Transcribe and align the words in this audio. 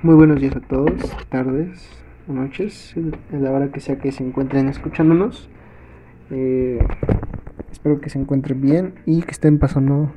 Muy 0.00 0.14
buenos 0.14 0.40
días 0.40 0.54
a 0.54 0.60
todos, 0.60 0.92
tardes 1.28 1.80
noches, 2.28 2.92
en 2.94 3.42
la 3.42 3.50
hora 3.50 3.72
que 3.72 3.80
sea 3.80 3.98
que 3.98 4.12
se 4.12 4.22
encuentren 4.22 4.68
escuchándonos. 4.68 5.48
Eh, 6.30 6.78
espero 7.72 8.00
que 8.00 8.08
se 8.08 8.20
encuentren 8.20 8.60
bien 8.60 8.94
y 9.06 9.22
que 9.22 9.32
estén 9.32 9.58
pasando 9.58 10.12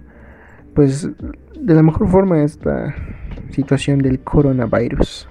pues 0.75 1.09
de 1.59 1.73
la 1.73 1.81
mejor 1.81 2.07
forma 2.09 2.43
esta 2.43 2.93
situación 3.49 3.99
del 3.99 4.19
coronavirus. 4.19 5.27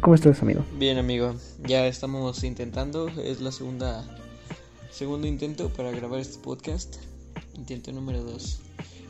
¿Cómo 0.00 0.16
estás, 0.16 0.42
amigo? 0.42 0.64
Bien, 0.80 0.98
amigo. 0.98 1.36
Ya 1.62 1.86
estamos 1.86 2.42
intentando, 2.42 3.08
es 3.22 3.40
la 3.40 3.52
segunda 3.52 4.04
segundo 4.90 5.28
intento 5.28 5.68
para 5.68 5.92
grabar 5.92 6.18
este 6.18 6.42
podcast. 6.42 6.96
Intento 7.54 7.92
número 7.92 8.24
2. 8.24 8.65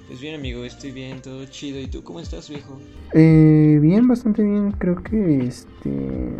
Pues 0.06 0.20
bien, 0.20 0.36
amigo, 0.36 0.64
estoy 0.64 0.92
bien, 0.92 1.20
todo 1.20 1.44
chido. 1.46 1.80
¿Y 1.80 1.88
tú 1.88 2.04
cómo 2.04 2.20
estás, 2.20 2.48
viejo? 2.48 2.78
Eh, 3.12 3.78
bien, 3.82 4.06
bastante 4.06 4.42
bien. 4.42 4.70
Creo 4.72 5.02
que 5.02 5.46
este. 5.46 6.30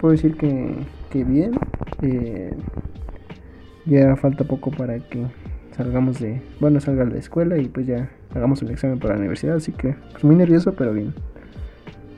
Puedo 0.00 0.12
decir 0.12 0.34
que, 0.36 0.74
que 1.10 1.22
bien. 1.22 1.52
Eh, 2.00 2.54
ya 3.84 4.16
falta 4.16 4.44
poco 4.44 4.70
para 4.70 4.98
que 5.00 5.26
salgamos 5.76 6.18
de. 6.18 6.40
Bueno, 6.60 6.80
salga 6.80 7.04
de 7.04 7.12
la 7.12 7.18
escuela 7.18 7.58
y 7.58 7.68
pues 7.68 7.86
ya 7.86 8.10
hagamos 8.34 8.62
el 8.62 8.70
examen 8.70 8.98
para 8.98 9.14
la 9.14 9.20
universidad. 9.20 9.56
Así 9.56 9.72
que, 9.72 9.94
pues 10.12 10.24
muy 10.24 10.36
nervioso, 10.36 10.72
pero 10.74 10.94
bien. 10.94 11.14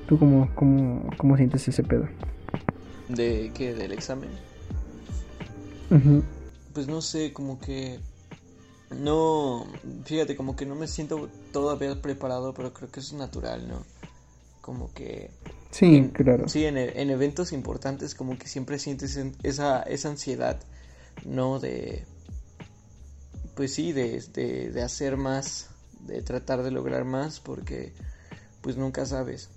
¿Tú 0.07 0.21
cómo, 0.21 0.49
cómo, 0.55 1.11
cómo 1.17 1.37
sientes 1.37 1.67
ese 1.67 1.83
pedo? 1.83 2.07
¿De 3.09 3.51
qué? 3.55 3.75
¿Del 3.75 3.91
examen? 3.91 4.31
Pues 6.73 6.87
no 6.87 7.01
sé, 7.01 7.33
como 7.33 7.59
que 7.59 7.99
no, 8.91 9.67
fíjate, 10.05 10.37
como 10.37 10.57
que 10.57 10.67
no 10.67 10.75
me 10.75 10.87
siento 10.87 11.29
todavía 11.53 12.01
preparado, 12.01 12.55
pero 12.55 12.73
creo 12.73 12.91
que 12.91 13.01
eso 13.01 13.15
es 13.15 13.19
natural, 13.19 13.67
¿no? 13.69 13.85
Como 14.61 14.93
que... 14.93 15.31
Sí, 15.71 16.11
claro. 16.13 16.49
Sí, 16.49 16.65
en, 16.65 16.79
en, 16.79 17.11
eventos 17.11 17.53
importantes 17.53 18.15
como 18.15 18.39
que 18.39 18.47
siempre 18.47 18.79
sientes 18.79 19.19
esa, 19.43 19.83
esa 19.83 20.09
ansiedad, 20.09 20.61
¿no? 21.25 21.59
De... 21.59 22.05
Pues 23.55 23.75
sí, 23.75 23.93
de, 23.93 24.23
de, 24.33 24.71
de 24.71 24.83
hacer 24.83 25.17
más, 25.17 25.71
de 26.01 26.23
tratar 26.23 26.63
de 26.63 26.71
lograr 26.71 27.05
más, 27.05 27.41
porque 27.41 27.93
pues 28.61 28.77
nunca 28.77 29.07
sabes 29.07 29.49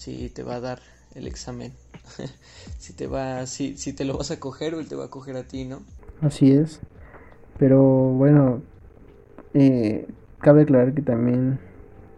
si 0.00 0.30
te 0.30 0.42
va 0.42 0.56
a 0.56 0.60
dar 0.60 0.80
el 1.14 1.26
examen, 1.26 1.72
si 2.78 2.94
te 2.94 3.06
va, 3.06 3.46
si, 3.46 3.76
si 3.76 3.92
te 3.92 4.04
lo 4.04 4.16
vas 4.16 4.30
a 4.30 4.40
coger 4.40 4.74
o 4.74 4.80
él 4.80 4.88
te 4.88 4.96
va 4.96 5.04
a 5.04 5.10
coger 5.10 5.36
a 5.36 5.44
ti, 5.44 5.64
¿no? 5.64 5.82
Así 6.22 6.52
es. 6.52 6.80
Pero 7.60 7.82
bueno, 7.82 8.62
eh, 9.52 10.08
cabe 10.38 10.62
aclarar 10.62 10.94
que 10.94 11.02
también 11.02 11.60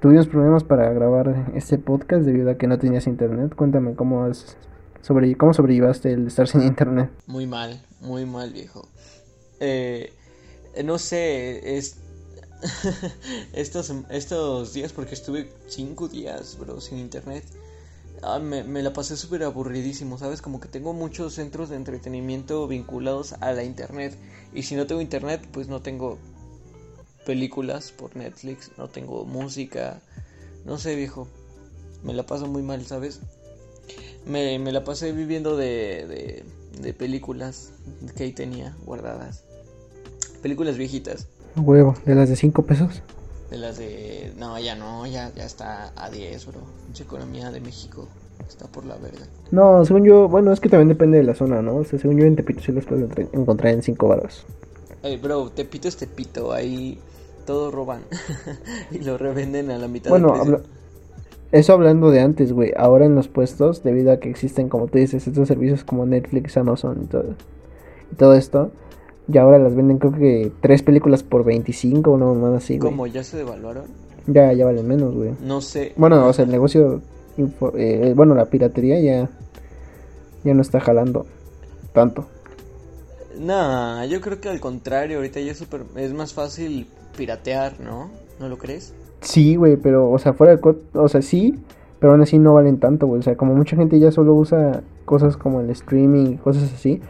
tuvimos 0.01 0.29
problemas 0.29 0.63
para 0.63 0.89
grabar 0.93 1.51
este 1.57 1.79
podcast 1.79 2.25
debido 2.25 2.53
a 2.53 2.55
que 2.57 2.69
no 2.69 2.79
tenías 2.79 3.09
internet. 3.09 3.53
Cuéntame 3.57 3.97
cómo 3.97 4.25
has 4.25 4.57
sobre 5.01 5.37
sobrellevaste 5.53 6.13
el 6.13 6.29
estar 6.29 6.47
sin 6.47 6.63
internet. 6.63 7.11
Muy 7.27 7.49
mal, 7.49 7.85
muy 8.01 8.25
mal, 8.25 8.53
viejo. 8.53 8.89
Eh, 9.59 10.13
no 10.85 10.97
sé, 10.99 11.77
es 11.77 11.99
estos 13.53 13.93
estos 14.11 14.73
días 14.73 14.93
porque 14.93 15.15
estuve 15.15 15.49
cinco 15.67 16.07
días, 16.07 16.57
bro, 16.57 16.81
sin 16.81 16.99
internet. 16.99 17.43
Ah, 18.23 18.39
me, 18.39 18.63
me, 18.63 18.83
la 18.83 18.93
pasé 18.93 19.17
súper 19.17 19.43
aburridísimo, 19.43 20.17
¿sabes? 20.17 20.41
Como 20.41 20.61
que 20.61 20.69
tengo 20.69 20.93
muchos 20.93 21.35
centros 21.35 21.69
de 21.69 21.77
entretenimiento 21.77 22.69
vinculados 22.69 23.35
a 23.41 23.53
la 23.53 23.65
internet. 23.65 24.17
Y 24.55 24.63
si 24.63 24.77
no 24.77 24.87
tengo 24.87 25.01
internet, 25.01 25.47
pues 25.51 25.67
no 25.67 25.83
tengo 25.83 26.19
películas 27.27 27.91
por 27.91 28.17
Netflix, 28.17 28.71
no 28.79 28.89
tengo 28.89 29.25
música. 29.25 30.01
No 30.65 30.79
sé, 30.79 30.95
viejo. 30.95 31.27
Me 32.05 32.15
la 32.15 32.25
paso 32.25 32.47
muy 32.47 32.63
mal, 32.63 32.87
¿sabes? 32.87 33.21
Me, 34.25 34.59
me 34.61 34.71
la 34.71 34.85
pasé 34.85 35.11
viviendo 35.11 35.57
de, 35.57 36.07
de, 36.07 36.81
de 36.81 36.95
películas 36.95 37.73
que 38.17 38.25
ahí 38.25 38.33
tenía 38.33 38.77
guardadas. 38.85 39.43
Películas 40.43 40.77
viejitas. 40.77 41.27
Huevo, 41.57 41.97
de 42.07 42.15
las 42.15 42.29
de 42.29 42.37
5 42.37 42.63
pesos. 42.65 43.03
De 43.53 43.59
las 43.59 43.77
de. 43.77 44.33
No, 44.39 44.59
ya 44.59 44.75
no, 44.75 45.07
ya, 45.07 45.31
ya 45.37 45.45
está 45.45 45.93
a 45.95 46.09
10, 46.09 46.47
bro. 46.47 46.61
Mucha 46.89 47.05
economía 47.05 47.51
de 47.51 47.61
México 47.61 48.09
está 48.49 48.67
por 48.67 48.87
la 48.87 48.97
verga. 48.97 49.27
No, 49.51 49.85
según 49.85 50.07
yo, 50.07 50.27
bueno, 50.27 50.55
es 50.55 50.61
que 50.61 50.71
también 50.71 50.89
depende 50.89 51.19
de 51.19 51.25
la 51.25 51.35
zona, 51.35 51.61
¿no? 51.61 51.77
O 51.77 51.85
sea, 51.85 51.99
según 51.99 52.17
yo 52.17 52.25
en 52.25 52.35
Tepito 52.35 52.63
sí 52.63 52.73
los 52.73 52.87
puedes 52.87 53.11
encontrar 53.35 53.75
en 53.75 53.83
5 53.83 54.09
baros. 54.09 54.47
Ey, 55.03 55.19
bro, 55.19 55.51
Tepito 55.51 55.87
es 55.87 55.99
Tepito, 55.99 56.51
ahí 56.51 56.99
todo 57.45 57.71
roban 57.71 58.05
y 58.91 59.01
lo 59.01 59.19
revenden 59.19 59.71
a 59.71 59.77
la 59.77 59.87
mitad 59.87 60.09
bueno, 60.09 60.33
habla... 60.33 60.63
eso 61.51 61.75
hablando 61.75 62.11
de 62.11 62.21
antes, 62.21 62.55
güey. 62.55 62.73
Ahora 62.75 63.05
en 63.05 63.15
los 63.15 63.29
puestos, 63.29 63.83
debido 63.83 64.13
a 64.13 64.17
que 64.17 64.31
existen, 64.31 64.71
como 64.71 64.87
tú 64.87 64.97
dices, 64.97 65.27
estos 65.27 65.47
servicios 65.47 65.85
como 65.85 66.07
Netflix, 66.07 66.57
Amazon 66.57 67.03
y 67.05 67.07
todo, 67.07 67.35
y 68.13 68.15
todo 68.15 68.33
esto, 68.33 68.73
y 69.29 69.39
ahora 69.39 69.59
las 69.59 69.75
venden 69.75 69.99
creo 69.99 70.13
que 70.13 70.53
tres 70.61 70.83
películas 70.83 71.23
por 71.23 71.45
25 71.45 72.13
o 72.13 72.19
no 72.19 72.35
más 72.35 72.63
así, 72.63 72.79
güey. 72.79 72.91
¿Cómo? 72.91 73.07
¿Ya 73.07 73.23
se 73.23 73.39
devaluaron? 73.39 73.85
Ya, 74.27 74.53
ya 74.53 74.65
valen 74.65 74.87
menos, 74.87 75.15
güey. 75.15 75.33
No 75.43 75.61
sé. 75.61 75.93
Bueno, 75.97 76.27
o 76.27 76.33
sea, 76.33 76.45
el 76.45 76.51
negocio, 76.51 77.01
eh, 77.77 78.13
bueno, 78.17 78.35
la 78.35 78.47
piratería 78.47 79.01
ya, 79.01 79.31
ya 80.45 80.55
no 80.55 80.63
está 80.63 80.81
jalando 80.81 81.27
tanto. 81.93 82.27
Nah, 83.39 84.05
yo 84.05 84.21
creo 84.21 84.41
que 84.41 84.49
al 84.49 84.61
contrario, 84.61 85.17
ahorita 85.17 85.41
ya 85.41 85.53
es, 85.53 85.59
super, 85.59 85.83
es 85.97 86.13
más 86.13 86.35
fácil 86.35 86.87
piratear, 87.17 87.81
¿no? 87.81 88.11
¿No 88.39 88.49
lo 88.49 88.59
crees? 88.59 88.95
Sí, 89.21 89.57
güey, 89.57 89.77
pero, 89.77 90.11
o 90.11 90.19
sea, 90.19 90.33
fuera 90.35 90.57
de... 90.57 90.77
O 90.95 91.09
sea, 91.09 91.23
sí, 91.23 91.55
pero 91.99 92.13
aún 92.13 92.23
así 92.23 92.39
no 92.39 92.55
valen 92.55 92.79
tanto, 92.79 93.07
güey. 93.07 93.21
O 93.21 93.23
sea, 93.23 93.37
como 93.37 93.55
mucha 93.55 93.77
gente 93.77 93.99
ya 93.99 94.11
solo 94.11 94.35
usa 94.35 94.83
cosas 95.05 95.37
como 95.37 95.61
el 95.61 95.71
streaming 95.71 96.33
y 96.33 96.37
cosas 96.37 96.73
así, 96.73 97.01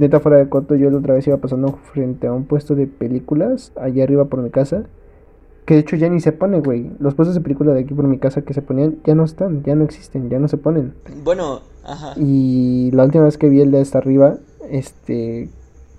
Neta 0.00 0.18
fuera 0.18 0.38
de 0.38 0.48
coto, 0.48 0.76
yo 0.76 0.88
la 0.88 0.96
otra 0.96 1.12
vez 1.12 1.26
iba 1.26 1.36
pasando 1.36 1.78
frente 1.92 2.26
a 2.26 2.32
un 2.32 2.46
puesto 2.46 2.74
de 2.74 2.86
películas 2.86 3.70
allá 3.76 4.02
arriba 4.02 4.24
por 4.24 4.40
mi 4.40 4.48
casa. 4.48 4.84
Que 5.66 5.74
de 5.74 5.80
hecho 5.80 5.94
ya 5.94 6.08
ni 6.08 6.20
se 6.20 6.32
pone, 6.32 6.60
güey. 6.60 6.90
Los 6.98 7.14
puestos 7.14 7.34
de 7.34 7.42
películas 7.42 7.74
de 7.74 7.82
aquí 7.82 7.92
por 7.92 8.06
mi 8.06 8.18
casa 8.18 8.40
que 8.40 8.54
se 8.54 8.62
ponían 8.62 8.96
ya 9.04 9.14
no 9.14 9.24
están, 9.24 9.62
ya 9.62 9.74
no 9.74 9.84
existen, 9.84 10.30
ya 10.30 10.38
no 10.38 10.48
se 10.48 10.56
ponen. 10.56 10.94
Bueno, 11.22 11.60
ajá. 11.84 12.14
Y 12.16 12.90
la 12.92 13.04
última 13.04 13.24
vez 13.24 13.36
que 13.36 13.50
vi 13.50 13.60
el 13.60 13.72
de 13.72 13.82
hasta 13.82 13.98
arriba, 13.98 14.38
este, 14.70 15.50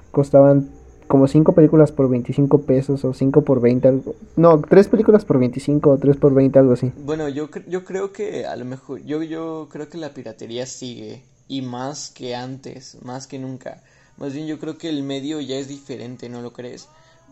costaban 0.09 0.69
como 1.07 1.27
5 1.27 1.53
películas 1.53 1.91
por 1.91 2.09
25 2.09 2.63
pesos 2.63 3.05
o 3.05 3.13
5 3.13 3.43
por 3.43 3.61
20, 3.61 3.87
algo. 3.87 4.15
No, 4.35 4.61
3 4.61 4.87
películas 4.87 5.25
por 5.25 5.37
25 5.37 5.91
o 5.91 5.97
3 5.99 6.17
por 6.17 6.33
20, 6.33 6.57
algo 6.57 6.73
así. 6.73 6.91
Bueno, 7.05 7.29
yo, 7.29 7.49
yo 7.67 7.85
creo 7.85 8.11
que 8.11 8.47
a 8.47 8.55
lo 8.55 8.65
mejor, 8.65 9.03
yo, 9.03 9.21
yo 9.21 9.67
creo 9.71 9.89
que 9.89 9.99
la 9.99 10.09
piratería 10.09 10.65
sigue 10.65 11.21
y 11.47 11.61
más 11.61 12.09
que 12.09 12.33
antes, 12.33 12.97
más 13.03 13.27
que 13.27 13.37
nunca. 13.37 13.83
Más 14.21 14.33
bien 14.33 14.45
yo 14.45 14.59
creo 14.59 14.77
que 14.77 14.87
el 14.87 15.01
medio 15.01 15.41
ya 15.41 15.57
es 15.57 15.67
diferente, 15.67 16.29
¿no 16.29 16.41
lo 16.41 16.53
crees? 16.53 16.87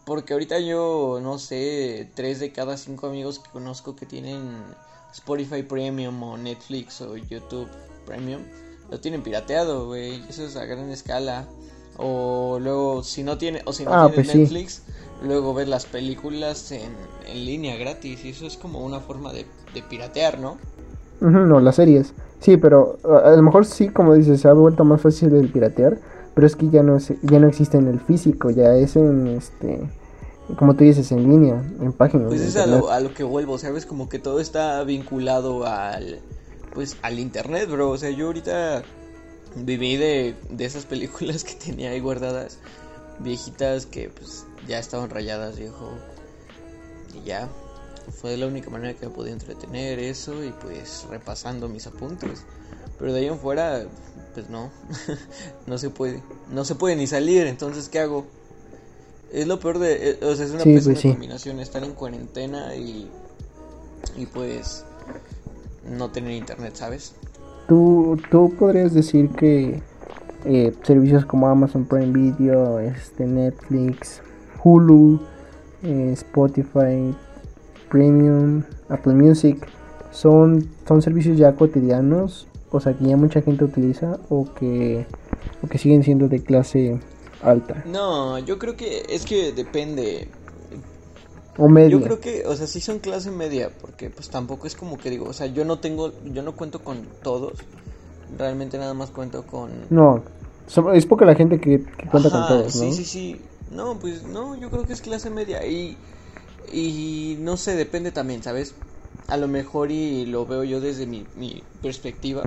Porque 0.05 0.33
ahorita 0.33 0.57
yo, 0.59 1.19
no 1.21 1.37
sé, 1.37 2.09
tres 2.15 2.39
de 2.39 2.51
cada 2.51 2.77
cinco 2.77 3.05
amigos 3.05 3.37
que 3.37 3.51
conozco 3.51 3.95
que 3.95 4.07
tienen 4.07 4.41
Spotify 5.13 5.61
Premium 5.61 6.21
o 6.23 6.35
Netflix 6.35 6.99
o 7.01 7.15
YouTube 7.15 7.67
Premium, 8.07 8.41
lo 8.89 8.99
tienen 8.99 9.21
pirateado, 9.21 9.85
güey. 9.85 10.23
Eso 10.27 10.43
es 10.43 10.55
a 10.55 10.65
gran 10.65 10.89
escala. 10.89 11.45
O 11.97 12.57
luego, 12.59 13.03
si 13.03 13.21
no 13.21 13.37
tiene, 13.37 13.61
o 13.65 13.73
si 13.73 13.85
no 13.85 13.93
ah, 13.93 14.07
tienes 14.07 14.25
pues 14.25 14.35
Netflix, 14.35 14.83
sí. 14.83 14.91
luego 15.27 15.53
ver 15.53 15.67
las 15.67 15.85
películas 15.85 16.71
en, 16.71 16.89
en, 17.27 17.45
línea 17.45 17.77
gratis. 17.77 18.25
Y 18.25 18.29
eso 18.29 18.47
es 18.47 18.57
como 18.57 18.83
una 18.83 18.99
forma 18.99 19.31
de, 19.31 19.45
de 19.75 19.83
piratear, 19.83 20.39
¿no? 20.39 20.57
Uh 21.21 21.25
-huh, 21.25 21.45
no, 21.45 21.59
las 21.59 21.75
series. 21.75 22.15
Sí, 22.39 22.57
pero 22.57 22.97
a 23.03 23.29
lo 23.31 23.43
mejor 23.43 23.67
sí, 23.67 23.89
como 23.89 24.15
dices, 24.15 24.41
se 24.41 24.47
ha 24.47 24.53
vuelto 24.53 24.85
más 24.85 25.01
fácil 25.01 25.35
el 25.35 25.51
piratear, 25.51 25.99
pero 26.39 26.47
es 26.47 26.55
que 26.55 26.69
ya 26.69 26.83
no 26.83 26.95
es, 26.95 27.11
ya 27.21 27.37
no 27.37 27.49
existe 27.49 27.77
en 27.77 27.89
el 27.89 27.99
físico, 27.99 28.49
ya 28.49 28.73
es 28.73 28.95
en 28.95 29.27
este 29.27 29.81
como 30.55 30.73
tú 30.73 30.85
dices 30.85 31.11
en 31.11 31.29
línea, 31.29 31.61
en 31.81 31.91
páginas. 31.91 32.29
Pues 32.29 32.39
es 32.39 32.55
a 32.55 32.65
lo, 32.65 32.89
a 32.91 33.01
lo, 33.01 33.13
que 33.13 33.25
vuelvo, 33.25 33.57
sabes, 33.57 33.85
como 33.85 34.07
que 34.07 34.19
todo 34.19 34.39
está 34.39 34.81
vinculado 34.85 35.65
al 35.65 36.21
pues 36.73 36.95
al 37.01 37.19
internet, 37.19 37.69
bro. 37.69 37.89
O 37.89 37.97
sea, 37.97 38.11
yo 38.11 38.27
ahorita 38.27 38.83
viví 39.57 39.97
de, 39.97 40.33
de 40.49 40.63
esas 40.63 40.85
películas 40.85 41.43
que 41.43 41.55
tenía 41.55 41.89
ahí 41.89 41.99
guardadas, 41.99 42.59
viejitas 43.19 43.85
que 43.85 44.07
pues 44.07 44.45
ya 44.65 44.79
estaban 44.79 45.09
rayadas, 45.09 45.59
viejo. 45.59 45.91
Y 47.21 47.27
ya, 47.27 47.49
fue 48.13 48.37
la 48.37 48.47
única 48.47 48.69
manera 48.69 48.93
que 48.93 49.07
me 49.07 49.11
podía 49.13 49.33
entretener 49.33 49.99
eso 49.99 50.41
y 50.41 50.51
pues 50.51 51.05
repasando 51.09 51.67
mis 51.67 51.85
apuntes. 51.85 52.45
Pero 52.99 53.13
de 53.13 53.19
ahí 53.19 53.27
en 53.27 53.39
fuera, 53.39 53.83
pues 54.33 54.49
no, 54.49 54.69
no 55.67 55.77
se 55.77 55.89
puede. 55.89 56.21
No 56.51 56.65
se 56.65 56.75
puede 56.75 56.95
ni 56.95 57.07
salir, 57.07 57.47
entonces 57.47 57.89
¿qué 57.89 57.99
hago? 57.99 58.25
Es 59.31 59.47
lo 59.47 59.59
peor 59.59 59.79
de... 59.79 60.17
O 60.23 60.35
sea, 60.35 60.45
es 60.45 60.51
una 60.51 60.61
Sí, 60.63 60.73
pésima 60.73 60.93
pues 60.93 61.01
sí. 61.01 61.11
combinación 61.11 61.59
estar 61.59 61.83
en 61.83 61.93
cuarentena 61.93 62.75
y... 62.75 63.09
Y 64.17 64.25
pues... 64.25 64.85
No 65.89 66.09
tener 66.11 66.31
internet, 66.31 66.75
¿sabes? 66.75 67.13
¿Tú, 67.67 68.17
tú 68.29 68.53
podrías 68.57 68.93
decir 68.93 69.29
que 69.29 69.81
eh, 70.45 70.73
servicios 70.83 71.25
como 71.25 71.47
Amazon 71.47 71.85
Prime 71.85 72.11
Video, 72.11 72.79
este, 72.79 73.25
Netflix, 73.25 74.21
Hulu, 74.63 75.19
eh, 75.83 76.11
Spotify, 76.13 77.15
Premium, 77.89 78.63
Apple 78.89 79.13
Music, 79.13 79.67
son, 80.11 80.67
son 80.87 81.01
servicios 81.01 81.37
ya 81.37 81.53
cotidianos, 81.53 82.47
o 82.71 82.79
sea, 82.79 82.93
que 82.93 83.05
ya 83.05 83.17
mucha 83.17 83.41
gente 83.41 83.63
utiliza 83.63 84.19
o 84.29 84.53
que, 84.53 85.05
o 85.63 85.67
que 85.67 85.77
siguen 85.77 86.03
siendo 86.03 86.27
de 86.27 86.43
clase 86.43 86.99
alta. 87.41 87.83
No, 87.85 88.39
yo 88.39 88.59
creo 88.59 88.75
que 88.75 89.05
es 89.09 89.25
que 89.25 89.51
depende. 89.51 90.27
O 91.57 91.67
media. 91.67 91.89
Yo 91.89 92.01
creo 92.01 92.19
que, 92.19 92.45
o 92.45 92.55
sea, 92.55 92.67
sí 92.67 92.79
son 92.79 92.99
clase 92.99 93.31
media, 93.31 93.69
porque 93.81 94.09
pues 94.09 94.29
tampoco 94.29 94.67
es 94.67 94.75
como 94.75 94.97
que 94.97 95.09
digo, 95.09 95.25
o 95.25 95.33
sea, 95.33 95.47
yo 95.47 95.65
no 95.65 95.79
tengo, 95.79 96.13
yo 96.25 96.41
no 96.41 96.55
cuento 96.55 96.83
con 96.83 97.05
todos, 97.21 97.59
realmente 98.37 98.77
nada 98.77 98.93
más 98.93 99.09
cuento 99.09 99.43
con... 99.45 99.71
No, 99.89 100.23
es 100.93 101.05
poca 101.05 101.25
la 101.25 101.35
gente 101.35 101.59
que, 101.59 101.83
que 101.83 102.07
cuenta 102.07 102.29
con 102.29 102.47
todos, 102.47 102.75
¿no? 102.75 102.81
Sí, 102.81 102.93
sí, 102.93 103.03
sí. 103.03 103.41
No, 103.71 103.99
pues 103.99 104.23
no, 104.23 104.55
yo 104.55 104.69
creo 104.69 104.85
que 104.85 104.93
es 104.93 105.01
clase 105.01 105.29
media 105.29 105.65
y, 105.65 105.97
y 106.71 107.37
no 107.39 107.57
sé, 107.57 107.75
depende 107.75 108.11
también, 108.11 108.41
¿sabes? 108.41 108.73
A 109.29 109.37
lo 109.37 109.47
mejor 109.47 109.91
y 109.91 110.25
lo 110.25 110.45
veo 110.45 110.63
yo 110.63 110.81
desde 110.81 111.05
mi, 111.05 111.25
mi 111.35 111.63
perspectiva. 111.81 112.45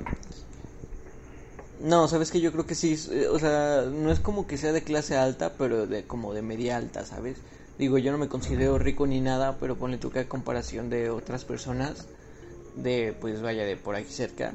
No, 1.81 2.07
sabes 2.07 2.31
que 2.31 2.41
yo 2.41 2.53
creo 2.53 2.67
que 2.67 2.75
sí, 2.75 2.97
eh, 3.11 3.27
o 3.29 3.39
sea, 3.39 3.85
no 3.91 4.13
es 4.13 4.21
como 4.21 4.47
que 4.47 4.57
sea 4.57 4.73
de 4.73 4.83
clase 4.83 5.17
alta, 5.17 5.53
pero 5.59 5.87
de 5.87 6.05
como 6.05 6.33
de 6.33 6.43
media 6.43 6.77
alta, 6.77 7.05
¿sabes? 7.05 7.39
Digo, 7.79 7.99
yo 7.99 8.13
no 8.13 8.19
me 8.19 8.29
considero 8.29 8.79
rico 8.79 9.07
ni 9.07 9.21
nada, 9.21 9.57
pero 9.59 9.77
ponle 9.77 9.99
tú 9.99 10.11
que 10.11 10.21
a 10.21 10.29
comparación 10.29 10.91
de 10.91 11.11
otras 11.11 11.45
personas, 11.45 12.07
de 12.77 13.15
pues 13.21 13.43
vaya 13.43 13.65
de 13.65 13.77
por 13.77 13.97
aquí 13.97 14.13
cerca, 14.13 14.55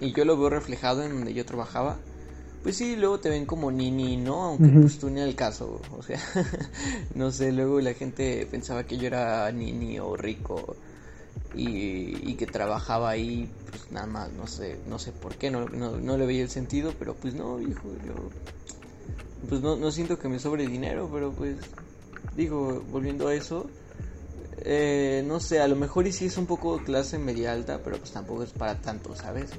y 0.00 0.12
yo 0.12 0.24
lo 0.24 0.38
veo 0.38 0.48
reflejado 0.50 1.02
en 1.02 1.12
donde 1.12 1.34
yo 1.34 1.44
trabajaba, 1.44 1.98
pues 2.62 2.76
sí, 2.76 2.96
luego 2.96 3.20
te 3.20 3.28
ven 3.28 3.46
como 3.46 3.70
nini, 3.70 4.16
¿no? 4.16 4.44
Aunque 4.44 4.68
Ujú. 4.70 4.80
pues 4.82 4.98
tú 4.98 5.10
ni 5.10 5.20
al 5.20 5.34
caso, 5.34 5.80
o 5.96 6.02
sea, 6.02 6.20
no 7.14 7.30
sé, 7.32 7.52
luego 7.52 7.80
la 7.80 7.94
gente 7.94 8.46
pensaba 8.50 8.84
que 8.84 8.98
yo 8.98 9.06
era 9.06 9.50
nini 9.52 9.98
o 9.98 10.16
rico 10.16 10.76
y, 11.54 12.30
y 12.30 12.34
que 12.34 12.46
trabajaba 12.46 13.10
ahí, 13.10 13.48
pues 13.70 13.90
nada 13.90 14.06
más, 14.06 14.32
no 14.32 14.46
sé, 14.46 14.78
no 14.88 14.98
sé 14.98 15.12
por 15.12 15.34
qué, 15.36 15.50
no, 15.50 15.68
no, 15.68 15.96
no 15.98 16.16
le 16.16 16.26
veía 16.26 16.42
el 16.42 16.50
sentido, 16.50 16.92
pero 16.98 17.14
pues 17.14 17.34
no, 17.34 17.60
hijo, 17.60 17.88
yo, 18.06 18.14
pues 19.48 19.60
no, 19.60 19.76
no 19.76 19.90
siento 19.90 20.18
que 20.18 20.28
me 20.28 20.38
sobre 20.38 20.66
dinero, 20.66 21.08
pero 21.12 21.32
pues, 21.32 21.56
digo, 22.36 22.82
volviendo 22.90 23.28
a 23.28 23.34
eso, 23.34 23.66
eh, 24.64 25.24
no 25.26 25.40
sé, 25.40 25.60
a 25.60 25.68
lo 25.68 25.76
mejor 25.76 26.06
y 26.06 26.12
sí 26.12 26.26
es 26.26 26.36
un 26.36 26.46
poco 26.46 26.78
clase 26.78 27.18
media 27.18 27.52
alta, 27.52 27.80
pero 27.84 27.98
pues 27.98 28.12
tampoco 28.12 28.42
es 28.42 28.50
para 28.50 28.74
tanto, 28.74 29.14
¿sabes? 29.14 29.50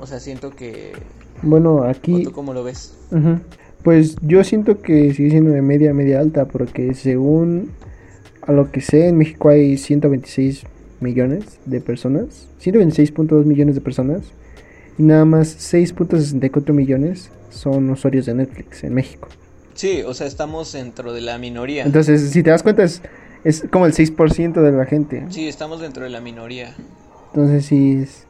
O 0.00 0.06
sea, 0.06 0.18
siento 0.18 0.50
que... 0.50 0.92
Bueno, 1.42 1.76
¿O 1.76 1.84
aquí... 1.84 2.24
tú 2.24 2.32
cómo 2.32 2.54
lo 2.54 2.64
ves? 2.64 2.94
Pues 3.82 4.16
yo 4.22 4.42
siento 4.44 4.80
que 4.80 5.12
sigue 5.12 5.30
siendo 5.30 5.50
de 5.50 5.62
media 5.62 5.90
a 5.90 5.94
media 5.94 6.20
alta, 6.20 6.46
porque 6.46 6.94
según 6.94 7.70
a 8.42 8.52
lo 8.52 8.70
que 8.70 8.80
sé, 8.80 9.08
en 9.08 9.18
México 9.18 9.48
hay 9.48 9.76
126 9.76 10.64
millones 11.00 11.58
de 11.64 11.80
personas, 11.80 12.48
126.2 12.62 13.44
millones 13.44 13.74
de 13.74 13.80
personas, 13.80 14.22
y 14.98 15.02
nada 15.02 15.24
más 15.24 15.72
6.64 15.72 16.72
millones 16.72 17.30
son 17.50 17.90
usuarios 17.90 18.26
de 18.26 18.34
Netflix 18.34 18.84
en 18.84 18.94
México. 18.94 19.28
Sí, 19.74 20.02
o 20.02 20.14
sea, 20.14 20.26
estamos 20.26 20.72
dentro 20.72 21.12
de 21.12 21.20
la 21.20 21.38
minoría. 21.38 21.84
Entonces, 21.84 22.30
si 22.30 22.42
te 22.42 22.50
das 22.50 22.62
cuenta, 22.62 22.82
es, 22.82 23.02
es 23.44 23.64
como 23.70 23.86
el 23.86 23.92
6% 23.92 24.60
de 24.60 24.72
la 24.72 24.84
gente. 24.84 25.24
Sí, 25.30 25.48
estamos 25.48 25.80
dentro 25.80 26.04
de 26.04 26.10
la 26.10 26.20
minoría. 26.20 26.74
Entonces, 27.28 27.66
sí 27.66 28.00
es... 28.02 28.26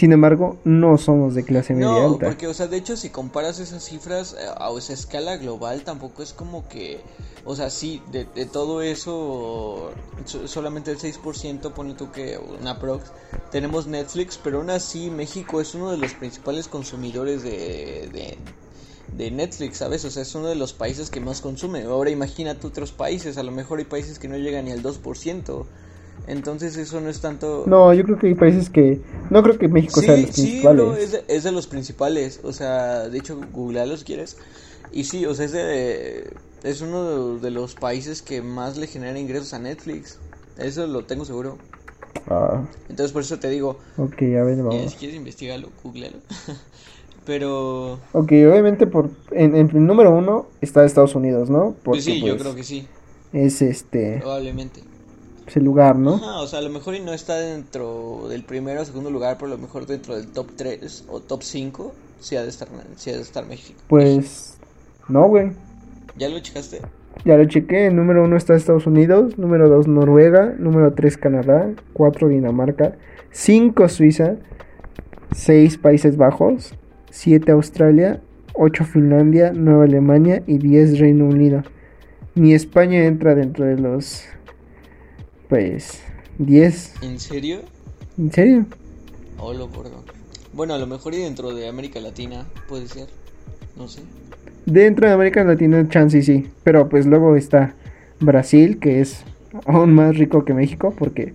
Sin 0.00 0.12
embargo, 0.12 0.56
no 0.64 0.96
somos 0.98 1.34
de 1.34 1.44
clase 1.44 1.74
media 1.74 2.02
No, 2.02 2.06
alta. 2.06 2.24
porque, 2.24 2.48
o 2.48 2.54
sea, 2.54 2.66
de 2.66 2.76
hecho, 2.78 2.96
si 2.96 3.10
comparas 3.10 3.58
esas 3.60 3.84
cifras 3.84 4.34
eh, 4.34 4.46
a 4.58 4.70
esa 4.76 4.92
escala 4.92 5.36
global, 5.36 5.82
tampoco 5.84 6.22
es 6.22 6.32
como 6.32 6.66
que, 6.68 7.00
o 7.44 7.54
sea, 7.54 7.70
sí, 7.70 8.02
de, 8.10 8.24
de 8.24 8.46
todo 8.46 8.82
eso, 8.82 9.92
so- 10.24 10.48
solamente 10.48 10.90
el 10.90 10.98
6%, 10.98 11.72
pone 11.72 11.94
tú 11.94 12.10
que 12.10 12.38
una 12.38 12.78
prox, 12.80 13.12
tenemos 13.52 13.86
Netflix, 13.86 14.36
pero 14.38 14.58
aún 14.58 14.70
así 14.70 15.10
México 15.10 15.60
es 15.60 15.74
uno 15.74 15.90
de 15.92 15.96
los 15.98 16.14
principales 16.14 16.66
consumidores 16.66 17.42
de, 17.44 18.08
de, 18.12 18.38
de 19.16 19.30
Netflix, 19.30 19.78
¿sabes? 19.78 20.04
O 20.04 20.10
sea, 20.10 20.22
es 20.22 20.34
uno 20.34 20.48
de 20.48 20.54
los 20.56 20.72
países 20.72 21.10
que 21.10 21.20
más 21.20 21.40
consume. 21.40 21.82
Ahora 21.84 22.10
imagínate 22.10 22.66
otros 22.66 22.92
países, 22.92 23.38
a 23.38 23.42
lo 23.42 23.52
mejor 23.52 23.78
hay 23.78 23.84
países 23.84 24.18
que 24.18 24.28
no 24.28 24.36
llegan 24.36 24.64
ni 24.66 24.72
al 24.72 24.82
2%. 24.82 25.66
Entonces 26.26 26.76
eso 26.76 27.00
no 27.00 27.08
es 27.10 27.20
tanto... 27.20 27.64
No, 27.66 27.92
yo 27.94 28.04
creo 28.04 28.18
que 28.18 28.28
hay 28.28 28.34
países 28.34 28.70
que... 28.70 29.00
No 29.30 29.42
creo 29.42 29.58
que 29.58 29.68
México 29.68 30.00
sea 30.00 30.14
de 30.14 30.20
Sí, 30.20 30.26
los 30.26 30.34
sí, 30.36 30.42
principales. 30.42 30.86
no, 30.86 30.94
es 30.94 31.12
de, 31.12 31.24
es 31.28 31.42
de 31.44 31.52
los 31.52 31.66
principales. 31.66 32.40
O 32.44 32.52
sea, 32.52 33.08
de 33.08 33.18
hecho, 33.18 33.40
googlealo 33.52 33.96
si 33.96 34.04
quieres. 34.04 34.36
Y 34.92 35.04
sí, 35.04 35.24
o 35.26 35.34
sea, 35.34 35.46
es 35.46 35.52
de. 35.52 36.32
Es 36.62 36.80
uno 36.80 37.34
de, 37.36 37.40
de 37.40 37.50
los 37.50 37.74
países 37.74 38.22
que 38.22 38.42
más 38.42 38.76
le 38.76 38.86
genera 38.86 39.18
ingresos 39.18 39.54
a 39.54 39.58
Netflix. 39.58 40.18
Eso 40.58 40.86
lo 40.86 41.04
tengo 41.06 41.24
seguro. 41.24 41.58
Ah, 42.26 42.62
Entonces, 42.88 43.12
por 43.12 43.22
eso 43.22 43.38
te 43.38 43.48
digo, 43.48 43.78
ok, 43.96 44.22
a 44.22 44.42
ver, 44.44 44.58
eh, 44.58 44.62
vamos. 44.62 44.92
si 44.92 44.96
quieres 44.96 45.16
investigalo, 45.16 45.70
googlealo. 45.82 46.18
Pero. 47.24 48.00
Ok, 48.12 48.32
obviamente 48.32 48.86
por 48.86 49.10
en, 49.30 49.54
en 49.54 49.70
el 49.70 49.86
número 49.86 50.10
uno 50.14 50.48
está 50.60 50.84
Estados 50.84 51.14
Unidos, 51.14 51.50
¿no? 51.50 51.76
Porque 51.84 52.02
Pues 52.02 52.04
sí, 52.04 52.22
yo 52.22 52.36
pues, 52.36 52.42
creo 52.42 52.54
que 52.54 52.64
sí, 52.64 52.86
es 53.32 53.62
este 53.62 54.18
probablemente. 54.20 54.82
Es 55.50 55.56
el 55.56 55.64
lugar, 55.64 55.98
¿no? 55.98 56.14
Ajá, 56.14 56.38
o 56.38 56.46
sea, 56.46 56.60
a 56.60 56.62
lo 56.62 56.70
mejor 56.70 56.94
y 56.94 57.00
no 57.00 57.12
está 57.12 57.36
dentro 57.36 58.26
del 58.28 58.44
primero 58.44 58.80
o 58.80 58.84
segundo 58.84 59.10
lugar, 59.10 59.36
pero 59.38 59.52
a 59.52 59.56
lo 59.56 59.60
mejor 59.60 59.86
dentro 59.86 60.16
del 60.16 60.28
top 60.28 60.48
3 60.56 61.04
o 61.08 61.20
top 61.20 61.42
5, 61.42 61.92
sí 62.20 62.36
ha 62.36 62.42
de 62.42 62.48
estar, 62.48 62.68
sí 62.96 63.10
ha 63.10 63.16
de 63.16 63.22
estar 63.22 63.46
México. 63.46 63.80
Pues 63.88 64.58
no, 65.08 65.26
güey. 65.28 65.52
¿Ya 66.16 66.28
lo 66.28 66.38
checaste? 66.38 66.80
Ya 67.24 67.36
lo 67.36 67.44
chequé. 67.46 67.90
Número 67.90 68.24
uno 68.24 68.36
está 68.36 68.54
Estados 68.54 68.86
Unidos, 68.86 69.38
número 69.38 69.68
dos 69.68 69.88
Noruega, 69.88 70.54
número 70.58 70.92
tres 70.94 71.16
Canadá, 71.16 71.68
cuatro 71.92 72.28
Dinamarca, 72.28 72.96
cinco 73.32 73.88
Suiza, 73.88 74.36
seis 75.34 75.78
Países 75.78 76.16
Bajos, 76.16 76.74
siete 77.10 77.50
Australia, 77.52 78.20
ocho 78.54 78.84
Finlandia, 78.84 79.52
nueve 79.54 79.86
Alemania 79.86 80.42
y 80.46 80.58
diez 80.58 80.98
Reino 80.98 81.26
Unido. 81.26 81.62
Ni 82.36 82.54
España 82.54 83.04
entra 83.04 83.34
dentro 83.34 83.64
de 83.64 83.76
los 83.76 84.24
pues 85.50 86.00
10. 86.38 86.94
¿En 87.02 87.20
serio? 87.20 87.60
¿En 88.16 88.32
serio? 88.32 88.66
Oh, 89.38 89.52
lo 89.52 89.68
gordo. 89.68 90.02
Bueno, 90.54 90.74
a 90.74 90.78
lo 90.78 90.86
mejor 90.86 91.14
y 91.14 91.18
dentro 91.18 91.52
de 91.54 91.68
América 91.68 92.00
Latina 92.00 92.46
puede 92.68 92.88
ser. 92.88 93.08
No 93.76 93.88
sé. 93.88 94.00
Dentro 94.66 95.06
de 95.06 95.12
América 95.14 95.44
Latina, 95.44 95.86
chance 95.88 96.22
sí. 96.22 96.46
Pero 96.64 96.88
pues 96.88 97.06
luego 97.06 97.36
está 97.36 97.74
Brasil, 98.20 98.78
que 98.78 99.00
es 99.00 99.24
aún 99.66 99.94
más 99.94 100.16
rico 100.16 100.44
que 100.44 100.54
México, 100.54 100.94
porque 100.98 101.34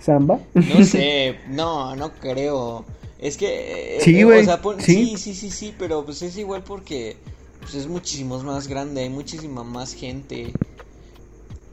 samba. 0.00 0.40
No 0.54 0.82
sé, 0.84 1.36
no, 1.48 1.96
no 1.96 2.12
creo. 2.12 2.84
Es 3.18 3.36
que. 3.36 3.96
eh, 3.96 4.00
Sí, 4.00 4.18
eh, 4.20 4.24
güey, 4.24 4.40
O 4.40 4.44
sea, 4.44 4.60
pon- 4.60 4.80
sí. 4.80 5.10
sí, 5.10 5.16
sí, 5.16 5.34
sí, 5.34 5.50
sí, 5.50 5.74
pero 5.78 6.04
pues 6.04 6.22
es 6.22 6.36
igual 6.36 6.62
porque 6.64 7.16
pues 7.60 7.74
es 7.76 7.86
muchísimo 7.86 8.38
más 8.42 8.66
grande, 8.66 9.02
hay 9.02 9.10
muchísima 9.10 9.62
más 9.64 9.94
gente. 9.94 10.52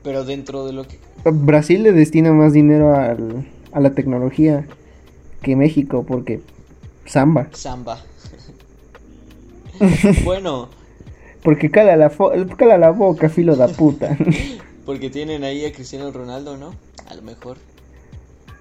Pero 0.09 0.23
dentro 0.25 0.65
de 0.65 0.73
lo 0.73 0.87
que. 0.87 0.97
Brasil 1.23 1.83
le 1.83 1.91
destina 1.91 2.33
más 2.33 2.51
dinero 2.51 2.95
al- 2.95 3.45
a 3.71 3.79
la 3.79 3.91
tecnología 3.91 4.65
que 5.43 5.55
México, 5.55 6.03
porque 6.03 6.41
samba. 7.05 7.47
Samba. 7.51 7.99
bueno, 10.23 10.67
Porque 11.43 11.69
cala 11.69 11.95
la, 11.95 12.09
fo- 12.09 12.31
cala 12.57 12.79
la 12.79 12.89
boca, 12.89 13.29
filo 13.29 13.55
da 13.55 13.67
puta. 13.67 14.17
porque 14.87 15.11
tienen 15.11 15.43
ahí 15.43 15.63
a 15.63 15.71
Cristiano 15.71 16.11
Ronaldo, 16.11 16.57
¿no? 16.57 16.73
A 17.07 17.13
lo 17.13 17.21
mejor. 17.21 17.57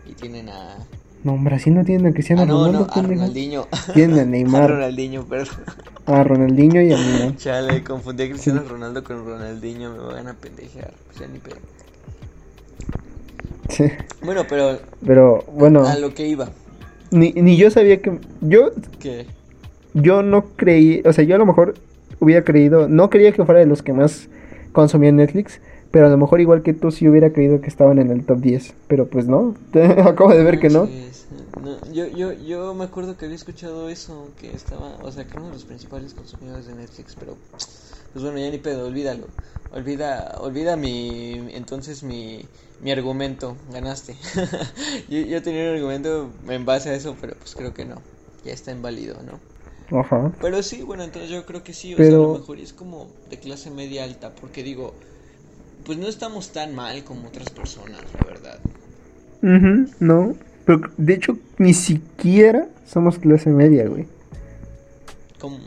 Y 0.07 0.13
tienen 0.13 0.51
a. 0.51 0.77
no, 1.37 1.45
Brasil 1.45 1.75
no 1.75 1.85
tiene 1.85 2.09
a 2.09 2.13
Cristiano 2.13 2.43
Ah, 2.43 2.47
no, 2.47 2.59
Ronaldo. 2.67 2.79
no, 2.81 2.85
a 2.85 2.95
pendejo. 2.95 3.15
Ronaldinho. 3.21 3.67
Tiene 3.95 4.21
a 4.21 4.23
A 4.23 4.27
Neymar, 4.27 4.71
Ronaldinho, 4.71 5.25
perdón. 5.25 5.49
a 6.07 6.25
Ronaldinho 6.25 6.83
y 6.83 6.93
a 6.93 6.97
Neymar. 6.97 7.37
Chale, 7.37 7.85
confundí 7.85 8.23
a 8.25 8.29
Cristiano 8.29 8.63
Ronaldo 8.69 9.05
con 9.05 9.25
Ronaldinho, 9.25 9.91
me 9.93 9.99
van 10.15 10.29
a 10.29 10.35
pendejear. 10.35 10.93
Pues 11.09 11.21
ya 11.21 11.27
ni 11.27 11.39
pedo. 11.39 11.57
Sí. 13.69 13.85
Bueno, 14.23 14.45
pero 14.49 14.79
Pero 15.05 15.45
bueno, 15.53 15.87
a 15.87 15.99
lo 15.99 16.15
que 16.15 16.27
iba, 16.27 16.49
ni, 17.11 17.33
ni 17.33 17.57
yo 17.57 17.71
sabía 17.71 18.01
que... 18.01 18.19
Yo 18.41 18.71
que 18.99 19.27
yo 19.95 20.23
no 20.23 20.45
creí, 20.57 21.03
o 21.05 21.13
sea, 21.13 21.25
yo 21.25 21.35
a 21.35 21.39
lo 21.39 21.47
mejor 21.47 21.75
hubiera 22.21 22.45
creído, 22.45 22.89
no 22.89 23.11
creía 23.11 23.33
que 23.33 23.45
fuera 23.45 23.61
de 23.61 23.67
los 23.67 23.83
que 23.83 23.93
más 23.93 24.29
consumían 24.73 25.17
Netflix, 25.17 25.61
pero 25.91 26.07
a 26.07 26.11
lo 26.11 26.17
mejor 26.19 26.41
igual 26.41 26.63
que 26.63 26.75
tú 26.75 26.91
sí 26.91 27.09
hubiera 27.09 27.33
creído 27.33 27.61
que 27.61 27.69
estaban 27.69 27.99
en 27.99 28.11
el 28.11 28.25
top 28.25 28.39
10, 28.41 28.75
pero 28.89 29.07
pues 29.07 29.27
no, 29.27 29.55
acabo 30.05 30.33
de 30.35 30.43
ver 30.45 30.61
que 30.61 30.69
no. 30.69 30.89
yo, 31.93 32.07
yo, 32.07 32.33
yo 32.33 32.75
me 32.75 32.85
acuerdo 32.85 33.17
que 33.17 33.25
había 33.25 33.37
escuchado 33.37 33.89
eso, 33.89 34.29
que 34.41 34.55
estaba, 34.55 34.97
o 35.03 35.11
sea, 35.13 35.25
que 35.25 35.37
uno 35.37 35.47
de 35.47 35.53
los 35.53 35.65
principales 35.65 36.15
consumidores 36.15 36.67
de 36.67 36.75
Netflix, 36.75 37.17
pero 37.19 37.37
pues 38.13 38.25
bueno, 38.25 38.39
ya 38.39 38.51
ni 38.51 38.59
pedo, 38.59 38.87
olvídalo. 38.87 39.27
Olvida, 39.71 40.37
olvida 40.41 40.77
mi, 40.77 41.35
entonces 41.53 42.03
mi, 42.03 42.41
mi 42.81 42.91
argumento, 42.91 43.55
ganaste. 43.71 44.17
yo, 45.11 45.19
yo 45.21 45.43
tenía 45.43 45.63
un 45.71 45.77
argumento 45.77 46.31
en 46.49 46.65
base 46.65 46.89
a 46.89 46.95
eso, 46.95 47.17
pero 47.21 47.35
pues 47.39 47.55
creo 47.55 47.75
que 47.75 47.85
no, 47.85 47.97
ya 48.45 48.53
está 48.53 48.73
inválido, 48.73 49.17
¿no? 49.23 49.39
Ajá. 49.99 50.33
Pero 50.41 50.63
sí, 50.63 50.83
bueno, 50.83 51.03
entonces 51.05 51.31
yo 51.31 51.45
creo 51.45 51.63
que 51.65 51.75
sí, 51.75 51.95
o 51.95 51.97
Pero- 51.97 52.11
sea, 52.11 52.19
a 52.19 52.33
lo 52.33 52.39
mejor 52.39 52.59
es 52.61 52.73
como 52.73 53.09
de 53.29 53.39
clase 53.39 53.71
media 53.71 54.05
alta, 54.05 54.35
porque 54.41 54.63
digo, 54.63 54.95
pues 55.89 55.97
no 55.97 56.07
estamos 56.07 56.53
tan 56.53 56.75
mal 56.75 57.03
como 57.03 57.29
otras 57.29 57.49
personas, 57.49 58.03
la 58.13 58.27
verdad. 58.27 58.61
No. 60.01 60.37
Pero 60.67 60.83
de 60.99 61.15
hecho, 61.15 61.39
ni 61.57 61.73
siquiera 61.73 62.69
somos 62.87 63.19
clase 63.19 63.49
media, 63.49 63.89
güey. 63.89 64.05
¿Cómo? 65.41 65.59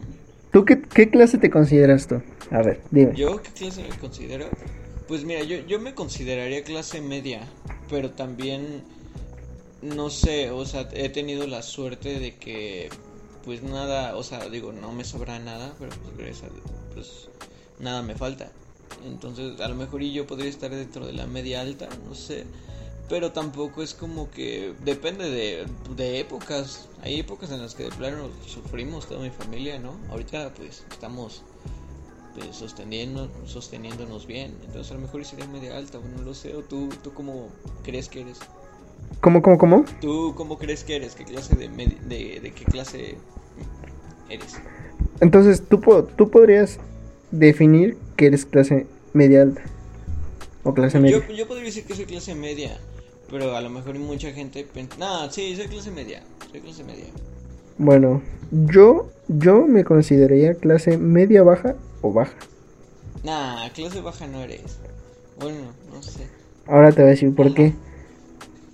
¿Tú 0.51 0.63
qué, 0.63 0.79
qué 0.79 1.09
clase 1.09 1.39
te 1.39 1.49
consideras 1.49 2.05
tú? 2.05 2.21
A 2.51 2.61
ver, 2.61 2.81
dime. 2.91 3.15
¿Yo 3.15 3.41
qué 3.41 3.49
clase 3.49 3.81
me 3.81 3.97
considero? 3.97 4.45
Pues 5.07 5.25
mira, 5.25 5.41
yo, 5.41 5.57
yo 5.65 5.79
me 5.79 5.95
consideraría 5.95 6.63
clase 6.63 7.01
media, 7.01 7.41
pero 7.89 8.11
también, 8.11 8.83
no 9.81 10.11
sé, 10.11 10.51
o 10.51 10.67
sea, 10.67 10.87
he 10.93 11.09
tenido 11.09 11.47
la 11.47 11.63
suerte 11.63 12.19
de 12.19 12.35
que, 12.35 12.89
pues 13.43 13.63
nada, 13.63 14.15
o 14.15 14.21
sea, 14.21 14.47
digo, 14.49 14.71
no 14.71 14.91
me 14.91 15.03
sobra 15.03 15.39
nada, 15.39 15.73
pero 15.79 15.89
pues 16.03 16.15
gracias 16.15 16.43
a 16.43 16.53
Dios, 16.53 16.65
pues 16.93 17.29
nada 17.79 18.03
me 18.03 18.13
falta. 18.13 18.51
Entonces, 19.05 19.59
a 19.59 19.67
lo 19.67 19.75
mejor 19.75 20.01
y 20.03 20.11
yo 20.13 20.27
podría 20.27 20.49
estar 20.49 20.69
dentro 20.71 21.05
de 21.05 21.13
la 21.13 21.27
media 21.27 21.61
alta, 21.61 21.87
no 22.07 22.15
sé. 22.15 22.45
Pero 23.09 23.31
tampoco 23.33 23.83
es 23.83 23.93
como 23.93 24.31
que 24.31 24.73
depende 24.85 25.29
de, 25.29 25.65
de 25.97 26.19
épocas. 26.21 26.87
Hay 27.03 27.19
épocas 27.19 27.51
en 27.51 27.61
las 27.61 27.75
que 27.75 27.83
de 27.83 27.89
plano 27.89 28.29
sufrimos 28.47 29.07
toda 29.07 29.19
mi 29.21 29.29
familia, 29.29 29.79
¿no? 29.79 29.95
Ahorita 30.09 30.53
pues 30.55 30.85
estamos 30.89 31.41
pues, 32.35 32.55
sosteniendo, 32.55 33.29
sosteniéndonos 33.45 34.27
bien. 34.27 34.55
Entonces 34.65 34.91
a 34.91 34.95
lo 34.95 35.01
mejor 35.01 35.25
sería 35.25 35.45
media 35.47 35.77
alta, 35.77 35.97
o 35.97 36.01
no 36.17 36.21
lo 36.23 36.33
sé. 36.33 36.55
¿O 36.55 36.61
tú, 36.61 36.87
tú 37.03 37.13
cómo 37.13 37.49
crees 37.83 38.07
que 38.07 38.21
eres? 38.21 38.39
¿Cómo, 39.19 39.41
cómo, 39.41 39.57
cómo? 39.57 39.85
¿Tú 39.99 40.33
cómo 40.37 40.57
crees 40.57 40.85
que 40.85 40.95
eres? 40.95 41.15
¿Qué 41.15 41.25
clase 41.25 41.55
de, 41.57 41.67
de, 41.67 42.39
de 42.39 42.53
qué 42.53 42.63
clase 42.63 43.17
eres? 44.29 44.55
Entonces, 45.19 45.63
¿tú, 45.67 45.81
po- 45.81 46.03
tú 46.05 46.29
podrías 46.29 46.79
definir 47.31 47.97
que 48.21 48.27
eres 48.27 48.45
clase 48.45 48.85
media 49.13 49.41
alta. 49.41 49.63
O 50.61 50.75
clase 50.75 50.99
media. 50.99 51.23
Yo, 51.27 51.33
yo 51.33 51.47
podría 51.47 51.65
decir 51.65 51.85
que 51.85 51.95
soy 51.95 52.05
clase 52.05 52.35
media, 52.35 52.77
pero 53.31 53.57
a 53.57 53.61
lo 53.61 53.71
mejor 53.71 53.97
mucha 53.97 54.31
gente 54.31 54.63
nah, 54.99 55.27
sí, 55.31 55.55
soy 55.55 55.65
clase 55.65 55.89
media, 55.89 56.21
soy 56.51 56.61
clase 56.61 56.83
media. 56.83 57.05
Bueno, 57.79 58.21
yo, 58.51 59.09
yo 59.27 59.65
me 59.65 59.83
consideraría 59.83 60.53
clase 60.53 60.99
media 60.99 61.41
baja 61.41 61.73
o 62.03 62.13
baja. 62.13 62.35
Nah, 63.23 63.67
clase 63.69 64.01
baja 64.01 64.27
no 64.27 64.43
eres. 64.43 64.77
Bueno, 65.39 65.71
no 65.91 66.03
sé. 66.03 66.27
Ahora 66.67 66.91
te 66.91 66.97
voy 67.01 67.07
a 67.07 67.11
decir 67.15 67.33
por 67.33 67.55
qué. 67.55 67.73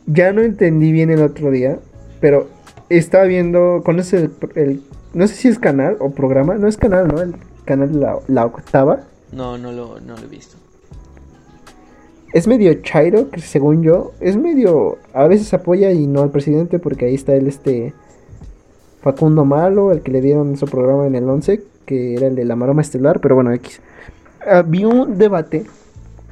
Ya 0.07 0.33
no 0.33 0.41
entendí 0.41 0.91
bien 0.91 1.09
el 1.09 1.21
otro 1.21 1.51
día, 1.51 1.79
pero 2.19 2.49
estaba 2.89 3.23
viendo, 3.23 3.81
¿conoces 3.85 4.23
el, 4.23 4.31
el- 4.55 4.81
no 5.13 5.25
sé 5.25 5.35
si 5.35 5.47
es 5.47 5.57
canal 5.57 5.95
o 6.01 6.09
programa? 6.09 6.55
No 6.55 6.67
es 6.67 6.75
canal, 6.75 7.07
¿no? 7.07 7.21
El 7.21 7.33
canal 7.63 7.97
la, 7.97 8.19
la 8.27 8.45
octava. 8.45 9.05
No, 9.31 9.57
no 9.57 9.71
lo, 9.71 9.99
no 9.99 10.15
lo 10.15 10.23
he 10.23 10.27
visto. 10.27 10.57
Es 12.33 12.47
medio 12.47 12.73
chairo, 12.81 13.29
que 13.29 13.39
según 13.39 13.83
yo, 13.83 14.11
es 14.19 14.35
medio, 14.35 14.97
a 15.13 15.27
veces 15.27 15.53
apoya 15.53 15.91
y 15.91 16.07
no 16.07 16.21
al 16.21 16.29
presidente, 16.29 16.77
porque 16.77 17.05
ahí 17.05 17.15
está 17.15 17.33
el 17.33 17.47
este 17.47 17.93
Facundo 19.01 19.45
Malo, 19.45 19.91
el 19.91 20.01
que 20.01 20.11
le 20.11 20.21
dieron 20.21 20.57
su 20.57 20.65
programa 20.65 21.07
en 21.07 21.15
el 21.15 21.27
11, 21.27 21.63
que 21.85 22.15
era 22.15 22.27
el 22.27 22.35
de 22.35 22.45
la 22.45 22.55
maroma 22.55 22.81
estelar, 22.81 23.21
pero 23.21 23.35
bueno, 23.35 23.53
X. 23.53 23.79
Había 24.45 24.87
un 24.87 25.17
debate 25.17 25.65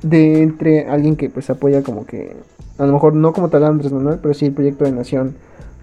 de 0.02 0.42
entre 0.42 0.86
alguien 0.88 1.16
que 1.16 1.30
pues 1.30 1.50
apoya 1.50 1.82
como 1.82 2.06
que, 2.06 2.36
a 2.78 2.86
lo 2.86 2.94
mejor 2.94 3.14
no 3.14 3.32
como 3.34 3.50
tal 3.50 3.64
a 3.64 3.68
Andrés 3.68 3.92
Manuel, 3.92 4.20
pero 4.22 4.34
sí 4.34 4.46
el 4.46 4.54
proyecto 4.54 4.84
de 4.84 4.92
nación, 4.92 5.36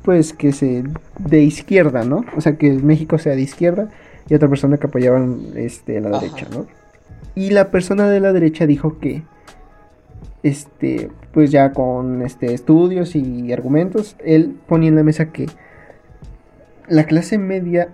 pues 0.05 0.33
que 0.33 0.53
se 0.53 0.85
de 1.19 1.43
izquierda, 1.43 2.05
¿no? 2.05 2.25
O 2.37 2.41
sea, 2.41 2.57
que 2.57 2.71
México 2.73 3.19
sea 3.19 3.35
de 3.35 3.43
izquierda 3.43 3.89
y 4.29 4.35
otra 4.35 4.49
persona 4.49 4.77
que 4.77 4.87
apoyaba 4.87 5.25
este, 5.57 6.01
la 6.01 6.11
Ajá. 6.11 6.21
derecha, 6.21 6.47
¿no? 6.53 6.67
Y 7.35 7.51
la 7.51 7.71
persona 7.71 8.09
de 8.09 8.21
la 8.21 8.33
derecha 8.33 8.67
dijo 8.67 8.99
que 8.99 9.23
este, 10.43 11.11
pues 11.33 11.51
ya 11.51 11.73
con 11.73 12.23
este 12.23 12.53
estudios 12.53 13.15
y 13.17 13.53
argumentos, 13.53 14.17
él 14.25 14.57
ponía 14.67 14.89
en 14.89 14.97
la 14.97 15.03
mesa 15.03 15.33
que 15.33 15.47
la 16.89 17.05
clase 17.05 17.39
media 17.39 17.89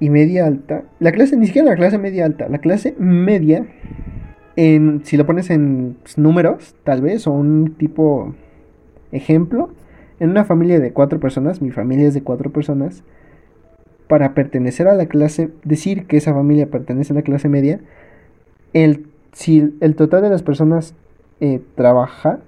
y 0.00 0.10
media 0.10 0.46
alta, 0.46 0.84
la 1.00 1.12
clase 1.12 1.36
ni 1.36 1.46
siquiera 1.46 1.70
la 1.70 1.76
clase 1.76 1.98
media 1.98 2.24
alta, 2.24 2.48
la 2.48 2.58
clase 2.58 2.94
media 2.98 3.66
en 4.56 5.02
si 5.04 5.16
lo 5.16 5.26
pones 5.26 5.50
en 5.50 5.96
pues, 6.02 6.18
números, 6.18 6.74
tal 6.84 7.02
vez 7.02 7.26
o 7.26 7.32
un 7.32 7.74
tipo 7.74 8.34
ejemplo, 9.12 9.70
en 10.20 10.30
una 10.30 10.44
familia 10.44 10.78
de 10.78 10.92
cuatro 10.92 11.20
personas, 11.20 11.60
mi 11.62 11.70
familia 11.70 12.08
es 12.08 12.14
de 12.14 12.22
cuatro 12.22 12.50
personas, 12.50 13.02
para 14.08 14.34
pertenecer 14.34 14.86
a 14.86 14.94
la 14.94 15.06
clase, 15.06 15.50
decir 15.64 16.06
que 16.06 16.18
esa 16.18 16.34
familia 16.34 16.70
pertenece 16.70 17.12
a 17.12 17.16
la 17.16 17.22
clase 17.22 17.48
media, 17.48 17.80
el 18.74 19.06
si 19.32 19.74
el 19.80 19.96
total 19.96 20.22
de 20.22 20.30
las 20.30 20.42
personas 20.42 20.94
eh, 21.40 21.60
trabaja 21.74 22.40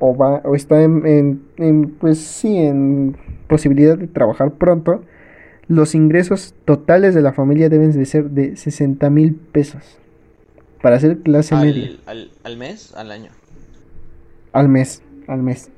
o 0.00 0.16
va 0.16 0.42
o 0.44 0.54
está 0.54 0.82
en, 0.82 1.06
en- 1.06 1.42
en, 1.56 1.90
pues 1.90 2.18
sí 2.18 2.56
en 2.58 3.16
posibilidad 3.48 3.96
de 3.96 4.06
trabajar 4.08 4.50
pronto 4.52 5.02
los 5.68 5.94
ingresos 5.94 6.54
totales 6.64 7.14
de 7.14 7.22
la 7.22 7.32
familia 7.32 7.68
deben 7.68 7.92
de 7.92 8.04
ser 8.04 8.30
de 8.30 8.56
60 8.56 9.08
mil 9.10 9.34
pesos 9.34 9.98
para 10.82 10.98
ser 10.98 11.18
clase 11.18 11.54
media 11.54 11.90
¿Al, 12.06 12.18
al, 12.18 12.30
al 12.42 12.56
mes? 12.56 12.94
¿Al 12.94 13.10
año? 13.12 13.30
al 14.52 14.68
mes 14.68 15.02
al 15.28 15.42
mes 15.42 15.70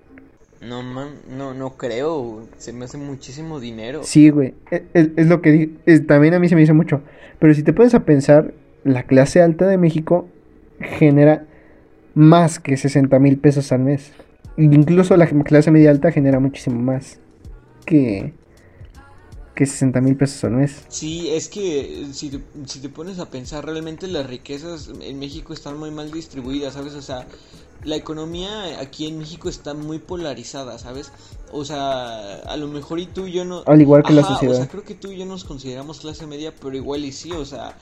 No, 0.60 0.80
man, 0.82 1.08
no, 1.28 1.54
no 1.54 1.70
creo. 1.76 2.46
Se 2.56 2.72
me 2.72 2.84
hace 2.84 2.96
muchísimo 2.96 3.58
dinero. 3.58 4.02
sí 4.04 4.30
güey 4.30 4.54
e- 4.70 4.84
es, 4.94 5.10
es 5.16 5.26
lo 5.26 5.42
que 5.42 5.70
es- 5.86 6.06
también 6.06 6.34
a 6.34 6.38
mí 6.38 6.48
se 6.48 6.54
me 6.54 6.62
hizo 6.62 6.74
mucho 6.74 7.00
pero 7.38 7.52
si 7.54 7.62
te 7.62 7.72
pones 7.72 7.94
a 7.94 8.04
pensar 8.04 8.54
la 8.84 9.04
clase 9.04 9.42
alta 9.42 9.66
de 9.66 9.78
México 9.78 10.28
genera 10.80 11.44
más 12.14 12.58
que 12.58 12.76
60 12.76 13.18
mil 13.18 13.38
pesos 13.38 13.72
al 13.72 13.80
mes 13.80 14.12
incluso 14.56 15.16
la 15.16 15.26
clase 15.26 15.70
media 15.70 15.90
alta 15.90 16.12
genera 16.12 16.40
muchísimo 16.40 16.80
más 16.80 17.18
que 17.86 18.34
que 19.54 19.66
60 19.66 20.00
mil 20.00 20.16
pesos 20.16 20.42
al 20.44 20.52
mes 20.52 20.84
Sí, 20.88 21.30
es 21.30 21.48
que 21.48 22.08
si 22.12 22.30
te, 22.30 22.40
si 22.66 22.80
te 22.80 22.88
pones 22.88 23.18
a 23.18 23.28
pensar, 23.30 23.64
realmente 23.64 24.06
las 24.08 24.26
riquezas 24.26 24.90
en 25.00 25.18
México 25.18 25.52
están 25.52 25.78
muy 25.78 25.90
mal 25.90 26.10
distribuidas, 26.10 26.74
¿sabes? 26.74 26.94
O 26.94 27.02
sea, 27.02 27.26
la 27.84 27.96
economía 27.96 28.80
aquí 28.80 29.06
en 29.06 29.18
México 29.18 29.48
está 29.48 29.74
muy 29.74 29.98
polarizada, 29.98 30.78
¿sabes? 30.78 31.12
O 31.52 31.64
sea, 31.64 32.36
a 32.36 32.56
lo 32.56 32.68
mejor 32.68 33.00
y 33.00 33.06
tú 33.06 33.26
y 33.26 33.32
yo 33.32 33.44
no... 33.44 33.62
Al 33.66 33.80
igual 33.80 34.02
que 34.02 34.14
la 34.14 34.22
sociedad. 34.22 34.54
O 34.54 34.58
sea, 34.58 34.68
creo 34.68 34.84
que 34.84 34.94
tú 34.94 35.10
y 35.10 35.18
yo 35.18 35.26
nos 35.26 35.44
consideramos 35.44 36.00
clase 36.00 36.26
media, 36.26 36.54
pero 36.58 36.74
igual 36.76 37.04
y 37.04 37.12
sí, 37.12 37.32
o 37.32 37.44
sea, 37.44 37.76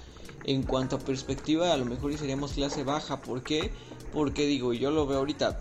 en 0.53 0.65
cuanto 0.65 0.97
a 0.97 1.05
perspectiva, 1.05 1.73
a 1.73 1.77
lo 1.77 1.85
mejor 1.87 2.17
seríamos 2.19 2.53
clase 2.55 2.83
baja. 2.85 3.23
¿Por 3.23 3.45
qué? 3.45 3.75
Porque 4.11 4.47
digo, 4.47 4.73
yo 4.73 4.91
lo 4.91 5.07
veo 5.07 5.19
ahorita, 5.19 5.61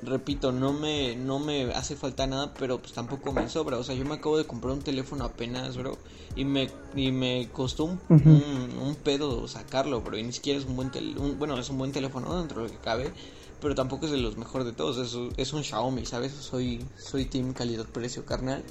repito, 0.00 0.52
no 0.52 0.72
me, 0.72 1.16
no 1.16 1.38
me 1.38 1.72
hace 1.74 1.96
falta 1.96 2.26
nada, 2.26 2.56
pero 2.56 2.80
pues 2.80 2.92
tampoco 2.92 3.32
me 3.32 3.48
sobra. 3.48 3.78
O 3.78 3.84
sea, 3.84 3.94
yo 3.94 4.04
me 4.04 4.14
acabo 4.14 4.38
de 4.38 4.46
comprar 4.46 4.74
un 4.74 4.82
teléfono 4.84 5.24
apenas, 5.24 5.76
bro, 5.76 6.02
y 6.34 6.44
me, 6.44 6.70
y 6.94 7.10
me 7.12 7.50
costó 7.52 7.84
un, 7.84 8.00
un, 8.24 8.78
un 8.78 8.96
pedo 8.96 9.46
sacarlo, 9.48 10.02
bro, 10.02 10.18
y 10.18 10.22
ni 10.22 10.32
siquiera 10.32 10.58
es 10.58 10.64
un 10.66 10.76
buen 10.76 10.90
teléfono, 10.90 11.34
bueno, 11.36 11.58
es 11.58 11.68
un 11.70 11.78
buen 11.78 11.92
teléfono 11.92 12.36
dentro 12.38 12.62
de 12.62 12.68
lo 12.68 12.72
que 12.72 12.80
cabe, 12.80 13.14
pero 13.60 13.74
tampoco 13.74 14.06
es 14.06 14.12
de 14.12 14.18
los 14.18 14.36
mejores 14.36 14.66
de 14.66 14.72
todos, 14.72 14.98
es, 14.98 15.14
un- 15.14 15.32
es 15.36 15.52
un 15.52 15.64
Xiaomi, 15.64 16.06
¿sabes? 16.06 16.32
Soy, 16.32 16.90
soy 16.96 17.26
team 17.26 17.54
calidad-precio, 17.54 18.24
carnal. 18.24 18.64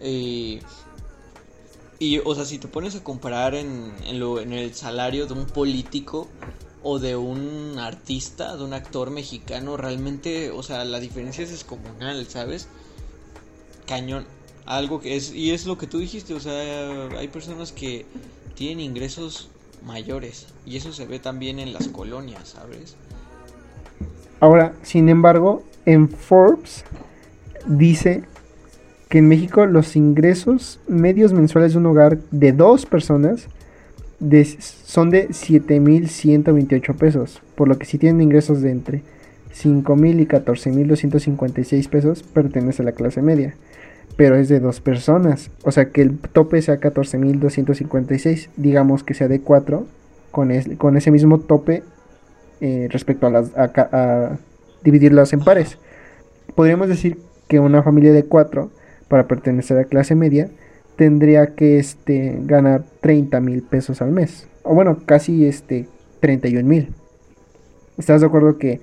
Eh, 0.00 0.64
y, 1.98 2.18
o 2.18 2.34
sea, 2.34 2.44
si 2.44 2.58
te 2.58 2.68
pones 2.68 2.94
a 2.94 3.02
comparar 3.02 3.54
en, 3.54 3.92
en, 4.06 4.20
lo, 4.20 4.40
en 4.40 4.52
el 4.52 4.74
salario 4.74 5.26
de 5.26 5.34
un 5.34 5.46
político 5.46 6.28
o 6.82 6.98
de 6.98 7.16
un 7.16 7.76
artista, 7.78 8.56
de 8.56 8.64
un 8.64 8.72
actor 8.72 9.10
mexicano, 9.10 9.76
realmente, 9.76 10.50
o 10.50 10.62
sea, 10.62 10.84
la 10.84 11.00
diferencia 11.00 11.42
es 11.42 11.50
descomunal, 11.50 12.26
¿sabes? 12.28 12.68
Cañón. 13.86 14.26
Algo 14.64 15.00
que 15.00 15.16
es, 15.16 15.32
y 15.32 15.52
es 15.52 15.66
lo 15.66 15.78
que 15.78 15.86
tú 15.86 15.98
dijiste, 15.98 16.34
o 16.34 16.40
sea, 16.40 17.08
hay 17.18 17.28
personas 17.28 17.72
que 17.72 18.04
tienen 18.54 18.80
ingresos 18.80 19.48
mayores 19.84 20.46
y 20.66 20.76
eso 20.76 20.92
se 20.92 21.06
ve 21.06 21.18
también 21.18 21.58
en 21.58 21.72
las 21.72 21.88
colonias, 21.88 22.50
¿sabes? 22.50 22.96
Ahora, 24.40 24.74
sin 24.82 25.08
embargo, 25.08 25.64
en 25.86 26.08
Forbes 26.08 26.84
dice 27.66 28.24
que 29.08 29.18
en 29.18 29.28
México 29.28 29.64
los 29.66 29.96
ingresos 29.96 30.80
medios 30.86 31.32
mensuales 31.32 31.72
de 31.72 31.78
un 31.78 31.86
hogar 31.86 32.18
de 32.30 32.52
dos 32.52 32.84
personas 32.86 33.48
de- 34.20 34.44
son 34.44 35.10
de 35.10 35.28
7.128 35.32 36.94
pesos, 36.96 37.40
por 37.54 37.68
lo 37.68 37.78
que 37.78 37.86
si 37.86 37.98
tienen 37.98 38.20
ingresos 38.20 38.60
de 38.62 38.70
entre 38.70 39.02
5.000 39.52 40.20
y 40.20 40.26
14.256 40.26 41.88
pesos, 41.88 42.22
pertenece 42.22 42.82
a 42.82 42.84
la 42.84 42.92
clase 42.92 43.22
media. 43.22 43.54
Pero 44.16 44.36
es 44.36 44.48
de 44.48 44.58
dos 44.60 44.80
personas, 44.80 45.50
o 45.62 45.70
sea 45.70 45.90
que 45.90 46.02
el 46.02 46.18
tope 46.18 46.60
sea 46.60 46.80
14.256, 46.80 48.48
digamos 48.56 49.04
que 49.04 49.14
sea 49.14 49.28
de 49.28 49.40
cuatro, 49.40 49.86
con, 50.30 50.50
es- 50.50 50.68
con 50.76 50.96
ese 50.96 51.10
mismo 51.10 51.38
tope 51.40 51.82
eh, 52.60 52.88
respecto 52.90 53.26
a, 53.28 53.30
las, 53.30 53.52
a, 53.56 54.36
dividirlas 54.82 55.32
en 55.32 55.40
pares. 55.40 55.78
Podríamos 56.54 56.88
decir 56.88 57.18
que 57.46 57.60
una 57.60 57.82
familia 57.82 58.12
de 58.12 58.24
cuatro, 58.24 58.70
para 59.08 59.26
pertenecer 59.26 59.78
a 59.78 59.84
clase 59.84 60.14
media, 60.14 60.50
tendría 60.96 61.54
que 61.54 61.78
este, 61.78 62.38
ganar 62.42 62.84
30 63.00 63.40
mil 63.40 63.62
pesos 63.62 64.02
al 64.02 64.10
mes. 64.10 64.46
O 64.62 64.74
bueno, 64.74 64.98
casi 65.06 65.46
este, 65.46 65.86
31 66.20 66.68
mil. 66.68 66.92
¿Estás 67.96 68.20
de 68.20 68.26
acuerdo 68.26 68.58
que 68.58 68.80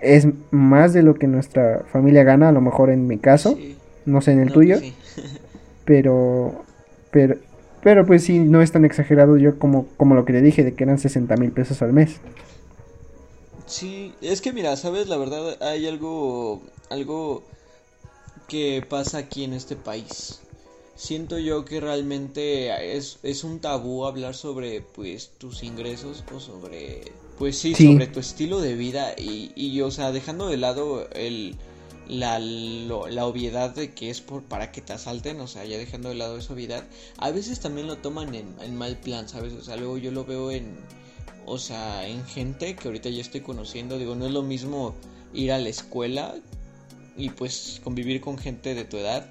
es 0.00 0.26
más 0.50 0.92
de 0.92 1.02
lo 1.02 1.14
que 1.14 1.26
nuestra 1.26 1.84
familia 1.92 2.24
gana, 2.24 2.48
a 2.48 2.52
lo 2.52 2.60
mejor 2.60 2.90
en 2.90 3.06
mi 3.06 3.18
caso, 3.18 3.58
no 4.06 4.20
sé 4.20 4.32
en 4.32 4.40
el 4.40 4.52
tuyo, 4.52 4.78
pues 4.78 4.94
pero, 5.84 6.64
pero, 7.10 7.36
pero 7.82 8.06
pues 8.06 8.24
sí, 8.24 8.38
no 8.38 8.62
es 8.62 8.72
tan 8.72 8.84
exagerado 8.84 9.36
yo 9.36 9.58
como, 9.58 9.86
como 9.96 10.14
lo 10.14 10.24
que 10.24 10.32
te 10.32 10.42
dije, 10.42 10.64
de 10.64 10.74
que 10.74 10.84
eran 10.84 10.98
60 10.98 11.36
mil 11.36 11.52
pesos 11.52 11.82
al 11.82 11.92
mes. 11.92 12.20
Sí, 13.66 14.14
es 14.20 14.40
que 14.40 14.52
mira, 14.52 14.74
sabes, 14.76 15.08
la 15.08 15.16
verdad 15.16 15.62
hay 15.62 15.86
algo, 15.86 16.62
algo 16.88 17.44
que 18.50 18.84
pasa 18.86 19.18
aquí 19.18 19.44
en 19.44 19.52
este 19.52 19.76
país. 19.76 20.40
Siento 20.96 21.38
yo 21.38 21.64
que 21.64 21.80
realmente 21.80 22.96
es, 22.96 23.20
es 23.22 23.44
un 23.44 23.60
tabú 23.60 24.04
hablar 24.04 24.34
sobre 24.34 24.82
pues 24.82 25.30
tus 25.38 25.62
ingresos 25.62 26.24
o 26.34 26.40
sobre 26.40 27.12
pues 27.38 27.56
sí, 27.56 27.74
sobre 27.74 28.08
tu 28.08 28.18
estilo 28.18 28.60
de 28.60 28.74
vida 28.74 29.14
y, 29.16 29.52
y 29.54 29.80
o 29.80 29.90
sea, 29.92 30.10
dejando 30.10 30.48
de 30.48 30.56
lado 30.56 31.08
el 31.12 31.56
la, 32.08 32.40
la 32.40 33.24
obviedad 33.24 33.72
de 33.72 33.94
que 33.94 34.10
es 34.10 34.20
por 34.20 34.42
para 34.42 34.72
que 34.72 34.80
te 34.80 34.92
asalten, 34.92 35.40
o 35.40 35.46
sea, 35.46 35.64
ya 35.64 35.78
dejando 35.78 36.08
de 36.08 36.16
lado 36.16 36.36
esa 36.36 36.52
obviedad, 36.52 36.84
a 37.18 37.30
veces 37.30 37.60
también 37.60 37.86
lo 37.86 37.98
toman 37.98 38.34
en, 38.34 38.52
en 38.60 38.76
mal 38.76 38.98
plan, 38.98 39.28
¿sabes? 39.28 39.52
O 39.52 39.62
sea, 39.62 39.76
luego 39.76 39.96
yo 39.96 40.10
lo 40.10 40.24
veo 40.24 40.50
en, 40.50 40.74
o 41.46 41.56
sea, 41.56 42.06
en 42.08 42.26
gente 42.26 42.74
que 42.74 42.88
ahorita 42.88 43.08
ya 43.10 43.20
estoy 43.20 43.42
conociendo, 43.42 43.96
digo, 43.96 44.16
no 44.16 44.26
es 44.26 44.32
lo 44.32 44.42
mismo 44.42 44.96
ir 45.32 45.52
a 45.52 45.58
la 45.58 45.68
escuela 45.68 46.34
y 47.16 47.30
pues 47.30 47.80
convivir 47.82 48.20
con 48.20 48.38
gente 48.38 48.74
de 48.74 48.84
tu 48.84 48.96
edad, 48.96 49.26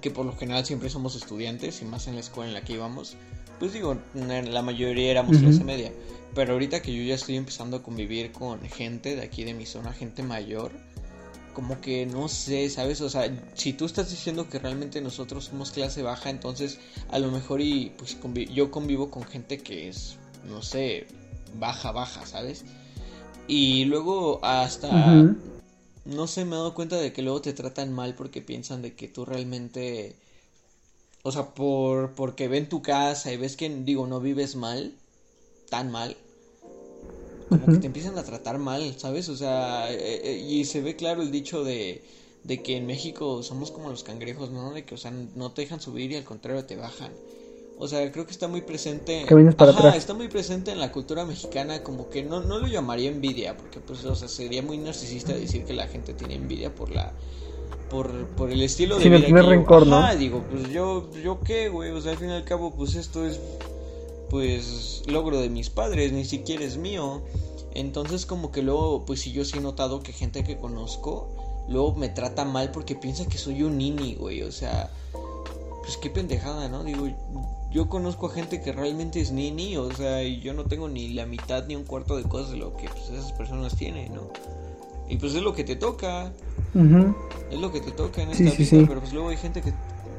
que 0.00 0.10
por 0.10 0.26
lo 0.26 0.36
general 0.36 0.64
siempre 0.64 0.90
somos 0.90 1.14
estudiantes 1.16 1.80
y 1.82 1.84
más 1.84 2.06
en 2.06 2.14
la 2.14 2.20
escuela 2.20 2.48
en 2.48 2.54
la 2.54 2.62
que 2.62 2.74
íbamos, 2.74 3.16
pues 3.58 3.72
digo, 3.72 3.96
la 4.14 4.62
mayoría 4.62 5.10
éramos 5.10 5.38
clase 5.38 5.64
media, 5.64 5.92
pero 6.34 6.52
ahorita 6.52 6.82
que 6.82 6.94
yo 6.94 7.02
ya 7.02 7.14
estoy 7.14 7.36
empezando 7.36 7.78
a 7.78 7.82
convivir 7.82 8.32
con 8.32 8.60
gente 8.62 9.16
de 9.16 9.22
aquí 9.22 9.44
de 9.44 9.54
mi 9.54 9.66
zona, 9.66 9.92
gente 9.92 10.22
mayor, 10.22 10.72
como 11.54 11.80
que 11.80 12.04
no 12.04 12.28
sé, 12.28 12.68
¿sabes? 12.68 13.00
O 13.00 13.08
sea, 13.08 13.30
si 13.54 13.72
tú 13.72 13.86
estás 13.86 14.10
diciendo 14.10 14.48
que 14.48 14.58
realmente 14.58 15.00
nosotros 15.00 15.44
somos 15.44 15.70
clase 15.70 16.02
baja, 16.02 16.28
entonces 16.28 16.80
a 17.10 17.18
lo 17.18 17.30
mejor 17.30 17.60
y 17.60 17.92
pues 17.96 18.18
yo 18.52 18.70
convivo 18.70 19.10
con 19.10 19.22
gente 19.22 19.58
que 19.58 19.88
es, 19.88 20.16
no 20.46 20.62
sé, 20.62 21.06
baja, 21.58 21.92
baja, 21.92 22.26
¿sabes? 22.26 22.64
Y 23.46 23.84
luego 23.84 24.44
hasta, 24.44 24.90
no 26.04 26.26
sé, 26.26 26.44
me 26.44 26.52
he 26.52 26.58
dado 26.58 26.74
cuenta 26.74 26.96
de 26.96 27.12
que 27.12 27.22
luego 27.22 27.40
te 27.42 27.52
tratan 27.52 27.92
mal 27.92 28.14
porque 28.14 28.42
piensan 28.42 28.82
de 28.82 28.94
que 28.94 29.08
tú 29.08 29.24
realmente, 29.24 30.16
o 31.24 31.32
sea, 31.32 31.54
por, 31.54 32.14
porque 32.14 32.46
ven 32.48 32.68
tu 32.68 32.80
casa 32.82 33.32
y 33.32 33.36
ves 33.36 33.56
que, 33.56 33.68
digo, 33.68 34.06
no 34.06 34.20
vives 34.20 34.54
mal, 34.56 34.94
tan 35.70 35.90
mal, 35.90 36.16
como 37.48 37.70
que 37.70 37.78
te 37.78 37.86
empiezan 37.86 38.18
a 38.18 38.24
tratar 38.24 38.58
mal, 38.58 38.98
¿sabes? 38.98 39.28
O 39.28 39.36
sea, 39.36 39.92
eh, 39.92 40.20
eh, 40.24 40.38
y 40.38 40.64
se 40.64 40.80
ve 40.82 40.96
claro 40.96 41.22
el 41.22 41.30
dicho 41.30 41.62
de, 41.64 42.04
de 42.42 42.62
que 42.62 42.76
en 42.76 42.86
México 42.86 43.42
somos 43.42 43.70
como 43.70 43.90
los 43.90 44.02
cangrejos, 44.04 44.50
¿no? 44.50 44.72
De 44.72 44.84
que, 44.84 44.94
o 44.94 44.98
sea, 44.98 45.10
no 45.12 45.52
te 45.52 45.62
dejan 45.62 45.80
subir 45.80 46.10
y 46.12 46.16
al 46.16 46.24
contrario 46.24 46.64
te 46.66 46.76
bajan. 46.76 47.18
O 47.76 47.88
sea, 47.88 48.10
creo 48.12 48.24
que 48.24 48.32
está 48.32 48.46
muy 48.46 48.60
presente. 48.60 49.24
para 49.56 49.72
Ajá, 49.72 49.96
está 49.96 50.14
muy 50.14 50.28
presente 50.28 50.70
en 50.70 50.78
la 50.78 50.92
cultura 50.92 51.24
mexicana, 51.24 51.82
como 51.82 52.08
que 52.08 52.22
no, 52.22 52.40
no 52.40 52.58
lo 52.58 52.68
llamaría 52.68 53.10
envidia, 53.10 53.56
porque 53.56 53.80
pues, 53.80 54.04
o 54.04 54.14
sea, 54.14 54.28
sería 54.28 54.62
muy 54.62 54.78
narcisista 54.78 55.32
decir 55.32 55.64
que 55.64 55.72
la 55.74 55.88
gente 55.88 56.14
tiene 56.14 56.34
envidia 56.34 56.74
por 56.74 56.90
la 56.90 57.12
por, 57.90 58.26
por 58.28 58.50
el 58.50 58.62
estilo 58.62 58.98
de 58.98 59.08
vida. 59.08 59.42
rencor, 59.42 59.86
¿no? 59.86 60.14
digo, 60.16 60.44
pues 60.50 60.70
yo, 60.70 61.10
yo 61.22 61.40
qué, 61.40 61.68
güey, 61.68 61.90
o 61.90 62.00
sea, 62.00 62.12
al 62.12 62.18
fin 62.18 62.30
y 62.30 62.32
al 62.32 62.44
cabo, 62.44 62.72
pues 62.72 62.94
esto 62.94 63.26
es, 63.26 63.40
pues, 64.30 65.02
logro 65.06 65.40
de 65.40 65.48
mis 65.48 65.70
padres, 65.70 66.12
ni 66.12 66.24
siquiera 66.24 66.64
es 66.64 66.76
mío. 66.76 67.22
Entonces, 67.74 68.26
como 68.26 68.52
que 68.52 68.62
luego, 68.62 69.04
pues 69.04 69.20
sí, 69.20 69.32
yo 69.32 69.44
sí 69.44 69.58
he 69.58 69.60
notado 69.60 70.00
que 70.00 70.12
gente 70.12 70.44
que 70.44 70.56
conozco, 70.56 71.28
luego 71.68 71.94
me 71.94 72.08
trata 72.08 72.44
mal 72.44 72.70
porque 72.70 72.94
piensa 72.94 73.26
que 73.26 73.38
soy 73.38 73.62
un 73.62 73.78
nini, 73.78 74.14
güey, 74.14 74.42
o 74.42 74.52
sea, 74.52 74.90
pues 75.82 75.96
qué 75.96 76.08
pendejada, 76.10 76.68
¿no? 76.68 76.84
Digo, 76.84 77.08
yo 77.74 77.88
conozco 77.88 78.28
a 78.28 78.30
gente 78.30 78.60
que 78.60 78.72
realmente 78.72 79.20
es 79.20 79.32
nini, 79.32 79.76
o 79.76 79.92
sea, 79.92 80.22
y 80.22 80.38
yo 80.40 80.54
no 80.54 80.64
tengo 80.64 80.88
ni 80.88 81.08
la 81.08 81.26
mitad 81.26 81.66
ni 81.66 81.74
un 81.74 81.82
cuarto 81.82 82.16
de 82.16 82.22
cosas 82.22 82.52
de 82.52 82.56
lo 82.56 82.76
que 82.76 82.88
pues, 82.88 83.10
esas 83.10 83.32
personas 83.32 83.76
tienen, 83.76 84.14
¿no? 84.14 84.30
Y 85.08 85.16
pues 85.16 85.34
es 85.34 85.42
lo 85.42 85.54
que 85.54 85.64
te 85.64 85.74
toca. 85.74 86.32
Es 87.50 87.58
lo 87.58 87.72
que 87.72 87.80
te 87.80 87.90
toca 87.90 88.22
en 88.22 88.30
esta 88.30 88.44
vida, 88.44 88.86
pero 88.88 89.00
pues 89.00 89.12
luego 89.12 89.28
hay 89.30 89.36
gente 89.36 89.60
que... 89.60 89.72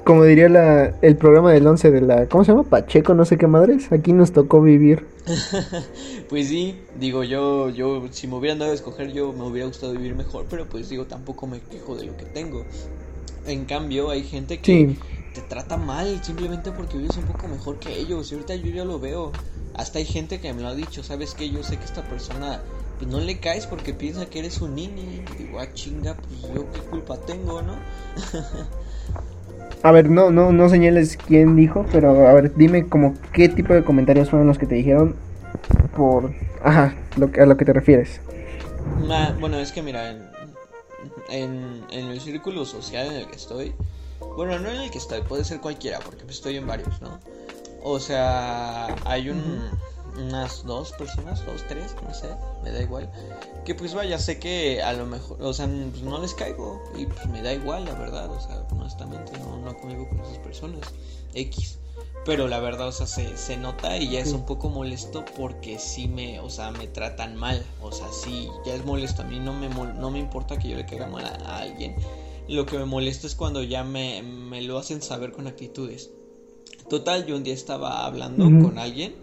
Como 0.03 0.25
diría 0.25 0.49
la, 0.49 0.93
el 1.01 1.15
programa 1.15 1.51
del 1.53 1.65
11 1.65 1.91
de 1.91 2.01
la... 2.01 2.27
¿Cómo 2.27 2.43
se 2.43 2.51
llama? 2.51 2.63
Pacheco, 2.63 3.13
no 3.13 3.25
sé 3.25 3.37
qué 3.37 3.47
madres. 3.47 3.91
Aquí 3.91 4.13
nos 4.13 4.33
tocó 4.33 4.61
vivir. 4.61 5.07
pues 6.29 6.49
sí, 6.49 6.75
digo 6.99 7.23
yo, 7.23 7.69
yo 7.69 8.03
si 8.11 8.27
me 8.27 8.35
hubieran 8.35 8.59
dado 8.59 8.71
a 8.71 8.75
escoger 8.75 9.11
yo 9.13 9.33
me 9.33 9.43
hubiera 9.43 9.65
gustado 9.65 9.93
vivir 9.93 10.13
mejor, 10.13 10.45
pero 10.49 10.67
pues 10.67 10.89
digo, 10.89 11.05
tampoco 11.05 11.47
me 11.47 11.61
quejo 11.61 11.95
de 11.95 12.05
lo 12.05 12.17
que 12.17 12.25
tengo. 12.25 12.65
En 13.47 13.65
cambio, 13.65 14.09
hay 14.09 14.23
gente 14.23 14.59
que 14.59 14.95
te 15.35 15.41
trata 15.41 15.77
mal 15.77 16.23
simplemente 16.23 16.71
porque 16.71 16.97
vives 16.97 17.17
un 17.17 17.25
poco 17.25 17.47
mejor 17.47 17.77
que 17.77 17.97
ellos. 17.97 18.31
Y 18.31 18.35
ahorita 18.35 18.55
yo 18.55 18.71
ya 18.71 18.85
lo 18.85 18.99
veo. 18.99 19.31
Hasta 19.75 19.99
hay 19.99 20.05
gente 20.05 20.39
que 20.39 20.53
me 20.53 20.61
lo 20.61 20.69
ha 20.69 20.75
dicho, 20.75 21.03
¿sabes 21.03 21.35
que 21.35 21.49
Yo 21.49 21.61
sé 21.61 21.77
que 21.77 21.83
esta 21.83 22.01
persona 22.03 22.61
pues 22.97 23.11
no 23.11 23.19
le 23.19 23.39
caes 23.39 23.67
porque 23.67 23.93
piensa 23.93 24.25
que 24.27 24.39
eres 24.39 24.61
un 24.61 24.75
niño. 24.75 25.03
Y 25.03 25.43
digo, 25.43 25.59
ah, 25.59 25.67
chinga, 25.73 26.15
pues 26.15 26.53
yo 26.53 26.71
qué 26.71 26.79
culpa 26.79 27.17
tengo, 27.17 27.61
¿no? 27.61 27.73
a 29.83 29.91
ver, 29.91 30.09
no, 30.09 30.31
no, 30.31 30.53
no 30.53 30.69
señales 30.69 31.17
quién 31.17 31.57
dijo, 31.57 31.85
pero 31.91 32.27
a 32.27 32.33
ver, 32.33 32.55
dime 32.55 32.87
como 32.87 33.13
qué 33.33 33.49
tipo 33.49 33.73
de 33.73 33.83
comentarios 33.83 34.29
fueron 34.29 34.47
los 34.47 34.57
que 34.57 34.65
te 34.65 34.75
dijeron 34.75 35.15
por, 35.95 36.33
ajá, 36.63 36.95
lo 37.17 37.31
que, 37.31 37.41
a 37.41 37.45
lo 37.45 37.57
que 37.57 37.65
te 37.65 37.73
refieres. 37.73 38.21
bueno, 39.39 39.59
es 39.59 39.73
que 39.73 39.81
mira, 39.81 40.11
en, 40.11 40.23
en, 41.29 41.83
en 41.91 42.07
el 42.07 42.21
círculo 42.21 42.65
social 42.65 43.07
en 43.07 43.13
el 43.13 43.27
que 43.27 43.35
estoy, 43.35 43.73
bueno, 44.19 44.59
no 44.59 44.69
en 44.69 44.81
el 44.81 44.91
que 44.91 44.97
estoy, 44.97 45.21
puede 45.21 45.43
ser 45.43 45.61
cualquiera, 45.61 45.99
porque 45.99 46.25
estoy 46.29 46.57
en 46.57 46.67
varios, 46.67 47.01
¿no? 47.01 47.19
O 47.83 47.99
sea, 47.99 48.87
hay 49.05 49.29
un, 49.29 49.69
unas 50.17 50.63
dos 50.63 50.91
personas, 50.93 51.45
dos, 51.45 51.63
tres, 51.67 51.95
no 52.01 52.13
sé, 52.13 52.29
me 52.63 52.71
da 52.71 52.81
igual. 52.81 53.11
Que 53.63 53.75
pues 53.75 53.93
vaya, 53.93 54.17
sé 54.17 54.39
que 54.39 54.81
a 54.81 54.93
lo 54.93 55.05
mejor, 55.05 55.41
o 55.41 55.53
sea, 55.53 55.67
pues 55.67 56.01
no 56.01 56.19
les 56.19 56.33
caigo 56.33 56.81
y 56.97 57.05
pues 57.05 57.27
me 57.27 57.41
da 57.41 57.53
igual, 57.53 57.85
la 57.85 57.93
verdad, 57.93 58.29
o 58.31 58.39
sea, 58.39 58.65
honestamente 58.71 59.31
no, 59.39 59.57
no 59.57 59.77
conmigo 59.77 60.07
con 60.09 60.19
esas 60.21 60.37
personas. 60.39 60.81
X. 61.33 61.77
Pero 62.25 62.47
la 62.47 62.59
verdad, 62.59 62.87
o 62.87 62.91
sea, 62.91 63.05
se, 63.05 63.37
se 63.37 63.55
nota 63.55 63.97
y 63.97 64.09
ya 64.09 64.19
es 64.19 64.33
un 64.33 64.45
poco 64.45 64.67
molesto 64.69 65.23
porque 65.37 65.77
sí 65.77 66.07
me, 66.07 66.39
o 66.39 66.49
sea, 66.49 66.71
me 66.71 66.87
tratan 66.87 67.35
mal. 67.35 67.63
O 67.81 67.91
sea, 67.91 68.07
sí, 68.11 68.49
ya 68.65 68.73
es 68.73 68.83
molesto. 68.83 69.21
A 69.21 69.25
mí 69.25 69.39
no 69.39 69.53
me, 69.53 69.69
no 69.69 70.09
me 70.09 70.17
importa 70.17 70.57
que 70.57 70.69
yo 70.69 70.75
le 70.75 70.85
caiga 70.87 71.07
mal 71.07 71.25
a 71.25 71.59
alguien 71.59 71.95
lo 72.47 72.65
que 72.65 72.77
me 72.77 72.85
molesta 72.85 73.27
es 73.27 73.35
cuando 73.35 73.63
ya 73.63 73.83
me, 73.83 74.21
me 74.21 74.61
lo 74.61 74.77
hacen 74.77 75.01
saber 75.01 75.31
con 75.31 75.47
actitudes. 75.47 76.09
Total, 76.89 77.25
yo 77.25 77.35
un 77.35 77.43
día 77.43 77.53
estaba 77.53 78.05
hablando 78.05 78.45
con 78.45 78.77
alguien 78.77 79.15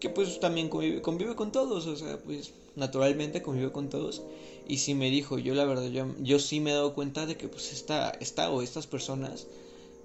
que 0.00 0.10
pues 0.10 0.40
también 0.40 0.68
convive, 0.68 1.00
convive, 1.00 1.34
con 1.34 1.52
todos, 1.52 1.86
o 1.86 1.96
sea, 1.96 2.18
pues 2.18 2.52
naturalmente 2.76 3.40
convive 3.40 3.72
con 3.72 3.88
todos. 3.88 4.22
Y 4.66 4.78
sí 4.78 4.94
me 4.94 5.10
dijo, 5.10 5.38
yo 5.38 5.54
la 5.54 5.64
verdad, 5.64 5.88
yo, 5.88 6.06
yo 6.20 6.38
sí 6.38 6.60
me 6.60 6.70
he 6.70 6.74
dado 6.74 6.94
cuenta 6.94 7.26
de 7.26 7.36
que 7.36 7.48
pues 7.48 7.72
esta, 7.72 8.10
esta 8.20 8.50
o 8.50 8.62
estas 8.62 8.86
personas 8.86 9.46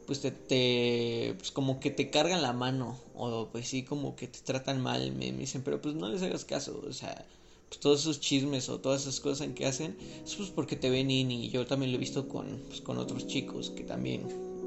pues 0.06 0.22
te, 0.22 0.32
te, 0.32 1.36
pues 1.38 1.52
como 1.52 1.80
que 1.80 1.92
te 1.92 2.10
cargan 2.10 2.42
la 2.42 2.54
mano 2.54 2.98
o 3.14 3.50
pues 3.52 3.68
sí 3.68 3.84
como 3.84 4.16
que 4.16 4.28
te 4.28 4.40
tratan 4.40 4.82
mal, 4.82 5.12
me, 5.12 5.32
me 5.32 5.40
dicen, 5.40 5.62
pero 5.64 5.82
pues 5.82 5.96
no 5.96 6.10
les 6.10 6.24
hagas 6.24 6.46
caso, 6.46 6.82
o 6.88 6.94
sea, 6.94 7.26
pues, 7.70 7.80
todos 7.80 8.02
esos 8.02 8.20
chismes 8.20 8.68
o 8.70 8.80
todas 8.80 9.04
esas 9.04 9.20
cosas 9.20 9.48
en 9.48 9.54
que 9.54 9.66
hacen, 9.66 9.96
es 10.26 10.36
pues 10.36 10.50
porque 10.50 10.76
te 10.76 10.90
ven 10.90 11.10
y 11.10 11.50
yo 11.50 11.66
también 11.66 11.92
lo 11.92 11.98
he 11.98 12.00
visto 12.00 12.28
con, 12.28 12.46
pues, 12.68 12.82
con 12.82 12.98
otros 12.98 13.28
chicos 13.28 13.70
que 13.70 13.84
también, 13.84 14.24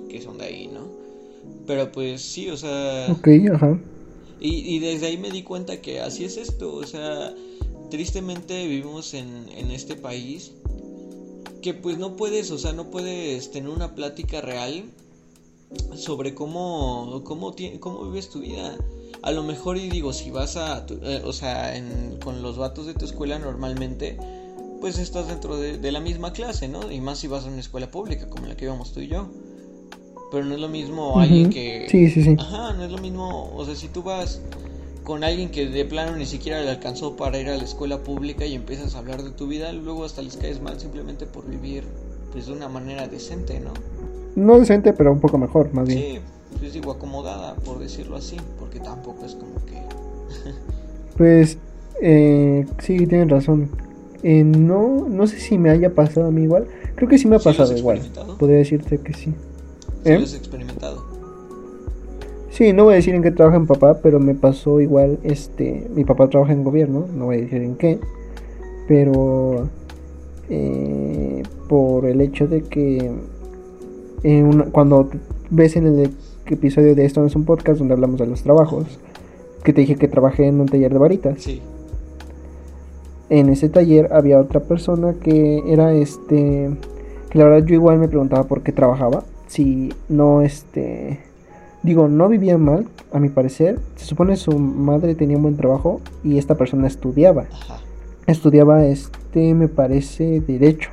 que 0.08 0.22
son 0.22 0.38
de 0.38 0.44
ahí, 0.44 0.68
¿no? 0.68 0.88
Pero 1.66 1.90
pues 1.90 2.22
sí, 2.22 2.48
o 2.48 2.56
sea... 2.56 3.08
Ok, 3.10 3.28
ajá. 3.52 3.78
Y, 4.40 4.76
y 4.76 4.78
desde 4.78 5.06
ahí 5.06 5.18
me 5.18 5.30
di 5.30 5.42
cuenta 5.42 5.80
que 5.80 6.00
así 6.00 6.24
es 6.24 6.36
esto, 6.36 6.74
o 6.74 6.86
sea, 6.86 7.34
tristemente 7.90 8.66
vivimos 8.66 9.14
en, 9.14 9.48
en 9.56 9.70
este 9.70 9.96
país 9.96 10.52
que 11.62 11.74
pues 11.74 11.98
no 11.98 12.16
puedes, 12.16 12.50
o 12.50 12.58
sea, 12.58 12.72
no 12.72 12.90
puedes 12.90 13.50
tener 13.50 13.70
una 13.70 13.94
plática 13.94 14.40
real 14.40 14.84
sobre 15.94 16.34
cómo, 16.34 17.22
cómo, 17.24 17.54
cómo 17.80 18.04
vives 18.06 18.30
tu 18.30 18.40
vida 18.40 18.76
a 19.22 19.30
lo 19.30 19.42
mejor 19.42 19.76
y 19.76 19.88
digo, 19.88 20.12
si 20.12 20.30
vas 20.30 20.56
a, 20.56 20.84
eh, 21.02 21.22
o 21.24 21.32
sea, 21.32 21.72
con 22.22 22.42
los 22.42 22.58
vatos 22.58 22.86
de 22.86 22.94
tu 22.94 23.04
escuela 23.04 23.38
normalmente, 23.38 24.18
pues 24.80 24.98
estás 24.98 25.28
dentro 25.28 25.56
de, 25.56 25.92
la 25.92 26.00
misma 26.00 26.32
clase, 26.32 26.68
¿no? 26.68 26.90
Y 26.90 27.00
más 27.00 27.18
si 27.18 27.28
vas 27.28 27.44
a 27.44 27.48
una 27.48 27.60
escuela 27.60 27.90
pública 27.90 28.28
como 28.28 28.46
la 28.46 28.56
que 28.56 28.64
íbamos 28.64 28.92
tú 28.92 29.00
y 29.00 29.06
yo. 29.06 29.28
Pero 30.32 30.44
no 30.44 30.54
es 30.54 30.60
lo 30.60 30.68
mismo 30.68 31.20
alguien 31.20 31.50
que... 31.50 31.86
Sí, 31.90 32.10
sí, 32.10 32.24
sí. 32.24 32.36
Ajá, 32.38 32.72
no 32.72 32.84
es 32.84 32.90
lo 32.90 32.98
mismo, 32.98 33.52
o 33.54 33.64
sea, 33.64 33.76
si 33.76 33.88
tú 33.88 34.02
vas 34.02 34.40
con 35.04 35.24
alguien 35.24 35.50
que 35.50 35.66
de 35.66 35.84
plano 35.84 36.16
ni 36.16 36.26
siquiera 36.26 36.60
le 36.62 36.70
alcanzó 36.70 37.16
para 37.16 37.38
ir 37.38 37.48
a 37.48 37.56
la 37.56 37.64
escuela 37.64 37.98
pública 38.02 38.46
y 38.46 38.54
empiezas 38.54 38.94
a 38.94 38.98
hablar 38.98 39.22
de 39.22 39.30
tu 39.30 39.46
vida, 39.46 39.72
luego 39.72 40.04
hasta 40.04 40.22
les 40.22 40.36
caes 40.36 40.60
mal 40.60 40.80
simplemente 40.80 41.26
por 41.26 41.48
vivir 41.48 41.84
pues 42.32 42.46
de 42.46 42.52
una 42.52 42.68
manera 42.68 43.06
decente, 43.08 43.60
¿no? 43.60 43.72
No 44.34 44.58
decente, 44.58 44.94
pero 44.94 45.12
un 45.12 45.20
poco 45.20 45.36
mejor, 45.36 45.72
más 45.74 45.86
bien. 45.86 45.98
Sí, 45.98 46.20
pues 46.72 46.80
digo, 46.80 46.92
acomodada, 46.92 47.54
por 47.56 47.78
decirlo 47.78 48.16
así, 48.16 48.36
porque 48.58 48.80
tampoco 48.80 49.26
es 49.26 49.34
como 49.34 49.56
que... 49.66 49.82
pues, 51.18 51.58
eh, 52.00 52.64
sí, 52.78 53.06
tienes 53.06 53.28
razón. 53.28 53.68
Eh, 54.22 54.42
no, 54.42 55.06
no 55.06 55.26
sé 55.26 55.38
si 55.38 55.58
me 55.58 55.68
haya 55.68 55.94
pasado 55.94 56.28
a 56.28 56.30
mí 56.30 56.44
igual. 56.44 56.66
Creo 56.94 57.10
que 57.10 57.18
sí 57.18 57.28
me 57.28 57.36
ha 57.36 57.40
¿Sí 57.40 57.44
lo 57.44 57.50
has 57.50 57.56
pasado 57.58 57.76
igual. 57.76 58.00
Podría 58.38 58.56
decirte 58.56 58.96
que 58.98 59.12
sí. 59.12 59.34
¿Sí 60.02 60.10
¿Eh? 60.10 60.18
lo 60.18 60.24
has 60.24 60.34
experimentado? 60.34 61.04
Sí, 62.50 62.72
no 62.72 62.84
voy 62.84 62.94
a 62.94 62.96
decir 62.96 63.14
en 63.14 63.22
qué 63.22 63.32
trabaja 63.32 63.58
mi 63.58 63.66
papá, 63.66 63.98
pero 64.02 64.18
me 64.18 64.34
pasó 64.34 64.80
igual, 64.80 65.18
este, 65.24 65.90
mi 65.94 66.04
papá 66.04 66.28
trabaja 66.30 66.52
en 66.52 66.64
gobierno, 66.64 67.06
no 67.14 67.26
voy 67.26 67.36
a 67.36 67.40
decir 67.40 67.62
en 67.62 67.76
qué, 67.76 67.98
pero 68.88 69.68
eh, 70.48 71.42
por 71.68 72.06
el 72.06 72.20
hecho 72.20 72.46
de 72.46 72.62
que 72.62 73.10
en 74.22 74.44
una- 74.44 74.64
cuando 74.66 75.08
ves 75.50 75.76
en 75.76 75.86
el 75.86 76.10
episodio 76.46 76.94
de 76.94 77.04
Esto 77.04 77.20
no 77.20 77.26
es 77.26 77.36
un 77.36 77.44
podcast 77.44 77.78
donde 77.78 77.94
hablamos 77.94 78.18
de 78.18 78.26
los 78.26 78.42
trabajos, 78.42 78.86
que 79.64 79.72
te 79.72 79.80
dije 79.82 79.96
que 79.96 80.08
trabajé 80.08 80.46
en 80.46 80.60
un 80.60 80.66
taller 80.68 80.92
de 80.92 80.98
varitas, 80.98 81.40
Sí. 81.42 81.60
en 83.30 83.48
ese 83.48 83.68
taller 83.68 84.12
había 84.12 84.38
otra 84.40 84.60
persona 84.60 85.14
que 85.14 85.62
era 85.66 85.92
este 85.94 86.70
que 87.30 87.38
la 87.38 87.44
verdad 87.44 87.66
yo 87.66 87.74
igual 87.74 87.98
me 87.98 88.08
preguntaba 88.08 88.44
por 88.44 88.62
qué 88.62 88.72
trabajaba. 88.72 89.24
Si 89.46 89.90
no 90.08 90.42
este 90.42 91.20
digo 91.82 92.08
no 92.08 92.28
vivía 92.28 92.58
mal 92.58 92.86
a 93.12 93.18
mi 93.20 93.30
parecer. 93.30 93.78
Se 93.96 94.04
supone 94.04 94.36
su 94.36 94.58
madre 94.58 95.14
tenía 95.14 95.36
un 95.36 95.42
buen 95.44 95.56
trabajo 95.56 96.00
y 96.22 96.36
esta 96.38 96.56
persona 96.56 96.86
estudiaba. 96.86 97.44
Ajá. 97.50 97.78
estudiaba 98.26 98.84
este 98.86 99.54
me 99.54 99.68
parece 99.68 100.40
derecho 100.40 100.90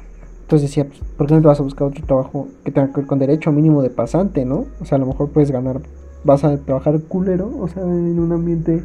entonces 0.50 0.68
decía 0.70 0.86
pues, 0.86 1.00
por 1.16 1.28
qué 1.28 1.36
no 1.36 1.42
te 1.42 1.48
vas 1.48 1.60
a 1.60 1.64
buscar 1.64 1.88
otro 1.88 2.04
trabajo 2.06 2.48
que 2.64 2.72
tenga 2.72 2.88
que 2.88 3.02
ver 3.02 3.06
con 3.06 3.20
derecho 3.20 3.52
mínimo 3.52 3.84
de 3.84 3.92
pasante 3.92 4.46
no 4.46 4.66
o 4.82 4.86
sea 4.86 4.96
a 4.96 5.00
lo 5.00 5.06
mejor 5.06 5.30
puedes 5.30 5.52
ganar 5.52 5.80
vas 6.24 6.44
a 6.44 6.58
trabajar 6.58 7.00
culero 7.02 7.52
o 7.60 7.68
sea 7.68 7.84
en 7.84 8.20
un 8.20 8.32
ambiente 8.32 8.82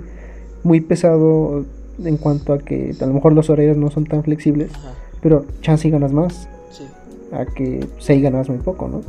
muy 0.63 0.81
pesado 0.83 1.65
en 2.05 2.17
cuanto 2.19 2.53
a 2.53 2.59
que 2.59 2.95
a 3.01 3.07
lo 3.07 3.15
mejor 3.15 3.33
los 3.33 3.49
horarios 3.49 3.77
no 3.79 3.91
son 3.91 4.05
tan 4.05 4.23
flexibles, 4.25 4.71
Ajá. 4.75 4.91
pero 5.23 5.45
chance 5.63 5.87
y 5.89 5.91
ganas 5.91 6.13
más 6.13 6.49
Sí. 6.71 6.85
a 7.33 7.47
que 7.47 7.87
se 7.99 8.21
ganas 8.21 8.49
muy 8.49 8.59
poco, 8.59 8.89
¿no? 8.89 9.01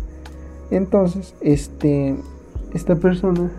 Entonces, 0.71 1.33
este 1.41 2.15
esta 2.73 2.95
persona 2.95 3.49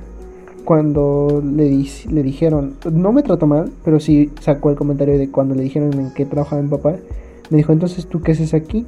cuando 0.65 1.43
le, 1.45 1.65
di- 1.65 1.91
le 2.11 2.23
dijeron, 2.23 2.75
no 2.93 3.13
me 3.13 3.23
trató 3.23 3.47
mal, 3.47 3.73
pero 3.85 4.01
sí 4.01 4.31
sacó 4.41 4.71
el 4.71 4.77
comentario 4.77 5.17
de 5.19 5.31
cuando 5.31 5.55
le 5.55 5.63
dijeron 5.63 5.93
en 5.95 6.13
qué 6.13 6.25
trabajaba 6.27 6.61
mi 6.63 6.69
papá, 6.69 6.97
me 7.51 7.59
dijo, 7.59 7.73
entonces 7.73 8.07
tú 8.07 8.21
qué 8.23 8.33
haces 8.33 8.55
aquí? 8.55 8.87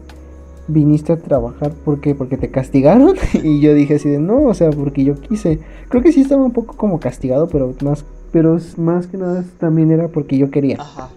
Viniste 0.66 1.12
a 1.12 1.16
trabajar, 1.16 1.72
¿por 1.72 2.00
qué? 2.00 2.14
¿Porque 2.14 2.36
te 2.36 2.50
castigaron? 2.50 3.16
y 3.42 3.60
yo 3.60 3.74
dije 3.74 3.94
así 3.96 4.08
de, 4.08 4.18
no, 4.18 4.42
o 4.44 4.54
sea, 4.54 4.70
porque 4.70 5.04
yo 5.04 5.14
quise. 5.14 5.60
Creo 5.88 6.02
que 6.02 6.12
sí 6.12 6.20
estaba 6.20 6.44
un 6.44 6.52
poco 6.52 6.76
como 6.76 7.00
castigado, 7.00 7.48
pero 7.48 7.74
más, 7.82 8.04
pero 8.32 8.56
es- 8.56 8.76
más 8.78 9.06
que 9.06 9.16
nada 9.16 9.44
también 9.58 9.90
era 9.90 10.08
porque 10.08 10.36
yo 10.36 10.50
quería. 10.50 10.76
Ajá. 10.80 11.08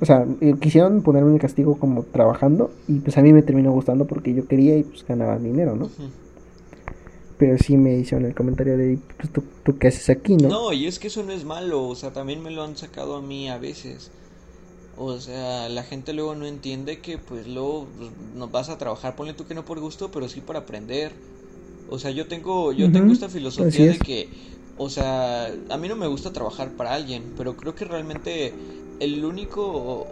O 0.00 0.04
sea, 0.04 0.26
eh, 0.40 0.54
quisieron 0.60 1.02
ponerme 1.02 1.32
el 1.34 1.40
castigo 1.40 1.76
como 1.76 2.04
trabajando 2.04 2.70
y 2.86 3.00
pues 3.00 3.18
a 3.18 3.22
mí 3.22 3.32
me 3.32 3.42
terminó 3.42 3.72
gustando 3.72 4.06
porque 4.06 4.32
yo 4.32 4.46
quería 4.46 4.76
y 4.76 4.84
pues 4.84 5.04
ganaba 5.06 5.38
dinero, 5.38 5.74
¿no? 5.74 5.88
Pero 7.36 7.56
sí 7.58 7.76
me 7.76 7.96
hicieron 7.96 8.26
el 8.26 8.34
comentario 8.34 8.76
de, 8.76 8.98
pues 9.16 9.32
tú, 9.32 9.42
tú 9.64 9.78
qué 9.78 9.88
haces 9.88 10.08
aquí, 10.10 10.36
¿no? 10.36 10.48
No, 10.48 10.72
y 10.72 10.86
es 10.86 10.98
que 10.98 11.06
eso 11.06 11.22
no 11.22 11.32
es 11.32 11.44
malo, 11.44 11.84
o 11.86 11.94
sea, 11.94 12.12
también 12.12 12.42
me 12.42 12.50
lo 12.50 12.62
han 12.64 12.76
sacado 12.76 13.16
a 13.16 13.22
mí 13.22 13.48
a 13.48 13.58
veces. 13.58 14.10
O 15.00 15.20
sea, 15.20 15.68
la 15.68 15.84
gente 15.84 16.12
luego 16.12 16.34
no 16.34 16.44
entiende 16.46 17.00
que 17.00 17.18
pues 17.18 17.46
luego 17.46 17.86
pues, 17.96 18.10
no 18.34 18.48
vas 18.48 18.68
a 18.68 18.78
trabajar, 18.78 19.14
ponle 19.14 19.32
tú 19.32 19.46
que 19.46 19.54
no 19.54 19.64
por 19.64 19.78
gusto, 19.78 20.10
pero 20.10 20.28
sí 20.28 20.40
para 20.40 20.60
aprender. 20.60 21.12
O 21.88 21.98
sea, 21.98 22.10
yo 22.10 22.26
tengo 22.26 22.72
yo 22.72 22.90
tengo 22.90 23.12
esta 23.12 23.28
filosofía 23.28 23.86
de 23.86 23.98
que 24.00 24.28
o 24.76 24.90
sea, 24.90 25.46
a 25.70 25.76
mí 25.78 25.88
no 25.88 25.96
me 25.96 26.06
gusta 26.06 26.32
trabajar 26.32 26.72
para 26.76 26.94
alguien, 26.94 27.32
pero 27.36 27.56
creo 27.56 27.74
que 27.74 27.84
realmente 27.84 28.54
el 29.00 29.24
único 29.24 30.06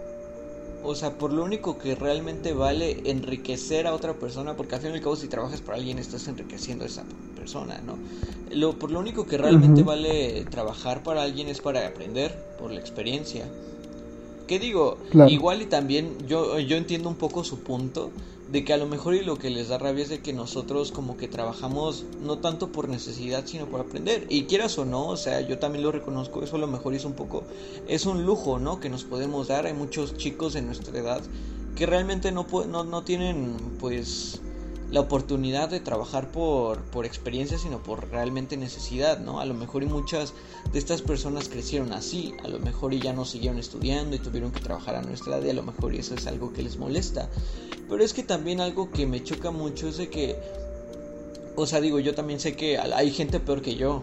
o 0.82 0.94
sea, 0.94 1.18
por 1.18 1.32
lo 1.32 1.42
único 1.44 1.78
que 1.78 1.96
realmente 1.96 2.52
vale 2.52 3.10
enriquecer 3.10 3.86
a 3.88 3.94
otra 3.94 4.14
persona, 4.18 4.56
porque 4.56 4.76
al 4.76 4.80
fin 4.82 4.90
y 4.92 4.94
al 4.94 5.00
cabo 5.00 5.16
si 5.16 5.28
trabajas 5.28 5.60
para 5.60 5.78
alguien 5.78 5.98
estás 5.98 6.28
enriqueciendo 6.28 6.84
a 6.84 6.86
esa 6.86 7.04
persona, 7.34 7.80
¿no? 7.84 7.98
Lo, 8.50 8.78
por 8.78 8.92
lo 8.92 9.00
único 9.00 9.26
que 9.26 9.36
realmente 9.36 9.82
vale 9.82 10.44
trabajar 10.44 11.02
para 11.02 11.22
alguien 11.22 11.48
es 11.48 11.60
para 11.60 11.86
aprender, 11.86 12.38
por 12.58 12.70
la 12.70 12.78
experiencia. 12.80 13.50
¿Qué 14.46 14.58
digo? 14.58 14.98
Claro. 15.10 15.30
Igual 15.30 15.62
y 15.62 15.66
también 15.66 16.16
yo, 16.26 16.58
yo 16.58 16.76
entiendo 16.76 17.08
un 17.08 17.16
poco 17.16 17.44
su 17.44 17.60
punto 17.60 18.10
de 18.50 18.64
que 18.64 18.72
a 18.72 18.76
lo 18.76 18.86
mejor 18.86 19.14
y 19.14 19.24
lo 19.24 19.38
que 19.38 19.50
les 19.50 19.68
da 19.68 19.78
rabia 19.78 20.04
es 20.04 20.08
de 20.08 20.20
que 20.20 20.32
nosotros 20.32 20.92
como 20.92 21.16
que 21.16 21.26
trabajamos 21.26 22.04
no 22.22 22.38
tanto 22.38 22.70
por 22.70 22.88
necesidad 22.88 23.44
sino 23.44 23.66
por 23.66 23.80
aprender 23.80 24.26
y 24.28 24.44
quieras 24.44 24.78
o 24.78 24.84
no, 24.84 25.08
o 25.08 25.16
sea, 25.16 25.40
yo 25.40 25.58
también 25.58 25.82
lo 25.82 25.90
reconozco, 25.90 26.42
eso 26.44 26.56
a 26.56 26.60
lo 26.60 26.68
mejor 26.68 26.94
es 26.94 27.04
un 27.04 27.14
poco, 27.14 27.42
es 27.88 28.06
un 28.06 28.24
lujo, 28.24 28.60
¿no? 28.60 28.78
Que 28.78 28.88
nos 28.88 29.04
podemos 29.04 29.48
dar, 29.48 29.66
hay 29.66 29.74
muchos 29.74 30.16
chicos 30.16 30.52
de 30.52 30.62
nuestra 30.62 30.96
edad 30.96 31.22
que 31.74 31.86
realmente 31.86 32.30
no, 32.30 32.46
no, 32.68 32.84
no 32.84 33.02
tienen 33.02 33.56
pues 33.80 34.40
la 34.90 35.00
oportunidad 35.00 35.68
de 35.68 35.80
trabajar 35.80 36.30
por, 36.30 36.82
por 36.82 37.06
experiencia, 37.06 37.58
sino 37.58 37.82
por 37.82 38.08
realmente 38.10 38.56
necesidad, 38.56 39.18
¿no? 39.18 39.40
A 39.40 39.44
lo 39.44 39.54
mejor 39.54 39.82
y 39.82 39.86
muchas 39.86 40.32
de 40.72 40.78
estas 40.78 41.02
personas 41.02 41.48
crecieron 41.48 41.92
así, 41.92 42.34
a 42.44 42.48
lo 42.48 42.60
mejor 42.60 42.94
y 42.94 43.00
ya 43.00 43.12
no 43.12 43.24
siguieron 43.24 43.58
estudiando 43.58 44.14
y 44.14 44.20
tuvieron 44.20 44.52
que 44.52 44.60
trabajar 44.60 44.94
a 44.94 45.02
nuestra 45.02 45.38
edad 45.38 45.50
a 45.50 45.54
lo 45.54 45.62
mejor 45.64 45.94
y 45.94 45.98
eso 45.98 46.14
es 46.14 46.26
algo 46.26 46.52
que 46.52 46.62
les 46.62 46.76
molesta. 46.78 47.28
Pero 47.88 48.02
es 48.02 48.12
que 48.14 48.22
también 48.22 48.60
algo 48.60 48.90
que 48.90 49.06
me 49.06 49.22
choca 49.22 49.50
mucho 49.50 49.88
es 49.88 49.96
de 49.96 50.08
que, 50.08 50.36
o 51.56 51.66
sea, 51.66 51.80
digo, 51.80 51.98
yo 51.98 52.14
también 52.14 52.38
sé 52.40 52.54
que 52.54 52.78
hay 52.78 53.10
gente 53.10 53.40
peor 53.40 53.62
que 53.62 53.74
yo, 53.76 54.02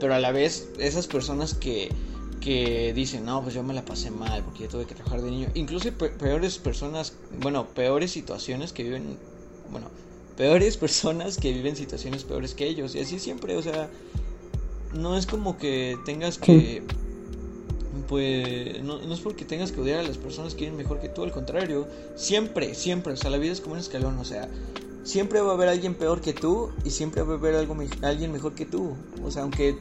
pero 0.00 0.14
a 0.14 0.18
la 0.20 0.32
vez 0.32 0.68
esas 0.78 1.06
personas 1.06 1.54
que 1.54 1.90
que 2.40 2.92
dicen, 2.92 3.24
no, 3.24 3.40
pues 3.40 3.54
yo 3.54 3.62
me 3.62 3.72
la 3.72 3.84
pasé 3.84 4.10
mal 4.10 4.42
porque 4.42 4.64
yo 4.64 4.68
tuve 4.68 4.84
que 4.84 4.96
trabajar 4.96 5.22
de 5.22 5.30
niño. 5.30 5.48
Incluso 5.54 5.92
pe- 5.92 6.08
peores 6.08 6.58
personas, 6.58 7.12
bueno, 7.38 7.68
peores 7.68 8.10
situaciones 8.10 8.72
que 8.72 8.82
viven, 8.82 9.16
bueno, 9.70 9.86
peores 10.36 10.76
personas 10.76 11.36
que 11.36 11.52
viven 11.52 11.76
situaciones 11.76 12.24
peores 12.24 12.54
que 12.54 12.66
ellos. 12.66 12.94
Y 12.94 13.00
así 13.00 13.18
siempre, 13.18 13.56
o 13.56 13.62
sea, 13.62 13.90
no 14.94 15.16
es 15.16 15.26
como 15.26 15.58
que 15.58 15.98
tengas 16.04 16.38
que, 16.38 16.82
pues, 18.08 18.82
no, 18.82 19.00
no 19.00 19.14
es 19.14 19.20
porque 19.20 19.44
tengas 19.44 19.72
que 19.72 19.80
odiar 19.80 20.00
a 20.00 20.02
las 20.02 20.18
personas 20.18 20.54
que 20.54 20.64
viven 20.64 20.76
mejor 20.76 21.00
que 21.00 21.08
tú, 21.08 21.22
al 21.22 21.32
contrario, 21.32 21.86
siempre, 22.16 22.74
siempre, 22.74 23.12
o 23.12 23.16
sea, 23.16 23.30
la 23.30 23.38
vida 23.38 23.52
es 23.52 23.60
como 23.60 23.74
un 23.74 23.80
escalón, 23.80 24.18
o 24.18 24.24
sea, 24.24 24.48
siempre 25.04 25.40
va 25.40 25.52
a 25.52 25.54
haber 25.54 25.68
alguien 25.68 25.94
peor 25.94 26.20
que 26.20 26.32
tú 26.32 26.70
y 26.84 26.90
siempre 26.90 27.22
va 27.22 27.34
a 27.34 27.36
haber 27.36 27.54
algo, 27.54 27.76
alguien 28.02 28.32
mejor 28.32 28.54
que 28.54 28.66
tú. 28.66 28.94
O 29.24 29.30
sea, 29.30 29.42
aunque 29.42 29.76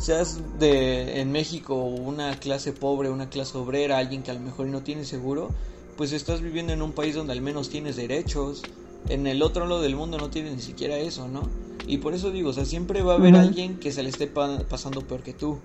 seas 0.00 0.40
de 0.58 1.20
en 1.20 1.32
México 1.32 1.74
una 1.74 2.38
clase 2.38 2.72
pobre, 2.72 3.10
una 3.10 3.30
clase 3.30 3.56
obrera, 3.58 3.98
alguien 3.98 4.22
que 4.22 4.30
a 4.30 4.34
lo 4.34 4.40
mejor 4.40 4.66
no 4.66 4.82
tiene 4.82 5.04
seguro, 5.04 5.50
pues 5.96 6.12
estás 6.12 6.42
viviendo 6.42 6.72
en 6.72 6.82
un 6.82 6.92
país 6.92 7.14
donde 7.14 7.32
al 7.32 7.40
menos 7.40 7.70
tienes 7.70 7.96
derechos. 7.96 8.62
En 9.08 9.26
el 9.26 9.42
otro 9.42 9.66
lado 9.66 9.80
del 9.82 9.96
mundo 9.96 10.18
no 10.18 10.30
tienes 10.30 10.54
ni 10.54 10.62
siquiera 10.62 10.96
eso, 10.98 11.28
¿no? 11.28 11.42
Y 11.86 11.98
por 11.98 12.14
eso 12.14 12.30
digo, 12.30 12.50
o 12.50 12.52
sea, 12.52 12.64
siempre 12.64 13.02
va 13.02 13.12
a 13.12 13.16
haber 13.16 13.34
alguien 13.40 13.78
que 13.78 13.92
se 13.92 14.02
le 14.02 14.08
esté 14.08 14.26
pa- 14.26 14.58
pasando 14.68 15.02
peor 15.02 15.22
que 15.22 15.32
tú. 15.32 15.58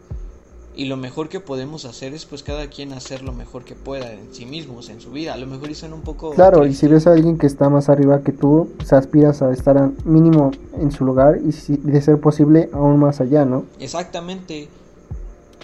Y 0.75 0.85
lo 0.85 0.95
mejor 0.95 1.27
que 1.27 1.39
podemos 1.41 1.83
hacer 1.83 2.13
es 2.13 2.25
pues 2.25 2.43
cada 2.43 2.67
quien 2.67 2.93
hacer 2.93 3.23
lo 3.23 3.33
mejor 3.33 3.65
que 3.65 3.75
pueda 3.75 4.13
en 4.13 4.33
sí 4.33 4.45
mismos, 4.45 4.87
en 4.89 5.01
su 5.01 5.11
vida. 5.11 5.33
A 5.33 5.37
lo 5.37 5.45
mejor 5.47 5.73
suena 5.75 5.95
un 5.95 6.01
poco... 6.01 6.29
Claro, 6.31 6.65
y 6.65 6.73
si 6.73 6.87
ves 6.87 7.07
a 7.07 7.11
alguien 7.13 7.37
que 7.37 7.45
está 7.47 7.69
más 7.69 7.89
arriba 7.89 8.21
que 8.21 8.31
tú, 8.31 8.69
pues 8.77 8.93
aspiras 8.93 9.41
a 9.41 9.51
estar 9.51 9.77
a- 9.77 9.91
mínimo 10.05 10.51
en 10.79 10.91
su 10.91 11.03
lugar 11.03 11.39
y 11.45 11.51
si, 11.51 11.75
de 11.75 12.01
ser 12.01 12.21
posible 12.21 12.69
aún 12.71 12.99
más 12.99 13.19
allá, 13.19 13.43
¿no? 13.43 13.65
Exactamente. 13.79 14.69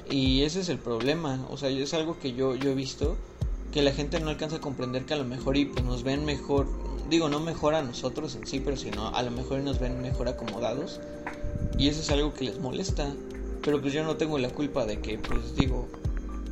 Y 0.10 0.42
ese 0.42 0.60
es 0.62 0.70
el 0.70 0.78
problema. 0.78 1.46
O 1.52 1.58
sea, 1.58 1.70
es 1.70 1.94
algo 1.94 2.18
que 2.20 2.34
yo, 2.34 2.56
yo 2.56 2.72
he 2.72 2.76
visto. 2.76 3.16
Que 3.72 3.82
la 3.82 3.92
gente 3.92 4.20
no 4.20 4.30
alcanza 4.30 4.58
a 4.58 4.62
comprender 4.62 5.06
que 5.06 5.14
a 5.14 5.18
lo 5.18 5.26
mejor 5.26 5.58
y 5.58 5.66
pues 5.66 5.84
nos 5.84 6.04
ven 6.04 6.26
mejor. 6.26 6.68
Digo, 7.10 7.30
no 7.30 7.40
mejor 7.40 7.76
a 7.76 7.82
nosotros 7.82 8.36
en 8.36 8.46
sí, 8.46 8.60
pero 8.60 8.76
sino 8.78 9.10
a 9.10 9.22
lo 9.24 9.32
mejor 9.32 9.60
nos 9.60 9.80
ven 9.80 10.02
mejor 10.02 10.28
acomodados. 10.28 11.00
Y 11.78 11.90
eso 11.90 12.02
es 12.02 12.10
algo 12.12 12.34
que 12.34 12.46
les 12.46 12.60
molesta. 12.60 13.14
Pero 13.62 13.82
pues 13.82 13.94
yo 13.94 14.04
no 14.04 14.16
tengo 14.16 14.38
la 14.38 14.50
culpa 14.50 14.86
de 14.86 15.00
que, 15.00 15.18
pues 15.18 15.56
digo, 15.56 15.88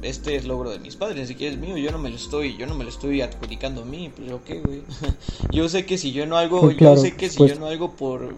este 0.01 0.35
es 0.35 0.45
logro 0.45 0.69
de 0.69 0.79
mis 0.79 0.95
padres, 0.95 1.17
ni 1.17 1.27
siquiera 1.27 1.53
es 1.53 1.59
mío, 1.59 1.77
yo 1.77 1.91
no 1.91 1.97
me 1.97 2.09
lo 2.09 2.15
estoy, 2.15 2.57
yo 2.57 2.67
no 2.67 2.75
me 2.75 2.83
lo 2.83 2.89
estoy 2.89 3.21
adjudicando 3.21 3.83
a 3.83 3.85
mí, 3.85 4.11
pues 4.15 4.27
yo 4.27 4.43
qué, 4.43 4.59
güey. 4.59 4.81
yo 5.51 5.69
sé 5.69 5.85
que 5.85 5.97
si 5.97 6.11
yo 6.11 6.25
no 6.25 6.37
hago, 6.37 6.61
Pues 6.61 6.77
claro, 6.77 6.95
yo 6.95 7.01
sé 7.01 7.15
que 7.15 7.29
si 7.29 7.47
yo 7.47 7.55
no 7.55 7.67
hago 7.67 7.95
por 7.95 8.35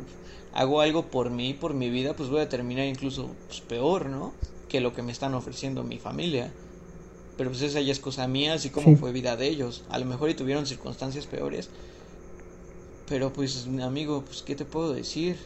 hago 0.53 0.81
algo 0.81 1.03
por 1.03 1.29
mí, 1.29 1.53
por 1.53 1.75
mi 1.75 1.89
vida, 1.91 2.15
pues 2.15 2.29
voy 2.29 2.41
a 2.41 2.49
terminar 2.49 2.85
incluso 2.85 3.29
pues, 3.47 3.61
peor, 3.61 4.07
¿no? 4.07 4.33
Que 4.67 4.81
lo 4.81 4.93
que 4.93 5.03
me 5.03 5.11
están 5.11 5.35
ofreciendo 5.35 5.83
mi 5.83 5.99
familia. 5.99 6.51
Pero 7.37 7.51
pues 7.51 7.61
esa 7.61 7.81
ya 7.81 7.91
es 7.91 7.99
cosa 7.99 8.27
mía, 8.27 8.53
así 8.53 8.69
como 8.69 8.87
Sí. 8.89 8.95
fue 8.95 9.11
vida 9.11 9.35
de 9.37 9.47
ellos. 9.47 9.83
A 9.89 9.99
lo 9.99 10.05
mejor 10.05 10.29
y 10.29 10.33
tuvieron 10.33 10.65
circunstancias 10.65 11.27
peores. 11.27 11.69
Pero 13.07 13.31
pues 13.31 13.67
amigo, 13.81 14.23
pues 14.25 14.43
qué 14.43 14.55
te 14.55 14.65
puedo 14.65 14.93
decir? 14.93 15.37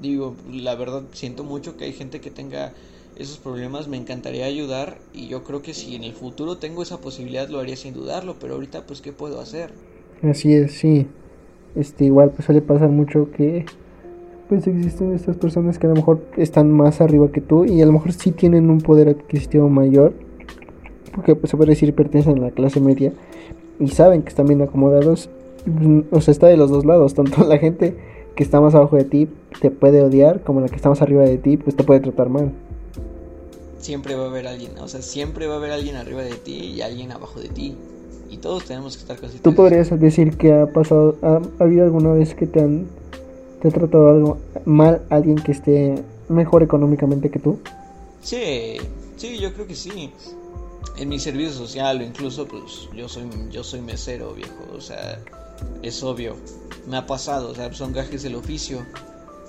Digo, 0.00 0.36
la 0.52 0.74
verdad 0.76 1.02
siento 1.12 1.42
mucho 1.42 1.76
que 1.76 1.84
hay 1.86 1.92
gente 1.92 2.20
que 2.20 2.30
tenga 2.30 2.72
esos 3.16 3.38
problemas, 3.38 3.88
me 3.88 3.96
encantaría 3.96 4.44
ayudar 4.46 4.98
y 5.12 5.26
yo 5.26 5.42
creo 5.42 5.60
que 5.60 5.74
si 5.74 5.96
en 5.96 6.04
el 6.04 6.12
futuro 6.12 6.58
tengo 6.58 6.82
esa 6.82 6.98
posibilidad 6.98 7.48
lo 7.48 7.58
haría 7.58 7.74
sin 7.74 7.94
dudarlo, 7.94 8.36
pero 8.38 8.54
ahorita 8.54 8.86
pues 8.86 9.00
qué 9.00 9.12
puedo 9.12 9.40
hacer? 9.40 9.70
Así 10.22 10.52
es, 10.52 10.72
sí. 10.78 11.08
Este, 11.74 12.04
igual 12.04 12.30
pues 12.30 12.44
suele 12.46 12.60
pasar 12.62 12.90
mucho 12.90 13.30
que 13.32 13.66
pues 14.48 14.66
existen 14.68 15.12
estas 15.14 15.36
personas 15.36 15.78
que 15.78 15.86
a 15.86 15.90
lo 15.90 15.96
mejor 15.96 16.24
están 16.36 16.70
más 16.70 17.00
arriba 17.00 17.30
que 17.32 17.40
tú 17.40 17.64
y 17.64 17.82
a 17.82 17.86
lo 17.86 17.92
mejor 17.92 18.12
sí 18.12 18.30
tienen 18.30 18.70
un 18.70 18.80
poder 18.80 19.08
adquisitivo 19.08 19.68
mayor, 19.68 20.14
porque 21.18 21.34
pues 21.34 21.50
se 21.50 21.56
puede 21.56 21.70
decir 21.70 21.92
pertenecen 21.96 22.38
a 22.38 22.42
la 22.42 22.50
clase 22.52 22.78
media, 22.78 23.12
y 23.80 23.88
saben 23.88 24.22
que 24.22 24.28
están 24.28 24.46
bien 24.46 24.62
acomodados, 24.62 25.28
mm, 25.66 26.00
o 26.12 26.20
sea, 26.20 26.30
está 26.30 26.46
de 26.46 26.56
los 26.56 26.70
dos 26.70 26.84
lados, 26.84 27.14
tanto 27.14 27.42
la 27.44 27.58
gente 27.58 27.96
que 28.36 28.44
está 28.44 28.60
más 28.60 28.76
abajo 28.76 28.94
de 28.94 29.02
ti 29.02 29.28
te 29.60 29.72
puede 29.72 30.00
odiar, 30.00 30.44
como 30.44 30.60
la 30.60 30.68
que 30.68 30.76
está 30.76 30.88
más 30.88 31.02
arriba 31.02 31.24
de 31.24 31.36
ti, 31.38 31.56
pues 31.56 31.74
te 31.74 31.82
puede 31.82 31.98
tratar 31.98 32.28
mal. 32.28 32.52
Siempre 33.80 34.14
va 34.14 34.26
a 34.26 34.28
haber 34.28 34.46
alguien, 34.46 34.78
o 34.78 34.86
sea, 34.86 35.02
siempre 35.02 35.48
va 35.48 35.54
a 35.54 35.56
haber 35.56 35.72
alguien 35.72 35.96
arriba 35.96 36.22
de 36.22 36.34
ti 36.34 36.74
y 36.76 36.82
alguien 36.82 37.10
abajo 37.10 37.40
de 37.40 37.48
ti. 37.48 37.74
Y 38.30 38.36
todos 38.36 38.64
tenemos 38.64 38.96
que 38.96 39.02
estar 39.02 39.18
casi 39.18 39.38
¿Tú 39.38 39.56
podrías 39.56 39.90
decir 39.98 40.36
que 40.36 40.52
ha 40.52 40.72
pasado, 40.72 41.16
ha, 41.22 41.40
habido 41.58 41.82
alguna 41.82 42.12
vez 42.12 42.36
que 42.36 42.46
te 42.46 42.60
han 42.60 42.86
te 43.60 43.66
ha 43.66 43.70
tratado 43.72 44.08
algo 44.08 44.38
mal 44.64 45.02
alguien 45.10 45.36
que 45.36 45.50
esté 45.50 45.96
mejor 46.28 46.62
económicamente 46.62 47.28
que 47.28 47.40
tú? 47.40 47.58
Sí, 48.22 48.76
sí, 49.16 49.38
yo 49.38 49.52
creo 49.52 49.66
que 49.66 49.74
sí. 49.74 50.12
En 50.98 51.08
mi 51.08 51.18
servicio 51.18 51.52
social 51.52 52.00
o 52.00 52.02
incluso 52.02 52.46
pues 52.46 52.88
yo 52.94 53.08
soy 53.08 53.24
yo 53.50 53.62
soy 53.62 53.80
mesero, 53.80 54.34
viejo, 54.34 54.66
o 54.74 54.80
sea, 54.80 55.20
es 55.82 56.02
obvio. 56.02 56.36
Me 56.86 56.96
ha 56.96 57.06
pasado, 57.06 57.50
o 57.50 57.54
sea, 57.54 57.72
son 57.72 57.92
gajes 57.92 58.22
del 58.22 58.34
oficio. 58.34 58.84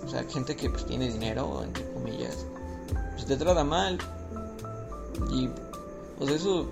O 0.05 0.07
sea, 0.07 0.23
gente 0.23 0.55
que 0.55 0.69
pues 0.69 0.85
tiene 0.85 1.09
dinero, 1.09 1.63
entre 1.63 1.83
comillas, 1.91 2.45
pues 3.13 3.25
te 3.25 3.35
trata 3.35 3.63
mal. 3.63 3.97
Y 5.31 5.49
pues 6.17 6.31
eso 6.31 6.69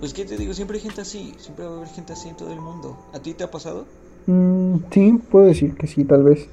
pues 0.00 0.12
qué 0.12 0.24
te 0.24 0.36
digo, 0.36 0.52
siempre 0.52 0.76
hay 0.76 0.82
gente 0.82 1.00
así, 1.00 1.34
siempre 1.38 1.64
va 1.64 1.72
a 1.72 1.76
haber 1.76 1.88
gente 1.88 2.12
así 2.12 2.28
en 2.28 2.36
todo 2.36 2.52
el 2.52 2.60
mundo. 2.60 2.96
¿A 3.14 3.18
ti 3.18 3.34
te 3.34 3.44
ha 3.44 3.50
pasado? 3.50 3.86
Mm, 4.26 4.76
sí, 4.90 5.20
puedo 5.30 5.46
decir 5.46 5.74
que 5.74 5.86
sí, 5.86 6.04
tal 6.04 6.22
vez. 6.22 6.46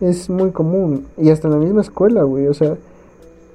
Es 0.00 0.28
muy 0.30 0.50
común. 0.50 1.06
Y 1.18 1.30
hasta 1.30 1.48
en 1.48 1.54
la 1.54 1.60
misma 1.60 1.82
escuela, 1.82 2.22
güey. 2.22 2.46
O 2.46 2.54
sea, 2.54 2.76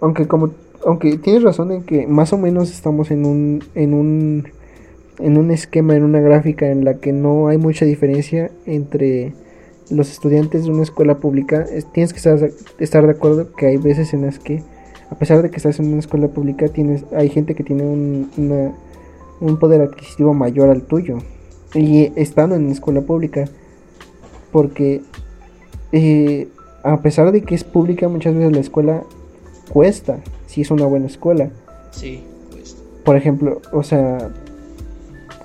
aunque 0.01 0.27
como 0.27 0.51
aunque 0.85 1.17
tienes 1.17 1.43
razón 1.43 1.71
en 1.71 1.83
que 1.83 2.07
más 2.07 2.33
o 2.33 2.37
menos 2.37 2.71
estamos 2.71 3.11
en 3.11 3.25
un 3.25 3.63
en 3.75 3.93
un 3.93 4.47
en 5.19 5.37
un 5.37 5.51
esquema, 5.51 5.95
en 5.95 6.03
una 6.03 6.21
gráfica 6.21 6.69
en 6.71 6.85
la 6.85 6.95
que 6.95 7.11
no 7.11 7.49
hay 7.49 7.57
mucha 7.57 7.85
diferencia 7.85 8.51
entre 8.65 9.33
los 9.89 10.11
estudiantes 10.11 10.63
de 10.63 10.71
una 10.71 10.83
escuela 10.83 11.17
pública, 11.17 11.65
tienes 11.93 12.13
que 12.13 12.17
estar, 12.17 12.39
estar 12.79 13.05
de 13.05 13.11
acuerdo 13.11 13.53
que 13.53 13.65
hay 13.65 13.77
veces 13.77 14.13
en 14.13 14.21
las 14.21 14.39
que 14.39 14.63
a 15.09 15.15
pesar 15.15 15.41
de 15.41 15.49
que 15.49 15.57
estás 15.57 15.79
en 15.79 15.87
una 15.87 15.99
escuela 15.99 16.27
pública, 16.27 16.67
tienes 16.69 17.03
hay 17.13 17.29
gente 17.29 17.55
que 17.55 17.63
tiene 17.63 17.83
un, 17.83 18.29
un 19.39 19.59
poder 19.59 19.81
adquisitivo 19.81 20.33
mayor 20.33 20.69
al 20.69 20.83
tuyo. 20.83 21.17
Y 21.73 22.11
estando 22.15 22.55
en 22.55 22.69
escuela 22.69 23.01
pública 23.01 23.45
porque 24.51 25.01
eh, 25.91 26.47
a 26.83 27.01
pesar 27.01 27.31
de 27.31 27.41
que 27.41 27.55
es 27.55 27.63
pública 27.63 28.07
muchas 28.07 28.33
veces 28.33 28.51
la 28.51 28.59
escuela 28.59 29.03
cuesta 29.69 30.19
si 30.59 30.61
es 30.61 30.71
una 30.71 30.85
buena 30.85 31.07
escuela 31.07 31.49
sí 31.91 32.23
cuesta 32.51 32.81
por 33.03 33.15
ejemplo 33.15 33.61
o 33.71 33.83
sea 33.83 34.31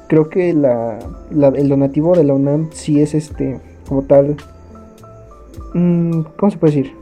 creo 0.08 0.28
que 0.28 0.52
la, 0.52 0.98
el 1.30 1.68
donativo 1.68 2.14
de 2.14 2.24
la 2.24 2.34
UNAM 2.34 2.70
sí 2.72 3.00
es 3.00 3.14
este 3.14 3.60
como 3.88 4.02
tal 4.02 4.36
mm, 5.74 6.20
cómo 6.36 6.50
se 6.50 6.58
puede 6.58 6.74
decir 6.74 6.92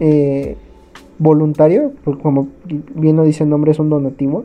eh, 0.00 0.56
voluntario 1.18 1.92
porque 2.04 2.22
como 2.22 2.48
bien 2.94 3.16
lo 3.16 3.24
dice 3.24 3.44
el 3.44 3.50
nombre 3.50 3.72
es 3.72 3.78
un 3.78 3.90
donativo 3.90 4.44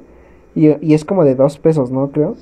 y, 0.55 0.67
y 0.85 0.93
es 0.93 1.05
como 1.05 1.23
de 1.23 1.35
dos 1.35 1.57
pesos 1.57 1.91
no 1.91 2.11
creo 2.11 2.35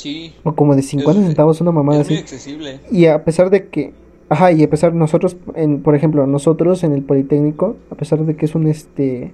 Sí. 0.00 0.32
O 0.44 0.54
como 0.54 0.76
de 0.76 0.82
50 0.82 1.22
centavos, 1.22 1.60
una 1.60 1.72
mamada 1.72 2.00
es 2.00 2.06
así. 2.06 2.14
Muy 2.14 2.22
accesible. 2.22 2.80
Y 2.90 3.06
a 3.06 3.24
pesar 3.24 3.50
de 3.50 3.68
que. 3.68 3.92
Ajá, 4.28 4.52
y 4.52 4.62
a 4.62 4.70
pesar 4.70 4.94
nosotros, 4.94 5.36
en, 5.54 5.82
por 5.82 5.94
ejemplo, 5.94 6.26
nosotros 6.26 6.84
en 6.84 6.92
el 6.92 7.02
Politécnico, 7.02 7.76
a 7.90 7.96
pesar 7.96 8.24
de 8.24 8.36
que 8.36 8.46
es 8.46 8.54
un 8.54 8.66
este. 8.66 9.32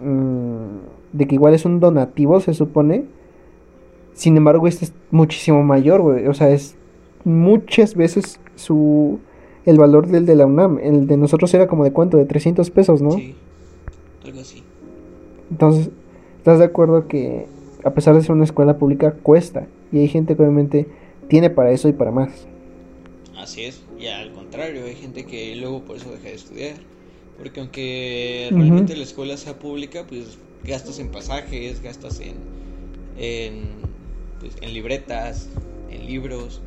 Mmm, 0.00 0.78
de 1.12 1.26
que 1.26 1.34
igual 1.34 1.54
es 1.54 1.64
un 1.64 1.80
donativo, 1.80 2.40
se 2.40 2.54
supone. 2.54 3.04
Sin 4.14 4.36
embargo, 4.36 4.66
este 4.66 4.86
es 4.86 4.92
muchísimo 5.10 5.62
mayor, 5.62 6.02
güey. 6.02 6.26
O 6.26 6.34
sea, 6.34 6.50
es 6.50 6.76
muchas 7.24 7.94
veces 7.94 8.40
su. 8.56 9.18
El 9.66 9.78
valor 9.78 10.08
del 10.08 10.26
de 10.26 10.34
la 10.34 10.46
UNAM. 10.46 10.78
El 10.82 11.06
de 11.06 11.16
nosotros 11.16 11.52
era 11.54 11.66
como 11.66 11.84
de 11.84 11.92
cuánto? 11.92 12.16
De 12.16 12.26
300 12.26 12.70
pesos, 12.70 13.00
¿no? 13.00 13.12
Sí, 13.12 13.34
algo 14.24 14.40
así. 14.40 14.62
Entonces, 15.50 15.90
¿estás 16.38 16.58
de 16.58 16.66
acuerdo 16.66 17.08
que 17.08 17.46
a 17.84 17.90
pesar 17.90 18.14
de 18.14 18.22
ser 18.22 18.32
una 18.32 18.44
escuela 18.44 18.78
pública, 18.78 19.12
cuesta. 19.12 19.66
Y 19.92 19.98
hay 19.98 20.08
gente 20.08 20.34
que 20.34 20.42
obviamente 20.42 20.88
tiene 21.28 21.50
para 21.50 21.70
eso 21.70 21.88
y 21.88 21.92
para 21.92 22.10
más. 22.10 22.46
Así 23.36 23.64
es, 23.64 23.84
y 23.98 24.06
al 24.06 24.32
contrario, 24.32 24.84
hay 24.86 24.94
gente 24.94 25.24
que 25.26 25.54
luego 25.56 25.82
por 25.82 25.96
eso 25.96 26.10
deja 26.10 26.28
de 26.28 26.34
estudiar. 26.34 26.74
Porque 27.38 27.60
aunque 27.60 28.48
realmente 28.50 28.96
la 28.96 29.02
escuela 29.02 29.36
sea 29.36 29.58
pública, 29.58 30.04
pues 30.08 30.38
gastas 30.64 30.98
en 30.98 31.08
pasajes, 31.08 31.82
gastas 31.82 32.20
en, 32.20 32.34
en, 33.18 33.64
pues, 34.40 34.54
en 34.60 34.72
libretas, 34.72 35.48
en 35.90 36.06
libros. 36.06 36.60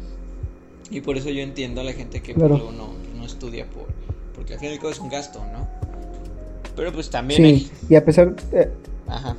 Y 0.91 1.01
por 1.01 1.17
eso 1.17 1.29
yo 1.29 1.41
entiendo 1.41 1.81
a 1.81 1.83
la 1.83 1.93
gente 1.93 2.21
que 2.21 2.33
pues, 2.33 2.49
no, 2.49 2.71
no 3.17 3.25
estudia, 3.25 3.65
por, 3.69 3.87
porque 4.35 4.53
al 4.53 4.59
fin 4.59 4.69
y 4.69 4.73
al 4.73 4.77
cabo 4.77 4.91
es 4.91 4.99
un 4.99 5.09
gasto, 5.09 5.39
¿no? 5.51 5.67
Pero 6.75 6.93
pues 6.93 7.09
también... 7.09 7.41
Sí, 7.41 7.71
y 7.89 7.95
a 7.95 8.05
pesar... 8.05 8.35
Eh, 8.53 8.69
Ajá. 9.07 9.35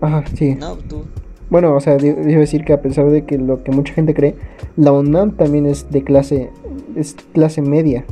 Ajá, 0.00 0.24
sí. 0.36 0.54
No, 0.54 0.76
tú... 0.76 1.04
Bueno, 1.48 1.74
o 1.74 1.80
sea, 1.80 1.96
debo 1.96 2.40
decir 2.40 2.64
que 2.64 2.72
a 2.72 2.80
pesar 2.80 3.10
de 3.10 3.24
que 3.24 3.36
lo 3.36 3.62
que 3.62 3.72
mucha 3.72 3.92
gente 3.92 4.14
cree, 4.14 4.36
la 4.76 4.92
UNAM 4.92 5.36
también 5.36 5.66
es 5.66 5.90
de 5.90 6.02
clase, 6.02 6.50
es 6.96 7.14
clase 7.34 7.60
media. 7.60 8.06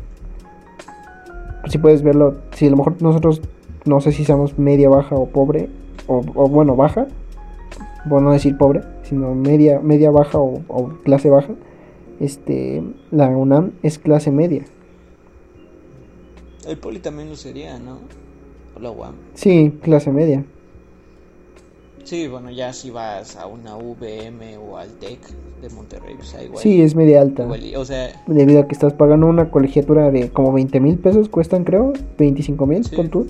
Si 1.69 1.79
puedes 1.79 2.03
verlo, 2.03 2.37
si 2.53 2.67
a 2.67 2.71
lo 2.71 2.77
mejor 2.77 3.01
nosotros, 3.03 3.43
no 3.85 4.01
sé 4.01 4.13
si 4.13 4.25
somos 4.25 4.59
media, 4.59 4.89
baja 4.89 5.15
o 5.15 5.27
pobre, 5.27 5.69
o, 6.07 6.21
bueno, 6.23 6.77
baja, 6.77 7.07
bueno, 8.07 8.29
no 8.29 8.33
decir 8.33 8.57
pobre, 8.57 8.83
sino 9.03 9.35
media, 9.35 9.81
media 9.81 10.11
baja 10.11 10.39
o, 10.39 10.63
o, 10.69 10.89
clase 11.05 11.31
baja, 11.31 11.55
este, 12.19 12.83
la 13.11 13.29
UNAM 13.29 13.73
es 13.83 13.99
clase 13.99 14.31
media. 14.31 14.65
El 16.67 16.79
Poli 16.79 16.99
también 16.99 17.29
lo 17.29 17.37
sería, 17.37 17.79
¿no? 17.79 17.99
O 18.77 18.81
la 18.81 18.91
UAM. 18.91 19.15
Sí, 19.35 19.73
clase 19.83 20.13
media. 20.13 20.45
Sí, 22.05 22.27
bueno, 22.29 22.51
ya 22.51 22.73
si 22.73 22.91
vas 22.91 23.37
a 23.37 23.47
una 23.47 23.77
VM 23.77 24.57
o 24.59 24.77
al 24.79 24.89
TEC 24.95 25.21
de 25.63 25.69
Monterrey, 25.71 26.17
o 26.19 26.25
sea, 26.25 26.43
igual. 26.43 26.63
Sí, 26.63 26.81
es 26.81 26.95
media 26.95 27.21
alta. 27.21 27.45
Igual, 27.45 27.61
o 27.77 27.85
sea. 27.85 28.11
Debido 28.27 28.61
a 28.61 28.67
que 28.67 28.73
estás 28.75 28.93
pagando 28.95 29.27
una 29.27 29.51
colegiatura 29.51 30.11
de 30.11 30.31
como 30.31 30.53
20 30.53 30.81
mil 30.81 30.99
pesos, 30.99 31.29
cuestan 31.29 31.65
creo, 31.65 31.93
25 32.19 32.67
mil, 32.67 32.85
Sí. 32.85 32.97
con 32.97 33.09
tú. 33.11 33.27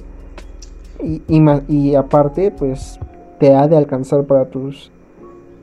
Y, 1.03 1.23
y, 1.29 1.41
y 1.69 1.95
aparte, 1.95 2.51
pues 2.51 2.99
te 3.39 3.55
ha 3.55 3.67
de 3.67 3.77
alcanzar 3.77 4.25
para 4.25 4.49
tus, 4.49 4.91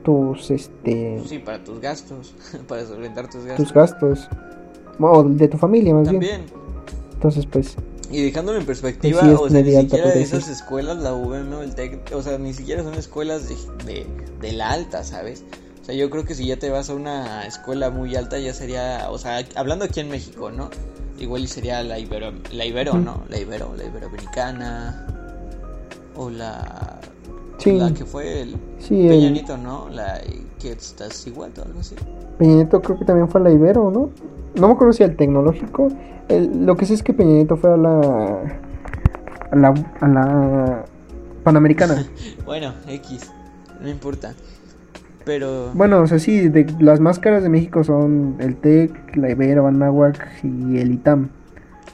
tus, 0.04 0.50
este, 0.50 1.20
Sí, 1.26 1.38
para 1.38 1.62
tus 1.64 1.80
gastos, 1.80 2.34
para 2.68 2.84
solventar 2.84 3.28
tus 3.30 3.44
gastos. 3.44 3.56
tus 3.66 3.72
gastos. 3.72 4.28
O 5.00 5.22
de 5.22 5.48
tu 5.48 5.56
familia, 5.58 5.94
más 5.94 6.10
bien. 6.10 6.20
También. 6.20 6.40
Entonces, 7.14 7.46
pues, 7.46 7.76
Y 8.10 8.22
dejándolo 8.22 8.58
en 8.58 8.66
perspectiva, 8.66 9.20
sí, 9.20 9.28
o 9.38 9.48
sea, 9.50 9.62
ni 9.62 9.72
siquiera 9.72 10.08
de 10.08 10.22
esas 10.22 10.48
escuelas, 10.48 10.96
la 10.98 11.12
UVM 11.12 11.52
o 11.52 11.62
el 11.62 11.74
TEC, 11.74 12.12
o 12.14 12.22
sea, 12.22 12.38
ni 12.38 12.54
siquiera 12.54 12.82
son 12.82 12.94
escuelas 12.94 13.48
de, 13.48 13.56
de, 13.84 14.06
de 14.40 14.52
la 14.52 14.70
alta, 14.70 15.04
¿sabes? 15.04 15.44
O 15.82 15.84
sea, 15.84 15.94
yo 15.94 16.08
creo 16.08 16.24
que 16.24 16.34
si 16.34 16.46
ya 16.46 16.58
te 16.58 16.70
vas 16.70 16.88
a 16.88 16.94
una 16.94 17.46
escuela 17.46 17.90
muy 17.90 18.16
alta, 18.16 18.38
ya 18.38 18.54
sería, 18.54 19.08
o 19.10 19.18
sea, 19.18 19.44
hablando 19.56 19.84
aquí 19.84 20.00
en 20.00 20.08
México, 20.08 20.50
¿no? 20.50 20.70
Igual 21.18 21.42
y 21.42 21.46
sería 21.48 21.82
la 21.82 21.98
Ibero, 21.98 22.32
la 22.52 22.64
Ibero. 22.64 22.94
¿no? 22.94 23.22
La 23.28 23.38
Ibero, 23.38 23.74
la 23.76 23.84
Iberoamericana, 23.84 25.06
o 26.16 26.30
la, 26.30 27.00
Sí. 27.58 27.72
la 27.72 27.92
que 27.92 28.04
fue 28.04 28.42
el 28.42 28.56
sí, 28.78 29.02
el 29.02 29.08
Peñanito, 29.08 29.56
¿no? 29.58 29.88
La 29.90 30.20
que 30.60 30.72
estás 30.72 31.26
igual 31.26 31.52
o 31.58 31.62
algo 31.62 31.80
así. 31.80 31.96
Peña 32.38 32.54
Nieto 32.54 32.80
creo 32.80 32.98
que 32.98 33.04
también 33.04 33.28
fue 33.28 33.40
la 33.40 33.50
Ibero, 33.50 33.90
¿no? 33.90 34.10
No 34.56 34.68
me 34.68 34.74
acuerdo 34.74 34.92
si 34.92 35.02
al 35.04 35.16
tecnológico. 35.16 35.88
El- 36.28 36.66
lo 36.66 36.76
que 36.76 36.86
sé 36.86 36.94
es 36.94 37.02
que 37.02 37.12
Peña 37.14 37.32
Nieto 37.34 37.56
fue 37.56 37.72
a 37.72 37.76
la, 37.76 38.42
a 39.50 39.56
la, 39.56 39.74
a 40.00 40.08
la 40.08 40.84
Panamericana. 41.44 42.04
Bueno, 42.44 42.72
X, 42.86 43.30
no 43.80 43.88
importa. 43.88 44.32
Pero... 45.26 45.70
Bueno, 45.74 46.00
o 46.00 46.06
sea, 46.06 46.18
sí, 46.18 46.48
de, 46.48 46.66
las 46.80 46.98
más 47.00 47.18
caras 47.18 47.42
de 47.42 47.50
México 47.50 47.84
son 47.84 48.36
el 48.38 48.56
TEC, 48.56 49.16
la 49.16 49.30
Ibero, 49.30 49.66
Anáhuac 49.66 50.26
y 50.42 50.78
el 50.78 50.92
ITAM. 50.92 51.28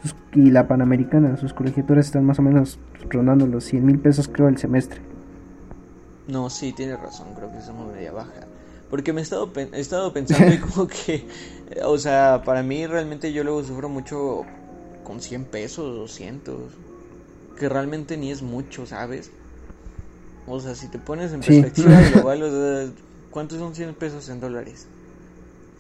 Sus- 0.03 0.15
y 0.35 0.51
la 0.53 0.69
Panamericana. 0.69 1.37
Sus 1.37 1.53
colegiaturas 1.53 2.07
están 2.07 2.25
más 2.25 2.39
o 2.39 2.43
menos 2.43 2.79
rondando 3.11 3.47
los 3.49 3.65
100 3.65 3.85
mil 3.85 3.99
pesos, 3.99 4.29
creo, 4.29 4.47
el 4.49 4.59
semestre. 4.59 5.01
No, 6.29 6.49
sí, 6.51 6.73
tienes 6.73 7.01
razón, 7.01 7.29
creo 7.37 7.51
que 7.51 7.61
somos 7.61 7.93
media 7.93 8.13
baja. 8.13 8.31
Porque 8.91 9.13
me 9.13 9.21
he 9.21 9.25
estado, 9.25 9.51
he 9.57 9.81
estado 9.81 10.13
pensando 10.13 10.53
y 10.53 10.59
como 10.61 10.87
que, 10.87 11.27
eh, 11.71 11.81
o 11.85 11.99
sea, 11.99 12.43
para 12.45 12.63
mí 12.63 12.87
realmente 12.87 13.33
yo 13.33 13.43
luego 13.45 13.65
sufro 13.65 13.89
mucho 13.89 14.43
con 15.03 15.21
100 15.21 15.45
pesos, 15.47 15.95
200, 15.97 16.57
que 17.59 17.69
realmente 17.69 18.17
ni 18.17 18.31
es 18.31 18.43
mucho, 18.43 18.87
¿sabes? 18.87 19.31
O 20.47 20.61
sea, 20.61 20.75
si 20.75 20.89
te 20.89 20.99
pones 20.99 21.33
en 21.33 21.43
Sí. 21.43 21.61
perspectiva 21.61 22.01
global, 22.11 22.43
o 22.43 22.51
sea, 22.51 22.93
¿cuántos 23.31 23.59
son 23.59 23.75
100 23.75 23.95
pesos 23.95 24.29
en 24.29 24.41
dólares? 24.41 24.87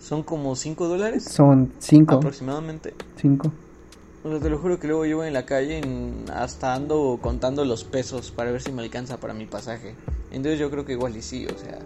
¿Son 0.00 0.22
como 0.22 0.54
5 0.56 0.88
dólares? 0.88 1.24
Son 1.24 1.72
5. 1.78 2.16
Aproximadamente. 2.16 2.94
5. 3.20 3.52
O 4.22 4.30
sea, 4.30 4.40
te 4.40 4.48
lo 4.50 4.58
juro 4.58 4.80
que 4.80 4.86
luego 4.86 5.04
yo 5.06 5.18
voy 5.18 5.28
en 5.28 5.34
la 5.34 5.44
calle 5.46 5.82
hasta 6.34 6.74
ando 6.74 7.18
contando 7.20 7.64
los 7.64 7.84
pesos 7.84 8.30
para 8.30 8.50
ver 8.50 8.62
si 8.62 8.72
me 8.72 8.82
alcanza 8.82 9.18
para 9.18 9.34
mi 9.34 9.46
pasaje. 9.46 9.94
Entonces 10.30 10.58
yo 10.58 10.70
creo 10.70 10.84
que 10.84 10.92
igual 10.92 11.14
y 11.16 11.22
sí, 11.22 11.46
o 11.46 11.58
sea, 11.58 11.78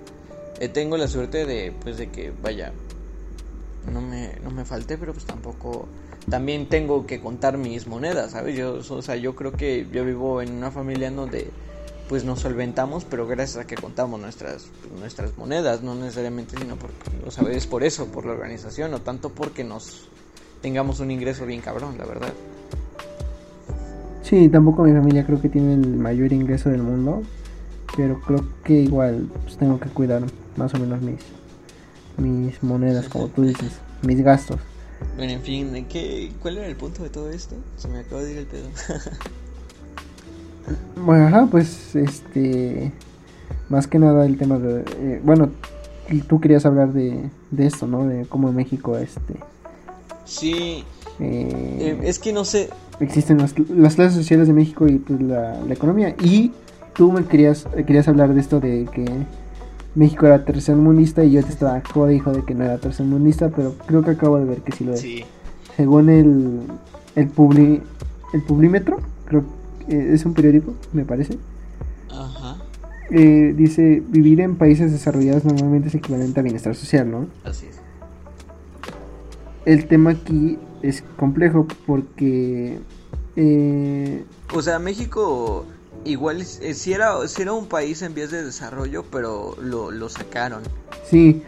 eh, 0.60 0.68
tengo 0.68 0.96
la 0.96 1.08
suerte 1.08 1.46
de, 1.46 1.72
pues, 1.82 1.96
de 1.96 2.10
que, 2.10 2.32
vaya, 2.42 2.72
no 3.92 4.00
me, 4.00 4.32
no 4.42 4.50
me 4.50 4.64
falte, 4.64 4.98
pero 4.98 5.12
pues 5.12 5.24
tampoco, 5.24 5.88
también 6.28 6.68
tengo 6.68 7.06
que 7.06 7.20
contar 7.20 7.58
mis 7.58 7.86
monedas, 7.86 8.32
¿sabes? 8.32 8.56
Yo, 8.56 8.80
o 8.88 9.02
sea, 9.02 9.16
yo 9.16 9.34
creo 9.34 9.52
que 9.52 9.86
yo 9.92 10.04
vivo 10.04 10.42
en 10.42 10.52
una 10.52 10.70
familia 10.70 11.08
en 11.08 11.16
donde 11.16 11.50
pues 12.08 12.24
nos 12.24 12.40
solventamos, 12.40 13.04
pero 13.04 13.26
gracias 13.26 13.64
a 13.64 13.66
que 13.66 13.74
contamos 13.74 14.18
nuestras 14.18 14.66
nuestras 14.98 15.36
monedas, 15.36 15.82
no 15.82 15.94
necesariamente 15.94 16.56
sino 16.58 16.76
porque, 16.76 16.94
o 17.26 17.30
sea, 17.30 17.46
es 17.50 17.66
por 17.66 17.84
eso, 17.84 18.06
por 18.06 18.24
la 18.24 18.32
organización, 18.32 18.90
no 18.90 19.00
tanto 19.02 19.28
porque 19.28 19.62
nos 19.62 20.08
tengamos 20.62 21.00
un 21.00 21.10
ingreso 21.10 21.44
bien 21.44 21.60
cabrón, 21.60 21.98
la 21.98 22.06
verdad. 22.06 22.32
Sí, 24.22 24.48
tampoco 24.48 24.84
mi 24.84 24.92
familia 24.92 25.24
creo 25.24 25.40
que 25.40 25.48
tiene 25.48 25.74
el 25.74 25.96
mayor 25.96 26.32
ingreso 26.32 26.70
del 26.70 26.82
mundo, 26.82 27.22
pero 27.96 28.20
creo 28.20 28.44
que 28.64 28.74
igual 28.74 29.28
pues, 29.44 29.56
tengo 29.58 29.78
que 29.78 29.88
cuidar 29.88 30.22
más 30.58 30.74
o 30.74 30.78
menos 30.78 31.00
mis 31.00 31.20
mis 32.18 32.62
monedas, 32.62 33.08
como 33.08 33.28
tú 33.28 33.42
dices, 33.42 33.72
mis 34.02 34.20
gastos. 34.20 34.58
Bueno, 35.16 35.32
en 35.32 35.42
fin, 35.42 35.86
¿qué, 35.88 36.32
¿cuál 36.42 36.58
era 36.58 36.66
el 36.66 36.76
punto 36.76 37.02
de 37.02 37.10
todo 37.10 37.30
esto? 37.30 37.54
Se 37.76 37.88
me 37.88 38.00
acaba 38.00 38.22
de 38.22 38.32
ir 38.32 38.38
el 38.38 38.46
pedo. 38.46 38.68
bueno, 41.04 41.28
ajá, 41.28 41.46
pues 41.50 41.94
este. 41.94 42.92
Más 43.68 43.86
que 43.86 43.98
nada 43.98 44.26
el 44.26 44.36
tema 44.36 44.58
de. 44.58 44.84
Eh, 44.98 45.20
bueno, 45.22 45.50
tú 46.28 46.40
querías 46.40 46.66
hablar 46.66 46.92
de, 46.92 47.30
de 47.50 47.66
esto, 47.66 47.86
¿no? 47.86 48.06
De 48.06 48.26
cómo 48.26 48.52
México, 48.52 48.98
este. 48.98 49.34
Sí. 50.24 50.84
Eh, 51.20 51.48
eh, 51.80 52.00
es 52.02 52.18
que 52.18 52.32
no 52.32 52.44
sé. 52.44 52.70
Existen 53.00 53.38
las, 53.38 53.54
las, 53.70 53.94
clases 53.94 54.14
sociales 54.14 54.48
de 54.48 54.54
México 54.54 54.88
y 54.88 54.98
pues 54.98 55.20
la, 55.20 55.60
la 55.60 55.74
economía. 55.74 56.16
Y 56.20 56.52
tú 56.94 57.12
me 57.12 57.24
querías, 57.24 57.66
querías 57.86 58.08
hablar 58.08 58.34
de 58.34 58.40
esto 58.40 58.58
de 58.58 58.88
que 58.92 59.04
México 59.94 60.26
era 60.26 60.44
tercermundista 60.44 61.24
y 61.24 61.32
yo 61.32 61.42
te 61.42 61.50
estaba 61.50 61.80
jode 61.92 62.14
hijo 62.14 62.32
de 62.32 62.44
que 62.44 62.54
no 62.54 62.64
era 62.64 62.78
tercermundista, 62.78 63.48
pero 63.48 63.74
creo 63.86 64.02
que 64.02 64.10
acabo 64.10 64.38
de 64.38 64.44
ver 64.44 64.58
que 64.62 64.72
sí 64.72 64.84
lo 64.84 64.94
es. 64.94 65.04
Según 65.76 66.08
el 66.08 66.60
el 67.18 67.28
publi, 67.28 67.82
el 68.32 68.42
Publímetro, 68.42 69.00
creo 69.24 69.44
que 69.86 70.14
es 70.14 70.24
un 70.24 70.34
periódico, 70.34 70.74
me 70.92 71.04
parece. 71.04 71.36
Ajá. 72.10 72.58
Eh, 73.10 73.54
dice, 73.56 74.02
vivir 74.06 74.40
en 74.40 74.56
países 74.56 74.92
desarrollados 74.92 75.44
normalmente 75.44 75.88
es 75.88 75.94
equivalente 75.96 76.38
a 76.38 76.42
bienestar 76.44 76.76
social, 76.76 77.10
¿no? 77.10 77.26
Así 77.42 77.66
es. 77.66 77.80
El 79.64 79.88
tema 79.88 80.10
aquí 80.10 80.58
es 80.82 81.02
complejo 81.16 81.66
porque... 81.86 82.78
Eh, 83.34 84.24
o 84.54 84.62
sea, 84.62 84.78
México 84.78 85.66
igual 86.04 86.40
eh, 86.40 86.74
si 86.74 86.92
era, 86.92 87.26
si 87.28 87.42
era 87.42 87.52
un 87.52 87.66
país 87.66 88.02
en 88.02 88.14
vías 88.14 88.30
de 88.30 88.44
desarrollo, 88.44 89.04
pero 89.10 89.56
lo, 89.60 89.90
lo 89.90 90.08
sacaron. 90.08 90.62
Sí, 91.08 91.42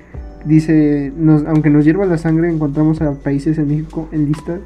dice, 0.44 1.12
nos, 1.16 1.44
aunque 1.46 1.70
nos 1.70 1.84
hierva 1.84 2.06
la 2.06 2.18
sangre, 2.18 2.50
encontramos 2.50 3.00
a 3.00 3.12
países 3.12 3.58
en 3.58 3.68
México 3.68 4.08
en 4.12 4.26
lista 4.26 4.58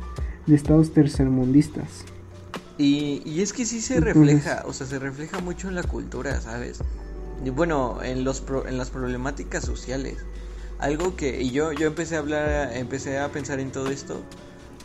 de 0.46 0.54
estados 0.54 0.92
tercermundistas. 0.92 2.04
Y, 2.76 3.22
y 3.24 3.40
es 3.40 3.52
que 3.52 3.64
sí 3.64 3.80
se 3.80 4.00
refleja, 4.00 4.64
o 4.66 4.72
sea, 4.72 4.86
se 4.86 4.98
refleja 4.98 5.38
mucho 5.38 5.68
en 5.68 5.76
la 5.76 5.84
cultura, 5.84 6.40
¿sabes? 6.40 6.80
Y 7.44 7.50
bueno, 7.50 7.98
en, 8.02 8.24
los 8.24 8.42
en 8.66 8.78
las 8.78 8.90
problemáticas 8.90 9.64
sociales. 9.64 10.16
Algo 10.78 11.14
que, 11.14 11.40
y 11.40 11.50
yo, 11.50 11.72
yo 11.72 11.86
empecé 11.86 12.16
a 12.16 12.18
hablar, 12.18 12.76
empecé 12.76 13.18
a 13.18 13.30
pensar 13.30 13.60
en 13.60 13.70
todo 13.70 13.90
esto, 13.90 14.20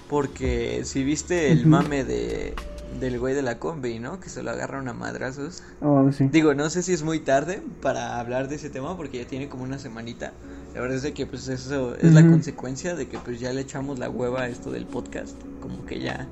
porque 0.08 0.82
si 0.84 1.04
viste 1.04 1.52
el 1.52 1.66
mame 1.66 2.04
de 2.04 2.54
del 3.00 3.20
güey 3.20 3.34
de 3.34 3.42
la 3.42 3.60
combi, 3.60 4.00
¿no? 4.00 4.20
Que 4.20 4.30
se 4.30 4.44
lo 4.44 4.52
agarra 4.52 4.80
una 4.80 4.94
madrazos. 4.94 5.64
Oh, 5.82 6.12
sí. 6.12 6.28
Digo, 6.32 6.54
no 6.54 6.70
sé 6.70 6.84
si 6.84 6.94
es 6.94 7.04
muy 7.04 7.20
tarde 7.20 7.62
para 7.82 8.20
hablar 8.20 8.50
de 8.50 8.56
ese 8.56 8.70
tema 8.70 8.96
porque 8.98 9.20
ya 9.20 9.28
tiene 9.28 9.48
como 9.48 9.64
una 9.64 9.78
semanita. 9.78 10.34
La 10.74 10.82
verdad 10.82 10.98
es 10.98 11.04
de 11.04 11.14
que 11.14 11.26
pues 11.26 11.48
eso 11.48 11.96
es 11.96 12.14
la 12.14 12.22
consecuencia 12.22 12.96
de 12.96 13.08
que 13.08 13.18
pues 13.18 13.40
ya 13.40 13.52
le 13.54 13.62
echamos 13.62 14.00
la 14.00 14.10
hueva 14.10 14.42
a 14.42 14.48
esto 14.48 14.72
del 14.72 14.86
podcast. 14.86 15.36
Como 15.62 15.86
que 15.86 16.00
ya 16.00 16.28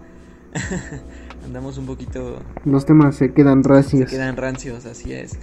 andamos 1.45 1.77
un 1.77 1.85
poquito... 1.85 2.41
Los 2.65 2.85
temas 2.85 3.15
se 3.15 3.33
quedan 3.33 3.63
rancios. 3.63 4.09
Se 4.09 4.17
quedan 4.17 4.37
rancios, 4.37 4.85
así 4.85 5.13
es. 5.13 5.37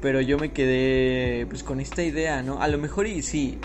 Pero 0.00 0.20
yo 0.20 0.38
me 0.38 0.52
quedé 0.52 1.46
pues 1.46 1.62
con 1.62 1.78
esta 1.80 2.02
idea, 2.02 2.42
¿no? 2.42 2.60
A 2.60 2.68
lo 2.68 2.78
mejor 2.78 3.06
y 3.06 3.22
sí, 3.22 3.58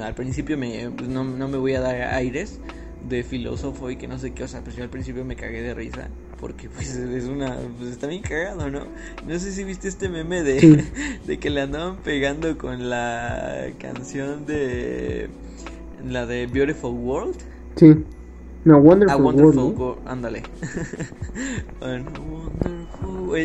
al 0.00 0.14
principio 0.14 0.56
me, 0.56 0.90
pues, 0.96 1.08
no, 1.08 1.24
no 1.24 1.48
me 1.48 1.58
voy 1.58 1.74
a 1.74 1.80
dar 1.80 2.14
aires 2.14 2.60
de 3.08 3.24
filósofo 3.24 3.90
y 3.90 3.96
que 3.96 4.06
no 4.06 4.18
sé 4.18 4.30
qué, 4.30 4.44
o 4.44 4.48
sea, 4.48 4.62
pues 4.62 4.76
yo 4.76 4.84
al 4.84 4.90
principio 4.90 5.24
me 5.24 5.34
cagué 5.34 5.60
de 5.60 5.74
risa 5.74 6.08
porque 6.42 6.68
pues 6.68 6.96
es 6.96 7.24
una 7.26 7.56
pues 7.78 7.92
está 7.92 8.08
bien 8.08 8.20
cagado, 8.20 8.68
¿no? 8.68 8.80
No 9.28 9.38
sé 9.38 9.52
si 9.52 9.62
viste 9.62 9.86
este 9.86 10.08
meme 10.08 10.42
de, 10.42 10.84
de 11.26 11.38
que 11.38 11.50
le 11.50 11.60
andaban 11.60 11.98
pegando 11.98 12.58
con 12.58 12.90
la 12.90 13.68
canción 13.78 14.44
de 14.44 15.28
la 16.04 16.26
de 16.26 16.48
Beautiful 16.48 16.94
World. 16.94 17.36
Sí. 17.76 17.94
No, 18.64 18.78
Wonderful, 18.78 19.20
ah, 19.20 19.22
Wonderful 19.22 19.74
World. 19.76 20.00
Ándale. 20.04 20.42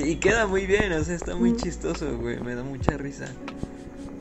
y 0.03 0.15
queda 0.15 0.47
muy 0.47 0.65
bien, 0.65 0.91
o 0.93 1.03
sea, 1.03 1.13
está 1.15 1.35
muy 1.35 1.55
chistoso, 1.55 2.17
güey, 2.17 2.39
me 2.39 2.55
da 2.55 2.63
mucha 2.63 2.97
risa. 2.97 3.27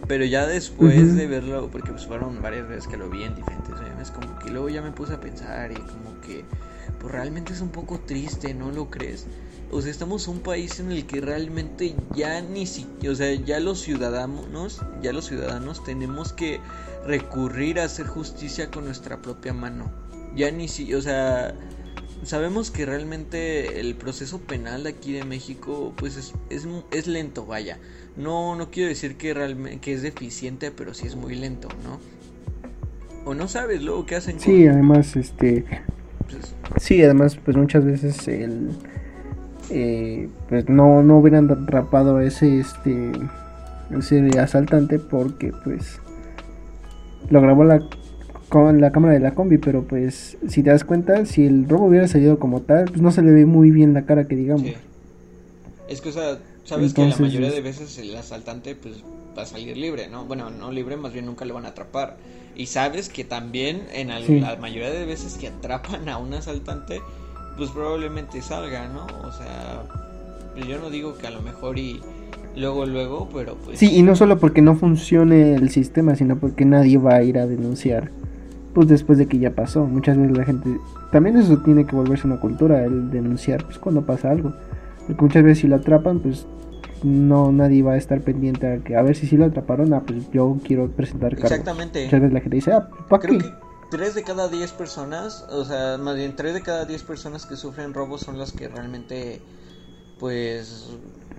Pero 0.06 0.26
ya 0.26 0.46
después 0.46 1.16
de 1.16 1.26
verlo, 1.26 1.70
porque 1.72 1.92
pues 1.92 2.06
fueron 2.06 2.42
varias 2.42 2.68
veces 2.68 2.86
que 2.86 2.98
lo 2.98 3.08
vi 3.08 3.22
en 3.22 3.34
diferentes 3.36 3.74
memes, 3.80 4.10
como 4.10 4.38
que 4.38 4.50
luego 4.50 4.68
ya 4.68 4.82
me 4.82 4.92
puse 4.92 5.14
a 5.14 5.20
pensar 5.20 5.72
y 5.72 5.76
como 5.76 6.20
que 6.20 6.44
pues 7.00 7.12
realmente 7.12 7.52
es 7.52 7.60
un 7.60 7.70
poco 7.70 8.00
triste, 8.00 8.54
¿no 8.54 8.70
lo 8.70 8.90
crees? 8.90 9.26
O 9.70 9.82
sea, 9.82 9.90
estamos 9.90 10.28
un 10.28 10.40
país 10.40 10.78
en 10.78 10.92
el 10.92 11.06
que 11.06 11.20
realmente 11.20 11.96
ya 12.14 12.40
ni 12.40 12.66
siquiera, 12.66 13.12
o 13.12 13.16
sea, 13.16 13.34
ya 13.34 13.58
los 13.58 13.80
ciudadanos, 13.80 14.80
ya 15.02 15.12
los 15.12 15.26
ciudadanos 15.26 15.82
tenemos 15.82 16.32
que 16.32 16.60
recurrir 17.04 17.80
a 17.80 17.84
hacer 17.84 18.06
justicia 18.06 18.70
con 18.70 18.84
nuestra 18.84 19.20
propia 19.22 19.52
mano. 19.52 19.90
Ya 20.36 20.50
ni 20.50 20.68
si, 20.68 20.94
o 20.94 21.02
sea, 21.02 21.54
sabemos 22.22 22.70
que 22.70 22.86
realmente 22.86 23.80
el 23.80 23.96
proceso 23.96 24.38
penal 24.40 24.84
de 24.84 24.90
aquí 24.90 25.12
de 25.12 25.24
México 25.24 25.92
pues 25.96 26.16
es, 26.16 26.32
es, 26.50 26.66
es 26.92 27.06
lento, 27.06 27.44
vaya. 27.44 27.78
No 28.16 28.54
no 28.54 28.70
quiero 28.70 28.88
decir 28.88 29.16
que 29.16 29.34
realmente 29.34 29.80
que 29.80 29.92
es 29.94 30.02
deficiente, 30.02 30.70
pero 30.70 30.94
sí 30.94 31.06
es 31.06 31.16
muy 31.16 31.34
lento, 31.34 31.68
¿no? 31.82 32.00
O 33.24 33.34
no 33.34 33.48
sabes 33.48 33.82
luego 33.82 34.06
qué 34.06 34.14
hacen. 34.14 34.38
Sí, 34.38 34.66
además 34.68 35.16
este 35.16 35.64
pues, 36.28 36.54
sí, 36.78 37.02
además, 37.02 37.36
pues 37.36 37.56
muchas 37.56 37.84
veces 37.84 38.28
el. 38.28 38.70
Eh, 39.70 40.28
pues 40.48 40.68
no, 40.68 41.02
no 41.02 41.18
hubieran 41.18 41.50
atrapado 41.50 42.18
a 42.18 42.24
ese, 42.24 42.60
este, 42.60 43.12
ese 43.96 44.38
asaltante 44.38 44.98
porque, 44.98 45.52
pues, 45.64 46.00
lo 47.30 47.40
grabó 47.40 47.64
la, 47.64 47.82
con 48.48 48.80
la 48.80 48.92
cámara 48.92 49.14
de 49.14 49.20
la 49.20 49.34
combi, 49.34 49.58
pero 49.58 49.82
pues, 49.82 50.38
si 50.48 50.62
te 50.62 50.70
das 50.70 50.84
cuenta, 50.84 51.26
si 51.26 51.46
el 51.46 51.68
robo 51.68 51.86
hubiera 51.86 52.06
salido 52.06 52.38
como 52.38 52.60
tal, 52.60 52.84
pues 52.84 53.02
no 53.02 53.10
se 53.10 53.22
le 53.22 53.32
ve 53.32 53.44
muy 53.44 53.70
bien 53.70 53.92
la 53.92 54.02
cara 54.02 54.28
que 54.28 54.36
digamos. 54.36 54.70
Es 55.88 56.00
que, 56.00 56.10
o 56.10 56.12
sea, 56.12 56.38
sabes 56.66 56.92
que 56.92 57.06
la 57.06 57.16
mayoría 57.16 57.50
de 57.50 57.60
veces 57.60 57.96
el 57.98 58.14
asaltante, 58.16 58.74
pues, 58.74 59.02
va 59.36 59.42
a 59.42 59.46
salir 59.46 59.76
libre, 59.76 60.08
¿no? 60.08 60.24
Bueno, 60.24 60.50
no 60.50 60.70
libre, 60.70 60.96
más 60.96 61.12
bien 61.12 61.26
nunca 61.26 61.44
le 61.44 61.52
van 61.52 61.64
a 61.64 61.68
atrapar. 61.68 62.16
Y 62.54 62.66
sabes 62.66 63.08
que 63.08 63.24
también 63.24 63.86
en 63.92 64.08
la 64.08 64.56
mayoría 64.56 64.90
de 64.90 65.04
veces 65.04 65.36
que 65.38 65.48
atrapan 65.48 66.08
a 66.08 66.18
un 66.18 66.32
asaltante, 66.34 67.00
pues 67.56 67.70
probablemente 67.70 68.40
salga, 68.40 68.88
¿no? 68.88 69.06
O 69.26 69.32
sea, 69.32 69.82
pues 70.54 70.66
yo 70.66 70.78
no 70.78 70.90
digo 70.90 71.16
que 71.18 71.26
a 71.26 71.30
lo 71.30 71.42
mejor 71.42 71.78
y 71.78 72.00
luego, 72.56 72.86
luego, 72.86 73.28
pero 73.34 73.56
pues... 73.56 73.78
Sí, 73.78 73.94
y 73.94 74.02
no 74.02 74.16
solo 74.16 74.38
porque 74.38 74.62
no 74.62 74.74
funcione 74.74 75.54
el 75.54 75.70
sistema, 75.70 76.16
sino 76.16 76.38
porque 76.38 76.64
nadie 76.64 76.96
va 76.96 77.16
a 77.16 77.22
ir 77.22 77.38
a 77.38 77.46
denunciar, 77.46 78.10
pues 78.74 78.88
después 78.88 79.18
de 79.18 79.26
que 79.26 79.38
ya 79.38 79.54
pasó. 79.54 79.84
Muchas 79.84 80.16
veces 80.16 80.36
la 80.36 80.44
gente... 80.44 80.78
También 81.12 81.36
eso 81.36 81.58
tiene 81.58 81.86
que 81.86 81.94
volverse 81.94 82.26
una 82.26 82.40
cultura, 82.40 82.84
el 82.84 83.10
denunciar, 83.10 83.64
pues 83.64 83.78
cuando 83.78 84.06
pasa 84.06 84.30
algo. 84.30 84.54
Porque 85.06 85.22
muchas 85.22 85.42
veces 85.42 85.58
si 85.58 85.68
lo 85.68 85.76
atrapan, 85.76 86.20
pues 86.20 86.46
no 87.02 87.52
nadie 87.52 87.82
va 87.82 87.92
a 87.92 87.96
estar 87.96 88.20
pendiente 88.22 88.66
a 88.66 88.78
que 88.78 88.96
a 88.96 89.02
ver 89.02 89.16
si 89.16 89.26
sí 89.26 89.36
lo 89.36 89.46
atraparon, 89.46 89.92
ah, 89.94 90.02
pues 90.06 90.30
yo 90.32 90.58
quiero 90.64 90.88
presentar 90.88 91.34
cargos. 91.34 91.50
Exactamente. 91.50 92.04
Muchas 92.04 92.20
veces 92.20 92.32
la 92.34 92.40
gente 92.40 92.56
dice, 92.56 92.72
ah, 92.72 92.88
¿para 93.08 93.22
Creo 93.22 93.38
que 93.38 93.52
3 93.90 94.14
de 94.14 94.22
cada 94.24 94.48
10 94.48 94.72
personas, 94.72 95.46
o 95.50 95.64
sea, 95.64 95.98
más 95.98 96.16
bien 96.16 96.34
3 96.34 96.54
de 96.54 96.62
cada 96.62 96.84
10 96.84 97.02
personas 97.04 97.46
que 97.46 97.56
sufren 97.56 97.94
robos 97.94 98.22
son 98.22 98.38
las 98.38 98.52
que 98.52 98.68
realmente 98.68 99.40
pues 100.18 100.88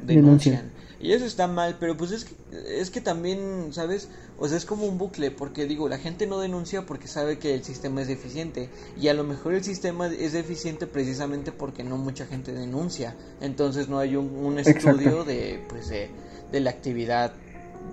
denuncian. 0.03 0.71
Y 0.99 1.13
eso 1.13 1.25
está 1.25 1.47
mal, 1.47 1.77
pero 1.79 1.95
pues 1.95 2.11
es 2.11 2.25
que, 2.25 2.35
es 2.79 2.89
que 2.89 3.01
también, 3.01 3.67
¿sabes? 3.71 4.09
O 4.39 4.47
sea, 4.47 4.57
es 4.57 4.65
como 4.65 4.85
un 4.85 4.97
bucle, 4.97 5.29
porque 5.29 5.65
digo, 5.65 5.87
la 5.89 5.99
gente 5.99 6.25
no 6.25 6.39
denuncia 6.39 6.85
porque 6.85 7.07
sabe 7.07 7.37
que 7.37 7.53
el 7.53 7.63
sistema 7.63 8.01
es 8.01 8.07
deficiente. 8.07 8.69
Y 8.99 9.07
a 9.09 9.13
lo 9.13 9.23
mejor 9.23 9.53
el 9.53 9.63
sistema 9.63 10.07
es 10.07 10.33
deficiente 10.33 10.87
precisamente 10.87 11.51
porque 11.51 11.83
no 11.83 11.97
mucha 11.97 12.25
gente 12.25 12.51
denuncia. 12.51 13.15
Entonces 13.41 13.89
no 13.89 13.99
hay 13.99 14.15
un, 14.15 14.57
estudio 14.57 15.23
de, 15.23 15.63
pues, 15.69 15.89
de, 15.89 16.09
de 16.51 16.59
la 16.59 16.71
actividad 16.71 17.33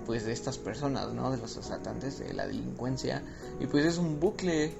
pues 0.06 0.26
de 0.26 0.32
estas 0.32 0.58
personas, 0.58 1.12
¿no? 1.12 1.30
De 1.30 1.38
los 1.38 1.56
asaltantes, 1.56 2.18
de 2.18 2.32
la 2.32 2.46
delincuencia. 2.46 3.22
Y 3.60 3.66
pues 3.66 3.84
es 3.84 3.98
un 3.98 4.20
bucle. 4.20 4.72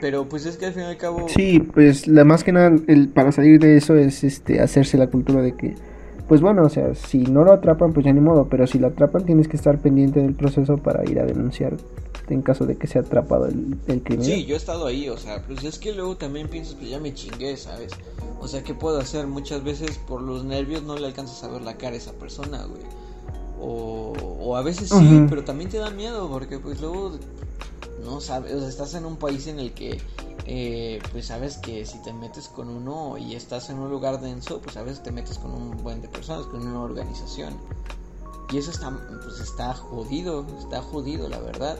Pero 0.00 0.26
pues 0.28 0.46
es 0.46 0.56
que 0.56 0.66
al 0.66 0.72
fin 0.72 0.82
y 0.82 0.86
al 0.86 0.96
cabo... 0.96 1.28
Sí, 1.28 1.60
pues 1.60 2.06
la 2.06 2.24
más 2.24 2.42
que 2.42 2.52
nada, 2.52 2.74
el, 2.86 3.08
para 3.08 3.32
salir 3.32 3.60
de 3.60 3.76
eso 3.76 3.96
es 3.96 4.24
este 4.24 4.60
hacerse 4.60 4.96
la 4.96 5.08
cultura 5.08 5.42
de 5.42 5.52
que 5.52 5.74
pues 6.28 6.40
bueno, 6.40 6.62
o 6.62 6.68
sea, 6.68 6.94
si 6.94 7.18
no 7.18 7.44
lo 7.44 7.52
atrapan, 7.52 7.92
pues 7.92 8.06
ya 8.06 8.12
ni 8.12 8.20
modo, 8.20 8.48
pero 8.48 8.66
si 8.66 8.78
lo 8.78 8.88
atrapan 8.88 9.24
tienes 9.24 9.48
que 9.48 9.56
estar 9.56 9.78
pendiente 9.78 10.20
del 10.20 10.34
proceso 10.34 10.78
para 10.78 11.08
ir 11.08 11.20
a 11.20 11.24
denunciar 11.24 11.76
en 12.28 12.42
caso 12.42 12.64
de 12.64 12.76
que 12.76 12.86
sea 12.86 13.02
atrapado 13.02 13.46
el, 13.46 13.76
el 13.86 14.02
criminal. 14.02 14.32
Sí, 14.32 14.46
yo 14.46 14.54
he 14.54 14.56
estado 14.56 14.86
ahí, 14.86 15.08
o 15.08 15.18
sea, 15.18 15.42
pues 15.46 15.62
es 15.64 15.78
que 15.78 15.92
luego 15.92 16.16
también 16.16 16.48
piensas, 16.48 16.74
pues 16.74 16.88
ya 16.88 16.98
me 16.98 17.12
chingué, 17.12 17.56
¿sabes? 17.56 17.92
O 18.40 18.48
sea, 18.48 18.62
¿qué 18.62 18.74
puedo 18.74 18.98
hacer? 18.98 19.26
Muchas 19.26 19.62
veces 19.62 19.98
por 19.98 20.22
los 20.22 20.44
nervios 20.44 20.82
no 20.82 20.96
le 20.96 21.06
alcanzas 21.06 21.44
a 21.44 21.48
ver 21.48 21.62
la 21.62 21.76
cara 21.76 21.94
a 21.94 21.98
esa 21.98 22.12
persona, 22.12 22.64
güey. 22.64 22.82
O, 23.60 24.12
o 24.40 24.56
a 24.56 24.62
veces 24.62 24.88
sí, 24.88 25.26
pero 25.28 25.44
también 25.44 25.70
te 25.70 25.78
da 25.78 25.90
miedo, 25.90 26.28
porque 26.28 26.58
pues 26.58 26.80
luego, 26.80 27.12
no 28.04 28.20
sabes, 28.20 28.52
o 28.52 28.60
sea, 28.60 28.68
estás 28.68 28.94
en 28.94 29.04
un 29.04 29.16
país 29.16 29.46
en 29.46 29.58
el 29.58 29.72
que 29.72 30.00
eh, 30.46 31.00
pues 31.12 31.26
sabes 31.26 31.56
que 31.58 31.86
si 31.86 31.98
te 32.02 32.12
metes 32.12 32.48
con 32.48 32.68
uno 32.68 33.16
y 33.16 33.34
estás 33.34 33.70
en 33.70 33.78
un 33.78 33.90
lugar 33.90 34.20
denso, 34.20 34.60
pues 34.60 34.74
sabes 34.74 35.02
te 35.02 35.10
metes 35.10 35.38
con 35.38 35.52
un 35.52 35.82
buen 35.82 36.02
de 36.02 36.08
personas, 36.08 36.46
con 36.46 36.66
una 36.66 36.82
organización. 36.82 37.56
Y 38.52 38.58
eso 38.58 38.70
está, 38.70 38.90
pues 39.22 39.40
está 39.40 39.72
jodido, 39.74 40.46
está 40.58 40.82
jodido, 40.82 41.28
la 41.28 41.38
verdad. 41.38 41.78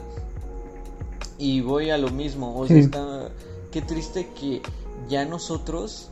Y 1.37 1.61
voy 1.61 1.91
a 1.91 1.97
lo 1.97 2.09
mismo, 2.09 2.57
o 2.57 2.65
sea, 2.65 2.77
está, 2.77 3.29
qué 3.71 3.81
triste 3.81 4.29
que 4.29 4.61
ya 5.07 5.25
nosotros 5.25 6.09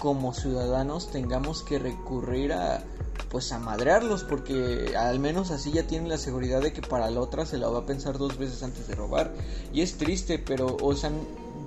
como 0.00 0.34
ciudadanos 0.34 1.10
tengamos 1.10 1.62
que 1.62 1.78
recurrir 1.78 2.52
a 2.52 2.82
pues 3.30 3.50
a 3.52 3.58
madrearlos 3.58 4.24
porque 4.24 4.94
al 4.96 5.18
menos 5.18 5.50
así 5.50 5.72
ya 5.72 5.86
tienen 5.86 6.08
la 6.08 6.18
seguridad 6.18 6.60
de 6.60 6.72
que 6.72 6.82
para 6.82 7.10
la 7.10 7.20
otra 7.20 7.46
se 7.46 7.56
la 7.56 7.68
va 7.68 7.80
a 7.80 7.86
pensar 7.86 8.18
dos 8.18 8.36
veces 8.36 8.62
antes 8.62 8.88
de 8.88 8.94
robar 8.94 9.32
y 9.72 9.80
es 9.80 9.96
triste 9.96 10.38
pero 10.38 10.76
o 10.82 10.94
sea 10.94 11.10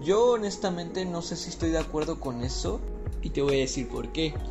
yo 0.05 0.31
honestamente 0.31 1.05
no 1.05 1.21
sé 1.21 1.35
si 1.37 1.49
estoy 1.49 1.71
de 1.71 1.79
acuerdo 1.79 2.19
con 2.19 2.41
eso 2.43 2.87
y 3.21 3.31
te 3.31 3.41
voy 3.41 3.57
a 3.57 3.59
decir 3.61 3.89
por 3.89 4.11
qué. 4.13 4.41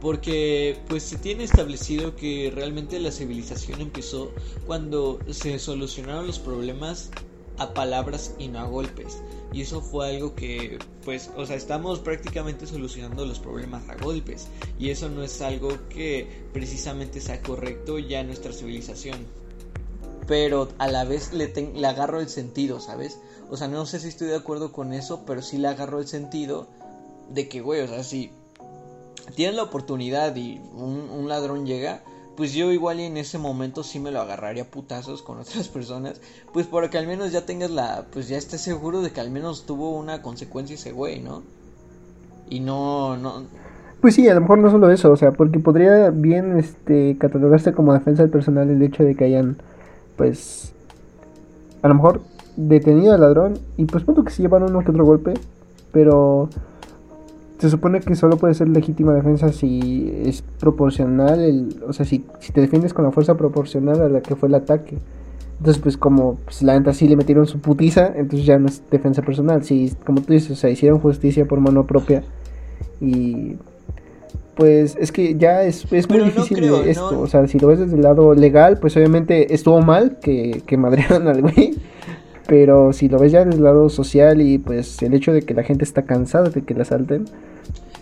Porque 0.00 0.84
pues 0.88 1.04
se 1.04 1.18
tiene 1.18 1.44
establecido 1.44 2.16
que 2.16 2.50
realmente 2.54 2.98
la 3.00 3.12
civilización 3.12 3.80
empezó 3.80 4.34
cuando 4.64 5.24
se 5.30 5.58
solucionaron 5.60 6.26
los 6.26 6.40
problemas 6.40 7.14
a 7.56 7.74
palabras 7.74 8.34
y 8.38 8.48
no 8.48 8.60
a 8.60 8.64
golpes. 8.64 9.24
Y 9.52 9.62
eso 9.62 9.82
fue 9.82 10.08
algo 10.10 10.34
que, 10.34 10.88
pues, 11.04 11.30
o 11.36 11.46
sea, 11.46 11.56
estamos 11.56 12.00
prácticamente 12.00 12.66
solucionando 12.66 13.26
los 13.26 13.40
problemas 13.40 13.88
a 13.90 13.96
golpes. 13.96 14.50
Y 14.78 14.90
eso 14.90 15.10
no 15.10 15.22
es 15.22 15.40
algo 15.42 15.88
que 15.88 16.48
precisamente 16.52 17.20
sea 17.20 17.42
correcto 17.42 17.98
ya 18.00 18.20
en 18.20 18.28
nuestra 18.28 18.52
civilización. 18.52 19.32
Pero 20.26 20.74
a 20.78 20.88
la 20.88 21.04
vez 21.04 21.32
le, 21.32 21.52
le 21.54 21.86
agarro 21.86 22.20
el 22.20 22.28
sentido, 22.28 22.80
¿sabes? 22.80 23.20
O 23.52 23.58
sea, 23.58 23.68
no 23.68 23.84
sé 23.84 24.00
si 24.00 24.08
estoy 24.08 24.28
de 24.28 24.36
acuerdo 24.36 24.72
con 24.72 24.94
eso, 24.94 25.24
pero 25.26 25.42
sí 25.42 25.58
le 25.58 25.68
agarro 25.68 25.98
el 25.98 26.06
sentido 26.06 26.68
de 27.34 27.48
que, 27.48 27.60
güey, 27.60 27.82
o 27.82 27.86
sea, 27.86 28.02
si 28.02 28.30
tienes 29.36 29.56
la 29.56 29.64
oportunidad 29.64 30.34
y 30.36 30.58
un, 30.74 31.28
ladrón 31.28 31.66
llega, 31.66 32.00
pues 32.34 32.54
yo 32.54 32.72
igual 32.72 32.98
y 32.98 33.02
en 33.02 33.18
ese 33.18 33.36
momento 33.36 33.82
sí 33.82 34.00
me 34.00 34.10
lo 34.10 34.22
agarraría 34.22 34.64
putazos 34.64 35.20
con 35.20 35.38
otras 35.40 35.68
personas, 35.68 36.18
pues 36.54 36.66
para 36.66 36.88
que 36.88 36.96
al 36.96 37.06
menos 37.06 37.30
ya 37.30 37.44
tengas 37.44 37.70
la, 37.70 38.06
pues 38.10 38.26
ya 38.26 38.38
estés 38.38 38.62
seguro 38.62 39.02
de 39.02 39.10
que 39.10 39.20
al 39.20 39.30
menos 39.30 39.66
tuvo 39.66 39.98
una 39.98 40.22
consecuencia 40.22 40.72
ese 40.72 40.92
güey, 40.92 41.20
¿no? 41.20 41.42
Y 42.48 42.60
no, 42.60 43.18
no... 43.18 43.42
Pues 44.00 44.14
sí, 44.14 44.26
a 44.30 44.34
lo 44.34 44.40
mejor 44.40 44.60
no 44.60 44.70
solo 44.70 44.90
eso, 44.90 45.12
o 45.12 45.16
sea, 45.16 45.32
porque 45.32 45.58
podría 45.58 46.08
bien, 46.08 46.58
este, 46.58 47.18
catalogarse 47.18 47.74
como 47.74 47.92
defensa 47.92 48.22
del 48.22 48.30
personal 48.30 48.70
el 48.70 48.80
hecho 48.80 49.04
de 49.04 49.14
que 49.14 49.26
hayan, 49.26 49.58
pues, 50.16 50.72
a 51.82 51.88
lo 51.88 51.94
mejor 51.96 52.31
detenido 52.56 53.12
al 53.12 53.20
ladrón 53.20 53.54
y 53.76 53.84
pues 53.86 54.04
punto 54.04 54.24
que 54.24 54.30
se 54.30 54.42
llevan 54.42 54.62
uno 54.64 54.80
que 54.80 54.90
otro 54.90 55.04
golpe, 55.04 55.34
pero 55.92 56.48
se 57.58 57.70
supone 57.70 58.00
que 58.00 58.16
solo 58.16 58.36
puede 58.38 58.54
ser 58.54 58.68
legítima 58.68 59.14
defensa 59.14 59.52
si 59.52 60.12
es 60.24 60.42
proporcional, 60.42 61.40
el, 61.40 61.76
o 61.86 61.92
sea, 61.92 62.04
si, 62.04 62.24
si 62.40 62.52
te 62.52 62.60
defiendes 62.60 62.92
con 62.92 63.04
la 63.04 63.12
fuerza 63.12 63.36
proporcional 63.36 64.00
a 64.00 64.08
la 64.08 64.20
que 64.20 64.34
fue 64.34 64.48
el 64.48 64.56
ataque. 64.56 64.98
Entonces, 65.58 65.80
pues 65.80 65.96
como 65.96 66.38
pues, 66.44 66.60
la 66.62 66.76
neta 66.76 66.92
sí 66.92 67.06
le 67.06 67.14
metieron 67.14 67.46
su 67.46 67.60
putiza, 67.60 68.12
entonces 68.16 68.46
ya 68.46 68.58
no 68.58 68.66
es 68.66 68.82
defensa 68.90 69.22
personal. 69.22 69.62
Si, 69.62 69.94
como 70.04 70.20
tú 70.22 70.32
dices, 70.32 70.50
o 70.50 70.56
sea, 70.56 70.70
hicieron 70.70 70.98
justicia 70.98 71.44
por 71.46 71.60
mano 71.60 71.86
propia 71.86 72.24
y 73.00 73.56
pues 74.56 74.96
es 74.98 75.12
que 75.12 75.36
ya 75.36 75.62
es, 75.62 75.90
es 75.92 76.10
muy 76.10 76.20
difícil 76.20 76.64
esto. 76.64 77.20
O 77.20 77.26
sea, 77.28 77.46
si 77.46 77.60
lo 77.60 77.68
ves 77.68 77.78
desde 77.78 77.94
el 77.94 78.02
lado 78.02 78.34
legal, 78.34 78.78
pues 78.80 78.96
obviamente 78.96 79.54
estuvo 79.54 79.80
mal 79.80 80.18
que, 80.20 80.62
que 80.66 80.76
madrearon 80.76 81.28
al 81.28 81.42
güey. 81.42 81.76
Pero 82.46 82.92
si 82.92 83.08
lo 83.08 83.18
ves 83.18 83.32
ya 83.32 83.44
del 83.44 83.62
lado 83.62 83.88
social 83.88 84.40
y 84.40 84.58
pues 84.58 85.00
el 85.02 85.14
hecho 85.14 85.32
de 85.32 85.42
que 85.42 85.54
la 85.54 85.62
gente 85.62 85.84
está 85.84 86.02
cansada 86.02 86.50
de 86.50 86.62
que 86.62 86.74
la 86.74 86.84
salten, 86.84 87.26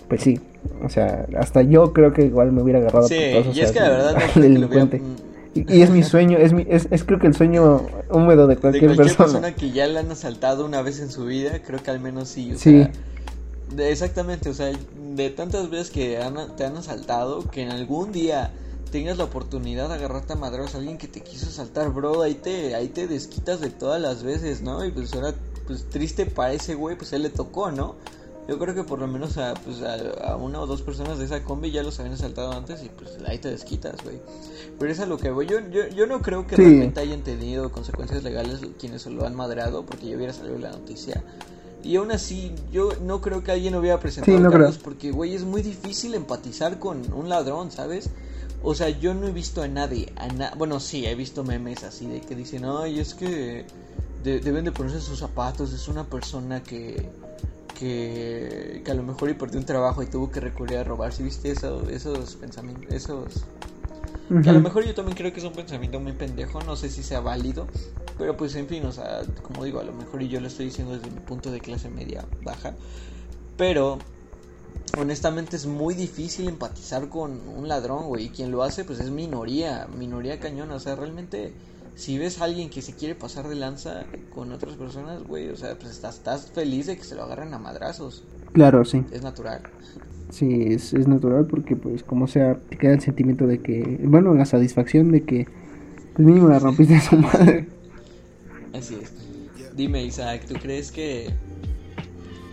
pues 0.09 0.23
sí. 0.23 0.41
O 0.85 0.89
sea, 0.89 1.27
hasta 1.39 1.63
yo 1.63 1.93
creo 1.93 2.13
que 2.13 2.25
igual 2.25 2.53
me 2.53 2.63
hubiera 2.63 2.79
agarrado 2.79 3.07
sí, 3.07 3.17
y 3.17 3.61
es 3.61 3.73
que 3.73 3.81
la 3.81 3.91
verdad 3.91 4.17
Y, 5.53 5.83
es 5.83 5.91
mi 5.91 6.05
sueño, 6.05 6.39
es, 6.39 6.53
mi, 6.53 6.65
es, 6.69 6.87
creo 7.05 7.19
que 7.19 7.27
el 7.27 7.35
sueño 7.35 7.85
húmedo 8.09 8.47
de 8.47 8.57
cualquier, 8.57 8.91
de 8.91 8.97
cualquier 8.97 9.17
persona. 9.17 9.53
que 9.53 9.73
ya 9.73 9.89
la 9.89 9.99
han 9.99 10.11
asaltado 10.13 10.65
una 10.65 10.81
vez 10.81 11.01
en 11.01 11.11
su 11.11 11.25
vida, 11.25 11.61
creo 11.67 11.83
que 11.83 11.91
al 11.91 11.99
menos 11.99 12.29
sí. 12.29 12.53
O 12.53 12.59
sí. 12.59 12.87
Sea, 13.77 13.89
exactamente, 13.89 14.49
o 14.49 14.55
sea, 14.55 14.71
de 15.17 15.31
tantas 15.31 15.69
veces 15.69 15.91
que 15.91 16.21
te 16.57 16.65
han 16.65 16.77
asaltado, 16.77 17.51
que 17.51 17.63
en 17.63 17.71
algún 17.71 18.13
día 18.13 18.53
tengas 18.91 19.17
la 19.19 19.25
oportunidad 19.25 19.89
de 19.89 19.95
agarrarte 19.95 20.33
a 20.33 20.37
madreos 20.37 20.75
a 20.75 20.79
alguien 20.79 20.99
que 20.99 21.09
te 21.09 21.21
quiso 21.21 21.51
saltar, 21.51 21.91
bro, 21.93 22.23
ahí 22.23 22.35
te, 22.35 22.75
ahí 22.75 22.89
te 22.89 23.07
desquitas 23.07 23.61
de 23.61 23.71
todas 23.71 24.01
las 24.01 24.23
veces, 24.23 24.63
¿no? 24.63 24.85
Y 24.85 24.91
pues 24.91 25.15
ahora, 25.15 25.35
pues 25.67 25.89
triste 25.89 26.27
para 26.27 26.53
ese 26.53 26.75
güey, 26.75 26.97
pues 26.97 27.13
él 27.13 27.23
le 27.23 27.31
tocó, 27.31 27.71
¿no? 27.71 27.97
Yo 28.49 28.59
creo 28.59 28.75
que 28.75 28.83
por 28.83 28.99
lo 28.99 29.07
menos 29.07 29.39
a, 29.39 29.55
pues, 29.55 29.81
a, 29.83 30.35
una 30.35 30.61
o 30.61 30.67
dos 30.67 30.83
personas 30.83 31.19
de 31.19 31.27
esa 31.27 31.45
combi 31.45 31.71
ya 31.71 31.85
los 31.85 32.01
habían 32.01 32.15
asaltado 32.15 32.51
antes 32.51 32.83
y 32.83 32.89
pues 32.89 33.17
ahí 33.27 33.39
te 33.39 33.49
desquitas, 33.49 34.03
güey. 34.03 34.21
Pero 34.77 34.91
es 34.91 34.99
a 34.99 35.07
lo 35.07 35.19
que 35.19 35.31
voy. 35.31 35.47
Yo, 35.47 35.61
yo, 35.71 35.87
yo 35.87 36.07
no 36.07 36.21
creo 36.21 36.47
que 36.49 36.57
realmente 36.57 36.99
hayan 36.99 37.23
tenido 37.23 37.71
consecuencias 37.71 38.25
legales 38.25 38.61
quienes 38.81 39.03
se 39.03 39.11
lo 39.11 39.25
han 39.25 39.37
madreado 39.37 39.87
porque 39.87 40.09
ya 40.09 40.17
hubiera 40.17 40.33
salido 40.33 40.59
la 40.59 40.71
noticia. 40.71 41.23
Y 41.85 41.97
aún 41.97 42.11
así, 42.11 42.53
yo 42.73 42.91
no 43.03 43.21
creo 43.21 43.45
que 43.45 43.53
alguien 43.53 43.75
hubiera 43.77 44.01
presentado 44.01 44.51
cargos 44.51 44.79
porque, 44.79 45.13
güey, 45.13 45.35
es 45.35 45.45
muy 45.45 45.63
difícil 45.63 46.15
empatizar 46.15 46.81
con 46.81 47.13
un 47.13 47.29
ladrón, 47.29 47.71
¿sabes? 47.71 48.11
O 48.63 48.75
sea, 48.75 48.91
yo 48.91 49.15
no 49.15 49.27
he 49.27 49.33
visto 49.33 49.63
a 49.63 49.69
nadie, 49.69 50.13
a 50.17 50.55
bueno, 50.55 50.81
sí, 50.81 51.07
he 51.07 51.15
visto 51.15 51.45
memes 51.45 51.83
así 51.83 52.07
de 52.07 52.21
que 52.21 52.35
dicen, 52.35 52.65
ay, 52.67 53.01
es 53.01 53.15
que 53.15 53.65
deben 54.23 54.65
de 54.65 54.73
ponerse 54.73 55.01
sus 55.01 55.19
zapatos, 55.19 55.73
es 55.73 55.89
una 55.89 56.05
persona 56.05 56.63
que, 56.63 57.11
que, 57.79 58.83
que 58.85 58.91
a 58.91 58.95
lo 58.95 59.03
mejor 59.03 59.31
y 59.31 59.35
perdió 59.35 59.59
un 59.59 59.65
trabajo 59.65 60.03
y 60.03 60.07
tuvo 60.07 60.31
que 60.31 60.41
recurrir 60.41 60.79
a 60.79 60.85
robar, 60.85 61.13
¿sí 61.13 61.23
viste 61.23 61.51
eso, 61.51 61.89
esos 61.89 62.37
pensamientos, 62.37 62.93
esos... 62.93 63.47
Que 64.43 64.49
a 64.49 64.53
lo 64.53 64.61
mejor 64.61 64.85
yo 64.87 64.95
también 64.95 65.17
creo 65.17 65.33
que 65.33 65.41
es 65.41 65.45
un 65.45 65.53
pensamiento 65.53 65.99
muy 65.99 66.13
pendejo, 66.13 66.63
no 66.63 66.77
sé 66.77 66.89
si 66.89 67.03
sea 67.03 67.19
válido, 67.19 67.67
pero 68.17 68.37
pues 68.37 68.55
en 68.55 68.69
fin, 68.69 68.85
o 68.85 68.93
sea, 68.93 69.23
como 69.43 69.65
digo, 69.65 69.81
a 69.81 69.83
lo 69.83 69.93
mejor 69.93 70.23
y 70.23 70.29
yo 70.29 70.41
lo 70.41 70.47
estoy 70.47 70.67
diciendo 70.67 70.97
desde 70.97 71.11
mi 71.11 71.19
punto 71.19 71.51
de 71.51 71.59
clase 71.59 71.89
media 71.89 72.25
baja, 72.45 72.77
pero 73.57 73.99
honestamente 74.99 75.57
es 75.57 75.67
muy 75.67 75.95
difícil 75.95 76.49
empatizar 76.49 77.09
con 77.09 77.41
un 77.57 77.69
ladrón, 77.69 78.07
güey. 78.07 78.27
Y 78.27 78.29
quien 78.31 78.51
lo 78.51 78.63
hace, 78.63 78.85
pues 78.85 79.01
es 79.01 79.11
minoría, 79.11 79.87
minoría 79.99 80.41
cañona. 80.41 80.75
O 80.75 80.81
sea, 80.81 80.97
realmente, 80.97 81.53
si 81.95 82.19
ves 82.19 82.41
a 82.41 82.45
alguien 82.45 82.71
que 82.71 82.83
se 82.83 82.95
quiere 82.95 83.15
pasar 83.15 83.49
de 83.49 83.55
lanza 83.55 84.05
con 84.35 84.53
otras 84.53 84.75
personas, 84.77 85.23
güey, 85.23 85.49
o 85.49 85.57
sea, 85.57 85.77
pues 85.79 85.93
estás, 85.93 86.17
estás 86.17 86.51
feliz 86.53 86.87
de 86.87 86.97
que 86.97 87.05
se 87.05 87.15
lo 87.15 87.23
agarren 87.23 87.55
a 87.55 87.59
madrazos. 87.59 88.25
Claro, 88.53 88.85
sí. 88.85 89.05
Es 89.13 89.23
natural. 89.23 89.63
Sí, 90.31 90.67
es, 90.69 90.93
es 90.93 91.09
natural 91.09 91.47
porque, 91.47 91.77
pues, 91.77 92.03
como 92.03 92.27
sea, 92.27 92.59
te 92.69 92.77
queda 92.77 92.95
el 92.95 93.01
sentimiento 93.01 93.47
de 93.47 93.61
que, 93.61 94.01
bueno, 94.05 94.35
la 94.35 94.45
satisfacción 94.45 95.11
de 95.11 95.25
que, 95.25 95.47
pues 96.15 96.27
mínimo 96.27 96.49
la 96.49 96.59
rompiste 96.59 96.97
a 96.97 97.01
su 97.01 97.17
madre. 97.17 97.67
Así 98.73 98.97
es. 99.01 99.13
Dime, 99.75 100.05
Isaac, 100.05 100.45
¿tú 100.47 100.55
crees 100.55 100.93
que 100.93 101.31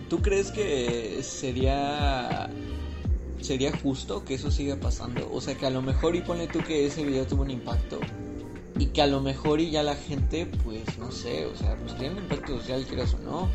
¿Tú 0.10 0.22
crees 0.22 0.51
que 0.51 1.20
sería 1.22 2.49
sería 3.41 3.72
justo 3.78 4.24
que 4.24 4.36
eso 4.36 4.51
siga 4.51 4.76
pasando? 4.78 5.30
O 5.32 5.41
sea, 5.41 5.55
que 5.55 5.66
a 5.66 5.70
lo 5.70 5.82
mejor 5.82 6.16
y 6.16 6.22
pone 6.22 6.47
tú 6.47 6.60
que 6.60 6.86
ese 6.86 7.03
video 7.03 7.26
tuvo 7.26 7.43
un 7.43 7.51
impacto 7.51 7.99
y 8.80 8.88
que 8.88 9.01
a 9.01 9.08
lo 9.08 9.22
mejor 9.22 9.60
y 9.60 9.72
ya 9.72 9.84
la 9.84 9.95
gente, 9.95 10.45
pues 10.64 10.97
no 10.97 11.12
sé, 11.12 11.45
o 11.45 11.55
sea, 11.55 11.76
pues 11.78 11.97
tiene 11.97 12.16
un 12.16 12.24
impacto 12.24 12.58
social, 12.60 12.86
quieras 12.86 13.14
o 13.16 13.20
no. 13.20 13.49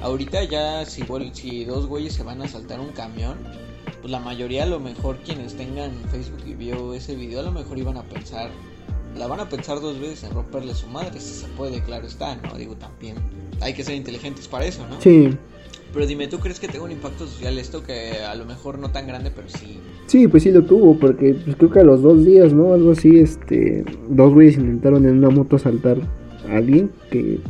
Ahorita 0.00 0.44
ya 0.44 0.84
si, 0.86 1.04
si 1.32 1.64
dos 1.64 1.86
güeyes 1.86 2.14
se 2.14 2.22
van 2.22 2.42
a 2.42 2.48
saltar 2.48 2.80
un 2.80 2.92
camión, 2.92 3.38
pues 4.00 4.10
la 4.10 4.18
mayoría 4.18 4.64
a 4.64 4.66
lo 4.66 4.80
mejor 4.80 5.18
quienes 5.18 5.56
tengan 5.56 5.92
Facebook 6.10 6.42
y 6.46 6.54
vio 6.54 6.94
ese 6.94 7.14
video 7.14 7.40
a 7.40 7.42
lo 7.42 7.52
mejor 7.52 7.78
iban 7.78 7.96
a 7.96 8.02
pensar, 8.02 8.50
la 9.16 9.26
van 9.26 9.40
a 9.40 9.48
pensar 9.48 9.80
dos 9.80 9.98
veces 10.00 10.24
en 10.24 10.32
romperle 10.32 10.74
su 10.74 10.86
madre, 10.88 11.20
si 11.20 11.34
se 11.34 11.46
puede, 11.48 11.82
claro 11.82 12.06
está, 12.06 12.34
¿no? 12.36 12.54
Digo, 12.56 12.74
también 12.76 13.16
hay 13.60 13.74
que 13.74 13.84
ser 13.84 13.94
inteligentes 13.94 14.48
para 14.48 14.64
eso, 14.64 14.86
¿no? 14.88 15.00
Sí. 15.00 15.36
Pero 15.92 16.06
dime, 16.06 16.26
¿tú 16.26 16.38
crees 16.38 16.58
que 16.58 16.68
tenga 16.68 16.84
un 16.84 16.92
impacto 16.92 17.26
social 17.26 17.58
esto 17.58 17.82
que 17.82 18.22
a 18.26 18.34
lo 18.34 18.46
mejor 18.46 18.78
no 18.78 18.90
tan 18.90 19.06
grande, 19.06 19.30
pero 19.34 19.48
sí? 19.48 19.78
Sí, 20.06 20.26
pues 20.26 20.42
sí 20.42 20.50
lo 20.50 20.64
tuvo, 20.64 20.98
porque 20.98 21.34
pues, 21.34 21.56
creo 21.56 21.70
que 21.70 21.80
a 21.80 21.84
los 21.84 22.00
dos 22.00 22.24
días, 22.24 22.52
¿no? 22.54 22.72
Algo 22.72 22.92
así, 22.92 23.18
este, 23.18 23.84
dos 24.08 24.32
güeyes 24.32 24.56
intentaron 24.56 25.04
en 25.04 25.18
una 25.18 25.28
moto 25.28 25.56
asaltar 25.56 25.98
a 26.48 26.56
alguien 26.56 26.90
que 27.10 27.40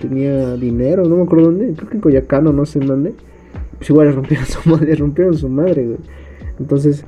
tenía 0.00 0.56
dinero, 0.56 1.04
no 1.04 1.16
me 1.16 1.22
acuerdo 1.22 1.46
dónde, 1.46 1.72
creo 1.74 1.88
que 1.88 1.96
en 1.96 2.00
Coyacán 2.00 2.44
no 2.44 2.66
sé 2.66 2.80
en 2.80 2.86
dónde. 2.86 3.14
Pues 3.78 3.88
igual 3.88 4.08
le 4.08 4.12
rompieron 4.12 4.46
su 4.46 4.68
madre, 4.68 4.94
rompieron 4.94 5.36
su 5.36 5.48
madre, 5.48 5.86
güey. 5.86 5.98
Entonces, 6.58 7.04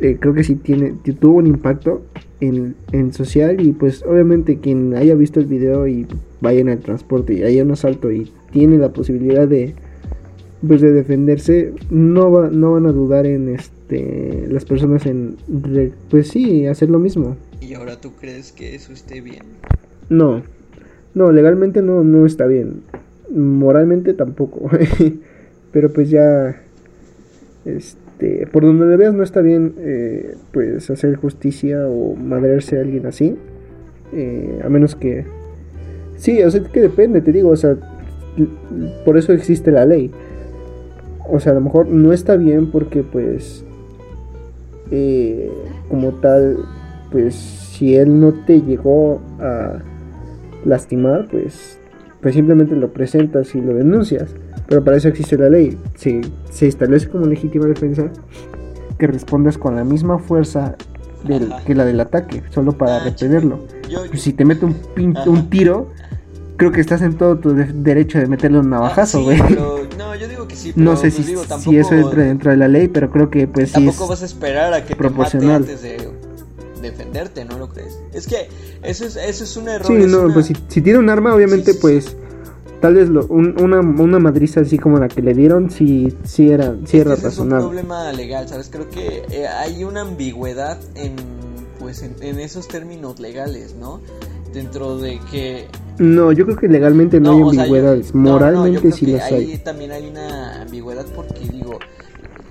eh, 0.00 0.16
creo 0.18 0.32
que 0.32 0.42
sí 0.42 0.56
tiene, 0.56 0.94
tuvo 1.20 1.36
un 1.36 1.46
impacto 1.46 2.02
en, 2.40 2.74
en, 2.92 3.12
social 3.12 3.60
y 3.60 3.72
pues 3.72 4.02
obviamente 4.02 4.58
quien 4.58 4.94
haya 4.94 5.14
visto 5.14 5.38
el 5.38 5.46
video 5.46 5.86
y 5.86 6.06
vaya 6.40 6.60
en 6.60 6.70
el 6.70 6.78
transporte 6.80 7.34
y 7.34 7.42
haya 7.42 7.62
un 7.62 7.70
asalto 7.72 8.10
y 8.10 8.32
tiene 8.52 8.78
la 8.78 8.92
posibilidad 8.92 9.48
de 9.48 9.74
pues 10.66 10.80
de 10.80 10.92
defenderse 10.92 11.72
no 11.90 12.30
va, 12.30 12.48
no 12.48 12.72
van 12.72 12.86
a 12.86 12.92
dudar 12.92 13.26
en 13.26 13.48
este 13.48 14.46
las 14.48 14.64
personas 14.64 15.06
en 15.06 15.36
pues 16.08 16.28
sí 16.28 16.66
hacer 16.66 16.88
lo 16.90 16.98
mismo. 16.98 17.36
Y 17.60 17.74
ahora 17.74 18.00
tú 18.00 18.12
crees 18.20 18.52
que 18.52 18.74
eso 18.74 18.92
esté 18.92 19.20
bien 19.20 19.42
no. 20.12 20.42
No 21.14 21.32
legalmente 21.32 21.82
no 21.82 22.04
no 22.04 22.26
está 22.26 22.46
bien. 22.46 22.82
Moralmente 23.34 24.14
tampoco. 24.14 24.70
Pero 25.72 25.92
pues 25.92 26.10
ya 26.10 26.60
este 27.64 28.46
por 28.46 28.62
donde 28.62 28.86
le 28.86 28.96
veas 28.96 29.14
no 29.14 29.22
está 29.22 29.40
bien 29.40 29.74
eh, 29.78 30.36
pues 30.52 30.90
hacer 30.90 31.16
justicia 31.16 31.88
o 31.88 32.14
madrearse 32.14 32.78
a 32.78 32.82
alguien 32.82 33.06
así. 33.06 33.36
Eh, 34.12 34.60
a 34.62 34.68
menos 34.68 34.94
que 34.94 35.24
sí 36.16 36.42
o 36.42 36.50
sea 36.50 36.62
que 36.62 36.80
depende 36.82 37.22
te 37.22 37.32
digo 37.32 37.48
o 37.48 37.56
sea 37.56 37.78
por 39.04 39.18
eso 39.18 39.32
existe 39.32 39.70
la 39.70 39.84
ley. 39.84 40.10
O 41.28 41.40
sea, 41.40 41.52
a 41.52 41.54
lo 41.54 41.60
mejor 41.60 41.88
no 41.88 42.12
está 42.12 42.36
bien 42.36 42.70
porque 42.70 43.02
pues 43.02 43.64
eh, 44.90 45.50
como 45.88 46.10
tal, 46.20 46.58
pues 47.10 47.34
si 47.34 47.96
él 47.96 48.20
no 48.20 48.32
te 48.44 48.60
llegó 48.60 49.20
a 49.40 49.78
lastimar, 50.64 51.28
pues, 51.30 51.78
pues 52.20 52.34
simplemente 52.34 52.76
lo 52.76 52.92
presentas 52.92 53.54
y 53.54 53.60
lo 53.60 53.74
denuncias. 53.74 54.34
Pero 54.68 54.84
para 54.84 54.96
eso 54.96 55.08
existe 55.08 55.38
la 55.38 55.48
ley. 55.48 55.78
Se, 55.94 56.20
se 56.50 56.66
establece 56.66 57.08
como 57.08 57.26
legítima 57.26 57.66
defensa 57.66 58.10
que 58.98 59.06
respondas 59.06 59.56
con 59.58 59.76
la 59.76 59.84
misma 59.84 60.18
fuerza 60.18 60.76
del, 61.24 61.50
que 61.66 61.74
la 61.74 61.84
del 61.84 62.00
ataque, 62.00 62.42
solo 62.50 62.72
para 62.72 62.96
ah, 62.96 63.04
repelerlo. 63.04 63.60
Pues 64.08 64.22
si 64.22 64.32
te 64.32 64.44
mete 64.44 64.66
un, 64.66 64.76
un 65.26 65.50
tiro, 65.50 65.88
creo 66.56 66.72
que 66.72 66.80
estás 66.80 67.02
en 67.02 67.16
todo 67.16 67.38
tu 67.38 67.54
derecho 67.54 68.18
de 68.18 68.26
meterle 68.26 68.58
un 68.58 68.70
navajazo, 68.70 69.18
ah, 69.18 69.22
güey. 69.22 69.38
no, 69.98 70.14
yo 70.14 70.28
digo 70.28 70.46
que 70.46 70.56
sí, 70.56 70.72
pero 70.72 70.84
no 70.84 70.96
sé 70.96 71.10
si, 71.10 71.22
si 71.22 71.76
eso 71.76 71.94
entra 71.94 72.24
dentro 72.24 72.50
de 72.50 72.56
la 72.56 72.68
ley, 72.68 72.88
pero 72.88 73.10
creo 73.10 73.30
que 73.30 73.46
pues 73.46 73.70
sí 73.70 73.74
Tampoco 73.74 74.08
vas 74.08 74.22
a 74.22 74.26
esperar 74.26 74.72
a 74.74 74.84
que 74.84 74.94
te 74.94 75.10
mate 75.10 75.52
antes 75.52 75.82
de 75.82 76.08
defenderte, 76.80 77.44
¿no 77.44 77.58
lo 77.58 77.68
crees? 77.68 77.98
Es 78.12 78.26
que 78.26 78.48
eso 78.82 79.06
es, 79.06 79.16
eso 79.16 79.44
es 79.44 79.56
un 79.56 79.68
error. 79.68 79.86
Sí, 79.86 80.06
no, 80.06 80.32
pues 80.32 80.46
si, 80.46 80.80
tiene 80.80 80.98
un 80.98 81.08
arma, 81.08 81.34
obviamente, 81.34 81.74
pues 81.74 82.16
tal 82.80 82.94
vez 82.94 83.08
lo, 83.08 83.24
una, 83.26 83.80
una 83.80 84.18
madriza 84.18 84.60
así 84.60 84.78
como 84.78 84.98
la 84.98 85.08
que 85.08 85.22
le 85.22 85.34
dieron, 85.34 85.70
sí, 85.70 86.16
sí 86.24 86.50
era, 86.50 86.74
sí 86.84 86.98
era 86.98 87.14
razonable. 87.14 87.58
Es 87.58 87.64
un 87.64 87.70
problema 87.70 88.12
legal, 88.12 88.48
¿sabes? 88.48 88.68
Creo 88.70 88.90
que 88.90 89.24
eh, 89.30 89.46
hay 89.46 89.84
una 89.84 90.02
ambigüedad 90.02 90.78
en, 90.96 91.14
pues, 91.78 92.02
en 92.02 92.40
esos 92.40 92.68
términos 92.68 93.20
legales, 93.20 93.76
¿no? 93.76 94.00
Dentro 94.52 94.98
de 94.98 95.18
que 95.30 95.68
no, 96.02 96.32
yo 96.32 96.44
creo 96.44 96.56
que 96.56 96.68
legalmente 96.68 97.20
no, 97.20 97.32
hay 97.32 97.58
ambigüedades. 97.58 98.14
Moralmente 98.14 98.92
sí 98.92 99.06
las 99.06 99.30
hay. 99.30 99.58
También 99.58 99.92
hay 99.92 100.08
una 100.08 100.62
ambigüedad 100.62 101.06
porque 101.14 101.40
digo, 101.48 101.78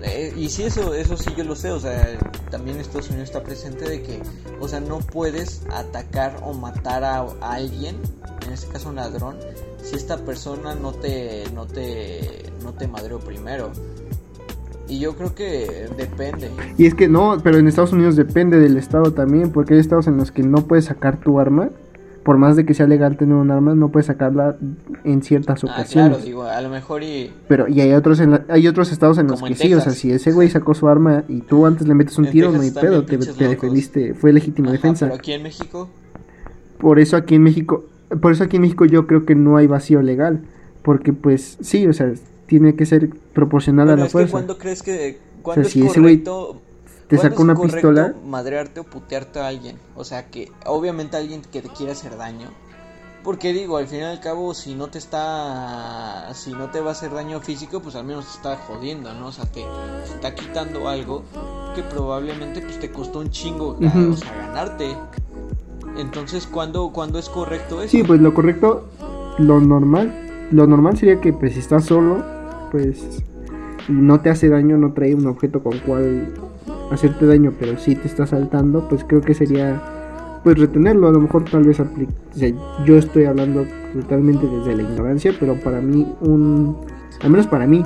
eh, 0.03 0.33
y 0.35 0.49
sí, 0.49 0.63
eso, 0.63 0.93
eso 0.93 1.15
sí 1.17 1.31
yo 1.37 1.43
lo 1.43 1.55
sé, 1.55 1.69
o 1.71 1.79
sea, 1.79 2.17
también 2.49 2.77
Estados 2.77 3.09
Unidos 3.09 3.29
está 3.29 3.43
presente 3.43 3.87
de 3.87 4.01
que, 4.01 4.19
o 4.59 4.67
sea, 4.67 4.79
no 4.79 4.99
puedes 4.99 5.63
atacar 5.69 6.37
o 6.43 6.53
matar 6.53 7.03
a, 7.03 7.25
alguien, 7.41 7.97
en 8.45 8.53
este 8.53 8.71
caso 8.71 8.89
un 8.89 8.95
ladrón, 8.95 9.35
si 9.83 9.95
esta 9.95 10.17
persona 10.17 10.73
no 10.73 10.93
te, 10.93 11.43
no 11.53 11.67
te, 11.67 12.21
no 12.63 12.73
te 12.73 12.87
madreó 12.87 13.19
primero. 13.19 13.71
Y 14.87 14.99
yo 14.99 15.15
creo 15.15 15.35
que 15.35 15.87
depende. 15.97 16.49
Y 16.77 16.85
es 16.85 16.95
que 16.95 17.07
no, 17.07 17.37
pero 17.43 17.57
en 17.57 17.67
Estados 17.67 17.93
Unidos 17.93 18.15
depende 18.15 18.59
del 18.59 18.77
estado 18.77 19.13
también, 19.13 19.51
porque 19.51 19.75
hay 19.75 19.79
estados 19.79 20.07
en 20.07 20.17
los 20.17 20.31
que 20.31 20.43
no 20.43 20.67
puedes 20.67 20.85
sacar 20.85 21.19
tu 21.19 21.39
arma 21.39 21.69
por 22.23 22.37
más 22.37 22.55
de 22.55 22.65
que 22.65 22.73
sea 22.73 22.87
legal 22.87 23.17
tener 23.17 23.35
un 23.35 23.49
arma, 23.49 23.73
no 23.73 23.89
puedes 23.89 24.07
sacarla 24.07 24.55
en 25.03 25.23
ciertas 25.23 25.63
ah, 25.63 25.67
ocasiones. 25.67 26.17
Claro, 26.17 26.23
digo, 26.23 26.43
a 26.43 26.61
lo 26.61 26.69
mejor 26.69 27.03
y... 27.03 27.31
Pero, 27.47 27.67
y 27.67 27.81
hay 27.81 27.93
otros, 27.93 28.19
en 28.19 28.41
hay 28.47 28.67
otros 28.67 28.91
estados 28.91 29.17
en 29.17 29.27
los 29.27 29.41
que 29.41 29.55
sí, 29.55 29.73
o 29.73 29.81
sea, 29.81 29.91
si 29.91 30.11
ese 30.11 30.31
güey 30.31 30.49
sacó 30.49 30.73
su 30.73 30.87
arma 30.87 31.23
y 31.27 31.41
tú 31.41 31.65
antes 31.65 31.87
le 31.87 31.95
metes 31.95 32.17
un 32.17 32.29
tiro, 32.29 32.51
no 32.51 32.61
hay 32.61 32.71
pedo, 32.71 33.03
te, 33.05 33.17
defendiste, 33.17 34.13
fue 34.13 34.33
legítima 34.33 34.71
defensa. 34.71 35.07
Pero 35.07 35.17
aquí 35.17 35.33
en 35.33 35.43
México... 35.43 35.89
Por 36.77 36.99
eso 36.99 37.15
aquí 37.15 37.35
en 37.35 37.43
México, 37.43 37.85
por 38.21 38.31
eso 38.31 38.43
aquí 38.43 38.55
en 38.55 38.63
México 38.63 38.85
yo 38.85 39.05
creo 39.05 39.23
que 39.23 39.35
no 39.35 39.57
hay 39.57 39.67
vacío 39.67 40.01
legal, 40.01 40.41
porque 40.81 41.13
pues 41.13 41.57
sí, 41.61 41.85
o 41.85 41.93
sea, 41.93 42.11
tiene 42.47 42.75
que 42.75 42.87
ser 42.87 43.09
proporcional 43.33 43.89
a 43.89 43.95
la 43.95 44.07
fuerza. 44.07 44.29
Que 44.29 44.31
¿Cuándo 44.31 44.57
crees 44.57 44.81
que... 44.81 45.19
¿Cuándo 45.43 45.67
es 45.67 45.73
correcto 45.73 46.61
te 47.11 47.17
saca 47.17 47.41
una 47.41 47.55
pistola. 47.55 48.15
Madrearte 48.25 48.79
o 48.79 48.83
putearte 48.85 49.39
a 49.39 49.47
alguien. 49.47 49.77
O 49.95 50.05
sea 50.05 50.29
que, 50.29 50.49
obviamente, 50.65 51.17
alguien 51.17 51.41
que 51.41 51.61
te 51.61 51.67
quiere 51.67 51.91
hacer 51.91 52.15
daño. 52.15 52.47
Porque 53.21 53.51
digo, 53.51 53.75
al 53.75 53.87
fin 53.87 53.99
y 53.99 54.03
al 54.03 54.21
cabo, 54.21 54.53
si 54.53 54.75
no 54.75 54.87
te 54.87 54.97
está. 54.97 56.33
Si 56.33 56.53
no 56.53 56.69
te 56.69 56.79
va 56.79 56.89
a 56.89 56.91
hacer 56.93 57.11
daño 57.11 57.41
físico, 57.41 57.81
pues 57.81 57.95
al 57.95 58.05
menos 58.05 58.25
te 58.25 58.31
está 58.37 58.55
jodiendo, 58.55 59.13
¿no? 59.13 59.27
O 59.27 59.31
sea, 59.33 59.45
te, 59.45 59.65
está 60.05 60.33
quitando 60.33 60.87
algo 60.87 61.23
que 61.75 61.83
probablemente 61.83 62.61
pues 62.61 62.79
te 62.79 62.91
costó 62.91 63.19
un 63.19 63.29
chingo 63.29 63.77
o 63.77 64.15
sea, 64.15 64.47
ganarte. 64.47 64.95
Entonces, 65.97 66.47
¿cuándo, 66.47 66.91
¿cuándo 66.93 67.19
es 67.19 67.27
correcto 67.27 67.81
eso? 67.81 67.91
Sí, 67.91 68.03
pues 68.03 68.21
lo 68.21 68.33
correcto, 68.33 68.87
lo 69.37 69.59
normal. 69.59 70.47
Lo 70.51 70.65
normal 70.65 70.97
sería 70.97 71.19
que, 71.19 71.33
pues, 71.33 71.53
si 71.53 71.59
estás 71.59 71.85
solo, 71.85 72.23
pues. 72.71 73.21
no 73.89 74.21
te 74.21 74.29
hace 74.29 74.47
daño, 74.47 74.77
no 74.77 74.93
trae 74.93 75.13
un 75.13 75.27
objeto 75.27 75.61
con 75.61 75.77
cual 75.79 76.33
hacerte 76.91 77.25
daño, 77.25 77.53
pero 77.59 77.77
si 77.77 77.95
te 77.95 78.07
está 78.07 78.27
saltando, 78.27 78.87
pues 78.87 79.03
creo 79.03 79.21
que 79.21 79.33
sería 79.33 79.81
pues 80.43 80.57
retenerlo. 80.57 81.07
A 81.07 81.11
lo 81.11 81.19
mejor 81.19 81.45
tal 81.45 81.63
vez 81.63 81.79
aplique. 81.79 82.13
yo 82.85 82.97
estoy 82.97 83.25
hablando 83.25 83.65
totalmente 83.93 84.47
desde 84.47 84.75
la 84.75 84.83
ignorancia, 84.83 85.33
pero 85.39 85.55
para 85.55 85.81
mí, 85.81 86.07
un. 86.21 86.77
Al 87.21 87.29
menos 87.29 87.47
para 87.47 87.67
mí, 87.67 87.83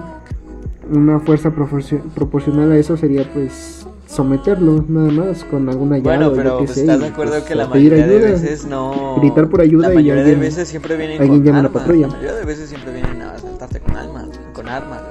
una 0.91 1.19
fuerza 1.19 1.51
proporcional 1.51 2.71
a 2.71 2.77
eso 2.77 2.95
sería 2.95 3.29
pues 3.33 3.85
someterlo 4.07 4.85
nada 4.87 5.11
más 5.11 5.43
con 5.43 5.67
alguna 5.67 5.97
llave. 5.97 6.17
Bueno, 6.17 6.33
pero 6.33 6.57
pues, 6.59 6.77
estás 6.77 6.99
de 6.99 7.07
acuerdo 7.07 7.33
pues, 7.33 7.43
que 7.43 7.55
la 7.55 7.67
mayoría 7.67 8.07
de 8.07 8.19
veces 8.19 8.65
no. 8.65 9.15
Gritar 9.19 9.49
por 9.49 9.61
ayuda 9.61 9.89
la 9.89 9.95
mayoría 9.95 10.23
de 10.23 10.35
veces 10.35 10.67
siempre 10.67 10.95
vienen 10.95 11.21
alguien 11.21 11.39
con 11.39 11.45
llama 11.45 11.59
armas. 11.59 11.73
La 11.73 11.79
patrulla. 11.79 12.07
La 12.07 12.13
mayoría 12.13 12.35
de 12.35 12.45
veces 12.45 12.69
siempre 12.69 12.93
vienen 12.93 13.21
a 13.21 13.33
asaltarte 13.33 13.79
con 13.79 13.95
armas, 13.95 14.29
con 14.53 14.69
armas, 14.69 15.01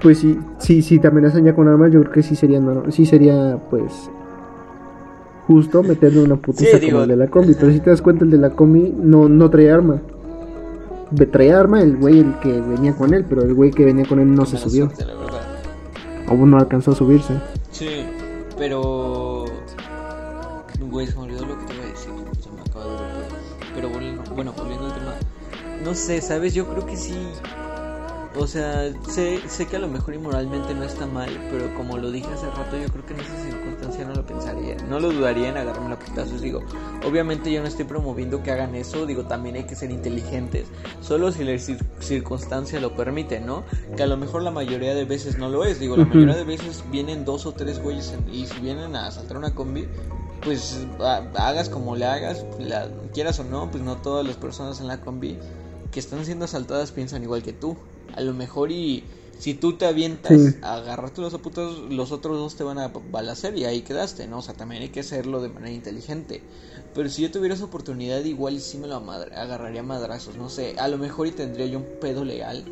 pues 0.00 0.18
sí, 0.18 0.38
sí, 0.58 0.82
sí 0.82 0.98
te 0.98 1.08
amenazan 1.08 1.44
ya 1.44 1.54
con 1.54 1.68
armas, 1.68 1.92
yo 1.92 2.00
creo 2.00 2.12
que 2.12 2.22
sí 2.22 2.36
sería, 2.36 2.60
no, 2.60 2.90
sí 2.90 3.06
sería, 3.06 3.58
pues, 3.70 4.10
justo 5.46 5.82
meterle 5.82 6.22
una 6.22 6.36
putiza 6.36 6.78
como 6.80 7.02
el 7.02 7.08
de 7.08 7.16
la 7.16 7.28
combi. 7.28 7.54
Pero 7.54 7.72
si 7.72 7.80
te 7.80 7.90
das 7.90 8.02
cuenta, 8.02 8.24
el 8.24 8.30
de 8.30 8.38
la 8.38 8.50
combi 8.50 8.94
no, 8.96 9.28
no 9.28 9.50
trae 9.50 9.70
arma. 9.70 10.00
Trae 11.32 11.52
arma 11.52 11.80
el 11.80 11.96
güey 11.96 12.20
el 12.20 12.38
que 12.40 12.60
venía 12.60 12.94
con 12.94 13.14
él, 13.14 13.24
pero 13.26 13.42
el 13.42 13.54
güey 13.54 13.70
que 13.70 13.84
venía 13.84 14.04
con 14.04 14.20
él 14.20 14.32
no 14.34 14.44
se 14.44 14.58
subió. 14.58 14.90
O 16.30 16.34
no 16.34 16.58
alcanzó 16.58 16.90
a 16.90 16.94
subirse. 16.94 17.34
Sí, 17.70 18.04
pero... 18.58 19.46
Güey, 20.90 21.06
se 21.06 21.16
me 21.16 21.22
olvidó 21.22 21.46
lo 21.46 21.58
que 21.58 21.64
te 21.64 21.74
iba 21.74 21.84
a 21.84 21.86
decir. 21.86 22.12
Se 22.40 22.50
me 22.50 22.60
acaba 22.60 22.84
de 22.84 23.24
Pero 23.74 23.88
bueno, 24.34 24.52
volviendo 24.56 24.86
al 24.86 24.94
tema. 24.94 25.14
No 25.82 25.94
sé, 25.94 26.20
¿sabes? 26.20 26.52
Yo 26.52 26.66
creo 26.66 26.84
que 26.84 26.96
sí 26.96 27.14
o 28.36 28.46
sea, 28.46 28.92
sé, 29.08 29.40
sé 29.48 29.66
que 29.66 29.76
a 29.76 29.78
lo 29.78 29.88
mejor 29.88 30.14
inmoralmente 30.14 30.74
no 30.74 30.84
está 30.84 31.06
mal, 31.06 31.30
pero 31.50 31.74
como 31.74 31.96
lo 31.96 32.10
dije 32.10 32.28
hace 32.32 32.46
rato, 32.50 32.76
yo 32.76 32.88
creo 32.88 33.06
que 33.06 33.14
en 33.14 33.20
esa 33.20 33.36
circunstancia 33.42 34.04
no 34.04 34.14
lo 34.14 34.26
pensaría. 34.26 34.76
No 34.88 35.00
lo 35.00 35.10
dudaría 35.10 35.48
en 35.48 35.56
agarrarme 35.56 35.90
la 35.90 35.98
putazos. 35.98 36.40
Digo, 36.40 36.60
obviamente 37.06 37.50
yo 37.50 37.62
no 37.62 37.68
estoy 37.68 37.86
promoviendo 37.86 38.42
que 38.42 38.50
hagan 38.50 38.74
eso, 38.74 39.06
digo, 39.06 39.24
también 39.24 39.56
hay 39.56 39.64
que 39.64 39.74
ser 39.74 39.90
inteligentes. 39.90 40.66
Solo 41.00 41.32
si 41.32 41.44
la 41.44 41.58
circunstancia 42.00 42.80
lo 42.80 42.94
permite, 42.94 43.40
¿no? 43.40 43.64
Que 43.96 44.02
a 44.02 44.06
lo 44.06 44.16
mejor 44.16 44.42
la 44.42 44.50
mayoría 44.50 44.94
de 44.94 45.04
veces 45.04 45.38
no 45.38 45.48
lo 45.48 45.64
es. 45.64 45.80
Digo, 45.80 45.96
la 45.96 46.04
mayoría 46.04 46.36
de 46.36 46.44
veces 46.44 46.84
vienen 46.90 47.24
dos 47.24 47.46
o 47.46 47.52
tres 47.52 47.82
güeyes 47.82 48.14
y 48.30 48.46
si 48.46 48.60
vienen 48.60 48.94
a 48.94 49.06
asaltar 49.06 49.38
una 49.38 49.54
combi, 49.54 49.88
pues 50.42 50.86
hagas 51.36 51.68
como 51.70 51.96
le 51.96 52.04
hagas, 52.04 52.44
la, 52.58 52.88
quieras 53.14 53.40
o 53.40 53.44
no, 53.44 53.70
pues 53.70 53.82
no 53.82 53.96
todas 53.96 54.26
las 54.26 54.36
personas 54.36 54.80
en 54.80 54.86
la 54.86 55.00
combi 55.00 55.38
que 55.90 56.00
están 56.00 56.24
siendo 56.26 56.44
asaltadas 56.44 56.92
piensan 56.92 57.22
igual 57.22 57.42
que 57.42 57.54
tú 57.54 57.76
a 58.14 58.20
lo 58.20 58.34
mejor 58.34 58.72
y 58.72 59.04
si 59.38 59.54
tú 59.54 59.74
te 59.74 59.86
avientas 59.86 60.56
a 60.62 60.74
agarrarte 60.74 61.20
los 61.20 61.32
putos, 61.38 61.90
los 61.90 62.10
otros 62.10 62.36
dos 62.36 62.56
te 62.56 62.64
van 62.64 62.78
a 62.78 62.88
balacer 62.88 63.56
y 63.56 63.64
ahí 63.64 63.82
quedaste, 63.82 64.26
¿no? 64.26 64.38
O 64.38 64.42
sea, 64.42 64.54
también 64.54 64.82
hay 64.82 64.88
que 64.88 65.00
hacerlo 65.00 65.40
de 65.40 65.48
manera 65.48 65.72
inteligente. 65.72 66.42
Pero 66.94 67.08
si 67.08 67.22
yo 67.22 67.30
tuviera 67.30 67.54
esa 67.54 67.64
oportunidad, 67.64 68.24
igual 68.24 68.60
sí 68.60 68.78
me 68.78 68.88
lo 68.88 68.96
agarraría 68.96 69.84
madrazos, 69.84 70.36
no 70.36 70.48
sé. 70.48 70.74
A 70.78 70.88
lo 70.88 70.98
mejor 70.98 71.28
y 71.28 71.30
tendría 71.30 71.66
yo 71.66 71.78
un 71.78 71.86
pedo 72.00 72.24
legal. 72.24 72.64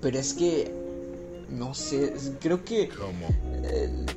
Pero 0.00 0.18
es 0.18 0.32
que, 0.32 0.72
no 1.50 1.74
sé, 1.74 2.12
creo 2.40 2.64
que 2.64 2.90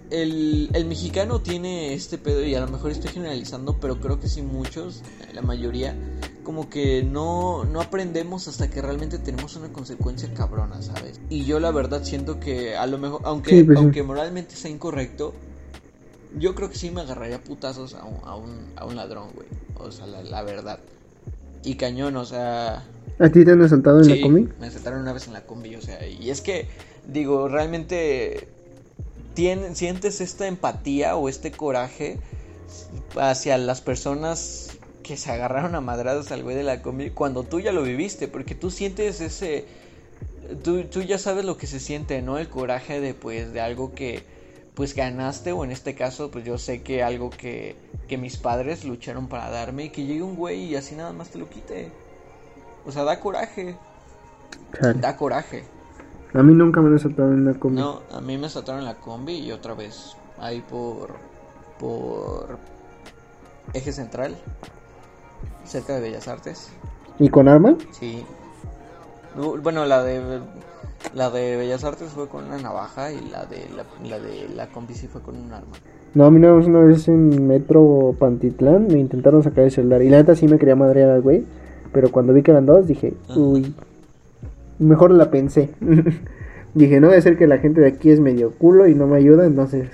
el, 0.10 0.70
el, 0.74 0.86
mexicano 0.86 1.42
tiene 1.42 1.94
este 1.94 2.18
pedo 2.18 2.44
y 2.44 2.56
a 2.56 2.60
lo 2.62 2.68
mejor 2.68 2.92
estoy 2.92 3.12
generalizando, 3.12 3.80
pero 3.80 4.00
creo 4.00 4.20
que 4.20 4.28
sí 4.28 4.42
muchos, 4.42 5.02
la 5.34 5.42
mayoría, 5.42 5.96
como 6.44 6.70
que 6.70 7.04
no, 7.04 7.64
no 7.66 7.82
aprendemos 7.82 8.48
hasta 8.48 8.70
que 8.70 8.82
realmente 8.82 9.20
tenemos 9.20 9.56
una 9.56 9.72
consecuencia 9.72 10.34
cabrona, 10.34 10.82
¿sabes? 10.82 11.22
Y 11.30 11.46
yo 11.46 11.60
la 11.60 11.72
verdad 11.72 12.04
siento 12.04 12.40
que 12.40 12.76
a 12.76 12.86
lo 12.88 12.98
mejor, 12.98 13.22
aunque, 13.24 13.64
pues 13.64 13.78
aunque 13.78 14.04
moralmente 14.04 14.56
sea 14.56 14.72
incorrecto, 14.72 15.34
yo 16.38 16.56
creo 16.56 16.70
que 16.70 16.76
sí 16.76 16.92
me 16.92 17.02
agarraría 17.02 17.44
putazos 17.44 17.94
a 17.94 18.06
un, 18.06 18.18
a 18.24 18.36
un, 18.36 18.72
a 18.76 18.86
un 18.86 18.96
ladrón, 18.96 19.30
güey. 19.34 19.48
O 19.76 19.92
sea, 19.92 20.08
la, 20.08 20.24
la, 20.24 20.44
verdad. 20.44 20.80
Y 21.64 21.76
cañón, 21.76 22.16
o 22.16 22.26
sea... 22.26 22.86
¿A 23.20 23.30
ti 23.30 23.44
te 23.46 23.52
han 23.52 23.62
asaltado 23.62 24.00
en 24.00 24.06
sí, 24.06 24.16
la 24.16 24.22
combi? 24.22 24.50
me 24.60 24.68
asaltaron 24.68 25.02
una 25.02 25.14
vez 25.14 25.28
en 25.28 25.34
la 25.34 25.46
combi, 25.46 25.76
o 25.76 25.82
sea, 25.82 26.08
y 26.08 26.30
es 26.30 26.42
que, 26.42 26.68
digo, 27.08 27.48
realmente 27.48 28.48
sientes 29.36 30.22
esta 30.22 30.48
empatía 30.48 31.16
o 31.16 31.30
este 31.30 31.52
coraje 31.52 32.20
hacia 33.20 33.58
las 33.58 33.82
personas 33.82 34.78
que 35.04 35.18
se 35.18 35.32
agarraron 35.32 35.76
a 35.76 35.82
madradas 35.82 36.32
al 36.32 36.44
güey 36.44 36.56
de 36.56 36.64
la 36.64 36.82
combi 36.82 37.10
cuando 37.10 37.44
tú 37.44 37.60
ya 37.60 37.72
lo 37.72 37.84
viviste, 37.84 38.28
porque 38.28 38.56
tú 38.56 38.70
sientes 38.70 39.22
ese... 39.22 39.66
Tú, 40.64 40.84
tú 40.86 41.02
ya 41.02 41.18
sabes 41.18 41.46
lo 41.46 41.58
que 41.58 41.66
se 41.66 41.80
siente, 41.80 42.22
¿no? 42.22 42.38
El 42.38 42.50
coraje 42.50 43.00
de, 43.00 43.14
pues, 43.14 43.54
de 43.54 43.62
algo 43.62 43.94
que, 43.94 44.24
pues, 44.74 44.96
ganaste, 44.96 45.54
o 45.54 45.64
en 45.64 45.72
este 45.72 45.96
caso, 45.96 46.30
pues, 46.30 46.44
yo 46.44 46.58
sé 46.58 46.82
que 46.82 47.04
algo 47.04 47.30
que, 47.30 47.76
que 48.10 48.18
mis 48.18 48.36
padres 48.36 48.84
lucharon 48.84 49.28
para 49.28 49.50
darme, 49.50 49.86
y 49.86 49.90
que 49.92 50.06
llegue 50.06 50.24
un 50.24 50.36
güey 50.36 50.66
y 50.66 50.76
así 50.76 50.96
nada 50.96 51.14
más 51.14 51.30
te 51.30 51.38
lo 51.38 51.50
quite. 51.50 51.92
O 52.86 52.92
sea, 52.92 53.04
da 53.04 53.20
coraje. 53.20 53.78
Da 54.96 55.16
coraje. 55.16 55.64
A 56.34 56.44
mí 56.44 56.54
nunca 56.54 56.82
me 56.82 56.88
han 56.88 56.96
asaltado 56.96 57.32
en 57.32 57.46
la 57.46 57.54
combi. 57.54 57.80
No, 57.80 58.02
a 58.12 58.22
mí 58.22 58.38
me 58.38 58.48
asaltaron 58.48 58.82
en 58.82 58.86
la 58.88 58.96
combi 58.96 59.34
y 59.34 59.52
otra 59.52 59.74
vez 59.74 60.16
ahí 60.40 60.62
por 60.62 61.10
por 61.80 62.58
eje 63.74 63.92
central, 63.92 64.36
cerca 65.66 65.96
de 65.96 66.02
Bellas 66.02 66.28
Artes. 66.28 66.72
¿Y 67.20 67.30
con 67.30 67.48
arma? 67.48 67.76
Sí. 67.92 68.24
Bueno, 69.36 69.86
la 69.86 70.04
de 70.04 70.40
la 71.16 71.30
de 71.32 71.58
Bellas 71.58 71.84
Artes 71.84 72.10
fue 72.10 72.28
con 72.28 72.46
una 72.46 72.60
navaja 72.60 73.12
y 73.12 73.20
la 73.30 73.46
de 73.46 73.68
la, 73.76 73.86
la 74.08 74.20
de 74.20 74.48
la 74.50 74.68
combi 74.68 74.94
sí 74.94 75.08
fue 75.08 75.22
con 75.22 75.36
un 75.36 75.52
arma. 75.52 75.74
No, 76.14 76.26
a 76.26 76.32
mí 76.32 76.38
una 76.38 76.54
vez, 76.54 76.68
una 76.68 76.80
vez 76.80 77.08
en 77.08 77.48
Metro 77.48 78.16
Pantitlán 78.20 78.88
me 78.88 79.00
intentaron 79.00 79.44
sacar 79.44 79.64
el 79.64 79.72
celular. 79.72 80.02
Y 80.02 80.10
la 80.10 80.18
neta 80.18 80.36
sí 80.36 80.48
me 80.48 80.60
quería 80.60 80.76
madrear 80.76 81.10
al 81.10 81.22
güey. 81.22 81.46
Pero 81.94 82.12
cuando 82.12 82.34
vi 82.34 82.44
que 82.44 82.52
eran 82.52 82.66
dos, 82.66 82.88
dije, 82.88 83.14
Ajá. 83.30 83.40
uy. 83.40 83.74
Mejor 84.82 85.12
la 85.12 85.30
pensé. 85.32 85.70
dije, 86.74 87.00
no 87.00 87.10
debe 87.10 87.22
ser 87.22 87.38
que 87.38 87.48
la 87.48 87.60
gente 87.60 87.82
de 87.82 87.88
aquí 87.88 88.10
es 88.10 88.20
medio 88.20 88.52
culo 88.52 88.88
y 88.88 88.96
no 88.96 89.08
me 89.08 89.18
ayuda, 89.18 89.46
entonces. 89.46 89.90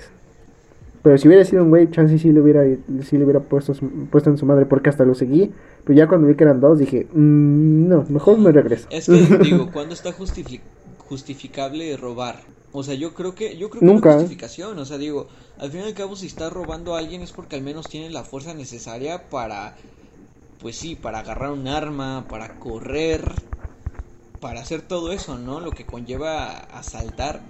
Pero 1.02 1.16
si 1.16 1.28
hubiera 1.28 1.44
sido 1.44 1.62
un 1.62 1.70
güey, 1.70 1.90
chance 1.90 2.18
sí 2.18 2.32
le 2.32 2.40
hubiera, 2.40 2.64
sí 3.02 3.16
le 3.18 3.24
hubiera 3.24 3.40
puesto, 3.40 3.72
puesto 4.10 4.30
en 4.30 4.38
su 4.38 4.46
madre, 4.46 4.66
porque 4.66 4.90
hasta 4.90 5.04
lo 5.04 5.14
seguí. 5.14 5.52
Pero 5.84 5.96
ya 5.96 6.08
cuando 6.08 6.26
vi 6.26 6.34
que 6.34 6.44
eran 6.44 6.60
dos, 6.60 6.78
dije, 6.78 7.06
"Mm, 7.12 7.88
no, 7.88 8.04
mejor 8.08 8.38
me 8.38 8.50
regreso. 8.50 8.88
Es 8.90 9.06
que 9.06 9.12
digo, 9.42 9.70
¿cuándo 9.72 9.94
está 9.94 10.10
justifi- 10.12 10.60
justificable 11.08 11.96
robar? 11.96 12.40
O 12.72 12.82
sea, 12.82 12.94
yo 12.94 13.14
creo 13.14 13.34
que 13.34 13.56
yo 13.56 13.70
creo 13.70 13.80
que 13.80 13.86
Nunca. 13.86 14.08
no 14.10 14.14
hay 14.16 14.20
justificación, 14.22 14.78
o 14.78 14.84
sea, 14.84 14.98
digo, 14.98 15.28
al 15.58 15.70
fin 15.70 15.80
y 15.80 15.84
al 15.84 15.94
cabo 15.94 16.16
si 16.16 16.26
está 16.26 16.50
robando 16.50 16.94
a 16.94 16.98
alguien 16.98 17.22
es 17.22 17.32
porque 17.32 17.56
al 17.56 17.62
menos 17.62 17.88
tiene 17.88 18.10
la 18.10 18.24
fuerza 18.24 18.52
necesaria 18.54 19.22
para 19.30 19.74
pues 20.60 20.76
sí, 20.76 20.96
para 20.96 21.20
agarrar 21.20 21.52
un 21.52 21.68
arma, 21.68 22.26
para 22.28 22.56
correr, 22.58 23.22
para 24.40 24.60
hacer 24.60 24.82
todo 24.82 25.12
eso, 25.12 25.38
¿no? 25.38 25.60
Lo 25.60 25.72
que 25.72 25.84
conlleva 25.84 26.50
asaltar. 26.50 27.42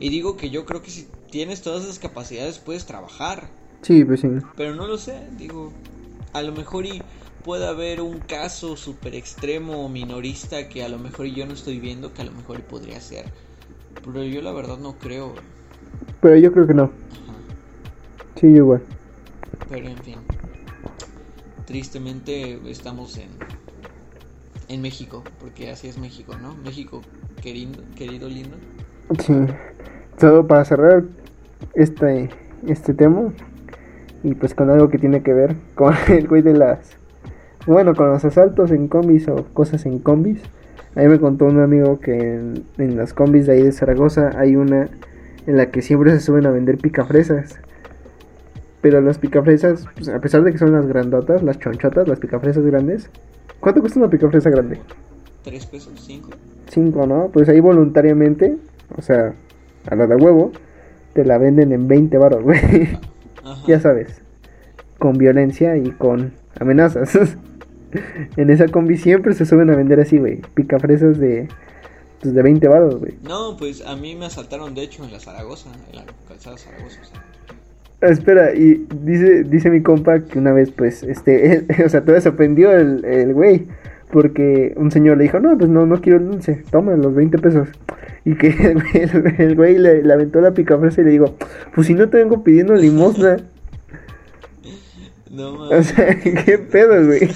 Y 0.00 0.08
digo 0.08 0.36
que 0.36 0.50
yo 0.50 0.64
creo 0.64 0.82
que 0.82 0.90
si 0.90 1.08
tienes 1.30 1.62
todas 1.62 1.84
esas 1.84 1.98
capacidades 1.98 2.58
puedes 2.58 2.86
trabajar. 2.86 3.48
Sí, 3.82 4.04
pues 4.04 4.20
sí. 4.20 4.28
Pero 4.56 4.74
no 4.74 4.86
lo 4.86 4.98
sé, 4.98 5.20
digo, 5.36 5.72
a 6.32 6.42
lo 6.42 6.52
mejor 6.52 6.86
y 6.86 7.02
puede 7.44 7.66
haber 7.66 8.00
un 8.00 8.20
caso 8.20 8.76
súper 8.76 9.14
extremo 9.14 9.84
o 9.84 9.88
minorista 9.88 10.68
que 10.68 10.82
a 10.82 10.88
lo 10.88 10.98
mejor 10.98 11.26
yo 11.26 11.46
no 11.46 11.52
estoy 11.52 11.78
viendo 11.78 12.14
que 12.14 12.22
a 12.22 12.24
lo 12.24 12.32
mejor 12.32 12.58
y 12.58 12.62
podría 12.62 13.00
ser. 13.00 13.26
Pero 14.04 14.24
yo 14.24 14.42
la 14.42 14.52
verdad 14.52 14.78
no 14.78 14.98
creo. 14.98 15.34
Pero 16.20 16.36
yo 16.36 16.52
creo 16.52 16.66
que 16.66 16.74
no. 16.74 16.84
Ajá. 16.84 17.34
Sí, 18.36 18.46
igual. 18.46 18.82
Pero 19.68 19.88
en 19.88 19.98
fin. 19.98 20.16
Tristemente 21.66 22.60
estamos 22.70 23.16
en 23.16 23.30
en 24.68 24.82
México, 24.82 25.22
porque 25.40 25.70
así 25.70 25.88
es 25.88 25.98
México, 25.98 26.34
¿no? 26.40 26.54
México 26.64 27.02
querido, 27.42 27.82
querido 27.96 28.28
lindo. 28.28 28.56
Sí. 29.18 29.34
Todo 30.18 30.46
para 30.46 30.64
cerrar 30.64 31.04
este, 31.74 32.30
este 32.66 32.94
tema. 32.94 33.32
Y 34.22 34.34
pues 34.34 34.54
con 34.54 34.70
algo 34.70 34.88
que 34.88 34.98
tiene 34.98 35.22
que 35.22 35.32
ver 35.32 35.56
con 35.74 35.94
el 36.08 36.28
güey 36.28 36.42
de 36.42 36.54
las. 36.54 36.96
Bueno, 37.66 37.94
con 37.94 38.10
los 38.10 38.24
asaltos 38.24 38.70
en 38.70 38.88
combis 38.88 39.28
o 39.28 39.44
cosas 39.52 39.86
en 39.86 39.98
combis. 39.98 40.40
A 40.96 41.00
mí 41.00 41.08
me 41.08 41.18
contó 41.18 41.46
un 41.46 41.60
amigo 41.60 41.98
que 41.98 42.12
en, 42.14 42.64
en 42.78 42.96
las 42.96 43.12
combis 43.12 43.46
de 43.46 43.54
ahí 43.54 43.62
de 43.62 43.72
Zaragoza 43.72 44.30
hay 44.38 44.56
una 44.56 44.88
en 45.46 45.56
la 45.56 45.70
que 45.70 45.82
siempre 45.82 46.10
se 46.12 46.20
suben 46.20 46.46
a 46.46 46.50
vender 46.50 46.78
picafresas. 46.78 47.60
Pero 48.84 49.00
las 49.00 49.16
picafresas, 49.16 49.86
pues, 49.94 50.10
a 50.10 50.20
pesar 50.20 50.44
de 50.44 50.52
que 50.52 50.58
son 50.58 50.72
las 50.72 50.86
grandotas, 50.86 51.42
las 51.42 51.58
chonchotas, 51.58 52.06
las 52.06 52.18
picafresas 52.18 52.66
grandes. 52.66 53.08
¿Cuánto 53.58 53.80
cuesta 53.80 53.98
una 53.98 54.10
picafresa 54.10 54.50
grande? 54.50 54.78
¿Tres 55.42 55.64
pesos? 55.64 55.94
¿Cinco? 56.06 56.28
5, 56.68 57.06
¿no? 57.06 57.30
Pues 57.32 57.48
ahí 57.48 57.60
voluntariamente, 57.60 58.58
o 58.94 59.00
sea, 59.00 59.34
a 59.90 59.94
la 59.94 60.06
de 60.06 60.16
huevo, 60.16 60.52
te 61.14 61.24
la 61.24 61.38
venden 61.38 61.72
en 61.72 61.88
20 61.88 62.18
baros, 62.18 62.42
güey. 62.42 62.60
Ya 63.66 63.80
sabes, 63.80 64.20
con 64.98 65.16
violencia 65.16 65.78
y 65.78 65.90
con 65.92 66.34
amenazas. 66.60 67.16
en 68.36 68.50
esa 68.50 68.68
combi 68.68 68.98
siempre 68.98 69.32
se 69.32 69.46
suben 69.46 69.70
a 69.70 69.76
vender 69.76 69.98
así, 69.98 70.18
güey, 70.18 70.42
picafresas 70.52 71.18
de, 71.18 71.48
pues 72.20 72.34
de 72.34 72.42
20 72.42 72.68
baros, 72.68 72.96
güey. 72.96 73.14
No, 73.22 73.56
pues 73.56 73.82
a 73.86 73.96
mí 73.96 74.14
me 74.14 74.26
asaltaron 74.26 74.74
de 74.74 74.82
hecho 74.82 75.04
en 75.04 75.10
la 75.12 75.20
Zaragoza, 75.20 75.70
en 75.90 75.96
la 75.96 76.04
calzada 76.28 76.58
Zaragoza. 76.58 77.00
o 77.00 77.04
sea. 77.06 77.33
Espera, 78.00 78.54
y 78.54 78.86
dice, 79.02 79.44
dice 79.44 79.70
mi 79.70 79.82
compa 79.82 80.20
que 80.20 80.38
una 80.38 80.52
vez, 80.52 80.70
pues, 80.70 81.02
este, 81.02 81.64
o 81.84 81.88
sea, 81.88 82.02
todavía 82.02 82.20
se 82.20 82.28
ofendió 82.30 82.70
el, 82.72 83.04
el 83.04 83.32
güey, 83.34 83.66
porque 84.12 84.74
un 84.76 84.90
señor 84.90 85.16
le 85.18 85.24
dijo, 85.24 85.40
no, 85.40 85.56
pues 85.56 85.70
no, 85.70 85.86
no 85.86 86.00
quiero 86.00 86.18
el 86.18 86.26
dulce, 86.30 86.64
toma 86.70 86.96
los 86.96 87.14
20 87.14 87.38
pesos. 87.38 87.68
Y 88.24 88.36
que 88.36 88.48
el, 88.48 88.78
güey- 88.82 89.14
el- 89.38 89.40
el 89.40 89.56
güey 89.56 89.78
le, 89.78 90.02
le 90.02 90.12
aventó 90.12 90.40
la 90.40 90.52
picafresa 90.52 91.00
y 91.00 91.04
le 91.04 91.10
digo, 91.10 91.36
pues 91.74 91.86
si 91.86 91.94
no 91.94 92.08
te 92.10 92.18
vengo 92.18 92.42
pidiendo 92.44 92.74
limosna. 92.74 93.38
No 95.30 95.52
O 95.70 95.82
mames. 95.82 95.86
sea, 95.86 96.20
qué 96.20 96.58
pedo, 96.58 97.06
güey. 97.06 97.30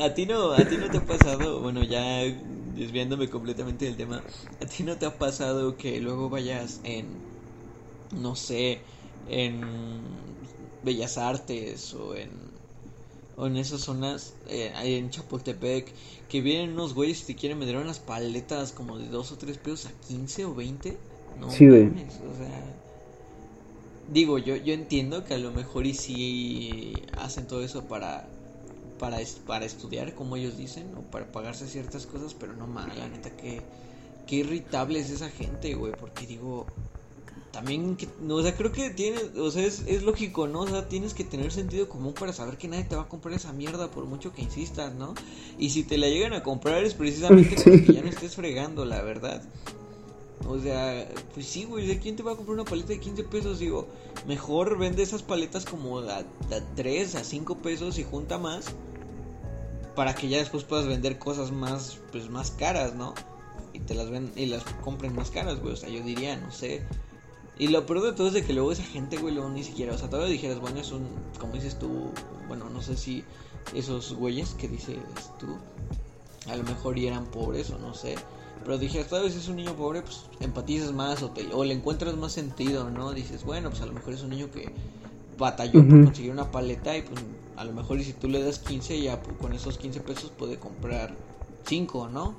A 0.00 0.14
ti 0.14 0.26
no, 0.26 0.52
a 0.52 0.64
ti 0.64 0.76
no 0.78 0.90
te 0.90 0.98
ha 0.98 1.04
pasado, 1.06 1.60
bueno, 1.60 1.82
ya 1.84 2.22
desviándome 2.74 3.28
completamente 3.28 3.84
del 3.84 3.96
tema, 3.96 4.22
a 4.60 4.66
ti 4.66 4.82
no 4.82 4.96
te 4.96 5.06
ha 5.06 5.18
pasado 5.18 5.76
que 5.76 6.00
luego 6.00 6.28
vayas 6.30 6.80
en, 6.84 7.33
no 8.20 8.36
sé, 8.36 8.80
en 9.28 10.02
Bellas 10.82 11.18
Artes 11.18 11.94
o 11.94 12.14
en, 12.14 12.30
o 13.36 13.46
en 13.46 13.56
esas 13.56 13.80
zonas, 13.80 14.34
eh, 14.48 14.72
ahí 14.76 14.94
en 14.94 15.10
Chapultepec, 15.10 15.92
que 16.28 16.40
vienen 16.40 16.72
unos 16.72 16.94
güeyes 16.94 17.22
y 17.22 17.26
te 17.26 17.34
quieren 17.34 17.58
vender 17.58 17.76
unas 17.76 17.98
paletas 17.98 18.72
como 18.72 18.98
de 18.98 19.08
dos 19.08 19.32
o 19.32 19.36
tres 19.36 19.58
pesos 19.58 19.86
a 19.86 19.92
15 20.08 20.44
o 20.44 20.54
20? 20.54 20.96
No 21.40 21.50
Sí, 21.50 21.66
güey. 21.66 21.86
o 21.86 22.36
sea... 22.36 22.80
Digo, 24.12 24.36
yo, 24.38 24.56
yo 24.56 24.74
entiendo 24.74 25.24
que 25.24 25.32
a 25.32 25.38
lo 25.38 25.50
mejor 25.50 25.86
y 25.86 25.94
sí 25.94 27.02
hacen 27.16 27.46
todo 27.46 27.64
eso 27.64 27.84
para 27.84 28.28
para, 28.98 29.18
para 29.46 29.64
estudiar, 29.64 30.14
como 30.14 30.36
ellos 30.36 30.56
dicen, 30.56 30.86
o 30.96 31.02
para 31.02 31.26
pagarse 31.26 31.66
ciertas 31.66 32.06
cosas, 32.06 32.34
pero 32.34 32.54
no 32.54 32.66
mames, 32.66 32.96
la 32.96 33.08
neta, 33.08 33.30
que 33.30 33.62
qué 34.26 34.36
irritable 34.36 34.98
es 34.98 35.10
esa 35.10 35.28
gente, 35.28 35.74
güey, 35.74 35.92
porque 35.94 36.26
digo, 36.26 36.66
también, 37.54 37.96
que, 37.96 38.08
o 38.28 38.42
sea, 38.42 38.54
creo 38.56 38.72
que 38.72 38.90
tiene, 38.90 39.18
o 39.38 39.50
sea, 39.50 39.64
es, 39.64 39.84
es 39.86 40.02
lógico, 40.02 40.46
¿no? 40.48 40.60
O 40.60 40.68
sea, 40.68 40.88
tienes 40.88 41.14
que 41.14 41.24
tener 41.24 41.52
sentido 41.52 41.88
común 41.88 42.12
para 42.12 42.32
saber 42.32 42.58
que 42.58 42.68
nadie 42.68 42.84
te 42.84 42.96
va 42.96 43.02
a 43.02 43.08
comprar 43.08 43.34
esa 43.34 43.52
mierda 43.52 43.90
por 43.90 44.04
mucho 44.04 44.32
que 44.32 44.42
insistas, 44.42 44.92
¿no? 44.94 45.14
Y 45.58 45.70
si 45.70 45.84
te 45.84 45.96
la 45.96 46.08
llegan 46.08 46.32
a 46.34 46.42
comprar 46.42 46.84
es 46.84 46.94
precisamente 46.94 47.56
Sí. 47.56 47.70
para 47.70 47.82
que 47.84 47.92
ya 47.94 48.02
no 48.02 48.08
estés 48.08 48.34
fregando, 48.34 48.84
la 48.84 49.00
verdad. 49.02 49.42
O 50.46 50.58
sea, 50.58 51.08
pues 51.32 51.46
sí, 51.46 51.64
güey, 51.64 51.86
¿de 51.86 51.98
quién 51.98 52.16
te 52.16 52.22
va 52.22 52.32
a 52.32 52.36
comprar 52.36 52.54
una 52.54 52.64
paleta 52.64 52.88
de 52.88 53.00
15 53.00 53.24
pesos? 53.24 53.60
Digo, 53.60 53.86
mejor 54.26 54.76
vende 54.76 55.02
esas 55.02 55.22
paletas 55.22 55.64
como 55.64 56.00
a, 56.00 56.18
a 56.18 56.24
3, 56.74 57.14
a 57.14 57.24
5 57.24 57.58
pesos 57.58 57.98
y 57.98 58.04
junta 58.04 58.36
más 58.36 58.66
para 59.94 60.14
que 60.14 60.28
ya 60.28 60.38
después 60.38 60.64
puedas 60.64 60.86
vender 60.86 61.18
cosas 61.18 61.52
más, 61.52 61.98
pues 62.10 62.28
más 62.28 62.50
caras, 62.50 62.94
¿no? 62.94 63.14
Y 63.72 63.78
te 63.80 63.94
las 63.94 64.10
ven 64.10 64.32
y 64.36 64.46
las 64.46 64.64
compren 64.82 65.14
más 65.14 65.30
caras, 65.30 65.60
güey, 65.60 65.72
o 65.74 65.76
sea, 65.76 65.88
yo 65.88 66.02
diría, 66.02 66.36
no 66.36 66.50
sé. 66.50 66.82
Y 67.58 67.68
lo 67.68 67.86
peor 67.86 68.02
de 68.02 68.12
todo 68.12 68.28
es 68.28 68.34
de 68.34 68.44
que 68.44 68.52
luego 68.52 68.72
esa 68.72 68.82
gente, 68.84 69.16
güey, 69.18 69.34
luego 69.34 69.48
ni 69.50 69.62
siquiera, 69.62 69.94
o 69.94 69.98
sea, 69.98 70.10
todavía 70.10 70.32
dijeras, 70.32 70.60
bueno, 70.60 70.80
es 70.80 70.90
un, 70.90 71.06
como 71.38 71.52
dices 71.54 71.78
tú, 71.78 72.12
bueno, 72.48 72.68
no 72.68 72.82
sé 72.82 72.96
si 72.96 73.24
esos 73.74 74.12
güeyes 74.14 74.54
que 74.54 74.68
dices 74.68 74.98
tú, 75.38 75.56
a 76.50 76.56
lo 76.56 76.64
mejor 76.64 76.98
y 76.98 77.06
eran 77.06 77.26
pobres 77.26 77.70
o 77.70 77.78
no 77.78 77.94
sé. 77.94 78.16
Pero 78.64 78.78
dije, 78.78 79.04
tal 79.04 79.22
vez 79.24 79.36
es 79.36 79.48
un 79.48 79.56
niño 79.56 79.74
pobre, 79.76 80.02
pues 80.02 80.22
empatizas 80.40 80.92
más 80.92 81.22
o, 81.22 81.30
te- 81.30 81.52
o 81.52 81.64
le 81.64 81.74
encuentras 81.74 82.16
más 82.16 82.32
sentido, 82.32 82.90
¿no? 82.90 83.12
Dices, 83.12 83.44
bueno, 83.44 83.70
pues 83.70 83.82
a 83.82 83.86
lo 83.86 83.92
mejor 83.92 84.14
es 84.14 84.22
un 84.22 84.30
niño 84.30 84.50
que 84.50 84.72
batalló 85.38 85.86
por 85.88 86.00
Ujú. 86.00 86.04
conseguir 86.04 86.30
una 86.32 86.50
paleta 86.50 86.96
y 86.96 87.02
pues 87.02 87.20
a 87.56 87.64
lo 87.64 87.72
mejor 87.72 87.98
y 88.00 88.04
si 88.04 88.12
tú 88.14 88.28
le 88.28 88.42
das 88.42 88.58
15 88.58 89.00
ya 89.00 89.20
pues, 89.22 89.36
con 89.38 89.52
esos 89.52 89.78
15 89.78 90.00
pesos 90.00 90.30
puede 90.30 90.58
comprar 90.58 91.14
5, 91.64 92.08
¿no? 92.08 92.34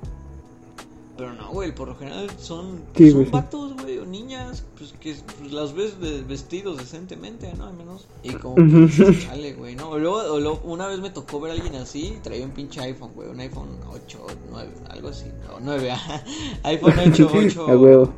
Pero 1.16 1.32
no, 1.32 1.50
güey, 1.50 1.74
por 1.74 1.88
lo 1.88 1.94
general 1.96 2.28
son, 2.38 2.80
Sí, 2.94 3.10
son 3.10 3.24
güey, 3.24 3.42
sí. 3.42 3.82
güey, 3.82 3.98
o 3.98 4.04
niñas, 4.06 4.64
pues 4.76 4.92
que 5.00 5.14
pues, 5.40 5.50
las 5.52 5.74
ves 5.74 5.98
de- 5.98 6.22
vestidos 6.22 6.76
decentemente, 6.76 7.50
¿no? 7.56 7.64
Al 7.68 7.74
menos. 7.74 8.06
Y 8.22 8.32
como 8.34 8.56
que 8.56 9.16
chale, 9.26 9.54
güey, 9.54 9.76
¿no? 9.76 9.88
O 9.90 9.98
luego, 9.98 10.18
o 10.18 10.38
luego, 10.40 10.60
una 10.64 10.86
vez 10.88 11.00
me 11.00 11.08
tocó 11.08 11.40
ver 11.40 11.52
a 11.52 11.54
alguien 11.54 11.74
así, 11.76 12.18
traía 12.22 12.44
un 12.44 12.50
pinche 12.50 12.80
iPhone, 12.82 13.12
güey, 13.14 13.30
un 13.30 13.40
iPhone 13.40 13.68
8 13.90 14.18
o 14.22 14.26
9, 14.50 14.70
algo 14.90 15.08
así, 15.08 15.24
o 15.54 15.58
9, 15.58 15.90
ajá. 15.92 16.22
iPhone 16.64 16.92
8, 17.06 17.30
8. 17.32 17.66
A 17.68 17.76
huevo. 17.78 18.08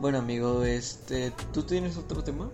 Bueno, 0.00 0.18
amigo, 0.18 0.64
este, 0.64 1.32
¿tú 1.52 1.62
tienes 1.62 1.96
otro 1.96 2.24
tema? 2.24 2.50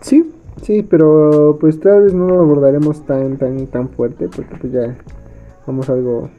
Sí, 0.00 0.32
sí, 0.62 0.82
pero 0.82 1.58
pues 1.60 1.78
tal 1.78 2.04
vez 2.04 2.14
no 2.14 2.26
lo 2.26 2.40
abordaremos 2.40 3.04
tan, 3.04 3.36
tan, 3.36 3.66
tan 3.66 3.90
fuerte, 3.90 4.28
porque 4.28 4.54
pues 4.56 4.72
ya 4.72 4.96
vamos 5.66 5.90
a 5.90 5.92
algo... 5.92 6.30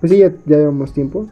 Pues 0.00 0.12
sí, 0.12 0.18
ya, 0.18 0.28
ya 0.46 0.58
llevamos 0.58 0.92
tiempo, 0.92 1.28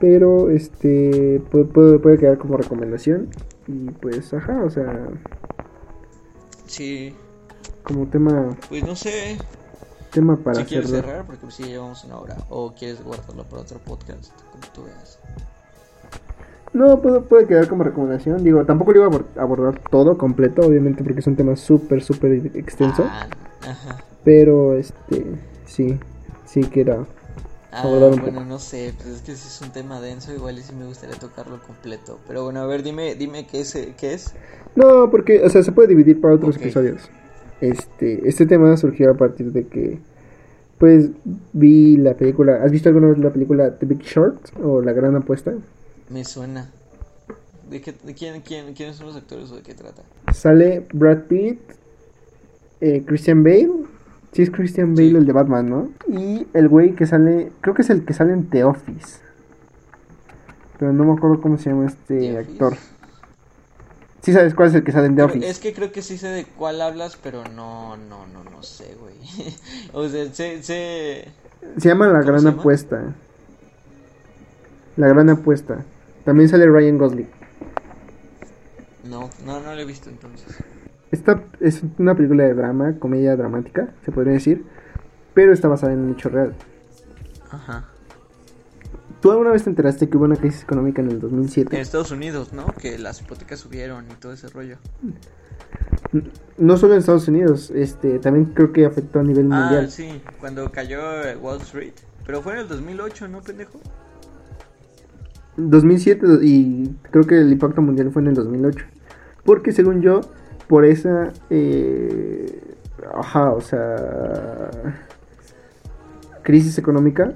pero 0.00 0.50
este 0.50 1.40
puede, 1.50 1.64
puede, 1.66 1.98
puede 2.00 2.18
quedar 2.18 2.38
como 2.38 2.56
recomendación 2.56 3.28
y 3.68 3.90
pues, 3.90 4.32
ajá, 4.34 4.62
o 4.64 4.70
sea, 4.70 5.06
Sí, 6.66 7.14
como 7.82 8.06
tema, 8.06 8.56
pues 8.68 8.84
no 8.84 8.94
sé 8.96 9.36
tema 10.12 10.36
para 10.36 10.60
si 10.60 10.64
quieres 10.66 10.90
cerrar. 10.90 11.24
porque 11.24 11.40
pues 11.42 11.54
sí 11.54 11.64
llevamos 11.64 12.04
una 12.04 12.18
hora, 12.18 12.36
o 12.48 12.72
quieres 12.74 13.02
guardarlo 13.04 13.44
para 13.44 13.62
otro 13.62 13.78
podcast, 13.78 14.32
como 14.50 14.64
tú 14.74 14.84
veas. 14.84 15.18
No, 16.72 17.00
puede, 17.02 17.20
puede 17.20 17.46
quedar 17.46 17.68
como 17.68 17.82
recomendación, 17.82 18.42
digo, 18.44 18.64
tampoco 18.64 18.92
lo 18.92 18.98
iba 18.98 19.06
a 19.06 19.10
abor- 19.10 19.26
abordar 19.40 19.80
todo 19.90 20.16
completo, 20.16 20.62
obviamente, 20.62 21.02
porque 21.02 21.18
es 21.20 21.26
un 21.26 21.34
tema 21.36 21.56
súper, 21.56 22.02
súper 22.02 22.32
extenso, 22.56 23.04
Ah, 23.08 23.26
ajá. 23.68 24.04
pero 24.24 24.74
este, 24.74 25.26
sí, 25.66 25.98
sí 26.44 26.62
que 26.62 26.82
era... 26.82 27.04
Ah, 27.72 27.86
bueno, 27.86 28.44
no 28.44 28.58
sé, 28.58 28.92
pues 28.96 29.16
es 29.16 29.22
que 29.22 29.36
si 29.36 29.46
es 29.46 29.60
un 29.60 29.70
tema 29.70 30.00
denso, 30.00 30.34
igual 30.34 30.58
y 30.58 30.62
sí 30.62 30.72
me 30.74 30.86
gustaría 30.86 31.16
tocarlo 31.16 31.62
completo. 31.62 32.18
Pero 32.26 32.42
bueno, 32.42 32.60
a 32.60 32.66
ver, 32.66 32.82
dime, 32.82 33.14
dime 33.14 33.46
qué 33.46 33.60
es, 33.60 33.78
qué 33.96 34.14
es. 34.14 34.34
No, 34.74 35.08
porque, 35.10 35.40
o 35.44 35.48
sea, 35.48 35.62
se 35.62 35.70
puede 35.70 35.88
dividir 35.88 36.20
para 36.20 36.34
otros 36.34 36.56
episodios. 36.56 37.08
Este, 37.60 38.28
este 38.28 38.46
tema 38.46 38.76
surgió 38.76 39.10
a 39.12 39.14
partir 39.14 39.52
de 39.52 39.68
que, 39.68 40.00
pues, 40.78 41.10
vi 41.52 41.96
la 41.96 42.14
película. 42.14 42.60
¿Has 42.64 42.72
visto 42.72 42.88
alguna 42.88 43.08
vez 43.08 43.18
la 43.18 43.30
película 43.30 43.78
The 43.78 43.86
Big 43.86 44.02
Short 44.02 44.48
o 44.60 44.80
La 44.80 44.92
Gran 44.92 45.14
Apuesta? 45.14 45.52
Me 46.08 46.24
suena. 46.24 46.70
¿De, 47.70 47.80
qué, 47.80 47.94
de 48.02 48.14
quién, 48.14 48.40
quién, 48.40 48.74
quiénes 48.74 48.96
son 48.96 49.06
los 49.06 49.16
actores 49.16 49.48
o 49.52 49.56
de 49.56 49.62
qué 49.62 49.74
trata? 49.74 50.02
Sale 50.32 50.86
Brad 50.92 51.26
Pitt, 51.28 51.60
eh, 52.80 53.04
Christian 53.06 53.44
Bale. 53.44 53.79
Sí, 54.32 54.42
es 54.42 54.50
Christian 54.50 54.94
Bale 54.94 55.10
Sí. 55.10 55.16
el 55.18 55.26
de 55.26 55.32
Batman, 55.32 55.68
¿no? 55.68 55.88
Y 56.08 56.46
el 56.54 56.68
güey 56.68 56.94
que 56.94 57.06
sale, 57.06 57.50
creo 57.60 57.74
que 57.74 57.82
es 57.82 57.90
el 57.90 58.04
que 58.04 58.12
sale 58.14 58.32
en 58.32 58.48
The 58.48 58.64
Office. 58.64 59.18
Pero 60.78 60.92
no 60.92 61.04
me 61.04 61.12
acuerdo 61.12 61.40
cómo 61.40 61.58
se 61.58 61.70
llama 61.70 61.86
este 61.86 62.38
actor. 62.38 62.76
Sí 64.22 64.32
sabes 64.32 64.54
cuál 64.54 64.68
es 64.68 64.74
el 64.74 64.84
que 64.84 64.92
sale 64.92 65.06
en 65.06 65.16
The 65.16 65.22
Office. 65.22 65.48
Es 65.48 65.58
que 65.58 65.72
creo 65.72 65.90
que 65.92 66.02
sí 66.02 66.16
sé 66.18 66.28
de 66.28 66.44
cuál 66.44 66.80
hablas, 66.80 67.16
pero 67.22 67.42
no, 67.44 67.96
no, 67.96 68.26
no, 68.26 68.44
no 68.44 68.62
sé, 68.62 68.94
güey. 69.00 69.14
o 69.92 70.08
sea, 70.08 70.32
sé, 70.32 70.62
sé... 70.62 71.28
Se 71.78 71.88
llama 71.88 72.08
La 72.08 72.22
¿Cómo 72.24 72.32
Gran 72.32 72.44
llama? 72.44 72.60
Apuesta. 72.60 73.14
La 74.96 75.08
Gran 75.08 75.28
Apuesta. 75.30 75.84
También 76.24 76.48
sale 76.48 76.66
Ryan 76.66 76.98
Gosling. 76.98 77.28
No, 79.04 79.30
no, 79.44 79.60
no 79.60 79.74
lo 79.74 79.80
he 79.80 79.84
visto 79.84 80.08
entonces. 80.10 80.62
Esta 81.10 81.42
es 81.60 81.82
una 81.98 82.14
película 82.14 82.44
de 82.44 82.54
drama, 82.54 82.94
comedia 82.98 83.36
dramática, 83.36 83.88
se 84.04 84.12
podría 84.12 84.34
decir, 84.34 84.64
pero 85.34 85.52
está 85.52 85.68
basada 85.68 85.92
en 85.92 86.00
un 86.00 86.12
hecho 86.12 86.28
real. 86.28 86.54
Ajá. 87.50 87.84
¿Tú 89.20 89.30
alguna 89.30 89.50
vez 89.50 89.64
te 89.64 89.70
enteraste 89.70 90.08
que 90.08 90.16
hubo 90.16 90.24
una 90.24 90.36
crisis 90.36 90.62
económica 90.62 91.02
en 91.02 91.08
el 91.08 91.14
En 91.14 91.20
2007? 91.20 91.80
Estados 91.80 92.10
Unidos, 92.10 92.52
¿no? 92.52 92.66
Que 92.80 92.98
las 92.98 93.20
hipotecas 93.20 93.58
subieron 93.60 94.04
y 94.10 94.14
todo 94.14 94.32
ese 94.32 94.48
rollo. 94.48 94.76
No 96.56 96.76
solo 96.76 96.94
en 96.94 97.00
Estados 97.00 97.28
Unidos, 97.28 97.70
este, 97.74 98.18
también 98.18 98.46
creo 98.46 98.72
que 98.72 98.86
afectó 98.86 99.20
a 99.20 99.22
nivel 99.22 99.52
Ah, 99.52 99.60
mundial. 99.60 99.90
sí, 99.90 100.22
cuando 100.38 100.70
cayó 100.72 101.22
eh, 101.24 101.36
Wall 101.36 101.60
Street. 101.60 101.92
Pero 102.24 102.40
fue 102.40 102.54
en 102.54 102.60
el 102.60 102.68
2008, 102.68 103.28
¿no, 103.28 103.40
pendejo? 103.42 103.78
2007 105.56 106.26
y 106.42 106.88
creo 107.10 107.24
que 107.26 107.38
el 107.40 107.52
impacto 107.52 107.82
mundial 107.82 108.10
fue 108.12 108.22
en 108.22 108.28
el 108.28 108.34
2008. 108.34 108.84
Porque 109.44 109.72
según 109.72 110.00
yo, 110.00 110.20
por 110.70 110.84
esa... 110.84 111.32
eh, 111.50 112.60
ajá, 113.12 113.50
o 113.50 113.60
sea... 113.60 114.70
Crisis 116.42 116.78
económica, 116.78 117.32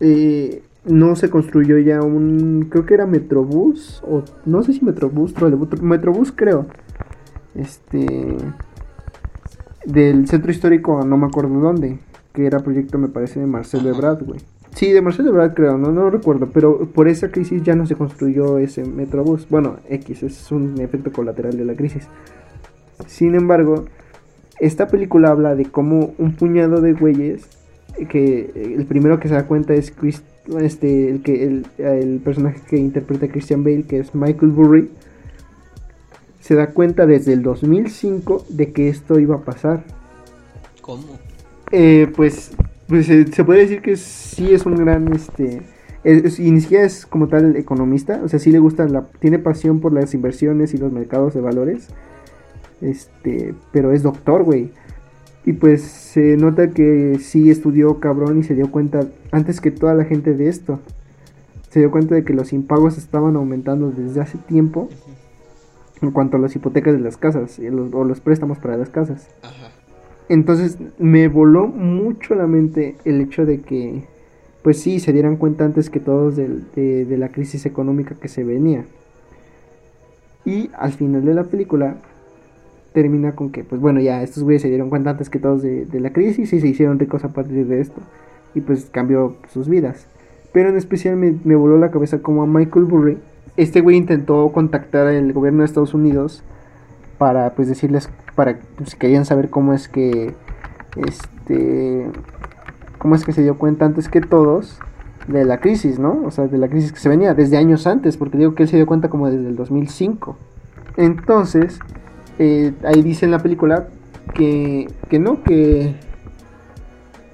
eh, 0.00 0.62
no 0.84 1.14
se 1.14 1.30
construyó 1.30 1.78
ya 1.78 2.02
un... 2.02 2.66
Creo 2.68 2.84
que 2.84 2.94
era 2.94 3.06
Metrobús, 3.06 4.02
o 4.06 4.24
no 4.44 4.64
sé 4.64 4.72
si 4.72 4.84
Metrobús, 4.84 5.32
Metrobús 5.80 6.32
creo. 6.32 6.66
Este... 7.54 8.36
Del 9.86 10.26
centro 10.26 10.50
histórico, 10.50 11.04
no 11.04 11.16
me 11.16 11.26
acuerdo 11.26 11.60
dónde. 11.60 12.00
Que 12.32 12.46
era 12.46 12.58
proyecto, 12.58 12.98
me 12.98 13.08
parece, 13.08 13.38
de 13.38 13.46
Marcelo. 13.46 13.88
Ebrard, 13.88 14.24
güey. 14.24 14.40
Sí, 14.74 14.90
de 14.90 15.00
Marcelo 15.00 15.28
Ebrard 15.28 15.54
creo, 15.54 15.78
no, 15.78 15.92
no 15.92 16.10
recuerdo, 16.10 16.48
pero 16.52 16.88
por 16.88 17.06
esa 17.06 17.30
crisis 17.30 17.62
ya 17.62 17.76
no 17.76 17.86
se 17.86 17.94
construyó 17.94 18.58
ese 18.58 18.84
Metrobús. 18.84 19.46
Bueno, 19.48 19.76
X, 19.88 20.24
es 20.24 20.50
un 20.50 20.80
efecto 20.80 21.12
colateral 21.12 21.56
de 21.56 21.64
la 21.64 21.76
crisis. 21.76 22.08
Sin 23.06 23.34
embargo, 23.34 23.84
esta 24.60 24.88
película 24.88 25.30
habla 25.30 25.54
de 25.54 25.64
cómo 25.66 26.14
un 26.18 26.34
puñado 26.34 26.80
de 26.80 26.92
güeyes, 26.92 27.46
que 28.08 28.74
el 28.76 28.86
primero 28.86 29.20
que 29.20 29.28
se 29.28 29.34
da 29.34 29.46
cuenta 29.46 29.74
es 29.74 29.90
Chris, 29.90 30.22
este, 30.60 31.10
el, 31.10 31.22
que, 31.22 31.44
el, 31.44 31.66
el 31.78 32.20
personaje 32.20 32.60
que 32.68 32.76
interpreta 32.76 33.26
a 33.26 33.28
Christian 33.28 33.64
Bale, 33.64 33.84
que 33.84 33.98
es 34.00 34.14
Michael 34.14 34.52
Burry, 34.52 34.90
se 36.40 36.54
da 36.54 36.68
cuenta 36.68 37.06
desde 37.06 37.32
el 37.32 37.42
2005 37.42 38.44
de 38.50 38.72
que 38.72 38.88
esto 38.88 39.18
iba 39.18 39.36
a 39.36 39.40
pasar. 39.40 39.84
¿Cómo? 40.82 41.18
Eh, 41.72 42.10
pues, 42.14 42.52
pues 42.88 43.08
eh, 43.08 43.26
se 43.32 43.44
puede 43.44 43.60
decir 43.60 43.80
que 43.80 43.96
sí 43.96 44.52
es 44.52 44.66
un 44.66 44.74
gran, 44.76 45.10
este, 45.14 45.62
es- 46.04 46.24
es- 46.24 46.38
y 46.40 46.50
ni 46.50 46.60
siquiera 46.60 46.84
es 46.84 47.06
como 47.06 47.28
tal 47.28 47.56
economista, 47.56 48.20
o 48.22 48.28
sea, 48.28 48.38
sí 48.38 48.52
le 48.52 48.58
gusta, 48.58 48.86
la, 48.86 49.04
tiene 49.20 49.38
pasión 49.38 49.80
por 49.80 49.92
las 49.94 50.12
inversiones 50.14 50.74
y 50.74 50.78
los 50.78 50.92
mercados 50.92 51.32
de 51.32 51.40
valores, 51.40 51.88
este, 52.80 53.54
pero 53.72 53.92
es 53.92 54.02
doctor, 54.02 54.42
güey. 54.44 54.70
Y 55.46 55.52
pues 55.54 55.82
se 55.82 56.36
nota 56.36 56.70
que 56.70 57.18
sí 57.20 57.50
estudió 57.50 58.00
cabrón 58.00 58.38
y 58.38 58.42
se 58.44 58.54
dio 58.54 58.70
cuenta 58.70 59.06
antes 59.30 59.60
que 59.60 59.70
toda 59.70 59.94
la 59.94 60.04
gente 60.04 60.32
de 60.34 60.48
esto. 60.48 60.80
Se 61.70 61.80
dio 61.80 61.90
cuenta 61.90 62.14
de 62.14 62.24
que 62.24 62.32
los 62.32 62.52
impagos 62.52 62.96
estaban 62.98 63.36
aumentando 63.36 63.90
desde 63.90 64.20
hace 64.20 64.38
tiempo 64.38 64.88
en 66.00 66.12
cuanto 66.12 66.36
a 66.36 66.40
las 66.40 66.54
hipotecas 66.56 66.94
de 66.94 67.00
las 67.00 67.16
casas 67.16 67.58
los- 67.58 67.92
o 67.92 68.04
los 68.04 68.20
préstamos 68.20 68.58
para 68.58 68.76
las 68.76 68.88
casas. 68.90 69.28
Ajá. 69.42 69.70
Entonces 70.28 70.78
me 70.98 71.28
voló 71.28 71.66
mucho 71.66 72.34
la 72.34 72.46
mente 72.46 72.96
el 73.04 73.20
hecho 73.20 73.44
de 73.44 73.60
que, 73.60 74.04
pues 74.62 74.78
sí, 74.80 74.98
se 74.98 75.12
dieran 75.12 75.36
cuenta 75.36 75.64
antes 75.66 75.90
que 75.90 76.00
todos 76.00 76.36
de, 76.36 76.48
de 77.04 77.18
la 77.18 77.28
crisis 77.28 77.66
económica 77.66 78.14
que 78.14 78.28
se 78.28 78.44
venía. 78.44 78.86
Y 80.46 80.70
al 80.78 80.92
final 80.92 81.24
de 81.24 81.34
la 81.34 81.44
película 81.44 81.96
termina 82.94 83.32
con 83.32 83.50
que, 83.50 83.64
pues 83.64 83.80
bueno, 83.80 84.00
ya 84.00 84.22
estos 84.22 84.44
güeyes 84.44 84.62
se 84.62 84.68
dieron 84.68 84.88
cuenta 84.88 85.10
antes 85.10 85.28
que 85.28 85.40
todos 85.40 85.62
de, 85.62 85.86
la 86.00 86.12
crisis 86.12 86.52
y 86.52 86.60
se 86.60 86.68
hicieron 86.68 86.98
ricos 86.98 87.24
a 87.24 87.32
partir 87.32 87.66
de 87.66 87.80
esto. 87.80 88.00
Y 88.54 88.60
pues 88.60 88.88
cambió 88.90 89.36
sus 89.52 89.68
vidas. 89.68 90.06
Pero 90.52 90.68
en 90.68 90.76
especial 90.76 91.16
me, 91.16 91.34
me 91.44 91.56
voló 91.56 91.76
la 91.76 91.90
cabeza 91.90 92.20
como 92.20 92.44
a 92.44 92.46
Michael 92.46 92.84
Burry. 92.84 93.18
Este 93.56 93.80
güey 93.80 93.96
intentó 93.96 94.50
contactar 94.52 95.08
al 95.08 95.32
gobierno 95.32 95.60
de 95.60 95.64
Estados 95.66 95.92
Unidos 95.92 96.44
para 97.18 97.54
pues 97.54 97.68
decirles 97.68 98.08
para 98.36 98.58
pues, 98.76 98.90
si 98.90 98.96
querían 98.96 99.24
saber 99.24 99.50
cómo 99.50 99.72
es 99.72 99.88
que 99.88 100.34
este 100.96 102.08
cómo 102.98 103.14
es 103.16 103.24
que 103.24 103.32
se 103.32 103.42
dio 103.42 103.58
cuenta 103.58 103.86
antes 103.86 104.08
que 104.08 104.20
todos 104.20 104.78
de 105.26 105.44
la 105.44 105.58
crisis, 105.58 105.98
¿no? 105.98 106.22
O 106.24 106.30
sea, 106.30 106.46
de 106.46 106.58
la 106.58 106.68
crisis 106.68 106.92
que 106.92 106.98
se 106.98 107.08
venía 107.08 107.34
desde 107.34 107.56
años 107.56 107.86
antes, 107.86 108.16
porque 108.16 108.38
digo 108.38 108.54
que 108.54 108.64
él 108.64 108.68
se 108.68 108.76
dio 108.76 108.86
cuenta 108.86 109.08
como 109.08 109.30
desde 109.30 109.48
el 109.48 109.56
2005. 109.56 110.36
Entonces, 110.96 111.80
eh, 112.38 112.72
ahí 112.84 113.02
dice 113.02 113.24
en 113.24 113.30
la 113.30 113.38
película 113.40 113.88
que, 114.34 114.88
que 115.08 115.18
no, 115.18 115.42
que 115.42 115.94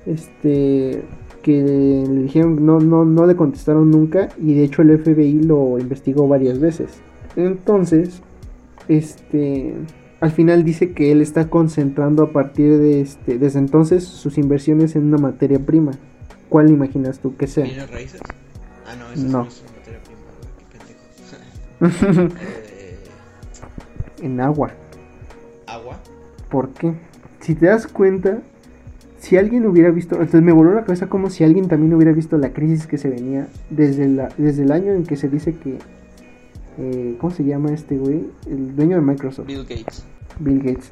este 0.06 1.02
que 1.42 1.62
le 1.62 2.22
dijeron 2.24 2.64
no, 2.66 2.80
no, 2.80 3.04
no 3.06 3.26
le 3.26 3.34
contestaron 3.34 3.90
nunca 3.90 4.28
y 4.38 4.54
de 4.54 4.64
hecho 4.64 4.82
el 4.82 4.98
FBI 4.98 5.42
lo 5.42 5.78
investigó 5.78 6.28
varias 6.28 6.58
veces. 6.58 7.00
Entonces, 7.36 8.20
este 8.88 9.74
al 10.20 10.32
final 10.32 10.64
dice 10.64 10.92
que 10.92 11.12
él 11.12 11.22
está 11.22 11.48
concentrando 11.48 12.22
a 12.24 12.32
partir 12.32 12.76
de 12.76 13.00
este 13.00 13.38
desde 13.38 13.58
entonces 13.58 14.04
sus 14.04 14.36
inversiones 14.36 14.96
en 14.96 15.04
una 15.04 15.18
materia 15.18 15.58
prima. 15.58 15.92
¿Cuál 16.50 16.70
imaginas 16.70 17.20
tú 17.20 17.36
que 17.36 17.46
sea? 17.46 17.64
¿Bienes 17.64 17.90
raíces? 17.90 18.20
Ah, 18.86 18.96
no, 18.96 19.12
eso 19.12 19.28
No. 19.28 19.44
es 19.46 19.62
una 19.62 19.70
materia 19.78 20.00
prima, 20.04 20.20
qué 21.80 21.88
pendejo. 22.18 22.34
Eh, 22.80 22.98
en 24.22 24.40
agua. 24.40 24.72
¿Agua? 25.74 25.98
¿Por 26.50 26.70
qué? 26.70 26.94
Si 27.40 27.54
te 27.54 27.66
das 27.66 27.86
cuenta, 27.86 28.38
si 29.18 29.36
alguien 29.36 29.66
hubiera 29.66 29.90
visto, 29.90 30.16
entonces 30.16 30.42
me 30.42 30.52
voló 30.52 30.74
la 30.74 30.84
cabeza 30.84 31.08
como 31.08 31.30
si 31.30 31.44
alguien 31.44 31.68
también 31.68 31.94
hubiera 31.94 32.12
visto 32.12 32.36
la 32.38 32.52
crisis 32.52 32.86
que 32.86 32.98
se 32.98 33.08
venía 33.08 33.48
desde, 33.70 34.08
la, 34.08 34.28
desde 34.36 34.62
el 34.64 34.72
año 34.72 34.92
en 34.92 35.04
que 35.04 35.16
se 35.16 35.28
dice 35.28 35.54
que, 35.54 35.78
eh, 36.78 37.16
¿cómo 37.20 37.32
se 37.32 37.44
llama 37.44 37.72
este 37.72 37.96
güey? 37.98 38.26
El 38.46 38.74
dueño 38.74 38.96
de 38.96 39.02
Microsoft. 39.02 39.46
Bill 39.46 39.62
Gates. 39.64 40.04
Bill 40.38 40.58
Gates. 40.62 40.90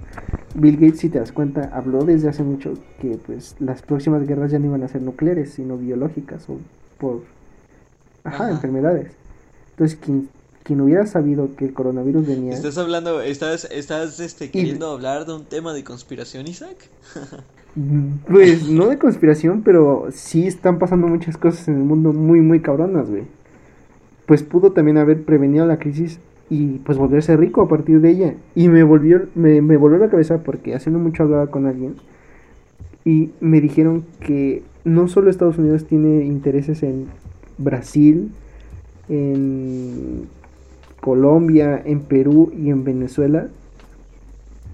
Bill 0.55 0.77
Gates, 0.77 1.01
si 1.01 1.09
te 1.09 1.19
das 1.19 1.33
cuenta, 1.33 1.71
habló 1.73 2.05
desde 2.05 2.29
hace 2.29 2.43
mucho 2.43 2.75
que 3.01 3.19
pues 3.25 3.57
las 3.61 3.83
próximas 3.83 4.27
guerras 4.27 4.51
ya 4.51 4.59
no 4.59 4.67
iban 4.67 4.83
a 4.83 4.89
ser 4.89 5.03
nucleares, 5.03 5.51
sino 5.51 5.77
biológicas 5.77 6.49
o 6.49 6.59
por 6.99 7.23
ajá, 8.25 8.45
Ajá. 8.45 8.51
enfermedades. 8.51 9.13
Entonces, 9.71 9.99
quien, 9.99 10.29
quien 10.69 10.83
hubiera 10.83 11.07
sabido 11.07 11.57
que 11.57 11.65
el 11.65 11.73
coronavirus 11.73 12.27
venía, 12.27 12.53
¿Estás 12.53 12.77
hablando, 12.77 13.23
estás, 13.23 13.65
estás 13.71 14.21
este, 14.21 14.51
queriendo 14.51 14.91
hablar 14.91 15.25
de 15.25 15.33
un 15.33 15.47
tema 15.47 15.73
de 15.73 15.83
conspiración, 15.83 16.47
Isaac? 16.47 16.77
pues 18.29 18.69
no 18.69 18.89
de 18.89 18.99
conspiración, 18.99 19.63
pero 19.63 20.09
sí 20.13 20.47
están 20.47 20.79
pasando 20.79 21.07
muchas 21.07 21.39
cosas 21.39 21.69
en 21.69 21.77
el 21.77 21.85
mundo 21.85 22.13
muy, 22.13 22.43
muy 22.43 22.61
cabronas, 22.61 23.09
güey. 23.09 23.23
Pues 24.27 24.43
pudo 24.43 24.73
también 24.73 24.99
haber 24.99 25.25
prevenido 25.25 25.65
la 25.65 25.79
crisis 25.79 26.19
y 26.51 26.81
pues 26.81 26.99
volverse 26.99 27.35
rico 27.39 27.63
a 27.63 27.69
partir 27.69 28.03
de 28.03 28.11
ella. 28.11 28.35
Y 28.55 28.69
me 28.69 28.83
volvió, 28.83 29.23
me, 29.35 29.63
me 29.63 29.79
volvió 29.79 29.97
la 29.97 30.11
cabeza 30.11 30.43
porque 30.43 30.75
hace 30.75 30.91
no 30.91 30.99
mucho 30.99 31.23
hablaba 31.23 31.47
con 31.47 31.65
alguien 31.65 31.97
y 33.07 33.31
me 33.41 33.63
dijeron 33.63 34.05
que 34.21 34.63
no 34.85 35.09
solo 35.09 35.31
Estados 35.31 35.57
Unidos 35.57 35.87
tiene 35.87 36.27
intereses 36.27 36.83
en 36.83 37.07
Brasil, 37.57 38.33
en 39.09 40.29
Colombia, 41.01 41.81
en 41.85 42.01
Perú 42.01 42.53
y 42.57 42.71
en 42.71 42.85
Venezuela, 42.85 43.49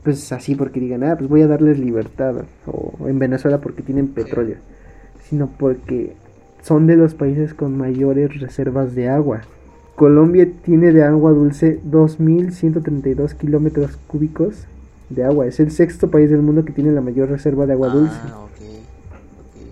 pues 0.03 0.33
así 0.33 0.55
porque 0.55 0.81
digan, 0.81 1.03
ah, 1.05 1.17
pues 1.17 1.29
voy 1.29 1.43
a 1.43 1.47
darles 1.47 1.79
libertad, 1.79 2.45
o 2.67 3.09
en 3.09 3.19
Venezuela 3.19 3.61
porque 3.61 3.83
tienen 3.83 4.09
petróleo, 4.09 4.57
sino 5.29 5.49
porque 5.49 6.13
son 6.63 6.87
de 6.87 6.97
los 6.97 7.15
países 7.15 7.55
con 7.55 7.77
mayores 7.77 8.41
reservas 8.41 8.95
de 8.95 9.09
agua. 9.09 9.43
Colombia 9.97 10.49
tiene 10.65 10.93
de 10.93 11.05
agua 11.05 11.31
dulce 11.33 11.81
2.132 11.89 13.35
kilómetros 13.35 13.97
cúbicos 14.07 14.67
de 15.09 15.25
agua. 15.25 15.47
Es 15.47 15.61
el 15.61 15.71
sexto 15.71 16.11
país 16.11 16.31
del 16.31 16.43
mundo 16.43 16.65
que 16.65 16.73
tiene 16.73 16.91
la 16.91 17.01
mayor 17.01 17.29
reserva 17.29 17.67
de 17.67 17.75
agua 17.75 17.89
dulce. 17.89 18.17
Ah, 18.25 18.41
ok. 18.41 18.51
ok. 18.51 19.63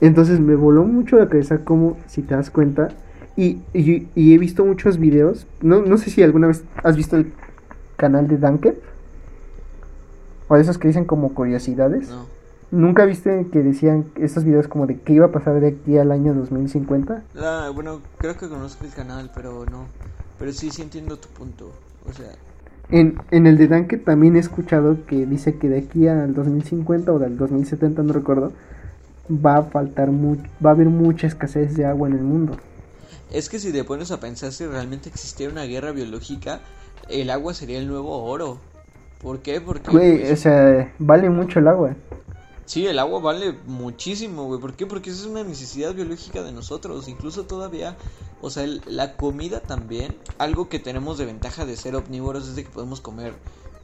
Entonces 0.00 0.40
me 0.40 0.54
voló 0.54 0.84
mucho 0.84 1.18
la 1.18 1.28
cabeza 1.28 1.58
como, 1.58 1.96
si 2.06 2.22
te 2.22 2.34
das 2.34 2.50
cuenta, 2.50 2.88
y, 3.36 3.58
y- 3.72 4.08
y 4.14 4.34
he 4.34 4.38
visto 4.38 4.64
muchos 4.64 4.98
videos, 4.98 5.46
no, 5.60 5.82
no 5.82 5.96
sé 5.98 6.10
si 6.10 6.22
alguna 6.22 6.46
vez 6.46 6.64
has 6.82 6.96
visto 6.96 7.16
el 7.16 7.32
canal 7.96 8.28
de 8.28 8.38
Dunker, 8.38 8.80
o 10.48 10.54
de 10.56 10.62
esos 10.62 10.78
que 10.78 10.88
dicen 10.88 11.04
como 11.04 11.34
curiosidades. 11.34 12.08
No. 12.10 12.26
¿Nunca 12.70 13.04
viste 13.04 13.46
que 13.52 13.62
decían 13.62 14.06
estos 14.16 14.44
videos 14.44 14.66
como 14.68 14.86
de 14.86 14.98
qué 14.98 15.12
iba 15.12 15.26
a 15.26 15.32
pasar 15.32 15.60
de 15.60 15.68
aquí 15.68 15.96
al 15.96 16.10
año 16.10 16.34
2050? 16.34 17.22
La- 17.34 17.70
bueno, 17.70 18.00
creo 18.18 18.36
que 18.36 18.48
conozco 18.48 18.84
el 18.84 18.92
canal, 18.92 19.30
pero 19.34 19.64
no. 19.66 19.86
Pero 20.38 20.52
sí, 20.52 20.70
sí 20.70 20.82
entiendo 20.82 21.16
tu 21.16 21.28
punto. 21.28 21.70
O 22.08 22.12
sea, 22.12 22.26
En, 22.90 23.14
en 23.30 23.46
el 23.46 23.56
de 23.56 23.68
Dunker 23.68 24.02
también 24.04 24.36
he 24.36 24.40
escuchado 24.40 24.98
que 25.06 25.24
dice 25.24 25.56
que 25.56 25.68
de 25.68 25.78
aquí 25.78 26.06
al 26.08 26.34
2050 26.34 27.12
o 27.12 27.18
del 27.18 27.38
2070, 27.38 28.02
no 28.02 28.12
recuerdo, 28.12 28.52
va 29.30 29.58
a 29.58 29.62
faltar 29.62 30.10
mu 30.10 30.36
va 30.64 30.70
a 30.70 30.72
haber 30.74 30.88
mucha 30.88 31.26
escasez 31.26 31.76
de 31.76 31.86
agua 31.86 32.08
en 32.08 32.14
el 32.14 32.22
mundo. 32.24 32.56
Es 33.30 33.48
que 33.48 33.58
si 33.58 33.72
te 33.72 33.84
pones 33.84 34.10
a 34.10 34.20
pensar 34.20 34.52
si 34.52 34.66
realmente 34.66 35.08
existiera 35.08 35.52
una 35.52 35.64
guerra 35.64 35.92
biológica, 35.92 36.60
el 37.08 37.30
agua 37.30 37.54
sería 37.54 37.78
el 37.78 37.88
nuevo 37.88 38.24
oro. 38.24 38.58
¿Por 39.22 39.40
qué? 39.40 39.60
Porque 39.60 39.90
Güey, 39.90 40.18
pues, 40.18 40.32
o 40.32 40.36
sea, 40.36 40.92
vale 40.98 41.30
mucho 41.30 41.58
el 41.58 41.68
agua. 41.68 41.94
sí, 42.66 42.86
el 42.86 42.98
agua 42.98 43.20
vale 43.20 43.52
muchísimo, 43.66 44.44
güey. 44.46 44.60
¿Por 44.60 44.74
qué? 44.74 44.86
Porque 44.86 45.10
esa 45.10 45.20
es 45.22 45.26
una 45.26 45.44
necesidad 45.44 45.94
biológica 45.94 46.42
de 46.42 46.52
nosotros. 46.52 47.08
Incluso 47.08 47.44
todavía, 47.44 47.96
o 48.42 48.50
sea, 48.50 48.64
el- 48.64 48.82
la 48.86 49.16
comida 49.16 49.60
también. 49.60 50.18
Algo 50.38 50.68
que 50.68 50.78
tenemos 50.78 51.18
de 51.18 51.24
ventaja 51.26 51.64
de 51.66 51.76
ser 51.76 51.96
omnívoros 51.96 52.48
es 52.48 52.56
de 52.56 52.64
que 52.64 52.70
podemos 52.70 53.00
comer, 53.00 53.34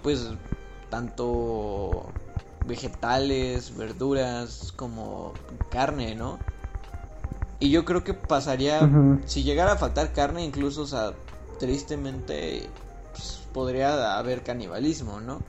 pues, 0.03 0.26
tanto 0.91 2.12
vegetales, 2.64 3.76
verduras, 3.76 4.72
como 4.76 5.34
carne, 5.72 6.14
¿no? 6.14 6.38
Y 7.61 7.70
yo 7.70 7.84
creo 7.84 8.04
que 8.04 8.14
pasaría, 8.14 8.90
si 9.26 9.42
llegara 9.44 9.72
a 9.72 9.76
faltar 9.76 10.12
carne, 10.12 10.44
incluso, 10.44 10.82
o 10.82 10.86
sea, 10.86 11.14
tristemente, 11.58 12.70
pues, 13.12 13.40
podría 13.52 14.18
haber 14.18 14.42
canibalismo, 14.42 15.20
¿no? 15.20 15.42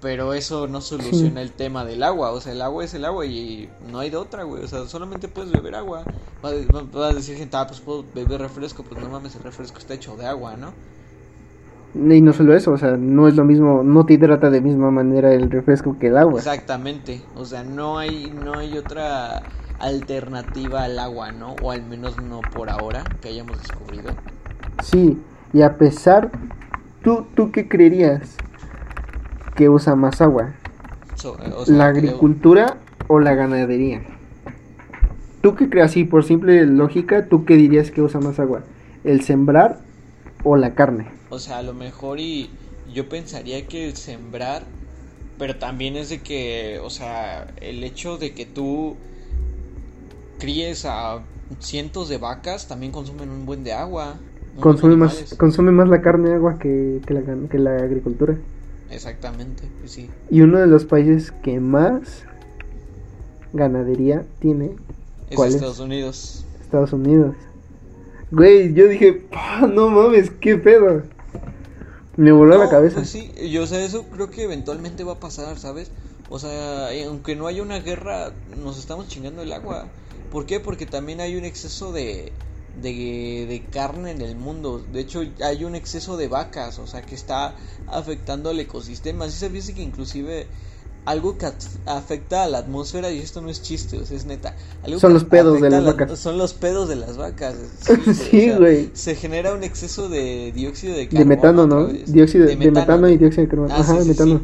Pero 0.00 0.34
eso 0.34 0.68
no 0.68 0.80
soluciona 0.80 1.42
el 1.42 1.52
tema 1.52 1.84
del 1.84 2.02
agua, 2.02 2.32
o 2.32 2.40
sea, 2.40 2.52
el 2.52 2.62
agua 2.62 2.84
es 2.84 2.94
el 2.94 3.04
agua 3.04 3.26
y 3.26 3.70
no 3.80 4.00
hay 4.00 4.10
de 4.10 4.16
otra, 4.16 4.44
güey, 4.44 4.64
o 4.64 4.68
sea, 4.68 4.86
solamente 4.86 5.28
puedes 5.28 5.52
beber 5.52 5.76
agua. 5.76 6.08
Va, 6.44 6.50
va- 6.52 6.82
va 7.00 7.08
a 7.08 7.14
decir 7.14 7.36
gente, 7.38 7.56
ah, 7.56 7.66
pues 7.68 7.80
puedo 7.80 8.04
beber 8.14 8.40
refresco, 8.40 8.84
pues 8.84 9.00
no 9.00 9.08
mames, 9.08 9.36
el 9.36 9.44
refresco 9.44 9.78
está 9.78 9.94
hecho 9.94 10.16
de 10.16 10.26
agua, 10.26 10.56
¿no? 10.56 10.74
Y 11.94 12.20
no 12.22 12.32
solo 12.32 12.54
eso, 12.54 12.72
o 12.72 12.78
sea, 12.78 12.96
no 12.96 13.28
es 13.28 13.36
lo 13.36 13.44
mismo, 13.44 13.82
no 13.82 14.04
te 14.06 14.14
hidrata 14.14 14.50
de 14.50 14.60
misma 14.60 14.90
manera 14.90 15.32
el 15.34 15.50
refresco 15.50 15.98
que 15.98 16.08
el 16.08 16.16
agua. 16.16 16.40
Exactamente, 16.40 17.20
o 17.34 17.44
sea, 17.44 17.62
no 17.64 17.98
hay, 17.98 18.30
no 18.30 18.56
hay 18.56 18.76
otra 18.78 19.48
alternativa 19.78 20.84
al 20.84 20.98
agua, 20.98 21.32
¿no? 21.32 21.54
O 21.62 21.70
al 21.70 21.82
menos 21.84 22.18
no 22.18 22.40
por 22.40 22.70
ahora 22.70 23.04
que 23.20 23.28
hayamos 23.28 23.58
descubrido. 23.58 24.10
Sí, 24.82 25.18
y 25.52 25.62
a 25.62 25.76
pesar, 25.76 26.30
¿tú, 27.02 27.26
tú 27.34 27.50
qué 27.52 27.68
creerías 27.68 28.36
que 29.54 29.68
usa 29.68 29.94
más 29.96 30.20
agua? 30.20 30.54
So- 31.16 31.36
eh, 31.42 31.52
o 31.54 31.64
sea, 31.66 31.74
¿La 31.76 31.92
creo- 31.92 31.98
agricultura 31.98 32.76
o 33.08 33.20
la 33.20 33.34
ganadería? 33.34 34.02
¿Tú 35.42 35.56
qué 35.56 35.68
crees? 35.68 35.86
Así, 35.86 36.04
por 36.04 36.24
simple 36.24 36.64
lógica, 36.66 37.26
¿tú 37.28 37.44
qué 37.44 37.56
dirías 37.56 37.90
que 37.90 38.00
usa 38.00 38.20
más 38.20 38.38
agua? 38.38 38.62
¿El 39.04 39.22
sembrar 39.22 39.80
o 40.44 40.56
la 40.56 40.74
carne? 40.74 41.06
O 41.30 41.38
sea, 41.38 41.58
a 41.58 41.62
lo 41.62 41.74
mejor 41.74 42.20
y 42.20 42.48
yo 42.94 43.08
pensaría 43.08 43.66
que 43.66 43.86
el 43.88 43.96
sembrar, 43.96 44.62
pero 45.38 45.56
también 45.56 45.96
es 45.96 46.10
de 46.10 46.20
que, 46.20 46.80
o 46.84 46.90
sea, 46.90 47.48
el 47.60 47.82
hecho 47.82 48.18
de 48.18 48.32
que 48.34 48.46
tú 48.46 48.96
críes 50.42 50.84
a 50.84 51.20
cientos 51.60 52.08
de 52.08 52.18
vacas 52.18 52.66
también 52.66 52.92
consumen 52.92 53.30
un 53.30 53.46
buen 53.46 53.62
de 53.64 53.72
agua. 53.72 54.16
Consume 54.60 54.92
de 54.92 54.96
más, 54.96 55.34
consume 55.38 55.72
más 55.72 55.88
la 55.88 56.02
carne 56.02 56.34
agua 56.34 56.58
que, 56.58 57.00
que, 57.06 57.14
la, 57.14 57.22
que 57.48 57.58
la 57.58 57.76
agricultura. 57.76 58.36
Exactamente, 58.90 59.62
pues 59.80 59.92
sí. 59.92 60.10
Y 60.30 60.42
uno 60.42 60.58
de 60.58 60.66
los 60.66 60.84
países 60.84 61.30
que 61.30 61.58
más 61.60 62.24
ganadería 63.52 64.24
tiene, 64.40 64.72
Es 65.30 65.36
¿Cuál 65.36 65.48
es? 65.50 65.54
Estados 65.54 65.78
Unidos. 65.80 66.44
Estados 66.60 66.92
Unidos. 66.92 67.34
Güey, 68.30 68.74
yo 68.74 68.88
dije, 68.88 69.26
"Ah, 69.32 69.66
no 69.72 69.88
mames, 69.90 70.30
qué 70.30 70.56
pedo. 70.56 71.02
Me 72.16 72.32
voló 72.32 72.58
la 72.58 72.64
No, 72.64 72.70
cabeza. 72.70 72.96
Pues 72.96 73.08
sí, 73.10 73.32
yo, 73.50 73.62
o 73.62 73.66
sea, 73.66 73.82
eso 73.82 74.04
creo 74.12 74.30
que 74.30 74.42
eventualmente 74.44 75.04
va 75.04 75.12
a 75.14 75.20
pasar, 75.20 75.58
¿sabes? 75.58 75.90
O 76.28 76.38
sea, 76.38 76.88
aunque 77.06 77.36
no 77.36 77.46
haya 77.46 77.62
una 77.62 77.78
guerra, 77.78 78.32
nos 78.62 78.78
estamos 78.78 79.08
chingando 79.08 79.42
el 79.42 79.52
agua. 79.52 79.86
¿Por 80.32 80.46
qué? 80.46 80.58
Porque 80.58 80.86
también 80.86 81.20
hay 81.20 81.36
un 81.36 81.44
exceso 81.44 81.92
de, 81.92 82.32
de, 82.82 83.46
de 83.48 83.62
carne 83.70 84.10
en 84.12 84.22
el 84.22 84.34
mundo. 84.34 84.82
De 84.92 85.00
hecho, 85.00 85.22
hay 85.44 85.64
un 85.64 85.74
exceso 85.74 86.16
de 86.16 86.26
vacas, 86.28 86.78
o 86.78 86.86
sea, 86.86 87.02
que 87.02 87.14
está 87.14 87.54
afectando 87.86 88.50
al 88.50 88.58
ecosistema. 88.58 89.28
¿Sí 89.28 89.38
sabías 89.38 89.70
que 89.70 89.82
inclusive 89.82 90.46
algo 91.04 91.36
que 91.36 91.46
afecta 91.86 92.44
a 92.44 92.48
la 92.48 92.58
atmósfera, 92.58 93.10
y 93.10 93.18
esto 93.18 93.40
no 93.42 93.50
es 93.50 93.60
chiste, 93.60 93.98
o 93.98 94.06
sea, 94.06 94.16
es 94.16 94.24
neta. 94.24 94.54
Algo 94.84 95.00
Son 95.00 95.12
los 95.12 95.24
pedos 95.24 95.60
de 95.60 95.68
las 95.68 95.82
la- 95.82 95.92
vacas. 95.92 96.18
Son 96.18 96.38
los 96.38 96.54
pedos 96.54 96.88
de 96.88 96.96
las 96.96 97.16
vacas. 97.16 97.56
Sí, 98.14 98.48
o 98.48 98.52
sea, 98.52 98.58
güey. 98.58 98.90
Se 98.94 99.14
genera 99.16 99.52
un 99.52 99.64
exceso 99.64 100.08
de 100.08 100.52
dióxido 100.54 100.94
de 100.94 101.00
De 101.00 101.08
carbono. 101.08 101.26
metano, 101.28 101.62
a 101.62 101.66
¿no? 101.66 101.86
Dióxido, 101.88 102.46
de, 102.46 102.56
metano, 102.56 103.08
y 103.08 103.18
dióxido 103.18 103.42
de 103.42 103.48
carbono. 103.48 103.74
Ah, 103.74 103.80
Ajá, 103.80 103.92
sí, 103.92 103.98
de 103.98 104.02
sí, 104.04 104.08
metano. 104.10 104.40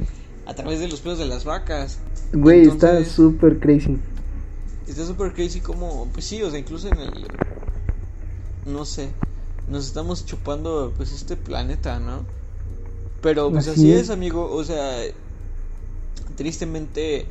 A 0.46 0.54
través 0.54 0.80
de 0.80 0.88
los 0.88 1.00
pedos 1.00 1.18
de 1.18 1.26
las 1.26 1.44
vacas. 1.44 1.98
Güey, 2.32 2.66
está 2.66 3.04
súper 3.04 3.58
crazy. 3.60 3.96
Está 4.88 5.06
súper 5.06 5.34
crazy 5.34 5.60
como, 5.60 6.10
pues 6.12 6.26
sí, 6.26 6.42
o 6.42 6.50
sea, 6.50 6.58
incluso 6.58 6.88
en 6.88 7.00
el, 7.00 7.40
no 8.64 8.84
sé, 8.84 9.14
nos 9.66 9.86
estamos 9.86 10.24
chupando 10.26 10.94
pues 10.96 11.12
este 11.12 11.36
planeta, 11.36 11.98
¿no? 12.00 12.26
Pero 13.20 13.52
pues 13.52 13.68
Así 13.68 13.68
así, 13.68 13.92
es. 13.92 14.04
es, 14.04 14.10
amigo, 14.10 14.52
o 14.52 14.64
sea, 14.64 15.02
tristemente 16.36 17.28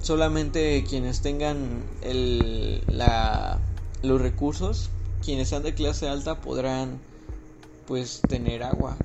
solamente 0.00 0.84
quienes 0.88 1.22
tengan 1.22 1.90
el, 2.02 2.84
la, 2.88 3.62
los 4.02 4.20
recursos, 4.20 4.92
quienes 5.22 5.48
sean 5.50 5.62
de 5.62 5.74
clase 5.74 6.08
alta 6.08 6.40
podrán 6.40 7.02
pues 7.86 8.24
tener 8.28 8.62
agua, 8.64 8.98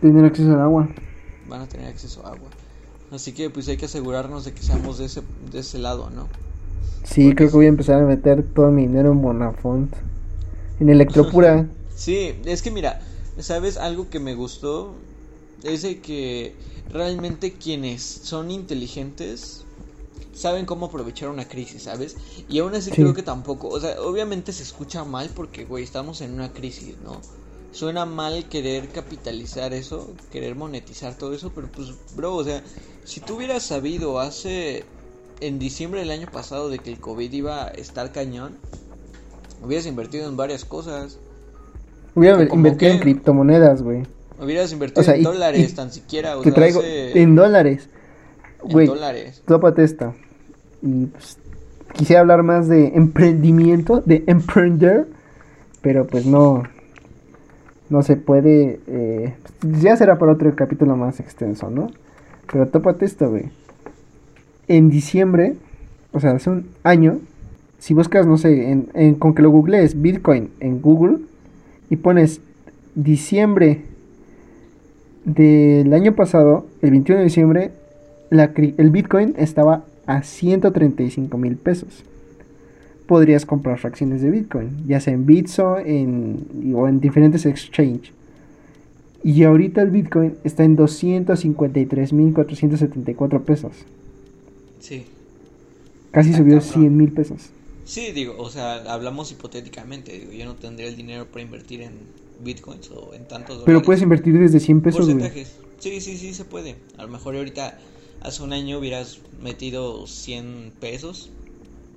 Tener 0.00 0.24
acceso 0.24 0.52
al 0.54 0.60
agua. 0.60 0.88
van 1.44 1.62
a 1.62 1.68
tener 1.68 1.88
acceso 1.88 2.26
a 2.26 2.30
agua. 2.30 2.52
Así 3.10 3.32
que 3.34 3.50
pues 3.50 3.68
hay 3.68 3.76
que 3.76 3.86
asegurarnos 3.86 4.44
de 4.44 4.54
que 4.54 4.62
seamos 4.62 4.98
de 4.98 5.06
ese, 5.06 5.22
de 5.38 5.60
ese 5.60 5.78
lado, 5.78 6.10
¿no? 6.10 6.30
Sí, 7.04 7.34
creo 7.34 7.50
que 7.50 7.56
voy 7.56 7.66
a 7.66 7.70
empezar 7.70 8.02
a 8.02 8.06
meter 8.06 8.42
todo 8.42 8.70
mi 8.70 8.82
dinero 8.82 9.12
en 9.12 9.22
Bonafont. 9.22 9.94
En 10.80 10.88
Electropura. 10.88 11.66
Sí, 11.96 12.34
es 12.44 12.60
que 12.60 12.70
mira, 12.70 13.00
¿sabes 13.38 13.78
algo 13.78 14.10
que 14.10 14.20
me 14.20 14.34
gustó? 14.34 14.92
es 15.62 15.82
de 15.82 16.00
que 16.00 16.54
realmente 16.92 17.52
quienes 17.54 18.02
son 18.02 18.50
inteligentes 18.50 19.64
saben 20.34 20.66
cómo 20.66 20.86
aprovechar 20.86 21.30
una 21.30 21.48
crisis, 21.48 21.84
¿sabes? 21.84 22.16
Y 22.48 22.58
aún 22.58 22.74
así 22.74 22.90
creo 22.90 23.14
que 23.14 23.22
tampoco, 23.22 23.68
o 23.68 23.80
sea, 23.80 24.00
obviamente 24.02 24.52
se 24.52 24.62
escucha 24.62 25.04
mal 25.04 25.30
porque, 25.34 25.64
güey, 25.64 25.82
estamos 25.82 26.20
en 26.20 26.34
una 26.34 26.52
crisis, 26.52 26.98
¿no? 27.02 27.20
Suena 27.72 28.06
mal 28.06 28.48
querer 28.48 28.90
capitalizar 28.90 29.72
eso, 29.72 30.14
querer 30.30 30.54
monetizar 30.54 31.16
todo 31.16 31.34
eso, 31.34 31.52
pero 31.54 31.68
pues, 31.68 31.88
bro, 32.14 32.34
o 32.36 32.44
sea, 32.44 32.62
si 33.04 33.20
tú 33.20 33.36
hubieras 33.36 33.62
sabido 33.62 34.20
hace, 34.20 34.84
en 35.40 35.58
diciembre 35.58 36.00
del 36.00 36.10
año 36.10 36.26
pasado, 36.30 36.68
de 36.68 36.78
que 36.78 36.90
el 36.90 36.98
COVID 36.98 37.32
iba 37.32 37.64
a 37.64 37.68
estar 37.68 38.12
cañón, 38.12 38.56
hubieras 39.62 39.86
invertido 39.86 40.28
en 40.28 40.36
varias 40.36 40.64
cosas. 40.64 41.18
Hubieras 42.14 42.52
invertido 42.52 42.92
en 42.92 42.98
criptomonedas, 42.98 43.82
güey. 43.82 44.02
Hubieras 44.40 44.72
invertido 44.72 45.12
en 45.12 45.22
dólares, 45.22 45.74
tan 45.74 45.90
siquiera. 45.90 46.38
O 46.38 46.42
te 46.42 46.52
traigo 46.52 46.80
en 46.82 47.34
dólares. 47.34 47.88
Güey, 48.62 48.90
tópate 49.46 49.84
esta. 49.84 50.14
Y 50.82 51.06
pues, 51.06 51.38
quisiera 51.94 52.20
hablar 52.20 52.42
más 52.42 52.68
de 52.68 52.88
emprendimiento, 52.88 54.02
de 54.04 54.24
emprender, 54.26 55.06
pero 55.82 56.06
pues 56.06 56.26
no, 56.26 56.64
no 57.88 58.02
se 58.02 58.16
puede. 58.16 58.80
Eh, 58.86 59.34
ya 59.80 59.96
será 59.96 60.18
para 60.18 60.32
otro 60.32 60.54
capítulo 60.54 60.96
más 60.96 61.20
extenso, 61.20 61.70
¿no? 61.70 61.90
Pero 62.50 62.66
tópate 62.68 63.04
esto, 63.04 63.30
güey. 63.30 63.50
En 64.68 64.90
diciembre, 64.90 65.54
o 66.12 66.20
sea, 66.20 66.32
hace 66.32 66.50
un 66.50 66.66
año, 66.82 67.18
si 67.78 67.94
buscas, 67.94 68.26
no 68.26 68.36
sé, 68.36 68.70
en, 68.70 69.14
con 69.14 69.34
que 69.34 69.42
lo 69.42 69.50
googlees 69.50 70.00
Bitcoin 70.00 70.50
en 70.60 70.80
Google 70.80 71.18
y 71.90 71.96
pones 71.96 72.40
diciembre 72.94 73.82
del 75.24 75.92
año 75.92 76.14
pasado, 76.14 76.66
el 76.82 76.90
21 76.90 77.18
de 77.18 77.24
diciembre, 77.24 77.70
el 78.30 78.90
Bitcoin 78.90 79.34
estaba 79.36 79.84
a 80.06 80.22
135 80.22 81.36
mil 81.38 81.56
pesos. 81.56 82.04
Podrías 83.06 83.46
comprar 83.46 83.78
fracciones 83.78 84.22
de 84.22 84.30
Bitcoin, 84.30 84.70
ya 84.86 85.00
sea 85.00 85.14
en 85.14 85.26
Bitso 85.26 85.78
en, 85.78 86.46
o 86.74 86.88
en 86.88 87.00
diferentes 87.00 87.46
exchanges. 87.46 88.12
Y 89.22 89.42
ahorita 89.42 89.82
el 89.82 89.90
Bitcoin 89.90 90.34
está 90.44 90.64
en 90.64 90.76
253 90.76 92.12
mil 92.12 92.32
474 92.32 93.42
pesos. 93.42 93.86
Sí. 94.80 95.06
Casi 96.10 96.32
subió 96.32 96.60
100 96.60 96.96
mil 96.96 97.12
pesos. 97.12 97.50
Sí, 97.84 98.12
digo, 98.12 98.34
o 98.38 98.50
sea, 98.50 98.92
hablamos 98.92 99.30
hipotéticamente. 99.30 100.12
Digo, 100.18 100.32
yo 100.32 100.44
no 100.44 100.54
tendría 100.54 100.88
el 100.88 100.96
dinero 100.96 101.26
para 101.26 101.42
invertir 101.42 101.82
en 101.82 101.92
bitcoins 102.42 102.90
o 102.90 103.14
en 103.14 103.26
tantos 103.28 103.62
Pero 103.64 103.82
puedes 103.82 104.02
invertir 104.02 104.38
desde 104.38 104.60
100 104.60 104.80
pesos. 104.80 105.06
Sí, 105.78 106.00
sí, 106.00 106.16
sí, 106.16 106.34
se 106.34 106.44
puede. 106.44 106.76
A 106.96 107.02
lo 107.02 107.08
mejor 107.08 107.36
ahorita 107.36 107.78
hace 108.20 108.42
un 108.42 108.52
año 108.52 108.78
hubieras 108.78 109.18
metido 109.42 110.06
100 110.06 110.72
pesos, 110.80 111.30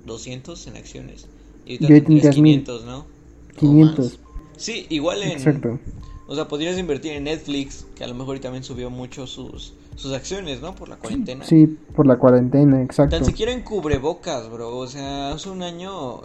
200 0.06 0.66
en 0.66 0.76
acciones. 0.76 1.26
Y 1.66 1.82
ahorita 1.82 2.06
tendrías 2.06 2.34
500, 2.34 2.84
¿no? 2.84 3.06
500. 3.58 4.20
Sí, 4.56 4.86
igual 4.90 5.22
en... 5.22 5.30
Exacto. 5.32 5.78
O 6.28 6.34
sea, 6.34 6.46
podrías 6.46 6.78
invertir 6.78 7.12
en 7.12 7.24
Netflix, 7.24 7.86
que 7.96 8.04
a 8.04 8.06
lo 8.06 8.14
mejor 8.14 8.38
también 8.38 8.62
subió 8.62 8.90
mucho 8.90 9.26
sus, 9.26 9.72
sus 9.96 10.12
acciones, 10.12 10.60
¿no? 10.60 10.74
Por 10.74 10.88
la 10.88 10.96
cuarentena. 10.96 11.44
Sí, 11.44 11.66
por 11.94 12.06
la 12.06 12.16
cuarentena, 12.16 12.82
exacto. 12.82 13.16
Tan 13.16 13.24
siquiera 13.24 13.52
en 13.52 13.62
cubrebocas, 13.62 14.50
bro. 14.50 14.76
O 14.76 14.86
sea, 14.86 15.32
hace 15.32 15.50
un 15.50 15.62
año 15.62 16.22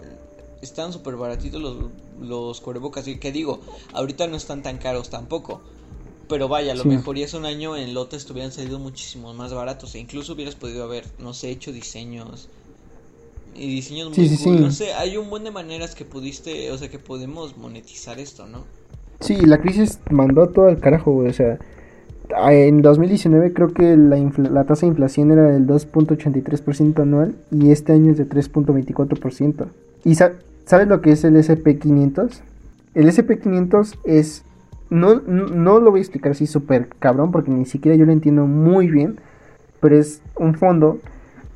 están 0.62 0.94
súper 0.94 1.16
baratitos 1.16 1.62
los, 1.62 1.78
los 2.22 2.62
cubrebocas. 2.62 3.08
Y 3.08 3.18
que 3.18 3.32
digo, 3.32 3.60
ahorita 3.94 4.28
no 4.28 4.38
están 4.38 4.64
tan 4.64 4.78
caros 4.78 5.10
tampoco. 5.10 5.62
Pero 6.28 6.48
vaya, 6.48 6.72
a 6.72 6.76
lo 6.76 6.86
mejor 6.86 7.18
ya 7.18 7.26
hace 7.26 7.38
un 7.38 7.46
año 7.46 7.78
en 7.78 7.94
lotes 7.94 8.26
te 8.26 8.34
hubieran 8.34 8.52
salido 8.52 8.80
muchísimo 8.80 9.34
más 9.34 9.54
baratos. 9.54 9.94
E 9.94 10.00
incluso 10.00 10.34
hubieras 10.34 10.56
podido 10.56 10.84
haber, 10.84 11.06
no 11.20 11.34
sé, 11.34 11.52
hecho 11.52 11.72
diseños. 11.72 12.50
Y 13.54 13.68
diseños 13.68 14.18
muy 14.18 14.38
cool. 14.38 14.62
No 14.62 14.72
sé, 14.72 14.94
hay 14.94 15.18
un 15.18 15.30
buen 15.30 15.44
de 15.44 15.52
maneras 15.52 15.94
que 15.94 16.04
pudiste, 16.04 16.72
o 16.72 16.78
sea, 16.78 16.90
que 16.90 17.00
podemos 17.00 17.58
monetizar 17.58 18.20
esto, 18.20 18.48
¿no? 18.48 18.64
Sí, 19.20 19.36
la 19.38 19.62
crisis 19.62 20.00
mandó 20.10 20.50
todo 20.50 20.68
al 20.68 20.80
carajo, 20.80 21.12
güey. 21.12 21.30
O 21.30 21.34
sea, 21.34 21.60
en 22.30 22.82
2019 22.82 23.54
creo 23.54 23.74
que 23.74 23.96
la, 23.98 24.18
la 24.50 24.64
tasa 24.64 24.82
de 24.82 24.88
inflación 24.88 25.32
era 25.32 25.44
del 25.44 25.68
2.83% 25.68 27.02
anual 27.02 27.36
y 27.52 27.72
este 27.72 27.94
año 27.94 28.12
es 28.12 28.18
de 28.18 28.28
3.24%. 28.28 29.68
¿Y 30.04 30.16
sabes 30.16 30.88
lo 30.88 31.02
que 31.02 31.12
es 31.12 31.24
el 31.24 31.36
SP500? 31.36 32.42
El 32.94 33.10
SP500 33.10 33.98
es 34.06 34.44
no, 34.90 35.16
no 35.16 35.80
lo 35.80 35.92
voy 35.92 36.00
a 36.00 36.04
explicar 36.04 36.32
así 36.32 36.48
súper 36.48 36.88
cabrón 37.00 37.32
porque 37.32 37.52
ni 37.52 37.66
siquiera 37.66 37.98
yo 37.98 38.06
lo 38.06 38.12
entiendo 38.12 38.46
muy 38.46 38.90
bien, 38.90 39.18
pero 39.80 39.98
es 39.98 40.22
un 40.36 40.56
fondo 40.56 41.00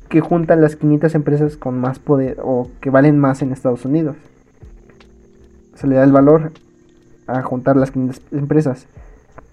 que 0.08 0.20
junta 0.20 0.56
las 0.56 0.76
500 0.76 1.14
empresas 1.14 1.56
con 1.56 1.78
más 1.80 1.98
poder 1.98 2.38
o 2.42 2.68
que 2.80 2.90
valen 2.90 3.18
más 3.18 3.42
en 3.42 3.52
Estados 3.52 3.84
Unidos. 3.84 4.16
Se 5.74 5.86
le 5.86 5.94
da 5.94 6.04
el 6.04 6.12
valor 6.12 6.52
a 7.28 7.42
juntar 7.42 7.76
las 7.76 7.92
500 7.92 8.20
empresas. 8.32 8.86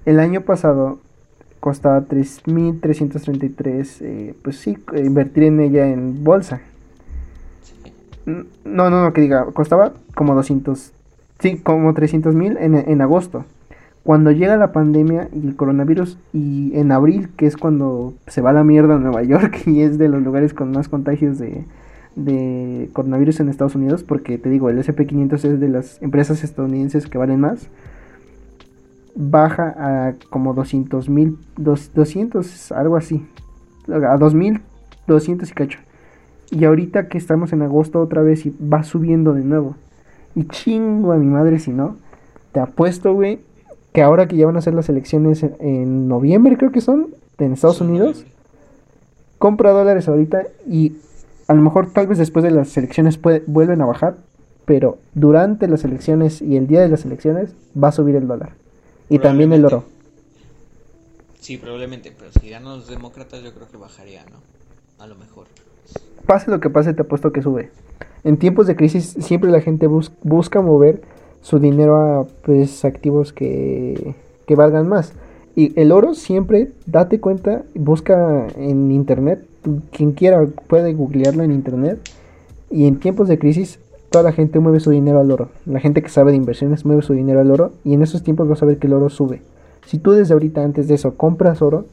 El 0.05 0.19
año 0.19 0.41
pasado 0.41 0.99
costaba 1.67 2.07
3.333, 2.07 3.97
eh, 3.99 4.33
pues 4.41 4.55
sí, 4.55 4.77
invertir 4.95 5.43
en 5.43 5.59
ella 5.59 5.85
en 5.85 6.23
bolsa. 6.23 6.61
No, 8.25 8.45
no, 8.63 9.03
no, 9.03 9.11
que 9.11 9.19
diga, 9.19 9.47
costaba 9.47 9.91
como 10.15 10.33
200, 10.33 10.93
sí, 11.39 11.57
como 11.57 11.93
300 11.93 12.33
mil 12.35 12.55
en, 12.55 12.75
en 12.75 13.01
agosto. 13.01 13.43
Cuando 14.03 14.31
llega 14.31 14.55
la 14.55 14.71
pandemia 14.71 15.27
y 15.33 15.45
el 15.45 15.57
coronavirus 15.57 16.17
y 16.31 16.71
en 16.73 16.93
abril, 16.93 17.27
que 17.35 17.47
es 17.47 17.57
cuando 17.57 18.13
se 18.27 18.39
va 18.39 18.53
la 18.53 18.63
mierda 18.63 18.95
a 18.95 18.99
Nueva 18.99 19.23
York 19.23 19.63
y 19.67 19.81
es 19.81 19.97
de 19.97 20.07
los 20.07 20.21
lugares 20.21 20.53
con 20.53 20.71
más 20.71 20.87
contagios 20.87 21.37
de, 21.37 21.65
de 22.15 22.89
coronavirus 22.93 23.41
en 23.41 23.49
Estados 23.49 23.75
Unidos, 23.75 24.03
porque 24.03 24.37
te 24.37 24.49
digo, 24.49 24.69
el 24.69 24.77
SP500 24.77 25.33
es 25.33 25.59
de 25.59 25.67
las 25.67 26.01
empresas 26.01 26.45
estadounidenses 26.45 27.07
que 27.07 27.17
valen 27.17 27.41
más, 27.41 27.67
baja 29.17 29.73
a 29.77 30.13
como 30.29 30.53
200 30.53 31.09
mil, 31.09 31.39
200, 31.57 32.71
algo 32.71 32.95
así, 32.95 33.25
a 33.91 34.17
2200 34.17 35.49
y 35.49 35.53
cacho. 35.53 35.79
Y 36.51 36.63
ahorita 36.63 37.09
que 37.09 37.17
estamos 37.17 37.51
en 37.51 37.63
agosto 37.63 37.99
otra 37.99 38.21
vez 38.21 38.45
y 38.45 38.55
va 38.61 38.83
subiendo 38.83 39.33
de 39.33 39.43
nuevo. 39.43 39.75
Y 40.35 40.45
chingo 40.45 41.11
a 41.11 41.17
mi 41.17 41.25
madre 41.25 41.59
si 41.59 41.71
no. 41.71 41.97
Te 42.51 42.59
apuesto, 42.59 43.13
güey, 43.13 43.39
que 43.91 44.01
ahora 44.01 44.27
que 44.27 44.37
ya 44.37 44.45
van 44.45 44.55
a 44.55 44.61
ser 44.61 44.75
las 44.75 44.87
elecciones 44.87 45.43
en, 45.59 46.07
noviembre, 46.07 46.55
creo 46.57 46.71
que 46.71 46.81
son, 46.81 47.07
en 47.39 47.53
Estados 47.53 47.81
Unidos, 47.81 48.25
compra 49.39 49.71
dólares 49.71 50.07
ahorita 50.07 50.43
y 50.67 50.97
a 51.47 51.53
lo 51.53 51.61
mejor 51.61 51.91
tal 51.91 52.07
vez 52.07 52.17
después 52.17 52.43
de 52.43 52.51
las 52.51 52.77
elecciones 52.77 53.19
vuelven 53.47 53.81
a 53.81 53.85
bajar, 53.85 54.17
pero 54.65 54.97
durante 55.15 55.67
las 55.67 55.83
elecciones 55.83 56.41
y 56.41 56.57
el 56.57 56.67
día 56.67 56.81
de 56.81 56.89
las 56.89 57.05
elecciones 57.05 57.55
va 57.81 57.89
a 57.89 57.91
subir 57.91 58.15
el 58.15 58.27
dólar. 58.27 58.51
Y 59.09 59.19
también 59.19 59.53
el 59.53 59.65
oro. 59.65 59.85
Sí, 61.39 61.57
probablemente, 61.57 62.11
pero 62.17 62.31
si 62.41 62.49
ganan 62.49 62.77
los 62.77 62.87
demócratas 62.87 63.41
yo 63.41 63.53
creo 63.53 63.67
que 63.69 63.77
bajaría, 63.77 64.25
¿no? 64.25 64.37
A 65.03 65.07
lo 65.07 65.15
mejor. 65.15 65.47
Pase 66.25 66.51
lo 66.51 66.59
que 66.59 66.69
pase, 66.69 66.93
te 66.93 67.03
apuesto 67.03 67.31
que 67.31 67.41
sube. 67.41 67.69
En 68.23 68.37
tiempos 68.37 68.67
de 68.67 68.75
crisis 68.75 69.15
siempre 69.19 69.49
la 69.49 69.61
gente 69.61 69.87
busca 69.87 70.61
mover 70.61 71.01
su 71.41 71.59
dinero 71.59 71.95
a 71.95 72.27
pues, 72.43 72.83
activos 72.83 73.31
que, 73.31 74.15
que 74.45 74.55
valgan 74.55 74.89
más. 74.89 75.13
Y 75.55 75.79
el 75.79 75.91
oro 75.91 76.13
siempre, 76.13 76.71
date 76.85 77.19
cuenta, 77.19 77.63
busca 77.73 78.47
en 78.57 78.91
internet, 78.91 79.43
quien 79.91 80.11
quiera 80.11 80.45
puede 80.67 80.93
googlearlo 80.93 81.43
en 81.43 81.51
internet. 81.51 81.99
Y 82.69 82.85
en 82.85 82.99
tiempos 82.99 83.27
de 83.27 83.39
crisis, 83.39 83.79
la 84.23 84.31
gente 84.31 84.59
mueve 84.59 84.79
su 84.79 84.91
dinero 84.91 85.19
al 85.19 85.31
oro. 85.31 85.49
La 85.65 85.79
gente 85.79 86.01
que 86.01 86.09
sabe 86.09 86.31
de 86.31 86.37
inversiones 86.37 86.85
mueve 86.85 87.01
su 87.01 87.13
dinero 87.13 87.39
al 87.39 87.51
oro. 87.51 87.73
Y 87.83 87.93
en 87.93 88.01
esos 88.01 88.23
tiempos 88.23 88.47
vas 88.47 88.61
a 88.63 88.65
ver 88.65 88.77
que 88.77 88.87
el 88.87 88.93
oro 88.93 89.09
sube. 89.09 89.41
Si 89.85 89.99
tú 89.99 90.11
desde 90.11 90.33
ahorita, 90.33 90.63
antes 90.63 90.87
de 90.87 90.95
eso, 90.95 91.15
compras 91.15 91.61
oro, 91.61 91.85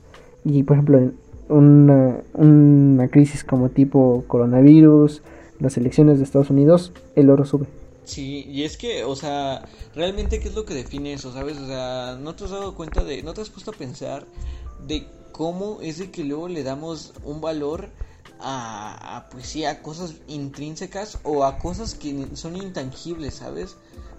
y 0.44 0.62
por 0.64 0.76
ejemplo, 0.76 0.98
en 0.98 1.14
una, 1.48 2.18
una 2.34 3.08
crisis 3.08 3.44
como 3.44 3.68
tipo 3.68 4.24
coronavirus, 4.26 5.22
las 5.60 5.76
elecciones 5.76 6.18
de 6.18 6.24
Estados 6.24 6.50
Unidos, 6.50 6.92
el 7.14 7.30
oro 7.30 7.44
sube. 7.44 7.66
Sí, 8.04 8.44
y 8.48 8.64
es 8.64 8.76
que, 8.76 9.04
o 9.04 9.16
sea, 9.16 9.64
realmente 9.94 10.38
qué 10.38 10.48
es 10.48 10.54
lo 10.54 10.64
que 10.64 10.74
define 10.74 11.14
eso, 11.14 11.32
¿sabes? 11.32 11.58
O 11.58 11.66
sea, 11.66 12.18
no 12.20 12.34
te 12.34 12.44
has 12.44 12.50
dado 12.50 12.74
cuenta 12.74 13.02
de, 13.02 13.22
no 13.22 13.32
te 13.32 13.40
has 13.40 13.50
puesto 13.50 13.70
a 13.70 13.74
pensar 13.74 14.26
de 14.86 15.06
cómo 15.32 15.78
es 15.80 15.98
de 15.98 16.10
que 16.10 16.22
luego 16.22 16.48
le 16.48 16.62
damos 16.62 17.14
un 17.24 17.40
valor 17.40 17.88
a, 18.40 19.28
pues 19.30 19.46
sí, 19.46 19.64
a 19.64 19.82
cosas 19.82 20.14
intrínsecas 20.26 21.18
o 21.22 21.44
a 21.44 21.58
cosas 21.58 21.94
que 21.94 22.36
son 22.36 22.56
intangibles, 22.56 23.36
¿sabes? 23.36 23.76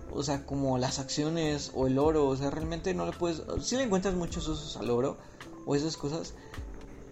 O 0.09 0.23
sea, 0.23 0.45
como 0.45 0.77
las 0.77 0.99
acciones 0.99 1.71
o 1.73 1.87
el 1.87 1.97
oro, 1.99 2.27
o 2.27 2.35
sea, 2.37 2.49
realmente 2.49 2.93
no 2.93 3.05
le 3.05 3.13
puedes, 3.13 3.43
sí 3.65 3.75
le 3.77 3.83
encuentras 3.83 4.15
muchos 4.15 4.47
usos 4.47 4.77
al 4.77 4.89
oro 4.89 5.17
o 5.65 5.75
esas 5.75 5.97
cosas, 5.97 6.33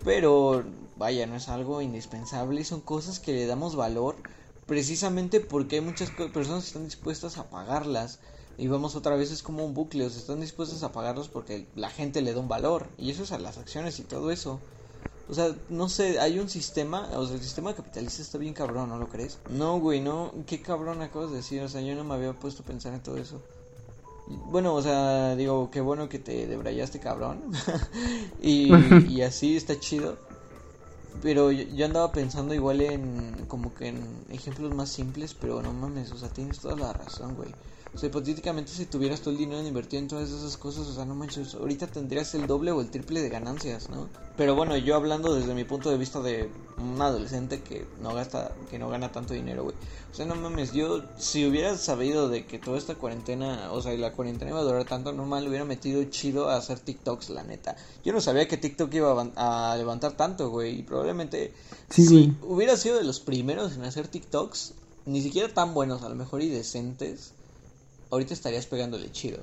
pero 0.04 0.64
vaya, 0.96 1.26
no 1.28 1.36
es 1.36 1.50
algo 1.50 1.82
indispensable, 1.82 2.64
son 2.64 2.82
cosas 2.82 3.20
que 3.20 3.34
le 3.34 3.46
damos 3.46 3.76
valor 3.76 4.18
precisamente 4.66 5.40
porque 5.40 5.78
hay 5.78 5.82
muchas 5.82 6.12
personas 6.12 6.64
que 6.64 6.68
están 6.68 6.86
dispuestas 6.86 7.38
a 7.38 7.50
pagarlas 7.50 8.20
Y 8.58 8.68
vamos 8.68 8.96
otra 8.96 9.16
vez, 9.16 9.32
es 9.32 9.42
como 9.42 9.66
un 9.66 9.74
bucle, 9.74 10.06
o 10.06 10.10
sea, 10.10 10.20
están 10.20 10.40
dispuestos 10.42 10.84
a 10.84 10.92
pagarlos 10.92 11.28
porque 11.30 11.68
la 11.76 11.90
gente 11.90 12.22
le 12.22 12.34
da 12.34 12.40
un 12.40 12.48
valor. 12.48 12.88
Y 12.98 13.10
eso 13.10 13.24
es 13.24 13.32
a 13.32 13.40
las 13.40 13.58
acciones 13.58 14.00
y 14.00 14.04
todo 14.04 14.30
eso. 14.32 14.60
O 15.30 15.34
sea, 15.34 15.56
no 15.70 15.88
sé, 15.88 16.20
hay 16.20 16.40
un 16.40 16.50
sistema, 16.50 17.10
o 17.14 17.26
sea, 17.26 17.36
el 17.36 17.42
sistema 17.42 17.74
capitalista 17.74 18.22
está 18.22 18.38
bien 18.38 18.54
cabrón, 18.54 18.90
¿no 18.90 18.98
lo 18.98 19.08
crees? 19.08 19.40
No, 19.50 19.80
güey, 19.80 20.02
no, 20.02 20.34
qué 20.46 20.62
cabrón 20.62 21.02
acabas 21.02 21.32
de 21.32 21.38
decir, 21.38 21.62
o 21.62 21.70
sea, 21.70 21.82
yo 21.82 21.96
no 21.96 22.04
me 22.04 22.16
había 22.16 22.34
puesto 22.34 22.64
a 22.64 22.66
pensar 22.66 22.94
en 22.94 23.02
todo 23.02 23.18
eso. 23.18 23.40
Bueno, 24.52 24.74
o 24.74 24.82
sea, 24.82 25.36
digo, 25.36 25.70
qué 25.72 25.82
bueno 25.82 26.10
que 26.10 26.20
te 26.20 26.48
debrayaste 26.48 27.00
cabrón. 27.00 27.42
y, 28.42 28.72
y 29.08 29.22
así 29.22 29.56
está 29.56 29.80
chido. 29.80 30.18
Pero 31.22 31.52
yo, 31.52 31.86
andaba 31.86 32.12
pensando 32.12 32.54
igual 32.54 32.82
en 32.82 33.46
como 33.48 33.74
que 33.74 33.88
en 33.88 34.26
ejemplos 34.30 34.72
más 34.72 34.90
simples, 34.90 35.34
pero 35.40 35.62
no 35.62 35.72
mames, 35.72 36.12
o 36.12 36.18
sea, 36.18 36.28
tienes 36.30 36.60
toda 36.60 36.76
la 36.76 36.92
razón, 36.92 37.36
güey. 37.36 37.54
O 37.96 37.98
sea, 38.00 38.10
hipotéticamente 38.10 38.72
si 38.72 38.86
tuvieras 38.88 39.22
todo 39.22 39.32
el 39.32 39.38
dinero 39.38 39.62
invertido 39.62 40.02
en 40.02 40.08
todas 40.08 40.32
esas 40.32 40.58
cosas, 40.58 40.88
o 40.88 40.94
sea, 40.94 41.06
no 41.06 41.14
manches, 41.14 41.54
ahorita 41.54 41.86
tendrías 41.86 42.34
el 42.34 42.48
doble 42.48 42.72
o 42.72 42.82
el 42.82 42.90
triple 42.90 43.22
de 43.22 43.30
ganancias, 43.30 43.90
¿no? 43.90 44.10
Pero 44.36 44.56
bueno, 44.56 44.76
yo 44.78 44.96
hablando 44.96 45.36
desde 45.36 45.54
mi 45.54 45.64
punto 45.64 45.92
de 45.92 45.98
vista 45.98 46.20
de 46.20 46.50
un 46.78 47.00
adolescente 47.00 47.62
que 47.62 47.86
no 48.02 48.16
gasta, 48.16 48.52
que 48.72 48.80
no 48.80 48.90
gana 48.90 49.12
tanto 49.12 49.36
dinero, 49.36 49.66
güey. 49.66 49.76
O 50.12 50.16
sea, 50.16 50.26
no 50.26 50.34
mames, 50.34 50.74
yo 50.74 51.04
si 51.20 51.46
hubiera 51.46 51.78
sabido 51.78 52.30
de 52.30 52.48
que 52.48 52.58
toda 52.58 52.80
esta 52.80 52.96
cuarentena, 52.96 53.72
o 53.72 53.80
sea, 53.84 53.94
la 53.94 54.12
cuarentena 54.12 54.50
iba 54.50 54.60
a 54.60 54.64
durar 54.64 54.86
tanto, 54.86 55.14
normal, 55.14 55.48
hubiera 55.48 55.66
metido 55.66 56.04
chido 56.06 56.50
a 56.50 56.58
hacer 56.58 56.80
TikToks, 56.80 57.30
la 57.30 57.44
neta. 57.44 57.76
Yo 58.04 58.12
no 58.12 58.22
sabía 58.22 58.48
que 58.48 58.58
TikTok 58.58 58.92
iba 58.96 59.32
a, 59.36 59.78
levantar 59.78 60.14
tanto, 60.14 60.50
güey, 60.50 60.80
y 60.80 60.82
probablemente 60.82 61.54
si 61.92 62.36
hubiera 62.42 62.76
sido 62.76 62.98
de 62.98 63.04
los 63.04 63.20
primeros 63.20 63.74
en 63.74 63.84
hacer 63.84 64.08
TikToks, 64.08 64.74
ni 65.06 65.22
siquiera 65.22 65.54
tan 65.54 65.76
buenos, 65.76 66.02
a 66.02 66.10
lo 66.10 66.16
mejor 66.16 66.42
y 66.42 66.50
decentes 66.50 67.33
ahorita 68.14 68.34
estarías 68.34 68.66
pegándole 68.66 69.12
chido. 69.12 69.40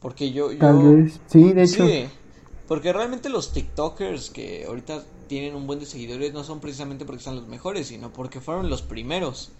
Porque 0.00 0.32
yo... 0.32 0.56
Tal 0.56 1.02
vez. 1.02 1.20
Sí, 1.26 1.52
de 1.52 1.62
hecho. 1.64 1.86
Sí, 1.86 2.06
porque 2.68 2.92
realmente 2.92 3.28
los 3.28 3.52
TikTokers 3.52 4.30
que 4.30 4.64
ahorita 4.66 5.02
tienen 5.28 5.54
un 5.54 5.66
buen 5.66 5.80
de 5.80 5.86
seguidores 5.86 6.32
no 6.32 6.44
son 6.44 6.60
precisamente 6.60 7.04
porque 7.04 7.22
sean 7.22 7.36
los 7.36 7.48
mejores, 7.48 7.88
sino 7.88 8.12
porque 8.12 8.40
fueron 8.40 8.68
los 8.70 8.82
primeros. 8.82 9.50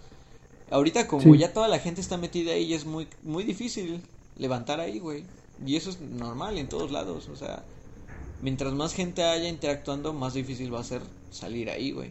Ahorita 0.70 1.06
como 1.06 1.34
ya 1.34 1.52
toda 1.52 1.68
la 1.68 1.78
gente 1.78 2.00
está 2.00 2.16
metida 2.16 2.52
ahí, 2.52 2.74
es 2.74 2.84
muy, 2.84 3.08
muy 3.22 3.44
difícil 3.44 4.02
levantar 4.36 4.80
ahí, 4.80 4.98
güey. 4.98 5.24
Y 5.64 5.76
eso 5.76 5.90
es 5.90 6.00
normal 6.00 6.58
en 6.58 6.68
todos 6.68 6.90
lados, 6.90 7.28
o 7.32 7.36
sea, 7.36 7.64
mientras 8.42 8.74
más 8.74 8.92
gente 8.92 9.24
haya 9.24 9.48
interactuando, 9.48 10.12
más 10.12 10.34
difícil 10.34 10.74
va 10.74 10.80
a 10.80 10.84
ser 10.84 11.00
salir 11.30 11.70
ahí, 11.70 11.92
güey 11.92 12.10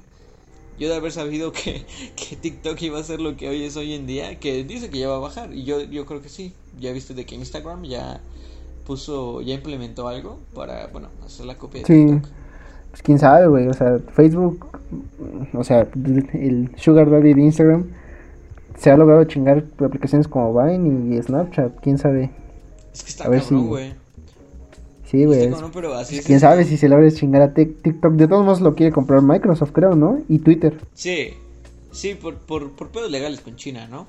yo 0.77 0.89
de 0.89 0.95
haber 0.95 1.11
sabido 1.11 1.51
que, 1.51 1.85
que, 2.15 2.35
TikTok 2.35 2.81
iba 2.81 2.99
a 2.99 3.03
ser 3.03 3.21
lo 3.21 3.37
que 3.37 3.49
hoy 3.49 3.63
es 3.63 3.77
hoy 3.77 3.93
en 3.93 4.05
día, 4.07 4.39
que 4.39 4.63
dice 4.63 4.89
que 4.89 4.99
ya 4.99 5.09
va 5.09 5.17
a 5.17 5.19
bajar. 5.19 5.53
Y 5.53 5.63
yo, 5.63 5.81
yo 5.81 6.05
creo 6.05 6.21
que 6.21 6.29
sí. 6.29 6.53
Ya 6.79 6.91
viste 6.91 7.13
de 7.13 7.25
que 7.25 7.35
Instagram 7.35 7.83
ya 7.83 8.21
puso, 8.85 9.41
ya 9.41 9.53
implementó 9.53 10.07
algo 10.07 10.39
para, 10.53 10.87
bueno, 10.87 11.09
hacer 11.25 11.45
la 11.45 11.55
copia 11.55 11.81
de 11.81 11.87
sí. 11.87 12.05
TikTok. 12.05 12.31
Pues 12.91 13.01
quién 13.01 13.19
sabe, 13.19 13.47
güey. 13.47 13.67
O 13.67 13.73
sea, 13.73 13.99
Facebook, 14.13 14.67
o 15.53 15.63
sea, 15.63 15.87
el 16.33 16.71
Sugar 16.77 17.09
Daddy 17.09 17.33
de 17.33 17.41
Instagram 17.41 17.87
se 18.77 18.91
ha 18.91 18.97
logrado 18.97 19.23
chingar 19.25 19.63
aplicaciones 19.79 20.27
como 20.27 20.53
Vine 20.53 21.15
y 21.15 21.21
Snapchat. 21.21 21.79
Quién 21.81 21.97
sabe. 21.97 22.31
Es 22.93 23.03
que 23.03 23.09
está 23.09 23.25
a 23.25 23.29
ver 23.29 23.43
güey. 23.49 23.93
Sí, 25.09 25.25
güey. 25.25 25.51
Quién 26.25 26.39
sabe 26.39 26.65
si 26.65 26.77
se 26.77 26.89
logra 26.89 27.09
chingar 27.11 27.41
a 27.41 27.53
TikTok. 27.53 28.13
De 28.13 28.27
todos 28.27 28.43
modos 28.43 28.61
lo 28.61 28.75
quiere 28.75 28.91
comprar 28.91 29.21
Microsoft, 29.21 29.71
creo, 29.71 29.95
¿no? 29.95 30.21
Y 30.27 30.39
Twitter. 30.39 30.79
Sí, 30.93 31.33
sí, 31.91 32.15
por, 32.15 32.35
por, 32.37 32.71
por 32.71 32.89
pedos 32.89 33.11
legales 33.11 33.41
con 33.41 33.55
China, 33.55 33.87
¿no? 33.87 34.07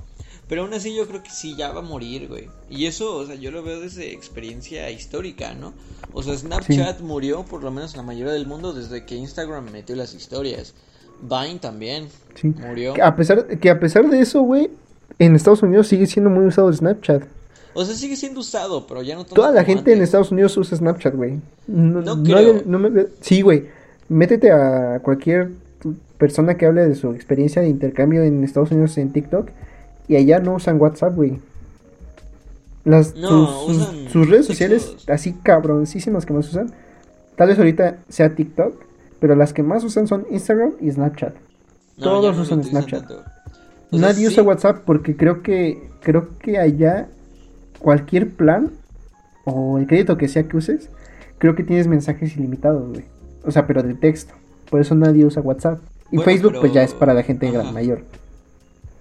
Pero 0.48 0.62
aún 0.62 0.72
así 0.74 0.94
yo 0.94 1.06
creo 1.08 1.22
que 1.22 1.30
sí, 1.30 1.56
ya 1.56 1.72
va 1.72 1.80
a 1.80 1.82
morir, 1.82 2.28
güey. 2.28 2.48
Y 2.70 2.86
eso, 2.86 3.16
o 3.16 3.26
sea, 3.26 3.34
yo 3.34 3.50
lo 3.50 3.62
veo 3.62 3.80
desde 3.80 4.12
experiencia 4.12 4.88
histórica, 4.90 5.54
¿no? 5.54 5.74
O 6.12 6.22
sea, 6.22 6.36
Snapchat 6.36 7.00
murió, 7.00 7.42
por 7.44 7.64
lo 7.64 7.70
menos 7.72 7.94
en 7.94 7.98
la 7.98 8.02
mayoría 8.04 8.32
del 8.32 8.46
mundo, 8.46 8.72
desde 8.72 9.04
que 9.04 9.16
Instagram 9.16 9.70
metió 9.70 9.96
las 9.96 10.14
historias. 10.14 10.74
Vine 11.20 11.58
también 11.58 12.08
murió. 12.42 12.94
a 13.02 13.16
pesar, 13.16 13.58
que 13.58 13.70
a 13.70 13.80
pesar 13.80 14.08
de 14.08 14.20
eso, 14.20 14.42
güey, 14.42 14.70
en 15.18 15.34
Estados 15.34 15.62
Unidos 15.62 15.88
sigue 15.88 16.06
siendo 16.06 16.30
muy 16.30 16.46
usado 16.46 16.72
Snapchat. 16.72 17.24
O 17.78 17.84
sea, 17.84 17.94
sigue 17.94 18.16
siendo 18.16 18.40
usado, 18.40 18.86
pero 18.86 19.02
ya 19.02 19.16
no 19.16 19.26
Toda 19.26 19.52
la 19.52 19.62
gente 19.62 19.92
en 19.92 20.00
Estados 20.00 20.32
Unidos 20.32 20.56
usa 20.56 20.78
Snapchat, 20.78 21.14
güey. 21.14 21.40
No, 21.66 22.22
creo. 22.22 22.64
sí, 23.20 23.42
güey. 23.42 23.66
Métete 24.08 24.50
a 24.50 25.00
cualquier 25.02 25.50
persona 26.16 26.56
que 26.56 26.64
hable 26.64 26.88
de 26.88 26.94
su 26.94 27.10
experiencia 27.12 27.60
de 27.60 27.68
intercambio 27.68 28.22
en 28.22 28.42
Estados 28.44 28.70
Unidos 28.70 28.96
en 28.96 29.12
TikTok 29.12 29.50
y 30.08 30.16
allá 30.16 30.38
no 30.38 30.54
usan 30.54 30.80
WhatsApp, 30.80 31.14
güey. 31.14 31.38
Las, 32.84 33.08
sus, 34.10 34.30
redes 34.30 34.46
sociales 34.46 34.96
así 35.08 35.34
cabroncísimas 35.34 36.24
que 36.24 36.32
más 36.32 36.48
usan. 36.48 36.72
Tal 37.36 37.48
vez 37.48 37.58
ahorita 37.58 37.98
sea 38.08 38.34
TikTok, 38.34 38.74
pero 39.20 39.36
las 39.36 39.52
que 39.52 39.62
más 39.62 39.84
usan 39.84 40.08
son 40.08 40.24
Instagram 40.30 40.72
y 40.80 40.90
Snapchat. 40.90 41.34
Todos 41.98 42.38
usan 42.38 42.64
Snapchat. 42.64 43.04
Nadie 43.90 44.28
usa 44.28 44.42
WhatsApp 44.42 44.78
porque 44.86 45.14
creo 45.14 45.42
que 45.42 45.90
creo 46.00 46.38
que 46.38 46.58
allá 46.58 47.08
cualquier 47.78 48.30
plan 48.30 48.72
o 49.44 49.78
el 49.78 49.86
crédito 49.86 50.16
que 50.16 50.28
sea 50.28 50.48
que 50.48 50.56
uses, 50.56 50.90
creo 51.38 51.54
que 51.54 51.62
tienes 51.62 51.86
mensajes 51.86 52.36
ilimitados, 52.36 52.90
güey. 52.90 53.04
O 53.44 53.50
sea, 53.50 53.66
pero 53.66 53.82
de 53.82 53.94
texto. 53.94 54.34
Por 54.70 54.80
eso 54.80 54.94
nadie 54.94 55.24
usa 55.24 55.42
WhatsApp. 55.42 55.80
Y 56.10 56.18
Facebook, 56.18 56.54
pues 56.60 56.72
ya 56.72 56.82
es 56.82 56.94
para 56.94 57.14
la 57.14 57.22
gente 57.22 57.50
gran 57.50 57.72
mayor. 57.72 58.04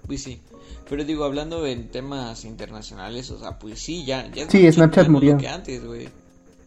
Pues 0.06 0.22
sí. 0.22 0.40
Pero 0.88 1.04
digo, 1.04 1.24
hablando 1.24 1.66
en 1.66 1.88
temas 1.88 2.44
internacionales, 2.44 3.30
o 3.30 3.38
sea, 3.38 3.58
pues 3.58 3.80
sí, 3.80 4.04
ya. 4.04 4.30
ya 4.32 4.48
sí, 4.48 4.70
Snapchat 4.70 5.08
murió. 5.08 5.36
Que 5.36 5.48
antes, 5.48 5.84
güey. 5.84 6.08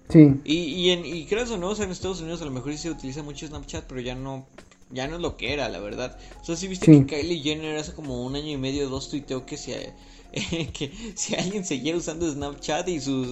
Sí. 0.09 0.33
Y, 0.43 0.55
y, 0.55 0.89
en, 0.89 1.05
y 1.05 1.27
¿no? 1.57 1.69
O 1.69 1.75
sea, 1.75 1.85
en 1.85 1.91
Estados 1.91 2.19
Unidos 2.19 2.41
a 2.41 2.45
lo 2.45 2.51
mejor 2.51 2.73
sí 2.73 2.79
se 2.79 2.91
utiliza 2.91 3.23
mucho 3.23 3.47
Snapchat, 3.47 3.85
pero 3.87 4.01
ya 4.01 4.15
no. 4.15 4.45
Ya 4.91 5.07
no 5.07 5.15
es 5.15 5.21
lo 5.21 5.37
que 5.37 5.53
era, 5.53 5.69
la 5.69 5.79
verdad. 5.79 6.17
O 6.41 6.45
sea, 6.45 6.55
sí 6.55 6.67
viste 6.67 6.87
que 6.87 7.05
Kylie 7.05 7.43
Jenner 7.43 7.77
hace 7.77 7.93
como 7.93 8.25
un 8.25 8.35
año 8.35 8.47
y 8.47 8.57
medio, 8.57 8.89
dos 8.89 9.09
tuiteó 9.09 9.45
que 9.45 9.55
se 9.55 9.93
que 10.73 10.91
si 11.15 11.35
alguien 11.35 11.65
seguía 11.65 11.95
usando 11.95 12.31
Snapchat 12.31 12.87
y 12.89 12.99
sus 12.99 13.27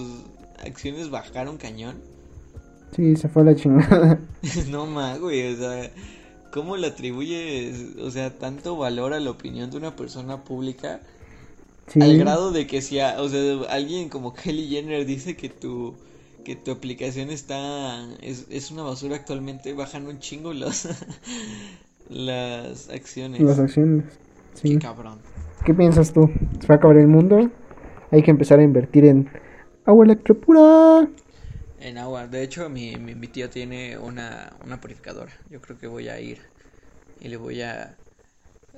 acciones 0.64 1.10
bajaron 1.10 1.56
cañón. 1.56 1.96
Sí, 2.94 3.16
se 3.16 3.28
fue 3.28 3.44
la 3.44 3.54
chingada. 3.54 4.20
no 4.70 4.86
más, 4.86 5.20
güey, 5.20 5.52
o 5.52 5.56
sea, 5.56 5.90
¿cómo 6.52 6.76
le 6.76 6.88
atribuyes, 6.88 7.96
o 8.00 8.10
sea, 8.10 8.36
tanto 8.38 8.76
valor 8.76 9.12
a 9.12 9.20
la 9.20 9.30
opinión 9.30 9.70
de 9.70 9.76
una 9.76 9.94
persona 9.94 10.44
pública? 10.44 11.00
Al 12.00 12.18
grado 12.18 12.50
de 12.50 12.66
que 12.66 12.82
si, 12.82 13.00
o 13.00 13.28
sea, 13.28 13.50
alguien 13.70 14.08
como 14.08 14.34
Kelly 14.34 14.68
Jenner 14.68 15.06
dice 15.06 15.36
que 15.36 15.48
tu 15.48 15.94
que 16.44 16.56
tu 16.56 16.70
aplicación 16.70 17.30
está 17.30 18.06
es, 18.22 18.46
es 18.50 18.70
una 18.70 18.82
basura 18.82 19.16
actualmente, 19.16 19.74
bajan 19.74 20.06
un 20.06 20.18
chingo 20.18 20.52
los 20.52 20.88
las 22.08 22.88
acciones. 22.88 23.40
Las 23.40 23.58
acciones. 23.58 24.04
Sí. 24.60 24.70
Qué 24.70 24.78
cabrón. 24.78 25.20
¿Qué 25.64 25.74
piensas 25.74 26.12
tú? 26.12 26.30
¿Se 26.60 26.66
va 26.66 26.74
a 26.74 26.78
acabar 26.78 26.96
el 26.96 27.08
mundo? 27.08 27.50
Hay 28.10 28.22
que 28.22 28.30
empezar 28.30 28.58
a 28.58 28.62
invertir 28.62 29.04
en 29.04 29.30
agua 29.84 30.04
electropura. 30.04 31.08
En 31.80 31.98
agua. 31.98 32.26
De 32.26 32.42
hecho, 32.42 32.68
mi, 32.68 32.96
mi, 32.96 33.28
tío 33.28 33.48
tiene 33.50 33.98
una, 33.98 34.52
una 34.64 34.80
purificadora. 34.80 35.32
Yo 35.50 35.60
creo 35.60 35.78
que 35.78 35.86
voy 35.86 36.08
a 36.08 36.18
ir 36.20 36.38
y 37.20 37.28
le 37.28 37.36
voy 37.36 37.62
a 37.62 37.96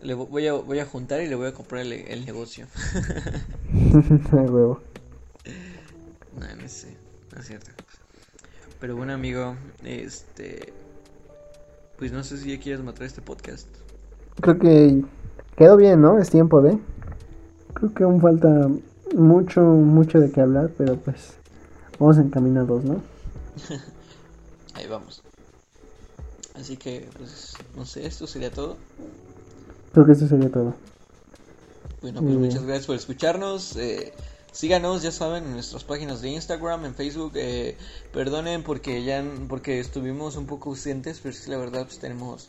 le 0.02 0.15
voy 0.15 0.47
a, 0.47 0.55
voy 0.55 0.78
a 0.78 0.86
juntar 0.86 1.20
y 1.20 1.28
le 1.28 1.35
voy 1.35 1.48
a 1.48 1.52
comprar 1.52 1.82
el, 1.82 1.93
el 1.93 2.24
negocio. 2.24 2.66
huevo. 4.32 4.81
No, 6.39 6.62
no 6.62 6.69
sé, 6.69 6.97
no 7.35 7.40
es 7.40 7.47
cierto. 7.47 7.70
Pero 8.81 8.97
bueno, 8.97 9.12
amigo, 9.12 9.57
este 9.85 10.73
pues 12.01 12.12
no 12.12 12.24
sé 12.24 12.39
si 12.39 12.51
ya 12.51 12.59
quieres 12.59 12.82
matar 12.82 13.07
este 13.07 13.20
podcast. 13.20 13.69
Creo 14.40 14.59
que 14.59 15.05
Quedó 15.61 15.77
bien, 15.77 16.01
¿no? 16.01 16.19
Es 16.19 16.31
tiempo 16.31 16.62
de. 16.62 16.78
Creo 17.74 17.93
que 17.93 18.05
aún 18.05 18.23
falta 18.23 18.70
mucho, 19.15 19.61
mucho 19.61 20.19
de 20.19 20.32
qué 20.32 20.41
hablar, 20.41 20.70
pero 20.78 20.97
pues 20.97 21.35
vamos 21.99 22.16
encaminados, 22.16 22.82
¿no? 22.82 23.03
Ahí 24.73 24.87
vamos. 24.87 25.23
Así 26.55 26.78
que, 26.78 27.11
pues, 27.19 27.53
no 27.77 27.85
sé, 27.85 28.07
esto 28.07 28.27
sería 28.27 28.51
todo. 28.51 28.78
Creo 29.93 30.07
que 30.07 30.12
esto 30.12 30.27
sería 30.28 30.51
todo. 30.51 30.73
Bueno, 32.01 32.23
pues 32.23 32.37
muchas 32.37 32.65
gracias 32.65 32.87
por 32.87 32.97
escucharnos. 32.97 33.77
Eh, 33.77 34.15
síganos, 34.53 35.03
ya 35.03 35.12
saben, 35.12 35.45
en 35.45 35.53
nuestras 35.53 35.85
páginas 35.85 36.23
de 36.23 36.31
Instagram, 36.31 36.87
en 36.87 36.95
Facebook. 36.95 37.32
Eh, 37.35 37.77
perdonen 38.15 38.62
porque 38.62 39.05
ya 39.05 39.23
porque 39.47 39.78
estuvimos 39.78 40.37
un 40.37 40.47
poco 40.47 40.70
ausentes, 40.70 41.20
pero 41.23 41.35
es 41.35 41.43
que 41.43 41.51
la 41.51 41.59
verdad 41.59 41.85
pues 41.85 41.99
tenemos 41.99 42.49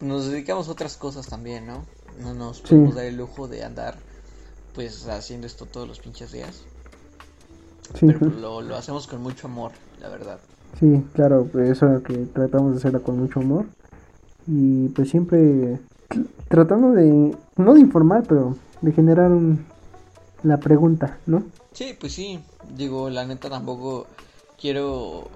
nos 0.00 0.28
dedicamos 0.30 0.68
a 0.68 0.72
otras 0.72 0.96
cosas 0.96 1.26
también, 1.26 1.66
¿no? 1.66 1.84
No 2.20 2.34
nos 2.34 2.60
podemos 2.60 2.94
dar 2.94 3.04
el 3.04 3.16
lujo 3.16 3.48
de 3.48 3.64
andar 3.64 3.96
pues 4.74 5.06
haciendo 5.08 5.46
esto 5.46 5.66
todos 5.66 5.86
los 5.86 6.00
pinches 6.00 6.32
días. 6.32 6.62
Sí. 7.98 8.06
Pero 8.06 8.26
lo, 8.30 8.60
lo 8.62 8.76
hacemos 8.76 9.06
con 9.06 9.22
mucho 9.22 9.46
amor, 9.46 9.72
la 10.00 10.08
verdad. 10.08 10.38
Sí, 10.80 11.04
claro, 11.12 11.48
eso 11.60 12.02
que 12.02 12.14
tratamos 12.32 12.72
de 12.72 12.78
hacerlo 12.78 13.02
con 13.02 13.18
mucho 13.18 13.40
amor. 13.40 13.66
Y 14.46 14.88
pues 14.88 15.10
siempre 15.10 15.78
tratando 16.48 16.92
de, 16.92 17.36
no 17.56 17.74
de 17.74 17.80
informar, 17.80 18.24
pero 18.28 18.56
de 18.80 18.92
generar 18.92 19.30
un, 19.30 19.64
la 20.42 20.58
pregunta, 20.58 21.18
¿no? 21.26 21.44
Sí, 21.72 21.96
pues 21.98 22.12
sí. 22.12 22.40
Digo, 22.76 23.10
la 23.10 23.24
neta 23.26 23.48
tampoco 23.48 24.06
quiero 24.60 25.28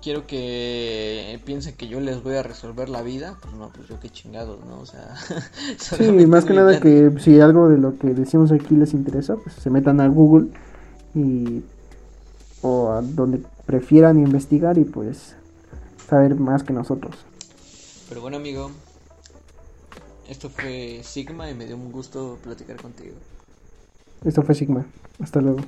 quiero 0.00 0.26
que 0.26 1.40
piensen 1.44 1.74
que 1.74 1.88
yo 1.88 2.00
les 2.00 2.22
voy 2.22 2.34
a 2.34 2.42
resolver 2.42 2.88
la 2.88 3.02
vida, 3.02 3.36
pues 3.40 3.54
no, 3.54 3.70
pues 3.70 3.88
yo 3.88 4.00
qué 4.00 4.10
chingados, 4.10 4.64
¿no? 4.64 4.80
O 4.80 4.86
sea, 4.86 5.14
sí, 5.78 6.10
más 6.26 6.44
que 6.44 6.54
nada 6.54 6.80
que 6.80 7.12
si 7.20 7.40
algo 7.40 7.68
de 7.68 7.78
lo 7.78 7.98
que 7.98 8.08
decimos 8.08 8.52
aquí 8.52 8.74
les 8.74 8.94
interesa, 8.94 9.36
pues 9.36 9.54
se 9.56 9.70
metan 9.70 10.00
a 10.00 10.08
Google 10.08 10.48
y 11.14 11.62
o 12.62 12.90
a 12.92 13.02
donde 13.02 13.42
prefieran 13.66 14.18
investigar 14.18 14.78
y 14.78 14.84
pues 14.84 15.34
saber 16.08 16.34
más 16.34 16.62
que 16.62 16.72
nosotros. 16.72 17.16
Pero 18.08 18.20
bueno, 18.20 18.36
amigo, 18.36 18.70
esto 20.28 20.50
fue 20.50 21.00
Sigma 21.04 21.50
y 21.50 21.54
me 21.54 21.66
dio 21.66 21.76
un 21.76 21.92
gusto 21.92 22.38
platicar 22.42 22.76
contigo. 22.76 23.14
Esto 24.24 24.42
fue 24.42 24.54
Sigma. 24.54 24.84
Hasta 25.20 25.40
luego. 25.40 25.60